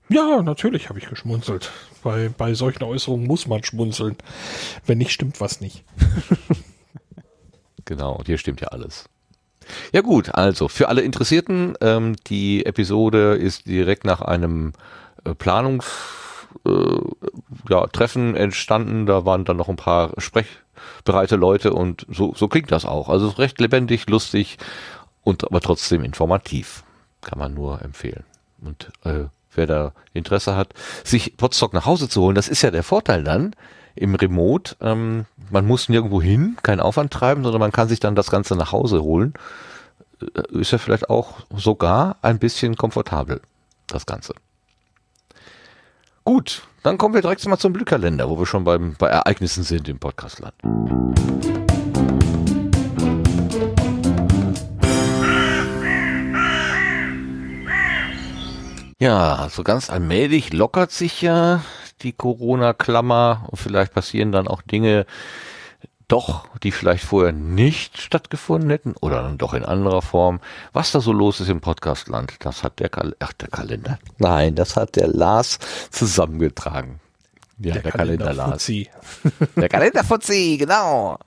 [0.08, 1.70] Ja, natürlich habe ich geschmunzelt.
[2.02, 4.16] Bei, bei solchen Äußerungen muss man schmunzeln.
[4.84, 5.84] Wenn nicht, stimmt was nicht.
[7.84, 9.08] Genau, und hier stimmt ja alles.
[9.92, 14.72] Ja gut, also für alle Interessierten, ähm, die Episode ist direkt nach einem
[15.24, 15.86] äh, Planungs
[16.66, 16.70] äh,
[17.68, 19.06] ja, Treffen entstanden.
[19.06, 23.08] Da waren dann noch ein paar sprechbereite Leute und so, so klingt das auch.
[23.08, 24.58] Also recht lebendig, lustig
[25.24, 26.84] und aber trotzdem informativ.
[27.20, 28.24] Kann man nur empfehlen.
[28.60, 32.70] Und äh, wer da Interesse hat, sich Potsdok nach Hause zu holen, das ist ja
[32.70, 33.54] der Vorteil dann
[33.94, 34.76] im Remote.
[34.80, 38.56] Ähm, man muss nirgendwo hin, keinen Aufwand treiben, sondern man kann sich dann das Ganze
[38.56, 39.34] nach Hause holen.
[40.34, 43.40] Äh, Ist ja vielleicht auch sogar ein bisschen komfortabel,
[43.86, 44.34] das Ganze.
[46.24, 49.88] Gut, dann kommen wir direkt mal zum Glückkalender, wo wir schon beim, bei Ereignissen sind
[49.88, 50.54] im Podcastland.
[59.02, 61.64] Ja, so ganz allmählich lockert sich ja
[62.02, 65.06] die Corona-Klammer und vielleicht passieren dann auch Dinge
[66.06, 70.38] doch, die vielleicht vorher nicht stattgefunden hätten oder dann doch in anderer Form.
[70.72, 73.98] Was da so los ist im Podcastland, das hat der, Kal Ach, der Kalender.
[74.18, 75.58] Nein, das hat der Lars
[75.90, 77.00] zusammengetragen.
[77.58, 78.52] Ja, der, Kalender, Lars.
[78.52, 78.88] Fuzzi.
[79.56, 81.18] Der Kalender Fuzzi, genau.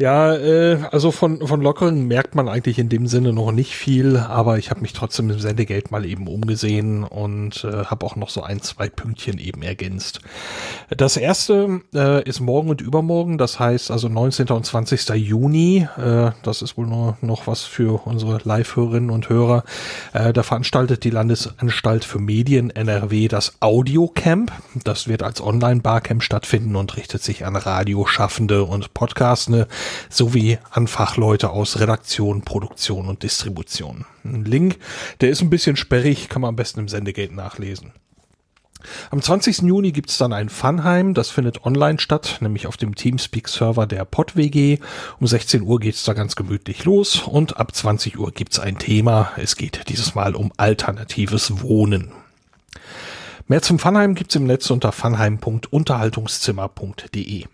[0.00, 4.16] Ja, äh, also von, von Lockeren merkt man eigentlich in dem Sinne noch nicht viel,
[4.16, 8.30] aber ich habe mich trotzdem im Sendegeld mal eben umgesehen und äh, habe auch noch
[8.30, 10.20] so ein, zwei Pünktchen eben ergänzt.
[10.88, 14.48] Das erste äh, ist morgen und übermorgen, das heißt also 19.
[14.48, 15.10] und 20.
[15.10, 15.86] Juni.
[15.98, 19.64] Äh, das ist wohl nur noch was für unsere Live-Hörerinnen und Hörer.
[20.14, 24.50] Äh, da veranstaltet die Landesanstalt für Medien NRW das Audiocamp.
[24.82, 29.68] Das wird als Online-Barcamp stattfinden und richtet sich an Radioschaffende und Podcaster.
[30.08, 34.04] Sowie an Fachleute aus Redaktion, Produktion und Distribution.
[34.24, 34.78] Ein Link,
[35.20, 37.92] der ist ein bisschen sperrig, kann man am besten im Sendegate nachlesen.
[39.10, 39.62] Am 20.
[39.62, 44.78] Juni gibt's dann ein Funheim, das findet online statt, nämlich auf dem Teamspeak-Server der PodWG.
[45.18, 49.32] Um 16 Uhr geht's da ganz gemütlich los und ab 20 Uhr gibt's ein Thema.
[49.36, 52.12] Es geht dieses Mal um alternatives Wohnen.
[53.48, 57.46] Mehr zum Funheim gibt's im Netz unter funheim.unterhaltungszimmer.de.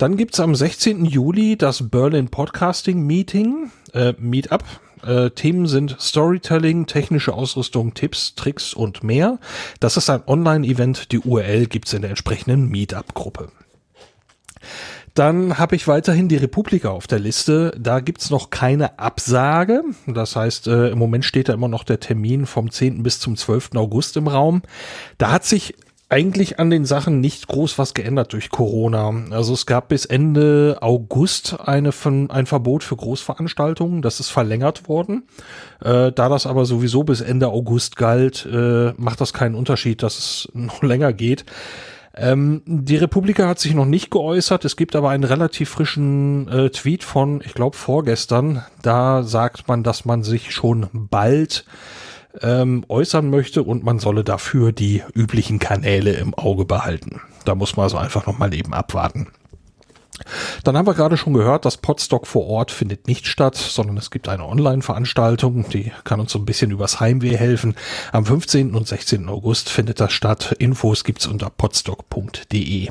[0.00, 1.04] Dann gibt's am 16.
[1.04, 4.64] Juli das Berlin Podcasting Meeting, äh, Meetup.
[5.06, 9.38] Äh, Themen sind Storytelling, technische Ausrüstung, Tipps, Tricks und mehr.
[9.78, 11.12] Das ist ein Online-Event.
[11.12, 13.52] Die URL gibt's in der entsprechenden Meetup-Gruppe.
[15.12, 17.76] Dann habe ich weiterhin die Republika auf der Liste.
[17.78, 19.82] Da gibt's noch keine Absage.
[20.06, 23.02] Das heißt, äh, im Moment steht da immer noch der Termin vom 10.
[23.02, 23.72] bis zum 12.
[23.76, 24.62] August im Raum.
[25.18, 25.74] Da hat sich
[26.10, 29.14] eigentlich an den Sachen nicht groß was geändert durch Corona.
[29.30, 34.02] Also es gab bis Ende August eine von, ein Verbot für Großveranstaltungen.
[34.02, 35.22] Das ist verlängert worden.
[35.80, 40.18] Äh, da das aber sowieso bis Ende August galt, äh, macht das keinen Unterschied, dass
[40.18, 41.44] es noch länger geht.
[42.16, 44.64] Ähm, die Republika hat sich noch nicht geäußert.
[44.64, 48.64] Es gibt aber einen relativ frischen äh, Tweet von, ich glaube, vorgestern.
[48.82, 51.64] Da sagt man, dass man sich schon bald
[52.40, 57.20] ähm, äußern möchte und man solle dafür die üblichen Kanäle im Auge behalten.
[57.44, 59.28] Da muss man also einfach nochmal eben abwarten.
[60.64, 64.10] Dann haben wir gerade schon gehört, das Podstock vor Ort findet nicht statt, sondern es
[64.10, 67.74] gibt eine Online-Veranstaltung, die kann uns so ein bisschen übers Heimweh helfen.
[68.12, 68.74] Am 15.
[68.74, 69.28] und 16.
[69.28, 70.54] August findet das statt.
[70.58, 72.90] Infos gibt's unter podstock.de.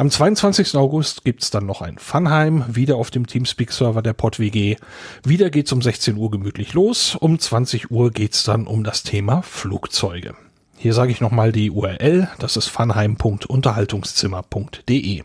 [0.00, 0.76] Am 22.
[0.76, 4.76] August gibt's dann noch ein Funheim, wieder auf dem Teamspeak-Server der PodWG.
[5.24, 7.16] Wieder geht's um 16 Uhr gemütlich los.
[7.16, 10.32] Um 20 Uhr geht's dann um das Thema Flugzeuge.
[10.78, 15.22] Hier sage ich nochmal die URL, das ist funheim.unterhaltungszimmer.de.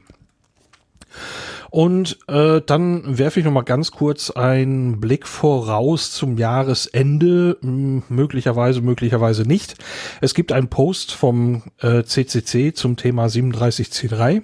[1.69, 8.03] Und äh, dann werfe ich noch mal ganz kurz einen Blick voraus zum Jahresende, hm,
[8.09, 9.75] möglicherweise, möglicherweise nicht.
[10.19, 14.41] Es gibt einen Post vom äh, CCC zum Thema 37C3.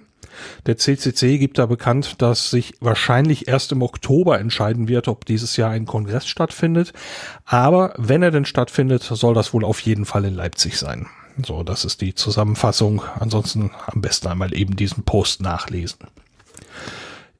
[0.65, 5.57] Der CCC gibt da bekannt, dass sich wahrscheinlich erst im Oktober entscheiden wird, ob dieses
[5.57, 6.93] Jahr ein Kongress stattfindet.
[7.45, 11.07] Aber wenn er denn stattfindet, soll das wohl auf jeden Fall in Leipzig sein.
[11.45, 13.01] So, das ist die Zusammenfassung.
[13.19, 15.99] Ansonsten am besten einmal eben diesen Post nachlesen.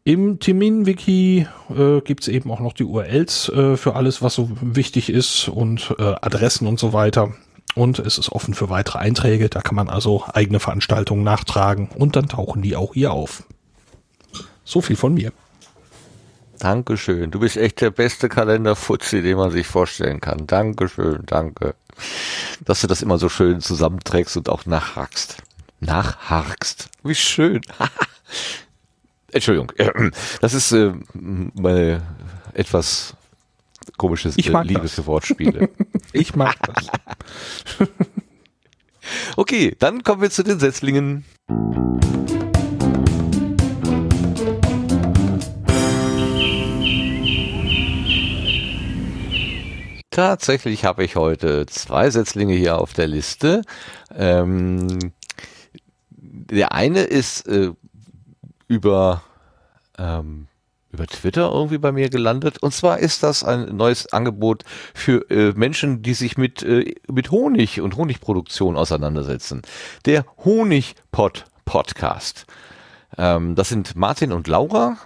[0.04, 4.50] Im Termin-Wiki äh, gibt es eben auch noch die URLs äh, für alles, was so
[4.60, 7.34] wichtig ist und äh, Adressen und so weiter.
[7.76, 9.50] Und es ist offen für weitere Einträge.
[9.50, 13.44] Da kann man also eigene Veranstaltungen nachtragen und dann tauchen die auch hier auf.
[14.64, 15.32] So viel von mir.
[16.60, 17.32] Dankeschön.
[17.32, 20.46] Du bist echt der beste Kalenderfutzi, den man sich vorstellen kann.
[20.46, 21.74] Dankeschön, danke.
[22.64, 25.38] Dass du das immer so schön zusammenträgst und auch nachhackst.
[25.80, 26.90] Nachharkst.
[27.04, 27.62] Wie schön.
[29.32, 29.72] Entschuldigung,
[30.42, 32.04] das ist äh, meine
[32.54, 33.16] etwas
[33.98, 34.94] komisches äh, Liebe das.
[34.94, 35.70] für Wortspiele.
[36.14, 37.88] Ich mag das.
[39.38, 41.26] okay, dann kommen wir zu den Setzlingen.
[50.12, 53.62] Tatsächlich habe ich heute zwei Setzlinge hier auf der Liste.
[54.14, 55.14] Ähm,
[56.10, 57.72] der eine ist äh,
[58.68, 59.24] über,
[59.98, 60.48] ähm,
[60.92, 62.58] über Twitter irgendwie bei mir gelandet.
[62.60, 64.64] Und zwar ist das ein neues Angebot
[64.94, 69.62] für äh, Menschen, die sich mit, äh, mit Honig und Honigproduktion auseinandersetzen.
[70.06, 72.46] Der Honigpot Podcast.
[73.18, 74.98] Ähm, das sind Martin und Laura.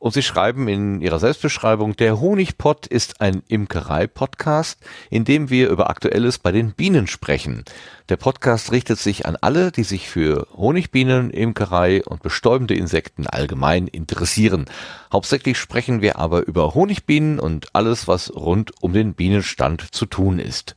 [0.00, 4.80] Und sie schreiben in ihrer Selbstbeschreibung, der Honigpott ist ein Imkerei-Podcast,
[5.10, 7.66] in dem wir über Aktuelles bei den Bienen sprechen.
[8.08, 13.88] Der Podcast richtet sich an alle, die sich für Honigbienen, Imkerei und bestäubende Insekten allgemein
[13.88, 14.64] interessieren.
[15.12, 20.38] Hauptsächlich sprechen wir aber über Honigbienen und alles, was rund um den Bienenstand zu tun
[20.38, 20.76] ist.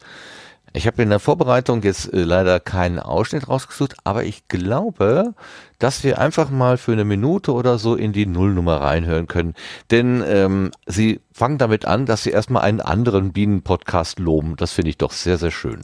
[0.76, 5.36] Ich habe in der Vorbereitung jetzt äh, leider keinen Ausschnitt rausgesucht, aber ich glaube,
[5.78, 9.54] dass wir einfach mal für eine Minute oder so in die Nullnummer reinhören können.
[9.92, 14.56] Denn ähm, sie fangen damit an, dass sie erstmal einen anderen Bienenpodcast loben.
[14.56, 15.82] Das finde ich doch sehr, sehr schön.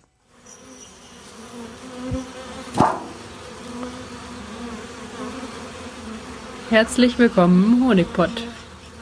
[6.71, 8.31] Herzlich willkommen im Honigpott.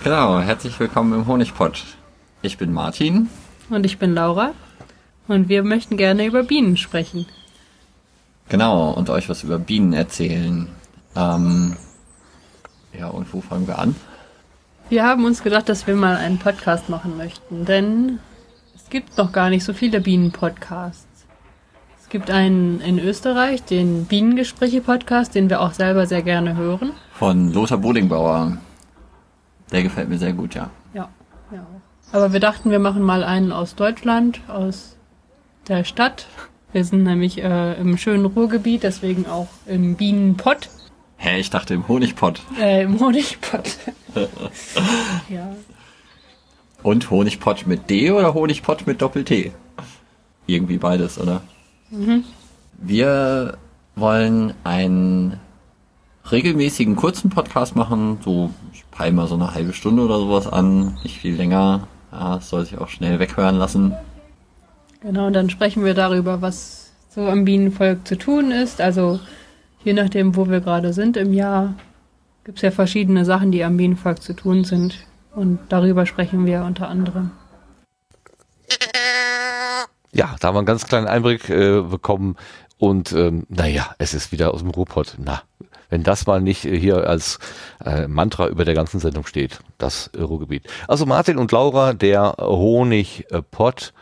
[0.03, 1.85] Genau, herzlich willkommen im Honigpott.
[2.41, 3.29] Ich bin Martin.
[3.69, 4.53] Und ich bin Laura.
[5.27, 7.25] Und wir möchten gerne über Bienen sprechen.
[8.49, 10.67] Genau, und euch was über Bienen erzählen.
[11.15, 11.75] Ähm,
[12.97, 13.95] ja, und wo fangen wir an?
[14.89, 18.19] Wir haben uns gedacht, dass wir mal einen Podcast machen möchten, denn
[18.73, 21.05] es gibt noch gar nicht so viele Bienen-Podcasts.
[22.01, 26.93] Es gibt einen in Österreich, den Bienengespräche-Podcast, den wir auch selber sehr gerne hören.
[27.11, 28.57] Von Lothar Bodingbauer.
[29.73, 30.69] Der gefällt mir sehr gut, ja.
[30.93, 31.09] Ja,
[31.51, 31.67] ja.
[32.13, 34.96] Aber wir dachten, wir machen mal einen aus Deutschland, aus
[35.67, 36.27] der Stadt.
[36.73, 40.69] Wir sind nämlich äh, im schönen Ruhrgebiet, deswegen auch im Bienenpott,
[41.19, 42.41] Hä, ich dachte im Honigpott.
[42.59, 43.77] äh, im Honigpott.
[45.29, 45.55] ja.
[46.83, 49.51] Und Honigpott mit D oder Honigpott mit Doppel-T?
[50.45, 51.41] Irgendwie beides, oder?
[52.77, 53.57] Wir
[53.95, 55.39] wollen einen
[56.31, 58.19] regelmäßigen kurzen Podcast machen.
[58.23, 60.97] So, ich peile mal so eine halbe Stunde oder sowas an.
[61.03, 61.87] Nicht viel länger.
[62.11, 63.95] Ja, es soll sich auch schnell weghören lassen.
[65.07, 68.81] Genau, und dann sprechen wir darüber, was so am Bienenvolk zu tun ist.
[68.81, 69.21] Also
[69.85, 71.75] je nachdem, wo wir gerade sind im Jahr,
[72.43, 74.95] gibt es ja verschiedene Sachen, die am Bienenvolk zu tun sind.
[75.33, 77.31] Und darüber sprechen wir unter anderem.
[80.11, 82.35] Ja, da haben wir einen ganz kleinen Einblick äh, bekommen.
[82.77, 85.15] Und ähm, naja, es ist wieder aus dem Ruhrpott.
[85.19, 85.41] Na,
[85.89, 87.39] wenn das mal nicht äh, hier als
[87.85, 90.67] äh, Mantra über der ganzen Sendung steht, das äh, Ruhrgebiet.
[90.89, 93.93] Also Martin und Laura, der Honigpott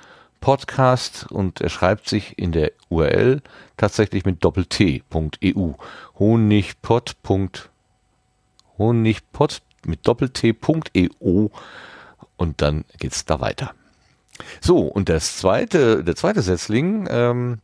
[0.45, 3.41] Podcast und er schreibt sich in der URL
[3.77, 5.71] tatsächlich mit doppelt-t.eu.
[6.19, 7.15] Honigpott.
[8.77, 11.47] Honigpott mit doppelt-t.eu
[12.37, 13.71] und dann geht's da weiter.
[14.61, 17.57] So, und das zweite, der zweite Setzling, ähm,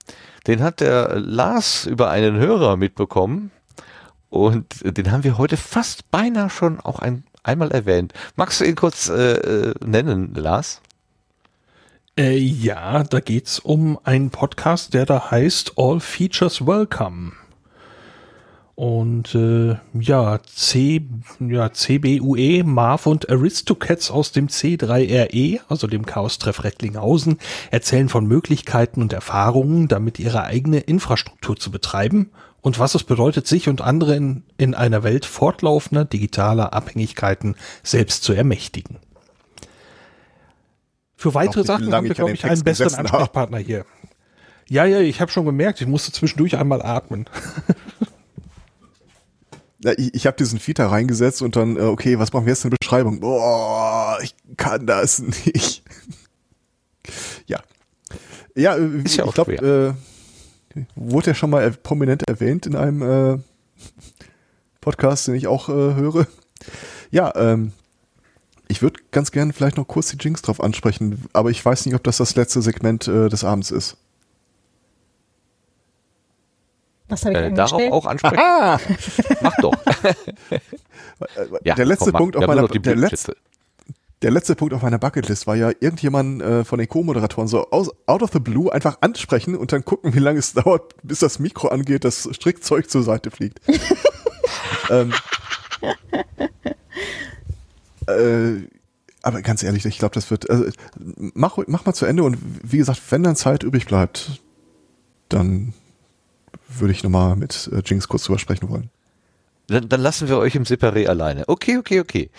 [0.47, 3.51] den hat der Lars über einen Hörer mitbekommen.
[4.31, 8.15] Und den haben wir heute fast beinahe schon auch ein, einmal erwähnt.
[8.37, 10.81] Magst du ihn kurz äh, äh, nennen, Lars?
[12.17, 17.31] Äh, ja, da geht's um einen Podcast, der da heißt All Features Welcome.
[18.75, 21.07] Und äh, ja, C,
[21.39, 27.37] ja, CBUE, Marv und Aristocats aus dem C3RE, also dem Chaos-Treff Recklinghausen,
[27.69, 33.47] erzählen von Möglichkeiten und Erfahrungen, damit ihre eigene Infrastruktur zu betreiben und was es bedeutet,
[33.47, 38.99] sich und andere in, in einer Welt fortlaufender digitaler Abhängigkeiten selbst zu ermächtigen.
[41.21, 43.09] Für weitere Sachen haben wir, glaube ich, einen besseren habe.
[43.09, 43.85] Ansprechpartner hier.
[44.67, 47.25] Ja, ja, ich habe schon gemerkt, ich musste zwischendurch einmal atmen.
[49.83, 52.51] Ja, ich ich habe diesen Feed da reingesetzt und dann, äh, okay, was machen wir
[52.51, 53.19] jetzt in der Beschreibung?
[53.19, 55.81] Boah, ich kann das nicht.
[57.47, 57.59] ja.
[58.55, 59.95] Ja, äh, Ist ja ich auch glaube,
[60.75, 63.39] äh, wurde ja schon mal prominent erwähnt in einem äh,
[64.81, 66.27] Podcast, den ich auch äh, höre.
[67.09, 67.73] Ja, ähm,
[68.71, 71.95] ich würde ganz gerne vielleicht noch kurz die Jinx drauf ansprechen, aber ich weiß nicht,
[71.95, 73.97] ob das das letzte Segment äh, des Abends ist.
[77.09, 78.39] Was habe ich Äh, darauf auch ansprechen?
[78.39, 78.79] Ah!
[79.41, 79.73] Mach doch.
[81.63, 82.19] Ja, der letzte komm, mach.
[82.19, 83.37] Punkt auf meiner der letzte,
[84.23, 87.91] der letzte Punkt auf meiner Bucketlist war ja irgendjemand äh, von den Co-Moderatoren so aus,
[88.07, 91.37] out of the blue einfach ansprechen und dann gucken, wie lange es dauert, bis das
[91.37, 93.61] Mikro angeht, das Strickzeug zur Seite fliegt.
[94.89, 95.13] ähm,
[98.17, 98.67] äh,
[99.23, 100.49] aber ganz ehrlich, ich glaube, das wird.
[100.49, 100.65] Also,
[100.97, 104.41] mach, mach mal zu Ende und wie gesagt, wenn dann Zeit übrig bleibt,
[105.29, 105.73] dann
[106.67, 108.89] würde ich nochmal mit äh, Jinx kurz drüber sprechen wollen.
[109.67, 111.43] Dann, dann lassen wir euch im Separé alleine.
[111.47, 112.29] Okay, okay, okay.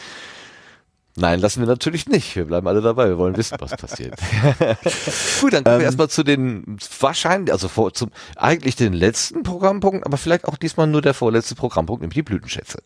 [1.14, 2.36] Nein, lassen wir natürlich nicht.
[2.36, 3.08] Wir bleiben alle dabei.
[3.08, 4.14] Wir wollen wissen, was passiert.
[5.40, 5.80] Gut, dann kommen wir Ähm.
[5.82, 10.86] erstmal zu den wahrscheinlich, also vor, zum eigentlich den letzten Programmpunkt, aber vielleicht auch diesmal
[10.86, 12.82] nur der vorletzte Programmpunkt, nämlich die Blütenschätze.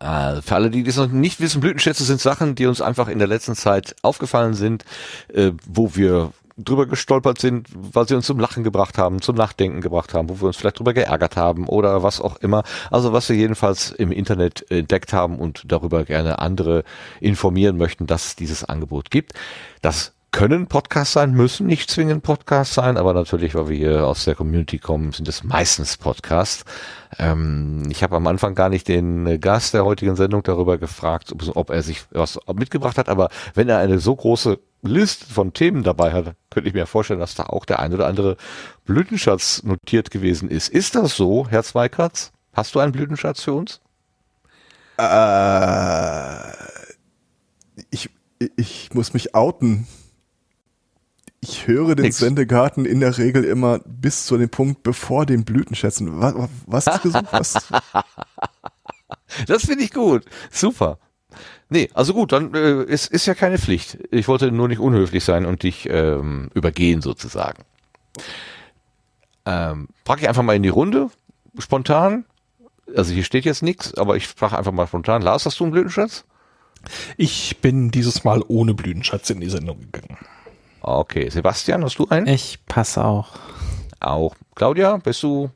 [0.00, 3.18] Äh, Für alle, die das noch nicht wissen, Blütenschätze sind Sachen, die uns einfach in
[3.18, 4.84] der letzten Zeit aufgefallen sind,
[5.32, 6.32] äh, wo wir
[6.64, 10.40] drüber gestolpert sind, weil sie uns zum Lachen gebracht haben, zum Nachdenken gebracht haben, wo
[10.40, 12.64] wir uns vielleicht drüber geärgert haben oder was auch immer.
[12.90, 16.84] Also was wir jedenfalls im Internet entdeckt haben und darüber gerne andere
[17.20, 19.32] informieren möchten, dass es dieses Angebot gibt.
[19.80, 24.24] Das können Podcasts sein, müssen nicht zwingend Podcasts sein, aber natürlich, weil wir hier aus
[24.24, 26.64] der Community kommen, sind es meistens Podcasts.
[27.18, 31.32] Ähm, ich habe am Anfang gar nicht den äh, Gast der heutigen Sendung darüber gefragt,
[31.32, 35.52] ob, ob er sich was mitgebracht hat, aber wenn er eine so große Liste von
[35.52, 38.36] Themen dabei hat, könnte ich mir vorstellen, dass da auch der ein oder andere
[38.84, 40.68] Blütenschatz notiert gewesen ist.
[40.68, 42.32] Ist das so, Herr Zweikatz?
[42.52, 43.80] Hast du einen Blütenschatz für uns?
[44.96, 46.52] Äh,
[47.90, 48.10] ich,
[48.56, 49.86] ich muss mich outen.
[51.42, 52.18] Ich höre den Nix.
[52.18, 56.20] Sendegarten in der Regel immer bis zu dem Punkt, bevor den Blütenschätzen.
[56.20, 56.34] Was,
[56.66, 57.26] was ist gesucht?
[57.30, 57.54] Was?
[59.46, 60.24] Das finde ich gut.
[60.50, 60.98] Super.
[61.68, 63.96] Nee, also gut, dann äh, es ist ja keine Pflicht.
[64.10, 67.62] Ich wollte nur nicht unhöflich sein und dich ähm, übergehen sozusagen.
[69.46, 71.10] Ähm, frag ich einfach mal in die Runde,
[71.58, 72.24] spontan.
[72.96, 75.22] Also hier steht jetzt nichts, aber ich frage einfach mal spontan.
[75.22, 76.24] Lars, hast du einen Blütenschatz?
[77.16, 80.18] Ich bin dieses Mal ohne Blütenschatz in die Sendung gegangen.
[80.80, 81.28] Okay.
[81.28, 82.26] Sebastian, hast du einen?
[82.26, 83.28] Ich passe auch.
[84.00, 84.34] Auch.
[84.54, 85.50] Claudia, bist du,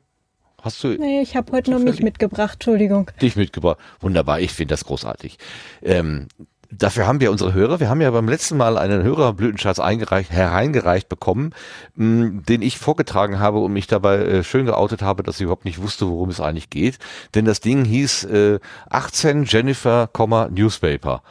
[0.61, 3.09] hast du Nee, ich habe heute nur mich mitgebracht, Entschuldigung.
[3.21, 3.77] dich mitgebracht?
[3.99, 5.37] Wunderbar, ich finde das großartig.
[5.81, 6.27] Ähm,
[6.71, 7.79] dafür haben wir unsere Hörer.
[7.79, 11.53] Wir haben ja beim letzten Mal einen Hörerblütenschatz eingereicht, hereingereicht bekommen,
[11.95, 15.65] mh, den ich vorgetragen habe und mich dabei äh, schön geoutet habe, dass ich überhaupt
[15.65, 16.99] nicht wusste, worum es eigentlich geht.
[17.33, 20.09] Denn das Ding hieß äh, 18 Jennifer,
[20.51, 21.23] Newspaper.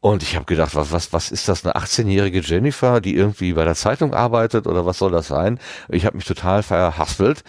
[0.00, 3.64] Und ich habe gedacht, was, was, was ist das, eine 18-jährige Jennifer, die irgendwie bei
[3.64, 5.58] der Zeitung arbeitet oder was soll das sein?
[5.88, 7.42] Ich habe mich total verhaspelt.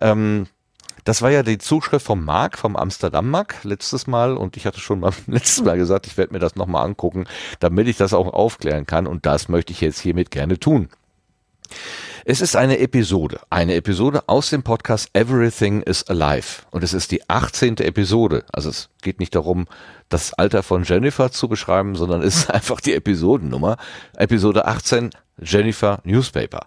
[0.00, 0.46] Ähm,
[1.04, 4.80] das war ja die Zuschrift vom Mark, vom Amsterdam Mark letztes Mal und ich hatte
[4.80, 7.26] schon beim letzten Mal gesagt, ich werde mir das nochmal angucken,
[7.60, 10.88] damit ich das auch aufklären kann und das möchte ich jetzt hiermit gerne tun.
[12.24, 17.10] Es ist eine Episode, eine Episode aus dem Podcast Everything is Alive und es ist
[17.10, 17.78] die 18.
[17.78, 18.44] Episode.
[18.50, 19.66] Also es geht nicht darum,
[20.08, 23.76] das Alter von Jennifer zu beschreiben, sondern es ist einfach die Episodennummer.
[24.16, 26.64] Episode 18 Jennifer Newspaper.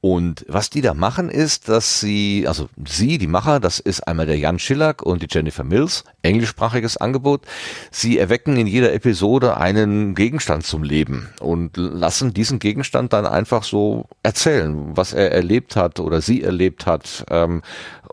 [0.00, 4.26] Und was die da machen ist, dass sie, also sie, die Macher, das ist einmal
[4.26, 7.42] der Jan Schillack und die Jennifer Mills, englischsprachiges Angebot.
[7.90, 13.64] Sie erwecken in jeder Episode einen Gegenstand zum Leben und lassen diesen Gegenstand dann einfach
[13.64, 17.24] so erzählen, was er erlebt hat oder sie erlebt hat.
[17.30, 17.62] Ähm,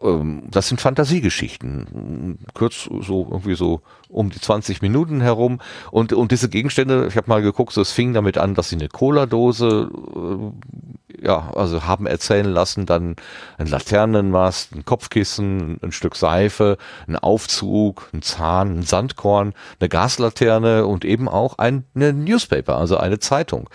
[0.02, 3.82] ähm, das sind Fantasiegeschichten, kurz so irgendwie so
[4.14, 5.59] um die 20 Minuten herum.
[5.92, 8.75] Und, und diese Gegenstände, ich habe mal geguckt, so, es fing damit an, dass sie
[8.75, 13.16] eine Cola-Dose äh, ja, also haben erzählen lassen, dann
[13.58, 16.77] ein Laternenmast, ein Kopfkissen, ein Stück Seife,
[17.08, 22.98] ein Aufzug, ein Zahn, ein Sandkorn, eine Gaslaterne und eben auch ein eine Newspaper, also
[22.98, 23.69] eine Zeitung.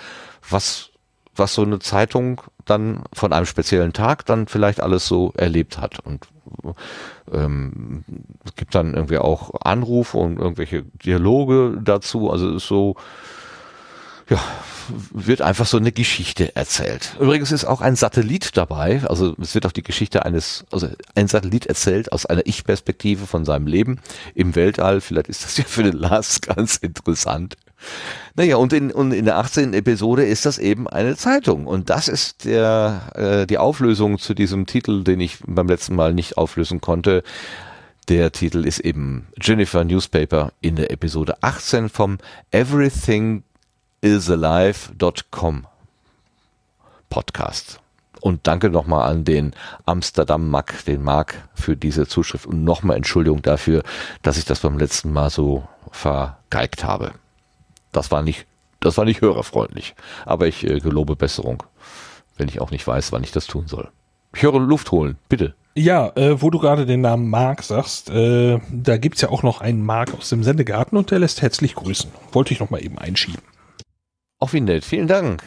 [0.48, 0.90] Was,
[1.38, 6.00] was so eine Zeitung dann von einem speziellen Tag dann vielleicht alles so erlebt hat.
[6.00, 6.28] Und
[7.32, 8.04] ähm,
[8.44, 12.30] es gibt dann irgendwie auch Anrufe und irgendwelche Dialoge dazu.
[12.30, 12.96] Also ist so,
[14.28, 14.38] ja,
[15.12, 17.16] wird einfach so eine Geschichte erzählt.
[17.20, 21.28] Übrigens ist auch ein Satellit dabei, also es wird auch die Geschichte eines, also ein
[21.28, 24.00] Satellit erzählt aus einer Ich-Perspektive von seinem Leben
[24.34, 25.00] im Weltall.
[25.00, 27.56] Vielleicht ist das ja für den Lars ganz interessant.
[28.34, 29.74] Naja, und in, und in der 18.
[29.74, 31.66] Episode ist das eben eine Zeitung.
[31.66, 36.14] Und das ist der, äh, die Auflösung zu diesem Titel, den ich beim letzten Mal
[36.14, 37.22] nicht auflösen konnte.
[38.08, 42.18] Der Titel ist eben Jennifer Newspaper in der Episode 18 vom
[42.50, 43.42] Everything
[44.00, 45.66] isalive.com
[47.10, 47.80] Podcast.
[48.20, 49.52] Und danke nochmal an den
[49.84, 53.82] Amsterdam Mac, den Mark, für diese Zuschrift und nochmal Entschuldigung dafür,
[54.22, 57.12] dass ich das beim letzten Mal so vergeigt habe.
[57.98, 58.46] Das war nicht,
[58.78, 59.96] das war nicht hörerfreundlich.
[60.24, 61.64] Aber ich äh, gelobe Besserung,
[62.36, 63.88] wenn ich auch nicht weiß, wann ich das tun soll.
[64.36, 65.56] Ich höre Luft holen, bitte.
[65.74, 69.60] Ja, äh, wo du gerade den Namen Mark sagst, äh, da gibt's ja auch noch
[69.60, 72.08] einen Mark aus dem Sendegarten und der lässt herzlich grüßen.
[72.30, 73.42] Wollte ich noch mal eben einschieben.
[74.38, 74.84] Auch wie nett.
[74.84, 75.42] Vielen Dank.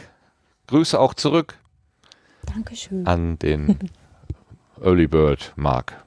[0.68, 1.58] Grüße auch zurück
[2.46, 3.08] Dankeschön.
[3.08, 3.78] an den
[4.84, 6.04] Early Bird Mark.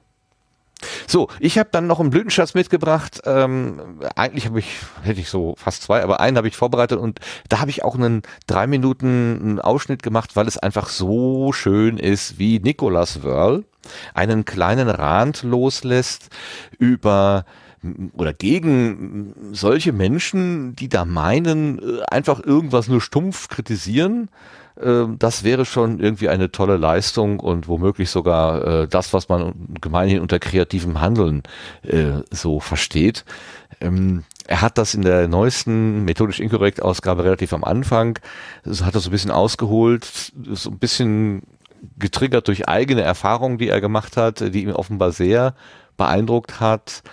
[1.07, 3.21] So, ich habe dann noch einen Blütenschatz mitgebracht.
[3.25, 7.19] Ähm, eigentlich habe ich, hätte ich so fast zwei, aber einen habe ich vorbereitet und
[7.49, 12.39] da habe ich auch einen drei Minuten Ausschnitt gemacht, weil es einfach so schön ist,
[12.39, 13.63] wie Nicolas Wörl
[14.13, 16.29] einen kleinen Rand loslässt
[16.79, 17.45] über
[18.13, 24.29] oder gegen solche Menschen, die da meinen, äh, einfach irgendwas nur stumpf kritisieren.
[24.81, 29.53] Ähm, Das wäre schon irgendwie eine tolle Leistung und womöglich sogar äh, das, was man
[29.81, 31.43] gemeinhin unter kreativem Handeln
[31.83, 33.25] äh, so versteht.
[33.81, 38.19] Ähm, er hat das in der neuesten methodisch inkorrekt Ausgabe relativ am Anfang,
[38.63, 41.43] das hat er so ein bisschen ausgeholt, so ein bisschen
[41.97, 45.55] getriggert durch eigene Erfahrungen, die er gemacht hat, die ihn offenbar sehr
[45.97, 47.03] beeindruckt hat.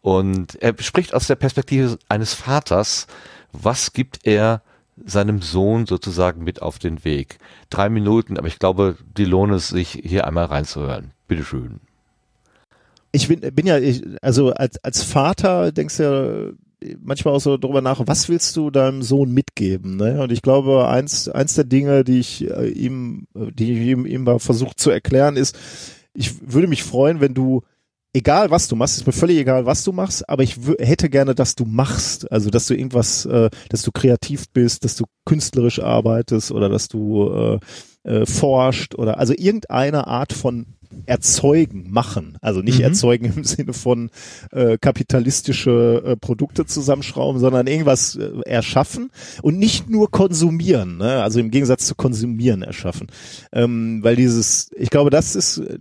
[0.00, 3.06] Und er spricht aus der Perspektive eines Vaters.
[3.52, 4.62] Was gibt er
[5.04, 7.38] seinem Sohn sozusagen mit auf den Weg?
[7.70, 11.12] Drei Minuten, aber ich glaube, die lohnt es sich hier einmal reinzuhören.
[11.26, 11.80] Bitteschön.
[13.12, 16.52] ich bin, bin ja, ich, also als, als Vater denkst du ja
[17.00, 19.96] manchmal auch so drüber nach, was willst du deinem Sohn mitgeben?
[19.96, 20.20] Ne?
[20.22, 24.06] Und ich glaube, eins, eins der Dinge, die ich äh, ihm, äh, die ich ihm,
[24.06, 25.58] ihm versucht zu erklären, ist,
[26.14, 27.62] ich würde mich freuen, wenn du,
[28.12, 31.34] egal was du machst, ist mir völlig egal, was du machst, aber ich hätte gerne,
[31.34, 35.80] dass du machst, also dass du irgendwas, äh, dass du kreativ bist, dass du künstlerisch
[35.80, 37.58] arbeitest oder dass du äh,
[38.08, 40.66] äh, forscht oder also irgendeine Art von
[41.06, 42.38] erzeugen, machen.
[42.40, 42.84] Also nicht Mhm.
[42.84, 44.10] erzeugen im Sinne von
[44.52, 49.10] äh, kapitalistische äh, Produkte zusammenschrauben, sondern irgendwas äh, erschaffen
[49.42, 50.96] und nicht nur konsumieren.
[50.98, 51.22] Ne?
[51.22, 53.08] Also im Gegensatz zu konsumieren erschaffen.
[53.52, 55.78] Ähm, weil dieses, ich glaube, das ist, äh,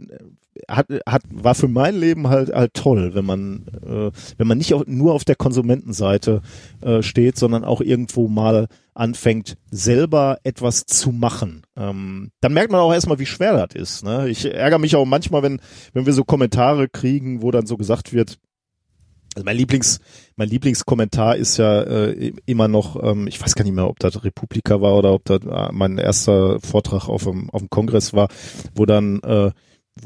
[0.69, 4.74] hat, hat, war für mein Leben halt halt toll, wenn man, äh, wenn man nicht
[4.74, 6.42] auf, nur auf der Konsumentenseite
[6.82, 11.64] äh, steht, sondern auch irgendwo mal anfängt, selber etwas zu machen.
[11.76, 14.03] Ähm, dann merkt man auch erstmal, wie schwer das ist.
[14.03, 14.27] Ne?
[14.30, 15.61] Ich ärgere mich auch manchmal, wenn,
[15.94, 18.38] wenn wir so Kommentare kriegen, wo dann so gesagt wird,
[19.38, 20.00] also mein Lieblings,
[20.36, 24.24] mein Lieblingskommentar ist ja äh, immer noch, ähm, ich weiß gar nicht mehr, ob das
[24.24, 28.30] Republika war oder ob das äh, mein erster Vortrag auf dem, auf dem Kongress war,
[28.74, 29.52] wo dann äh,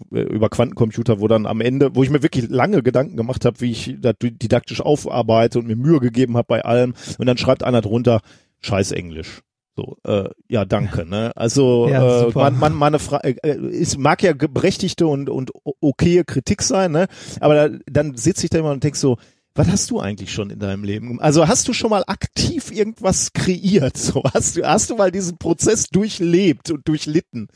[0.09, 3.71] über Quantencomputer, wo dann am Ende, wo ich mir wirklich lange Gedanken gemacht habe, wie
[3.71, 6.93] ich das didaktisch aufarbeite und mir Mühe gegeben habe bei allem.
[7.17, 8.21] Und dann schreibt einer drunter,
[8.61, 9.41] scheiß Englisch.
[9.75, 11.05] So, äh, ja, danke.
[11.05, 11.31] Ne?
[11.35, 16.23] Also Ja, äh, man, man, meine Frage, äh, es mag ja berechtigte und und okaye
[16.25, 17.07] Kritik sein, ne?
[17.39, 19.17] Aber da, dann sitze ich da immer und denk so,
[19.53, 21.19] was hast du eigentlich schon in deinem Leben?
[21.19, 23.97] Also hast du schon mal aktiv irgendwas kreiert?
[23.97, 27.47] So hast du hast du mal diesen Prozess durchlebt und durchlitten?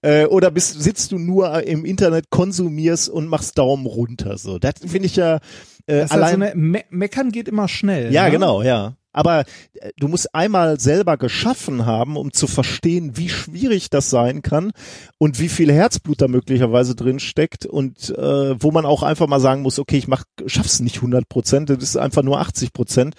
[0.00, 4.38] Äh, oder bist sitzt du nur im Internet, konsumierst und machst Daumen runter?
[4.38, 5.40] So, das finde ich ja
[5.86, 6.40] äh, allein.
[6.40, 8.12] so eine, Me Meckern geht immer schnell.
[8.12, 8.30] Ja, ne?
[8.30, 8.96] genau, ja.
[9.12, 9.40] Aber
[9.74, 14.72] äh, du musst einmal selber geschaffen haben, um zu verstehen, wie schwierig das sein kann
[15.18, 19.40] und wie viel Herzblut da möglicherweise drin steckt und äh, wo man auch einfach mal
[19.40, 23.14] sagen muss, okay, ich mach, schaff's nicht 100 Prozent, das ist einfach nur 80 Prozent.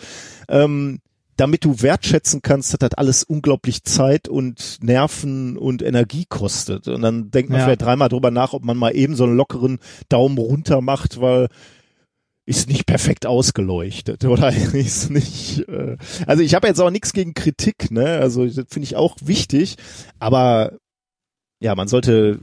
[0.49, 0.99] Ähm,
[1.35, 6.87] damit du wertschätzen kannst, dass das alles unglaublich Zeit und Nerven und Energie kostet.
[6.87, 7.65] Und dann denkt man Ja.
[7.65, 11.47] vielleicht dreimal drüber nach, ob man mal eben so einen lockeren Daumen runter macht, weil
[12.45, 15.67] ist nicht perfekt ausgeleuchtet oder ist nicht.
[15.67, 15.97] Äh,
[16.27, 18.17] also ich habe jetzt auch nichts gegen Kritik, ne?
[18.19, 19.77] Also das finde ich auch wichtig,
[20.19, 20.77] aber
[21.59, 22.39] ja, man sollte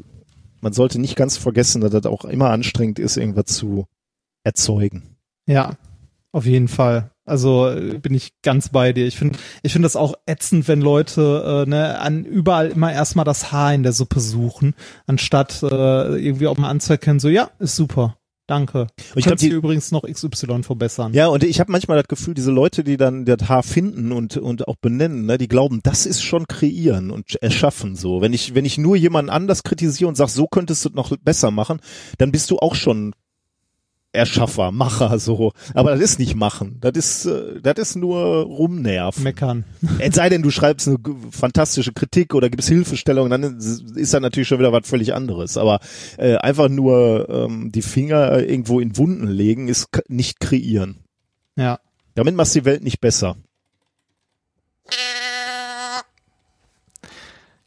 [0.62, 3.86] man sollte nicht ganz vergessen, dass das auch immer anstrengend ist, irgendwas zu
[4.44, 5.16] erzeugen.
[5.46, 5.76] Ja,
[6.32, 7.10] auf jeden Fall.
[7.24, 9.06] Also äh, bin ich ganz bei dir.
[9.06, 13.24] Ich finde, ich finde das auch ätzend, wenn Leute äh, ne, an überall immer erstmal
[13.24, 14.74] das Haar in der Suppe suchen,
[15.06, 15.66] anstatt äh,
[16.16, 18.16] irgendwie auch mal anzuerkennen, so ja, ist super.
[18.50, 18.80] Danke.
[18.80, 21.14] Und Ich kann glaube, die, übrigens noch XY verbessern.
[21.14, 24.36] ja, und ich habe manchmal das Gefühl, diese Leute, die dann das Haar finden und
[24.38, 28.20] und auch benennen, ne, die glauben, das ist schon kreieren und erschaffen so.
[28.20, 31.16] Wenn ich wenn ich nur jemanden anders kritisiere und sag, so könntest du es noch
[31.18, 31.78] besser machen,
[32.18, 33.14] dann bist du auch schon
[34.12, 35.52] Erschaffer, Macher so.
[35.74, 36.78] Aber das ist nicht machen.
[36.80, 39.22] Das ist äh, das ist nur rumnerven.
[39.22, 39.64] Meckern.
[39.98, 40.98] Es sei denn, du schreibst eine
[41.30, 45.56] fantastische Kritik oder gibst Hilfestellung, dann ist das natürlich schon wieder was völlig anderes.
[45.56, 45.80] Aber
[46.18, 51.04] äh, einfach nur ähm, die Finger äh, irgendwo in Wunden legen, ist nicht kreieren.
[51.56, 51.78] Ja.
[52.14, 53.36] Damit machst du die Welt nicht besser.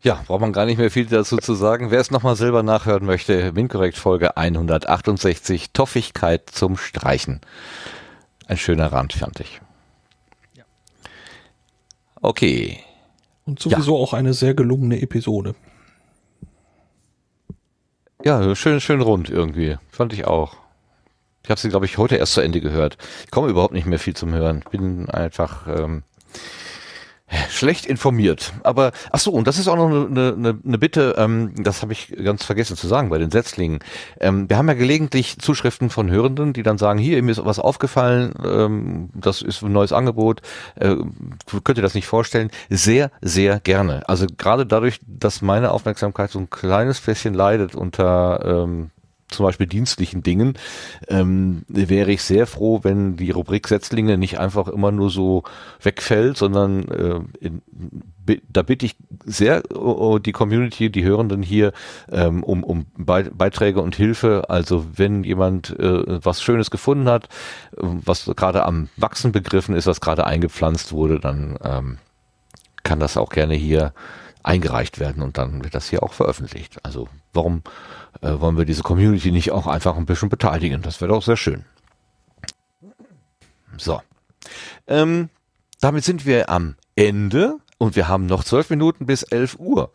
[0.03, 1.89] Ja, braucht man gar nicht mehr viel dazu zu sagen.
[1.89, 7.39] Wer es nochmal selber nachhören möchte, Winkorrekt Folge 168, Toffigkeit zum Streichen.
[8.45, 9.61] Ein schöner Rand, fand ich.
[12.21, 12.79] Okay.
[13.45, 15.55] Und sowieso auch eine sehr gelungene Episode.
[18.25, 19.77] Ja, schön, schön rund irgendwie.
[19.89, 20.57] Fand ich auch.
[21.43, 22.97] Ich habe sie, glaube ich, heute erst zu Ende gehört.
[23.23, 24.63] Ich komme überhaupt nicht mehr viel zum Hören.
[24.69, 26.03] Bin einfach ähm,
[27.49, 28.53] schlecht informiert.
[28.63, 31.93] Aber ach so, und das ist auch noch eine, eine, eine Bitte, ähm, das habe
[31.93, 33.79] ich ganz vergessen zu sagen bei den Setzlingen.
[34.19, 37.59] Ähm, wir haben ja gelegentlich Zuschriften von Hörenden, die dann sagen, hier, mir ist was
[37.59, 40.41] aufgefallen, ähm, das ist ein neues Angebot,
[40.75, 40.95] äh,
[41.63, 42.49] könnt ihr das nicht vorstellen?
[42.69, 44.07] Sehr, sehr gerne.
[44.07, 48.91] Also gerade dadurch, dass meine Aufmerksamkeit so ein kleines bisschen leidet unter ähm,
[49.29, 50.53] zum Beispiel dienstlichen Dingen,
[51.07, 55.43] ähm, wäre ich sehr froh, wenn die Rubrik Setzlinge nicht einfach immer nur so
[55.81, 57.61] wegfällt, sondern äh, in,
[58.49, 58.95] da bitte ich
[59.25, 61.73] sehr oh, oh, die Community, die Hörenden hier
[62.11, 64.49] ähm, um, um Bei- Beiträge und Hilfe.
[64.49, 67.27] Also wenn jemand äh, was Schönes gefunden hat,
[67.75, 71.97] was gerade am Wachsen begriffen ist, was gerade eingepflanzt wurde, dann ähm,
[72.83, 73.93] kann das auch gerne hier
[74.43, 76.77] eingereicht werden und dann wird das hier auch veröffentlicht.
[76.83, 77.63] Also warum
[78.21, 80.81] äh, wollen wir diese Community nicht auch einfach ein bisschen beteiligen?
[80.81, 81.65] Das wäre doch sehr schön.
[83.77, 84.01] So.
[84.87, 85.29] Ähm,
[85.79, 89.91] damit sind wir am Ende und wir haben noch zwölf Minuten bis 11 Uhr.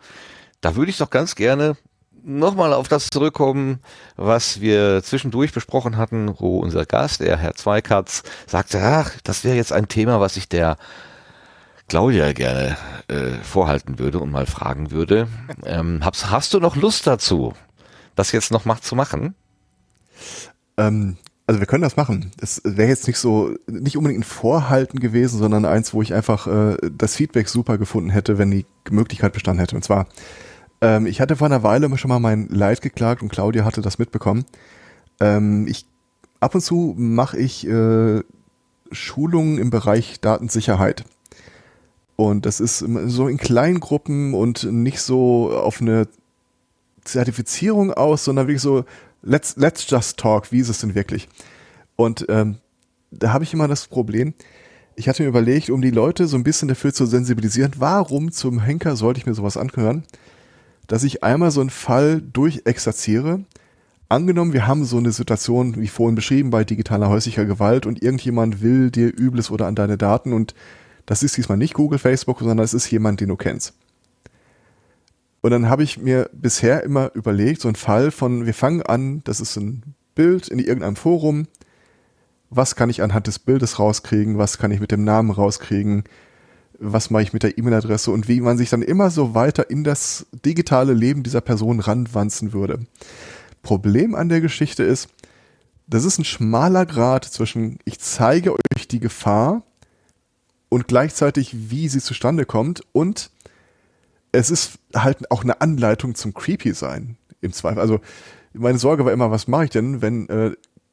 [0.60, 1.76] Da würde ich doch ganz gerne
[2.24, 3.80] nochmal auf das zurückkommen,
[4.16, 9.56] was wir zwischendurch besprochen hatten, wo unser Gast, der Herr Zweikatz, sagte, ach, das wäre
[9.56, 10.76] jetzt ein Thema, was sich der
[11.88, 12.76] Claudia gerne
[13.08, 15.26] äh, vorhalten würde und mal fragen würde.
[15.64, 17.54] Ähm, hast, hast du noch Lust dazu,
[18.14, 19.34] das jetzt noch mal zu machen?
[20.76, 22.30] Ähm, also wir können das machen.
[22.40, 26.46] Es wäre jetzt nicht so, nicht unbedingt ein Vorhalten gewesen, sondern eins, wo ich einfach
[26.46, 29.74] äh, das Feedback super gefunden hätte, wenn die Möglichkeit bestanden hätte.
[29.74, 30.06] Und zwar,
[30.82, 33.98] ähm, ich hatte vor einer Weile schon mal mein Leid geklagt und Claudia hatte das
[33.98, 34.44] mitbekommen.
[35.20, 35.86] Ähm, ich
[36.38, 38.20] ab und zu mache ich äh,
[38.92, 41.04] Schulungen im Bereich Datensicherheit.
[42.20, 46.08] Und das ist so in kleinen Gruppen und nicht so auf eine
[47.04, 48.84] Zertifizierung aus, sondern wirklich so
[49.22, 51.28] let's, let's just talk, wie ist es denn wirklich?
[51.94, 52.56] Und ähm,
[53.12, 54.34] da habe ich immer das Problem,
[54.96, 58.58] ich hatte mir überlegt, um die Leute so ein bisschen dafür zu sensibilisieren, warum zum
[58.58, 60.02] Henker sollte ich mir sowas anhören,
[60.88, 63.44] dass ich einmal so einen Fall durchexerziere.
[64.08, 68.60] Angenommen, wir haben so eine Situation, wie vorhin beschrieben, bei digitaler häuslicher Gewalt und irgendjemand
[68.60, 70.56] will dir Übles oder an deine Daten und
[71.08, 73.72] das ist diesmal nicht Google, Facebook, sondern es ist jemand, den du kennst.
[75.40, 79.22] Und dann habe ich mir bisher immer überlegt, so ein Fall von, wir fangen an,
[79.24, 81.46] das ist ein Bild in irgendeinem Forum,
[82.50, 86.04] was kann ich anhand des Bildes rauskriegen, was kann ich mit dem Namen rauskriegen,
[86.78, 89.84] was mache ich mit der E-Mail-Adresse und wie man sich dann immer so weiter in
[89.84, 92.80] das digitale Leben dieser Person ranwanzen würde.
[93.62, 95.08] Problem an der Geschichte ist,
[95.86, 99.62] das ist ein schmaler Grad zwischen ich zeige euch die Gefahr
[100.68, 103.30] und gleichzeitig wie sie zustande kommt und
[104.32, 107.80] es ist halt auch eine Anleitung zum Creepy sein im Zweifel.
[107.80, 108.00] Also
[108.52, 110.52] meine Sorge war immer, was mache ich denn, wenn äh,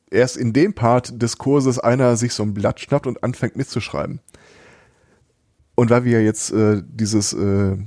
[0.09, 4.19] erst in dem Part des Kurses einer sich so ein Blatt schnappt und anfängt mitzuschreiben.
[5.75, 7.77] Und weil wir jetzt äh, dieses äh,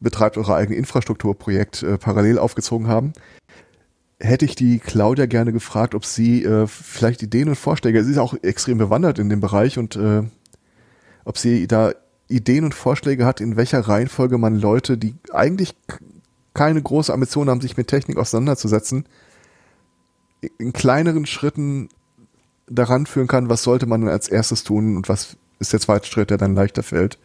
[0.00, 3.12] betreibt eure eigene Infrastrukturprojekt äh, parallel aufgezogen haben,
[4.20, 8.18] hätte ich die Claudia gerne gefragt, ob sie äh, vielleicht Ideen und Vorschläge, sie ist
[8.18, 10.22] auch extrem bewandert in dem Bereich und äh,
[11.28, 11.92] ob sie da
[12.28, 15.74] Ideen und Vorschläge hat, in welcher Reihenfolge man Leute, die eigentlich
[16.54, 19.04] keine große Ambition haben, sich mit Technik auseinanderzusetzen,
[20.56, 21.90] in kleineren Schritten
[22.66, 26.30] daran führen kann, was sollte man als erstes tun und was ist der zweite Schritt,
[26.30, 27.18] der dann leichter fällt.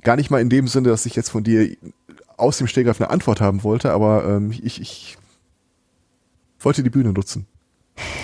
[0.00, 1.76] Gar nicht mal in dem Sinne, dass ich jetzt von dir
[2.36, 5.16] aus dem Stegreif eine Antwort haben wollte, aber ähm, ich, ich
[6.58, 7.46] wollte die Bühne nutzen.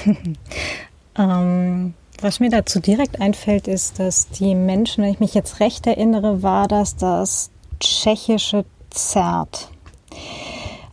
[1.15, 5.87] ähm, was mir dazu direkt einfällt, ist, dass die Menschen, wenn ich mich jetzt recht
[5.87, 9.71] erinnere, war das das tschechische Zert.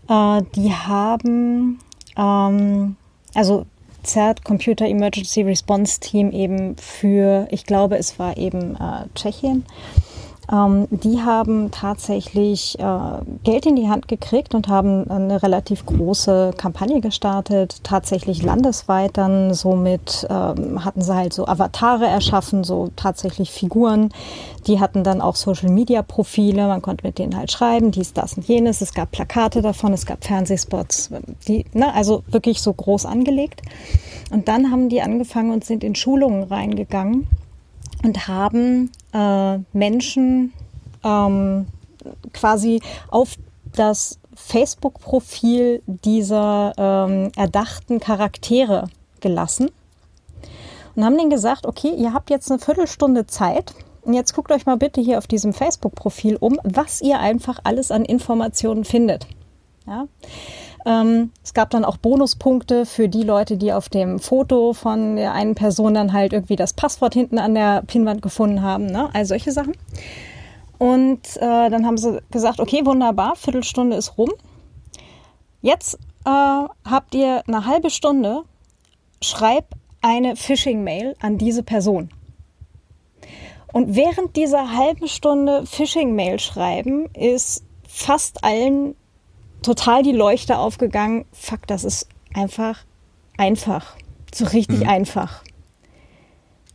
[0.09, 1.80] Äh, die haben,
[2.17, 2.95] ähm,
[3.33, 3.66] also
[4.03, 9.66] ZERT Computer Emergency Response Team eben für, ich glaube, es war eben äh, Tschechien.
[10.52, 12.84] Ähm, die haben tatsächlich äh,
[13.44, 19.54] Geld in die Hand gekriegt und haben eine relativ große Kampagne gestartet, tatsächlich landesweit dann
[19.54, 24.10] somit ähm, hatten sie halt so Avatare erschaffen, so tatsächlich Figuren.
[24.68, 28.34] Die hatten dann auch Social Media Profile, man konnte mit denen halt schreiben, dies, das
[28.34, 28.82] und jenes.
[28.82, 31.12] Es gab Plakate davon, es gab Fernsehspots,
[31.48, 33.62] die, ne, also wirklich so groß angelegt.
[34.32, 37.28] Und dann haben die angefangen und sind in Schulungen reingegangen
[38.04, 40.54] und haben äh, Menschen
[41.04, 41.68] ähm,
[42.34, 43.36] quasi auf
[43.76, 48.88] das Facebook-Profil dieser ähm, erdachten Charaktere
[49.20, 49.70] gelassen
[50.96, 54.66] und haben denen gesagt, okay, ihr habt jetzt eine Viertelstunde Zeit und jetzt guckt euch
[54.66, 59.28] mal bitte hier auf diesem Facebook-Profil um, was ihr einfach alles an Informationen findet.
[59.88, 60.08] Ja?
[60.85, 65.34] Ähm, es gab dann auch Bonuspunkte für die Leute, die auf dem Foto von der
[65.34, 68.88] einen Person dann halt irgendwie das Passwort hinten an der Pinnwand gefunden haben.
[68.88, 69.10] Ne?
[69.14, 69.74] All solche Sachen.
[70.77, 74.32] Und äh, dann haben sie gesagt, okay, wunderbar, Viertelstunde ist rum.
[75.61, 78.42] Jetzt äh, habt ihr eine halbe Stunde,
[79.22, 82.10] schreib eine Phishing-Mail an diese Person.
[83.72, 88.95] Und während dieser halben Stunde Phishing-Mail schreiben ist fast allen
[89.64, 91.26] total die Leuchte aufgegangen.
[91.32, 92.86] Fuck, das ist einfach
[93.42, 93.96] einfach.
[94.34, 94.90] So richtig mhm.
[94.90, 95.44] einfach.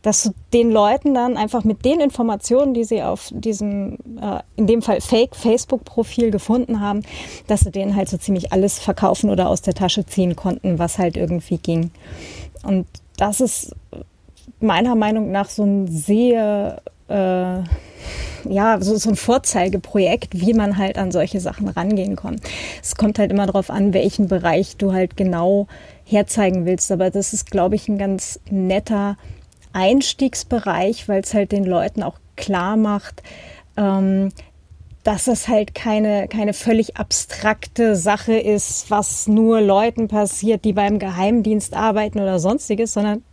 [0.03, 4.67] Dass du den Leuten dann einfach mit den Informationen, die sie auf diesem, äh, in
[4.67, 7.01] dem Fall Fake-Facebook-Profil gefunden haben,
[7.47, 10.99] dass sie denen halt so ziemlich alles verkaufen oder aus der Tasche ziehen konnten, was
[10.99, 11.91] halt irgendwie ging.
[12.63, 12.85] Und
[13.17, 13.75] das ist
[14.59, 17.63] meiner Meinung nach so ein sehr äh,
[18.49, 22.39] ja, so, so ein Vorzeigeprojekt, wie man halt an solche Sachen rangehen kann.
[22.81, 25.67] Es kommt halt immer darauf an, welchen Bereich du halt genau
[26.05, 26.91] herzeigen willst.
[26.91, 29.17] Aber das ist, glaube ich, ein ganz netter
[29.73, 33.23] Einstiegsbereich, weil es halt den Leuten auch klar macht,
[33.75, 34.29] ähm,
[35.03, 40.99] dass das halt keine, keine völlig abstrakte Sache ist, was nur Leuten passiert, die beim
[40.99, 43.23] Geheimdienst arbeiten oder sonstiges, sondern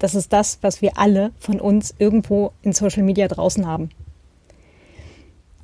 [0.00, 3.90] das ist das, was wir alle von uns irgendwo in Social Media draußen haben.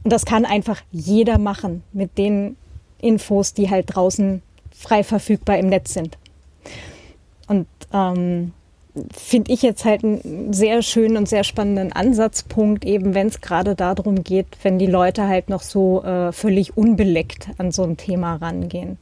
[0.04, 2.56] Und das kann einfach jeder machen mit den
[3.00, 6.16] Infos, die halt draußen frei verfügbar im Netz sind.
[7.48, 8.52] Und ähm,
[9.12, 13.74] finde ich jetzt halt einen sehr schönen und sehr spannenden Ansatzpunkt, eben wenn es gerade
[13.74, 18.36] darum geht, wenn die Leute halt noch so äh, völlig unbeleckt an so ein Thema
[18.36, 18.98] rangehen.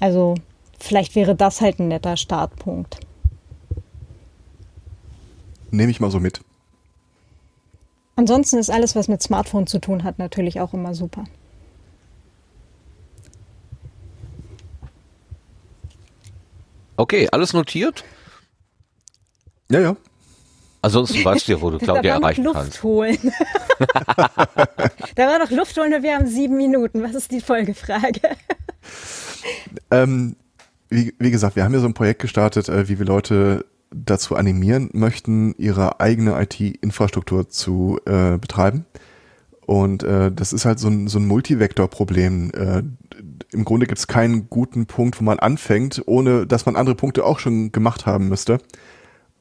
[0.00, 0.34] Also
[0.78, 2.98] vielleicht wäre das halt ein netter Startpunkt
[5.76, 6.40] nehme ich mal so mit.
[8.16, 11.24] Ansonsten ist alles, was mit Smartphone zu tun hat, natürlich auch immer super.
[16.96, 18.04] Okay, alles notiert?
[19.70, 19.96] Ja, ja.
[20.80, 22.74] Ansonsten weißt du, ja, wo du Claudia erreichen kannst.
[22.74, 22.82] Luft.
[22.82, 23.18] Holen.
[25.16, 27.02] da war doch Luft holen und wir haben sieben Minuten.
[27.02, 28.20] Was ist die Folgefrage?
[29.90, 30.36] ähm,
[30.90, 34.36] wie, wie, gesagt, wir haben ja so ein Projekt gestartet, äh, wie wir Leute dazu
[34.36, 38.86] animieren möchten, ihre eigene IT-Infrastruktur zu äh, betreiben.
[39.66, 42.50] Und äh, das ist halt so ein, so ein Multivektor-Problem.
[42.50, 42.82] Äh,
[43.52, 47.24] Im Grunde gibt es keinen guten Punkt, wo man anfängt, ohne dass man andere Punkte
[47.24, 48.58] auch schon gemacht haben müsste.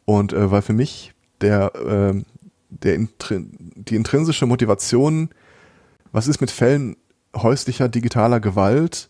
[0.05, 2.21] Und äh, weil für mich der, äh,
[2.69, 5.29] der Intrin die intrinsische Motivation,
[6.11, 6.95] was ist mit Fällen
[7.35, 9.09] häuslicher digitaler Gewalt,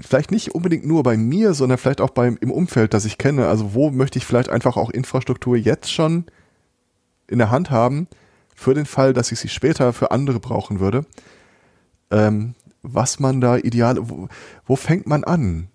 [0.00, 3.48] vielleicht nicht unbedingt nur bei mir, sondern vielleicht auch beim im Umfeld, das ich kenne.
[3.48, 6.24] Also wo möchte ich vielleicht einfach auch Infrastruktur jetzt schon
[7.28, 8.08] in der Hand haben,
[8.56, 11.04] für den Fall, dass ich sie später für andere brauchen würde.
[12.10, 14.28] Ähm, was man da ideal, wo,
[14.64, 15.68] wo fängt man an?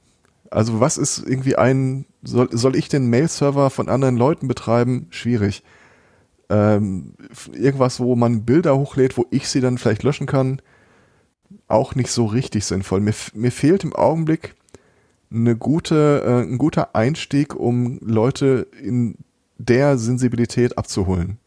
[0.50, 5.08] Also was ist irgendwie ein, soll, soll ich den Mail-Server von anderen Leuten betreiben?
[5.12, 5.64] Schwierig.
[6.50, 7.14] Ähm,
[7.54, 10.62] irgendwas, wo man Bilder hochlädt, wo ich sie dann vielleicht löschen kann,
[11.72, 13.00] auch nicht so richtig sinnvoll.
[13.00, 14.56] Mir, mir fehlt im Augenblick
[15.32, 19.16] eine gute, äh, ein guter Einstieg, um Leute in
[19.58, 21.38] der Sensibilität abzuholen.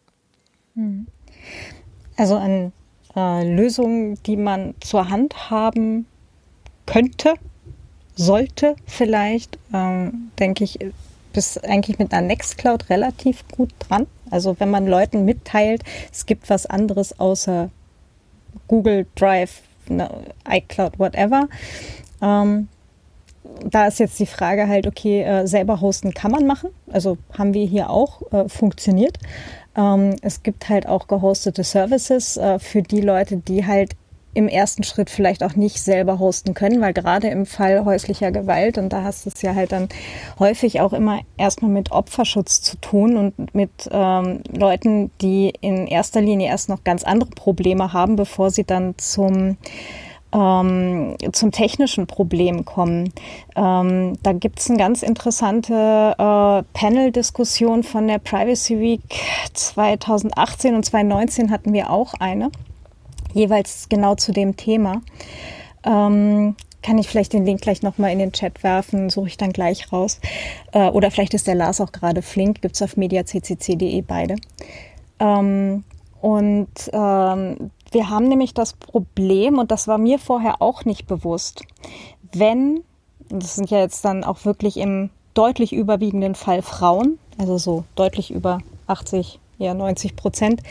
[2.16, 2.72] Also an
[3.16, 6.06] äh, Lösungen, die man zur Hand haben
[6.86, 7.34] könnte,
[8.14, 10.78] sollte vielleicht, ähm, denke ich,
[11.32, 14.06] bist eigentlich mit einer Nextcloud relativ gut dran.
[14.30, 17.70] Also wenn man Leuten mitteilt, es gibt was anderes außer
[18.68, 21.48] Google Drive, iCloud, whatever.
[22.22, 22.68] Ähm,
[23.64, 26.70] da ist jetzt die Frage halt, okay, äh, selber hosten kann man machen.
[26.90, 29.18] Also haben wir hier auch, äh, funktioniert.
[29.76, 33.96] Ähm, es gibt halt auch gehostete Services äh, für die Leute, die halt
[34.34, 38.78] im ersten Schritt vielleicht auch nicht selber hosten können, weil gerade im Fall häuslicher Gewalt,
[38.78, 39.88] und da hast du es ja halt dann
[40.38, 46.20] häufig auch immer erstmal mit Opferschutz zu tun und mit ähm, Leuten, die in erster
[46.20, 49.56] Linie erst noch ganz andere Probleme haben, bevor sie dann zum
[50.34, 53.12] ähm, zum technischen Problem kommen.
[53.56, 59.00] Ähm, da gibt es eine ganz interessante äh, Panel-Diskussion von der Privacy Week
[59.52, 62.50] 2018 und 2019 hatten wir auch eine,
[63.34, 65.02] jeweils genau zu dem Thema.
[65.84, 69.52] Ähm, kann ich vielleicht den Link gleich nochmal in den Chat werfen, suche ich dann
[69.52, 70.20] gleich raus.
[70.72, 74.36] Äh, oder vielleicht ist der Lars auch gerade flink, gibt es auf mediaccc.de beide.
[75.18, 75.84] Ähm,
[76.20, 81.64] und ähm, wir haben nämlich das Problem, und das war mir vorher auch nicht bewusst,
[82.32, 82.82] wenn,
[83.30, 87.84] und das sind ja jetzt dann auch wirklich im deutlich überwiegenden Fall Frauen, also so
[87.94, 90.62] deutlich über 80, ja 90 Prozent,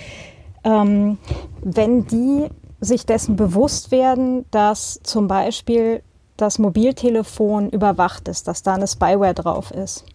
[0.63, 1.17] ähm,
[1.61, 2.47] wenn die
[2.79, 6.03] sich dessen bewusst werden, dass zum Beispiel
[6.37, 10.05] das Mobiltelefon überwacht ist, dass da eine Spyware drauf ist,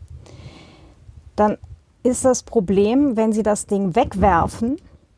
[1.37, 1.57] dann
[2.03, 4.77] ist das Problem, wenn sie das Ding wegwerfen,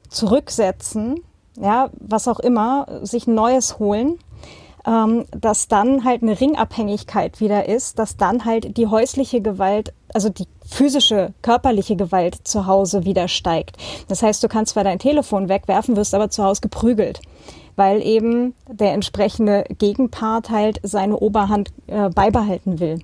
[0.08, 1.20] zurücksetzen,
[1.58, 4.18] ja, was auch immer, sich ein neues holen,
[4.86, 10.28] ähm, dass dann halt eine Ringabhängigkeit wieder ist, dass dann halt die häusliche Gewalt, also
[10.28, 13.76] die physische, körperliche Gewalt zu Hause wieder steigt.
[14.08, 17.20] Das heißt, du kannst zwar dein Telefon wegwerfen, wirst aber zu Hause geprügelt,
[17.76, 23.00] weil eben der entsprechende Gegenpart halt seine Oberhand äh, beibehalten will.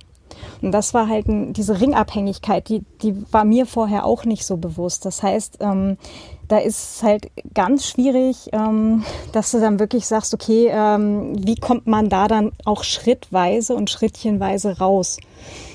[0.61, 5.05] Und das war halt diese Ringabhängigkeit, die, die war mir vorher auch nicht so bewusst.
[5.05, 5.97] Das heißt, ähm,
[6.47, 9.03] da ist es halt ganz schwierig, ähm,
[9.33, 13.89] dass du dann wirklich sagst, okay, ähm, wie kommt man da dann auch schrittweise und
[13.89, 15.17] schrittchenweise raus?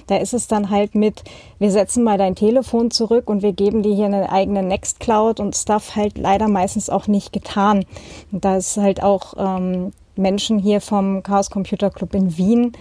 [0.06, 1.22] Da ist es dann halt mit,
[1.58, 5.54] wir setzen mal dein Telefon zurück und wir geben dir hier eine eigene Nextcloud und
[5.54, 7.84] Stuff halt leider meistens auch nicht getan.
[8.32, 12.72] Und da ist halt auch ähm, Menschen hier vom Chaos Computer Club in Wien,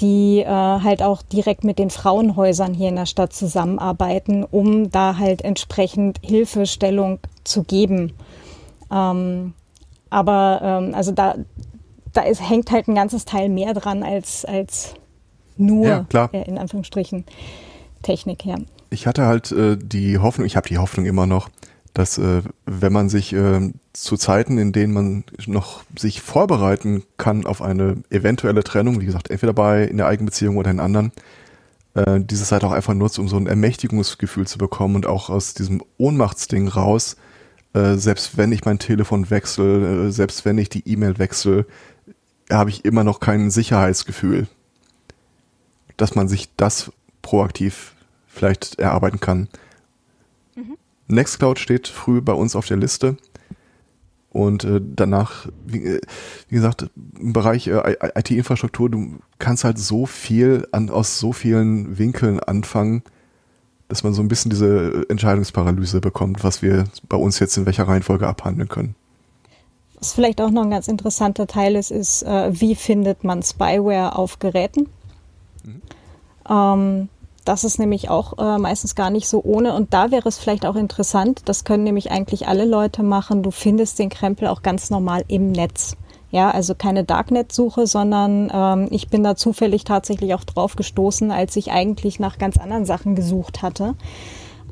[0.00, 5.16] die äh, halt auch direkt mit den Frauenhäusern hier in der Stadt zusammenarbeiten, um da
[5.18, 8.12] halt entsprechend Hilfestellung zu geben.
[8.90, 9.54] Ähm,
[10.10, 11.36] aber ähm, also da,
[12.12, 14.94] da ist, hängt halt ein ganzes Teil mehr dran als, als
[15.56, 16.28] nur Ja.
[16.32, 17.24] Äh, in Anführungsstrichen
[18.02, 18.58] Technik her.
[18.90, 21.48] Ich hatte halt äh, die Hoffnung, ich habe die Hoffnung immer noch,
[21.96, 27.46] dass äh, wenn man sich äh, zu Zeiten, in denen man noch sich vorbereiten kann
[27.46, 31.10] auf eine eventuelle Trennung, wie gesagt, entweder bei in der eigenen Beziehung oder in anderen,
[31.94, 35.54] äh, diese Zeit auch einfach nutzt, um so ein Ermächtigungsgefühl zu bekommen und auch aus
[35.54, 37.16] diesem Ohnmachtsding raus,
[37.72, 41.64] äh, selbst wenn ich mein Telefon wechsle, äh, selbst wenn ich die E-Mail wechsle,
[42.50, 44.48] habe ich immer noch kein Sicherheitsgefühl,
[45.96, 46.92] dass man sich das
[47.22, 47.94] proaktiv
[48.26, 49.48] vielleicht erarbeiten kann.
[51.08, 53.16] Nextcloud steht früh bei uns auf der Liste.
[54.30, 56.00] Und äh, danach, wie, äh,
[56.48, 61.96] wie gesagt, im Bereich äh, IT-Infrastruktur, du kannst halt so viel an, aus so vielen
[61.96, 63.02] Winkeln anfangen,
[63.88, 67.88] dass man so ein bisschen diese Entscheidungsparalyse bekommt, was wir bei uns jetzt in welcher
[67.88, 68.94] Reihenfolge abhandeln können.
[69.98, 74.16] Was vielleicht auch noch ein ganz interessanter Teil ist, ist, äh, wie findet man Spyware
[74.16, 74.90] auf Geräten?
[75.64, 75.82] Mhm.
[76.48, 77.08] Ähm,
[77.46, 79.74] das ist nämlich auch äh, meistens gar nicht so ohne.
[79.74, 83.50] Und da wäre es vielleicht auch interessant, das können nämlich eigentlich alle Leute machen, du
[83.50, 85.96] findest den Krempel auch ganz normal im Netz.
[86.32, 91.54] Ja, also keine Darknet-Suche, sondern ähm, ich bin da zufällig tatsächlich auch drauf gestoßen, als
[91.56, 93.94] ich eigentlich nach ganz anderen Sachen gesucht hatte.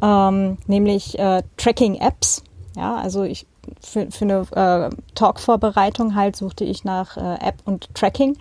[0.02, 2.42] Ähm, nämlich äh, Tracking-Apps.
[2.76, 3.46] Ja, also ich
[3.80, 8.36] für, für eine äh, Talk-Vorbereitung halt suchte ich nach äh, App und Tracking.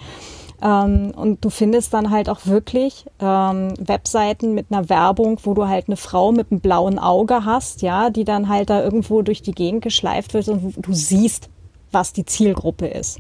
[0.64, 5.68] Ähm, und du findest dann halt auch wirklich ähm, Webseiten mit einer Werbung, wo du
[5.68, 9.42] halt eine Frau mit einem blauen Auge hast, ja, die dann halt da irgendwo durch
[9.42, 11.50] die Gegend geschleift wird und du siehst,
[11.92, 13.20] was die Zielgruppe ist.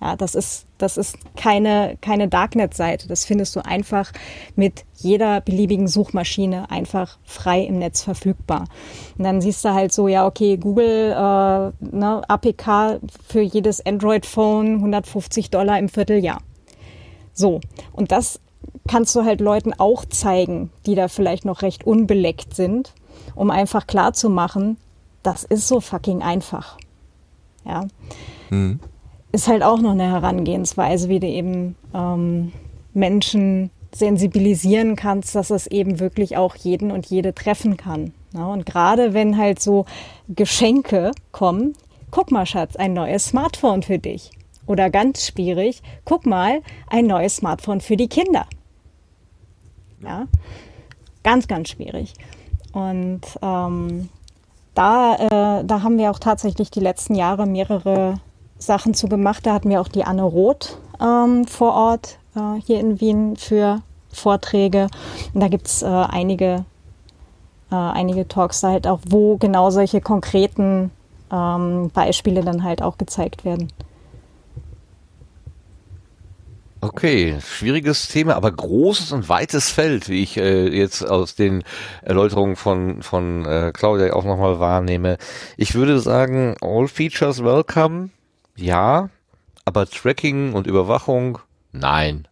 [0.00, 3.06] Ja, das ist, das ist keine, keine Darknet-Seite.
[3.06, 4.12] Das findest du einfach
[4.56, 8.64] mit jeder beliebigen Suchmaschine einfach frei im Netz verfügbar.
[9.18, 14.76] Und dann siehst du halt so, ja, okay, Google, äh, ne, APK für jedes Android-Phone
[14.76, 16.40] 150 Dollar im Vierteljahr.
[17.40, 17.62] So,
[17.92, 18.38] und das
[18.86, 22.92] kannst du halt Leuten auch zeigen, die da vielleicht noch recht unbeleckt sind,
[23.34, 24.76] um einfach klarzumachen,
[25.22, 26.76] das ist so fucking einfach.
[27.64, 27.86] Ja.
[28.50, 28.78] Mhm.
[29.32, 32.52] Ist halt auch noch eine Herangehensweise, wie du eben ähm,
[32.92, 38.12] Menschen sensibilisieren kannst, dass es eben wirklich auch jeden und jede treffen kann.
[38.34, 39.86] Ja, und gerade wenn halt so
[40.28, 41.72] Geschenke kommen,
[42.10, 44.30] guck mal, Schatz, ein neues Smartphone für dich.
[44.70, 48.46] Oder ganz schwierig, guck mal, ein neues Smartphone für die Kinder.
[50.00, 50.28] Ja,
[51.24, 52.14] ganz, ganz schwierig.
[52.72, 54.08] Und ähm,
[54.74, 58.20] da, äh, da haben wir auch tatsächlich die letzten Jahre mehrere
[58.58, 59.44] Sachen zu gemacht.
[59.44, 63.82] Da hatten wir auch die Anne Roth ähm, vor Ort äh, hier in Wien für
[64.12, 64.86] Vorträge.
[65.34, 66.64] Und da gibt es äh, einige,
[67.72, 70.92] äh, einige Talks halt auch, wo genau solche konkreten
[71.32, 73.72] ähm, Beispiele dann halt auch gezeigt werden.
[76.82, 81.62] Okay, schwieriges Thema, aber großes und weites Feld, wie ich äh, jetzt aus den
[82.00, 85.18] Erläuterungen von, von äh, Claudia auch nochmal wahrnehme.
[85.58, 88.08] Ich würde sagen, all features welcome,
[88.56, 89.10] ja,
[89.66, 91.38] aber Tracking und Überwachung,
[91.72, 92.26] nein.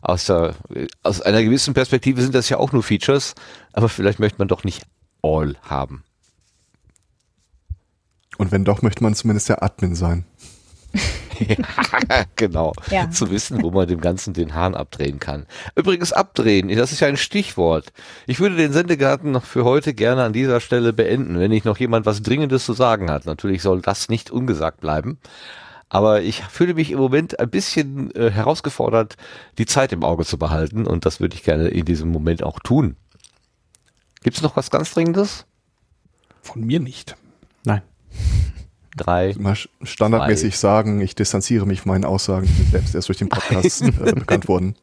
[0.00, 0.54] Aus, der,
[1.02, 3.34] aus einer gewissen Perspektive sind das ja auch nur Features,
[3.74, 4.82] aber vielleicht möchte man doch nicht
[5.22, 6.04] all haben.
[8.38, 10.24] Und wenn doch, möchte man zumindest der Admin sein.
[11.38, 11.56] Ja,
[12.36, 12.72] genau.
[12.90, 13.10] Ja.
[13.10, 15.46] Zu wissen, wo man dem Ganzen den Hahn abdrehen kann.
[15.74, 17.92] Übrigens abdrehen, das ist ja ein Stichwort.
[18.26, 21.78] Ich würde den Sendegarten noch für heute gerne an dieser Stelle beenden, wenn nicht noch
[21.78, 23.26] jemand was Dringendes zu sagen hat.
[23.26, 25.18] Natürlich soll das nicht ungesagt bleiben.
[25.88, 29.16] Aber ich fühle mich im Moment ein bisschen äh, herausgefordert,
[29.58, 30.86] die Zeit im Auge zu behalten.
[30.86, 32.96] Und das würde ich gerne in diesem Moment auch tun.
[34.22, 35.46] Gibt es noch was ganz Dringendes?
[36.40, 37.16] Von mir nicht.
[37.64, 37.82] Nein
[38.96, 39.34] drei.
[39.38, 40.58] Mal standardmäßig zwei.
[40.58, 44.48] sagen, ich distanziere mich von meinen Aussagen, die selbst erst durch den Podcast äh, bekannt
[44.48, 44.76] wurden.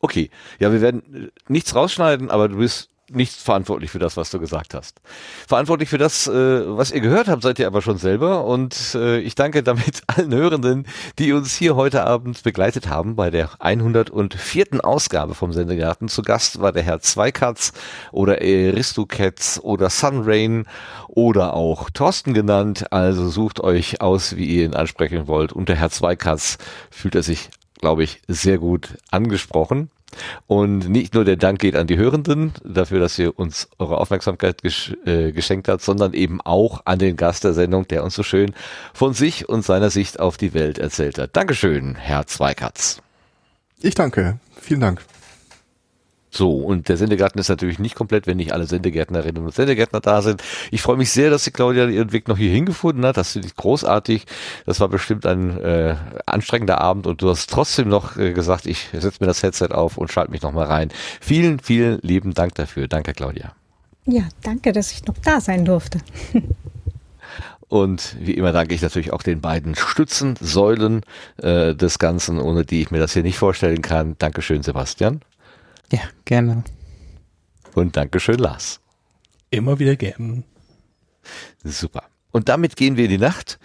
[0.00, 4.38] Okay, ja, wir werden nichts rausschneiden, aber du bist nicht verantwortlich für das, was du
[4.38, 5.00] gesagt hast.
[5.46, 8.44] Verantwortlich für das, äh, was ihr gehört habt, seid ihr aber schon selber.
[8.44, 10.86] Und äh, ich danke damit allen Hörenden,
[11.18, 14.84] die uns hier heute Abend begleitet haben bei der 104.
[14.84, 16.08] Ausgabe vom Sendegarten.
[16.08, 17.72] Zu Gast war der Herr Zweikatz
[18.12, 20.66] oder Aristocats oder Sunrain
[21.18, 22.92] oder auch Thorsten genannt.
[22.92, 25.52] Also sucht euch aus, wie ihr ihn ansprechen wollt.
[25.52, 26.58] Und der Herr Zweikatz
[26.92, 29.90] fühlt er sich, glaube ich, sehr gut angesprochen.
[30.46, 34.62] Und nicht nur der Dank geht an die Hörenden dafür, dass ihr uns eure Aufmerksamkeit
[34.62, 38.22] gesch äh, geschenkt habt, sondern eben auch an den Gast der Sendung, der uns so
[38.22, 38.54] schön
[38.94, 41.36] von sich und seiner Sicht auf die Welt erzählt hat.
[41.36, 43.02] Dankeschön, Herr Zweikatz.
[43.80, 44.38] Ich danke.
[44.60, 45.02] Vielen Dank.
[46.30, 50.20] So, und der Sendegarten ist natürlich nicht komplett, wenn nicht alle Sendegärtnerinnen und Sendegärtner da
[50.20, 50.42] sind.
[50.70, 53.16] Ich freue mich sehr, dass die Claudia ihren Weg noch hier hingefunden hat.
[53.16, 54.26] Das finde ich großartig.
[54.66, 58.88] Das war bestimmt ein äh, anstrengender Abend und du hast trotzdem noch äh, gesagt, ich
[58.92, 60.90] setze mir das Headset auf und schalte mich nochmal rein.
[61.20, 62.88] Vielen, vielen lieben Dank dafür.
[62.88, 63.54] Danke, Claudia.
[64.04, 66.00] Ja, danke, dass ich noch da sein durfte.
[67.68, 71.02] Und wie immer danke ich natürlich auch den beiden Stützen, Säulen
[71.36, 74.16] äh, des Ganzen, ohne die ich mir das hier nicht vorstellen kann.
[74.18, 75.20] Dankeschön, Sebastian.
[75.90, 76.64] Ja, gerne.
[77.74, 78.80] Und Dankeschön, Lars.
[79.50, 80.44] Immer wieder gern.
[81.64, 82.04] Super.
[82.30, 83.58] Und damit gehen wir in die Nacht.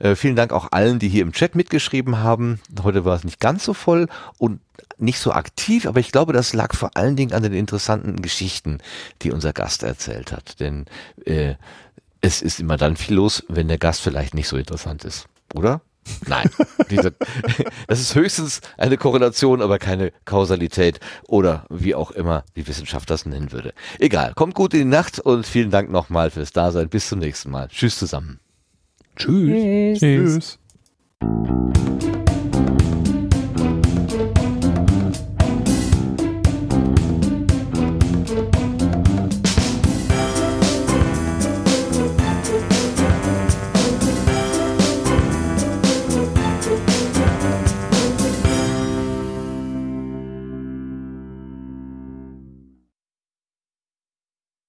[0.00, 2.60] Äh, vielen Dank auch allen, die hier im Chat mitgeschrieben haben.
[2.82, 4.08] Heute war es nicht ganz so voll
[4.38, 4.60] und
[4.98, 8.78] nicht so aktiv, aber ich glaube, das lag vor allen Dingen an den interessanten Geschichten,
[9.22, 10.58] die unser Gast erzählt hat.
[10.58, 10.86] Denn
[11.24, 11.54] äh,
[12.20, 15.80] es ist immer dann viel los, wenn der Gast vielleicht nicht so interessant ist, oder?
[16.26, 16.50] Nein,
[16.90, 17.14] diese,
[17.86, 23.26] das ist höchstens eine Korrelation, aber keine Kausalität oder wie auch immer die Wissenschaft das
[23.26, 23.72] nennen würde.
[23.98, 26.88] Egal, kommt gut in die Nacht und vielen Dank nochmal fürs Dasein.
[26.88, 27.68] Bis zum nächsten Mal.
[27.68, 28.40] Tschüss zusammen.
[29.16, 29.98] Tschüss.
[29.98, 30.58] Tschüss.
[31.20, 32.17] Tschüss.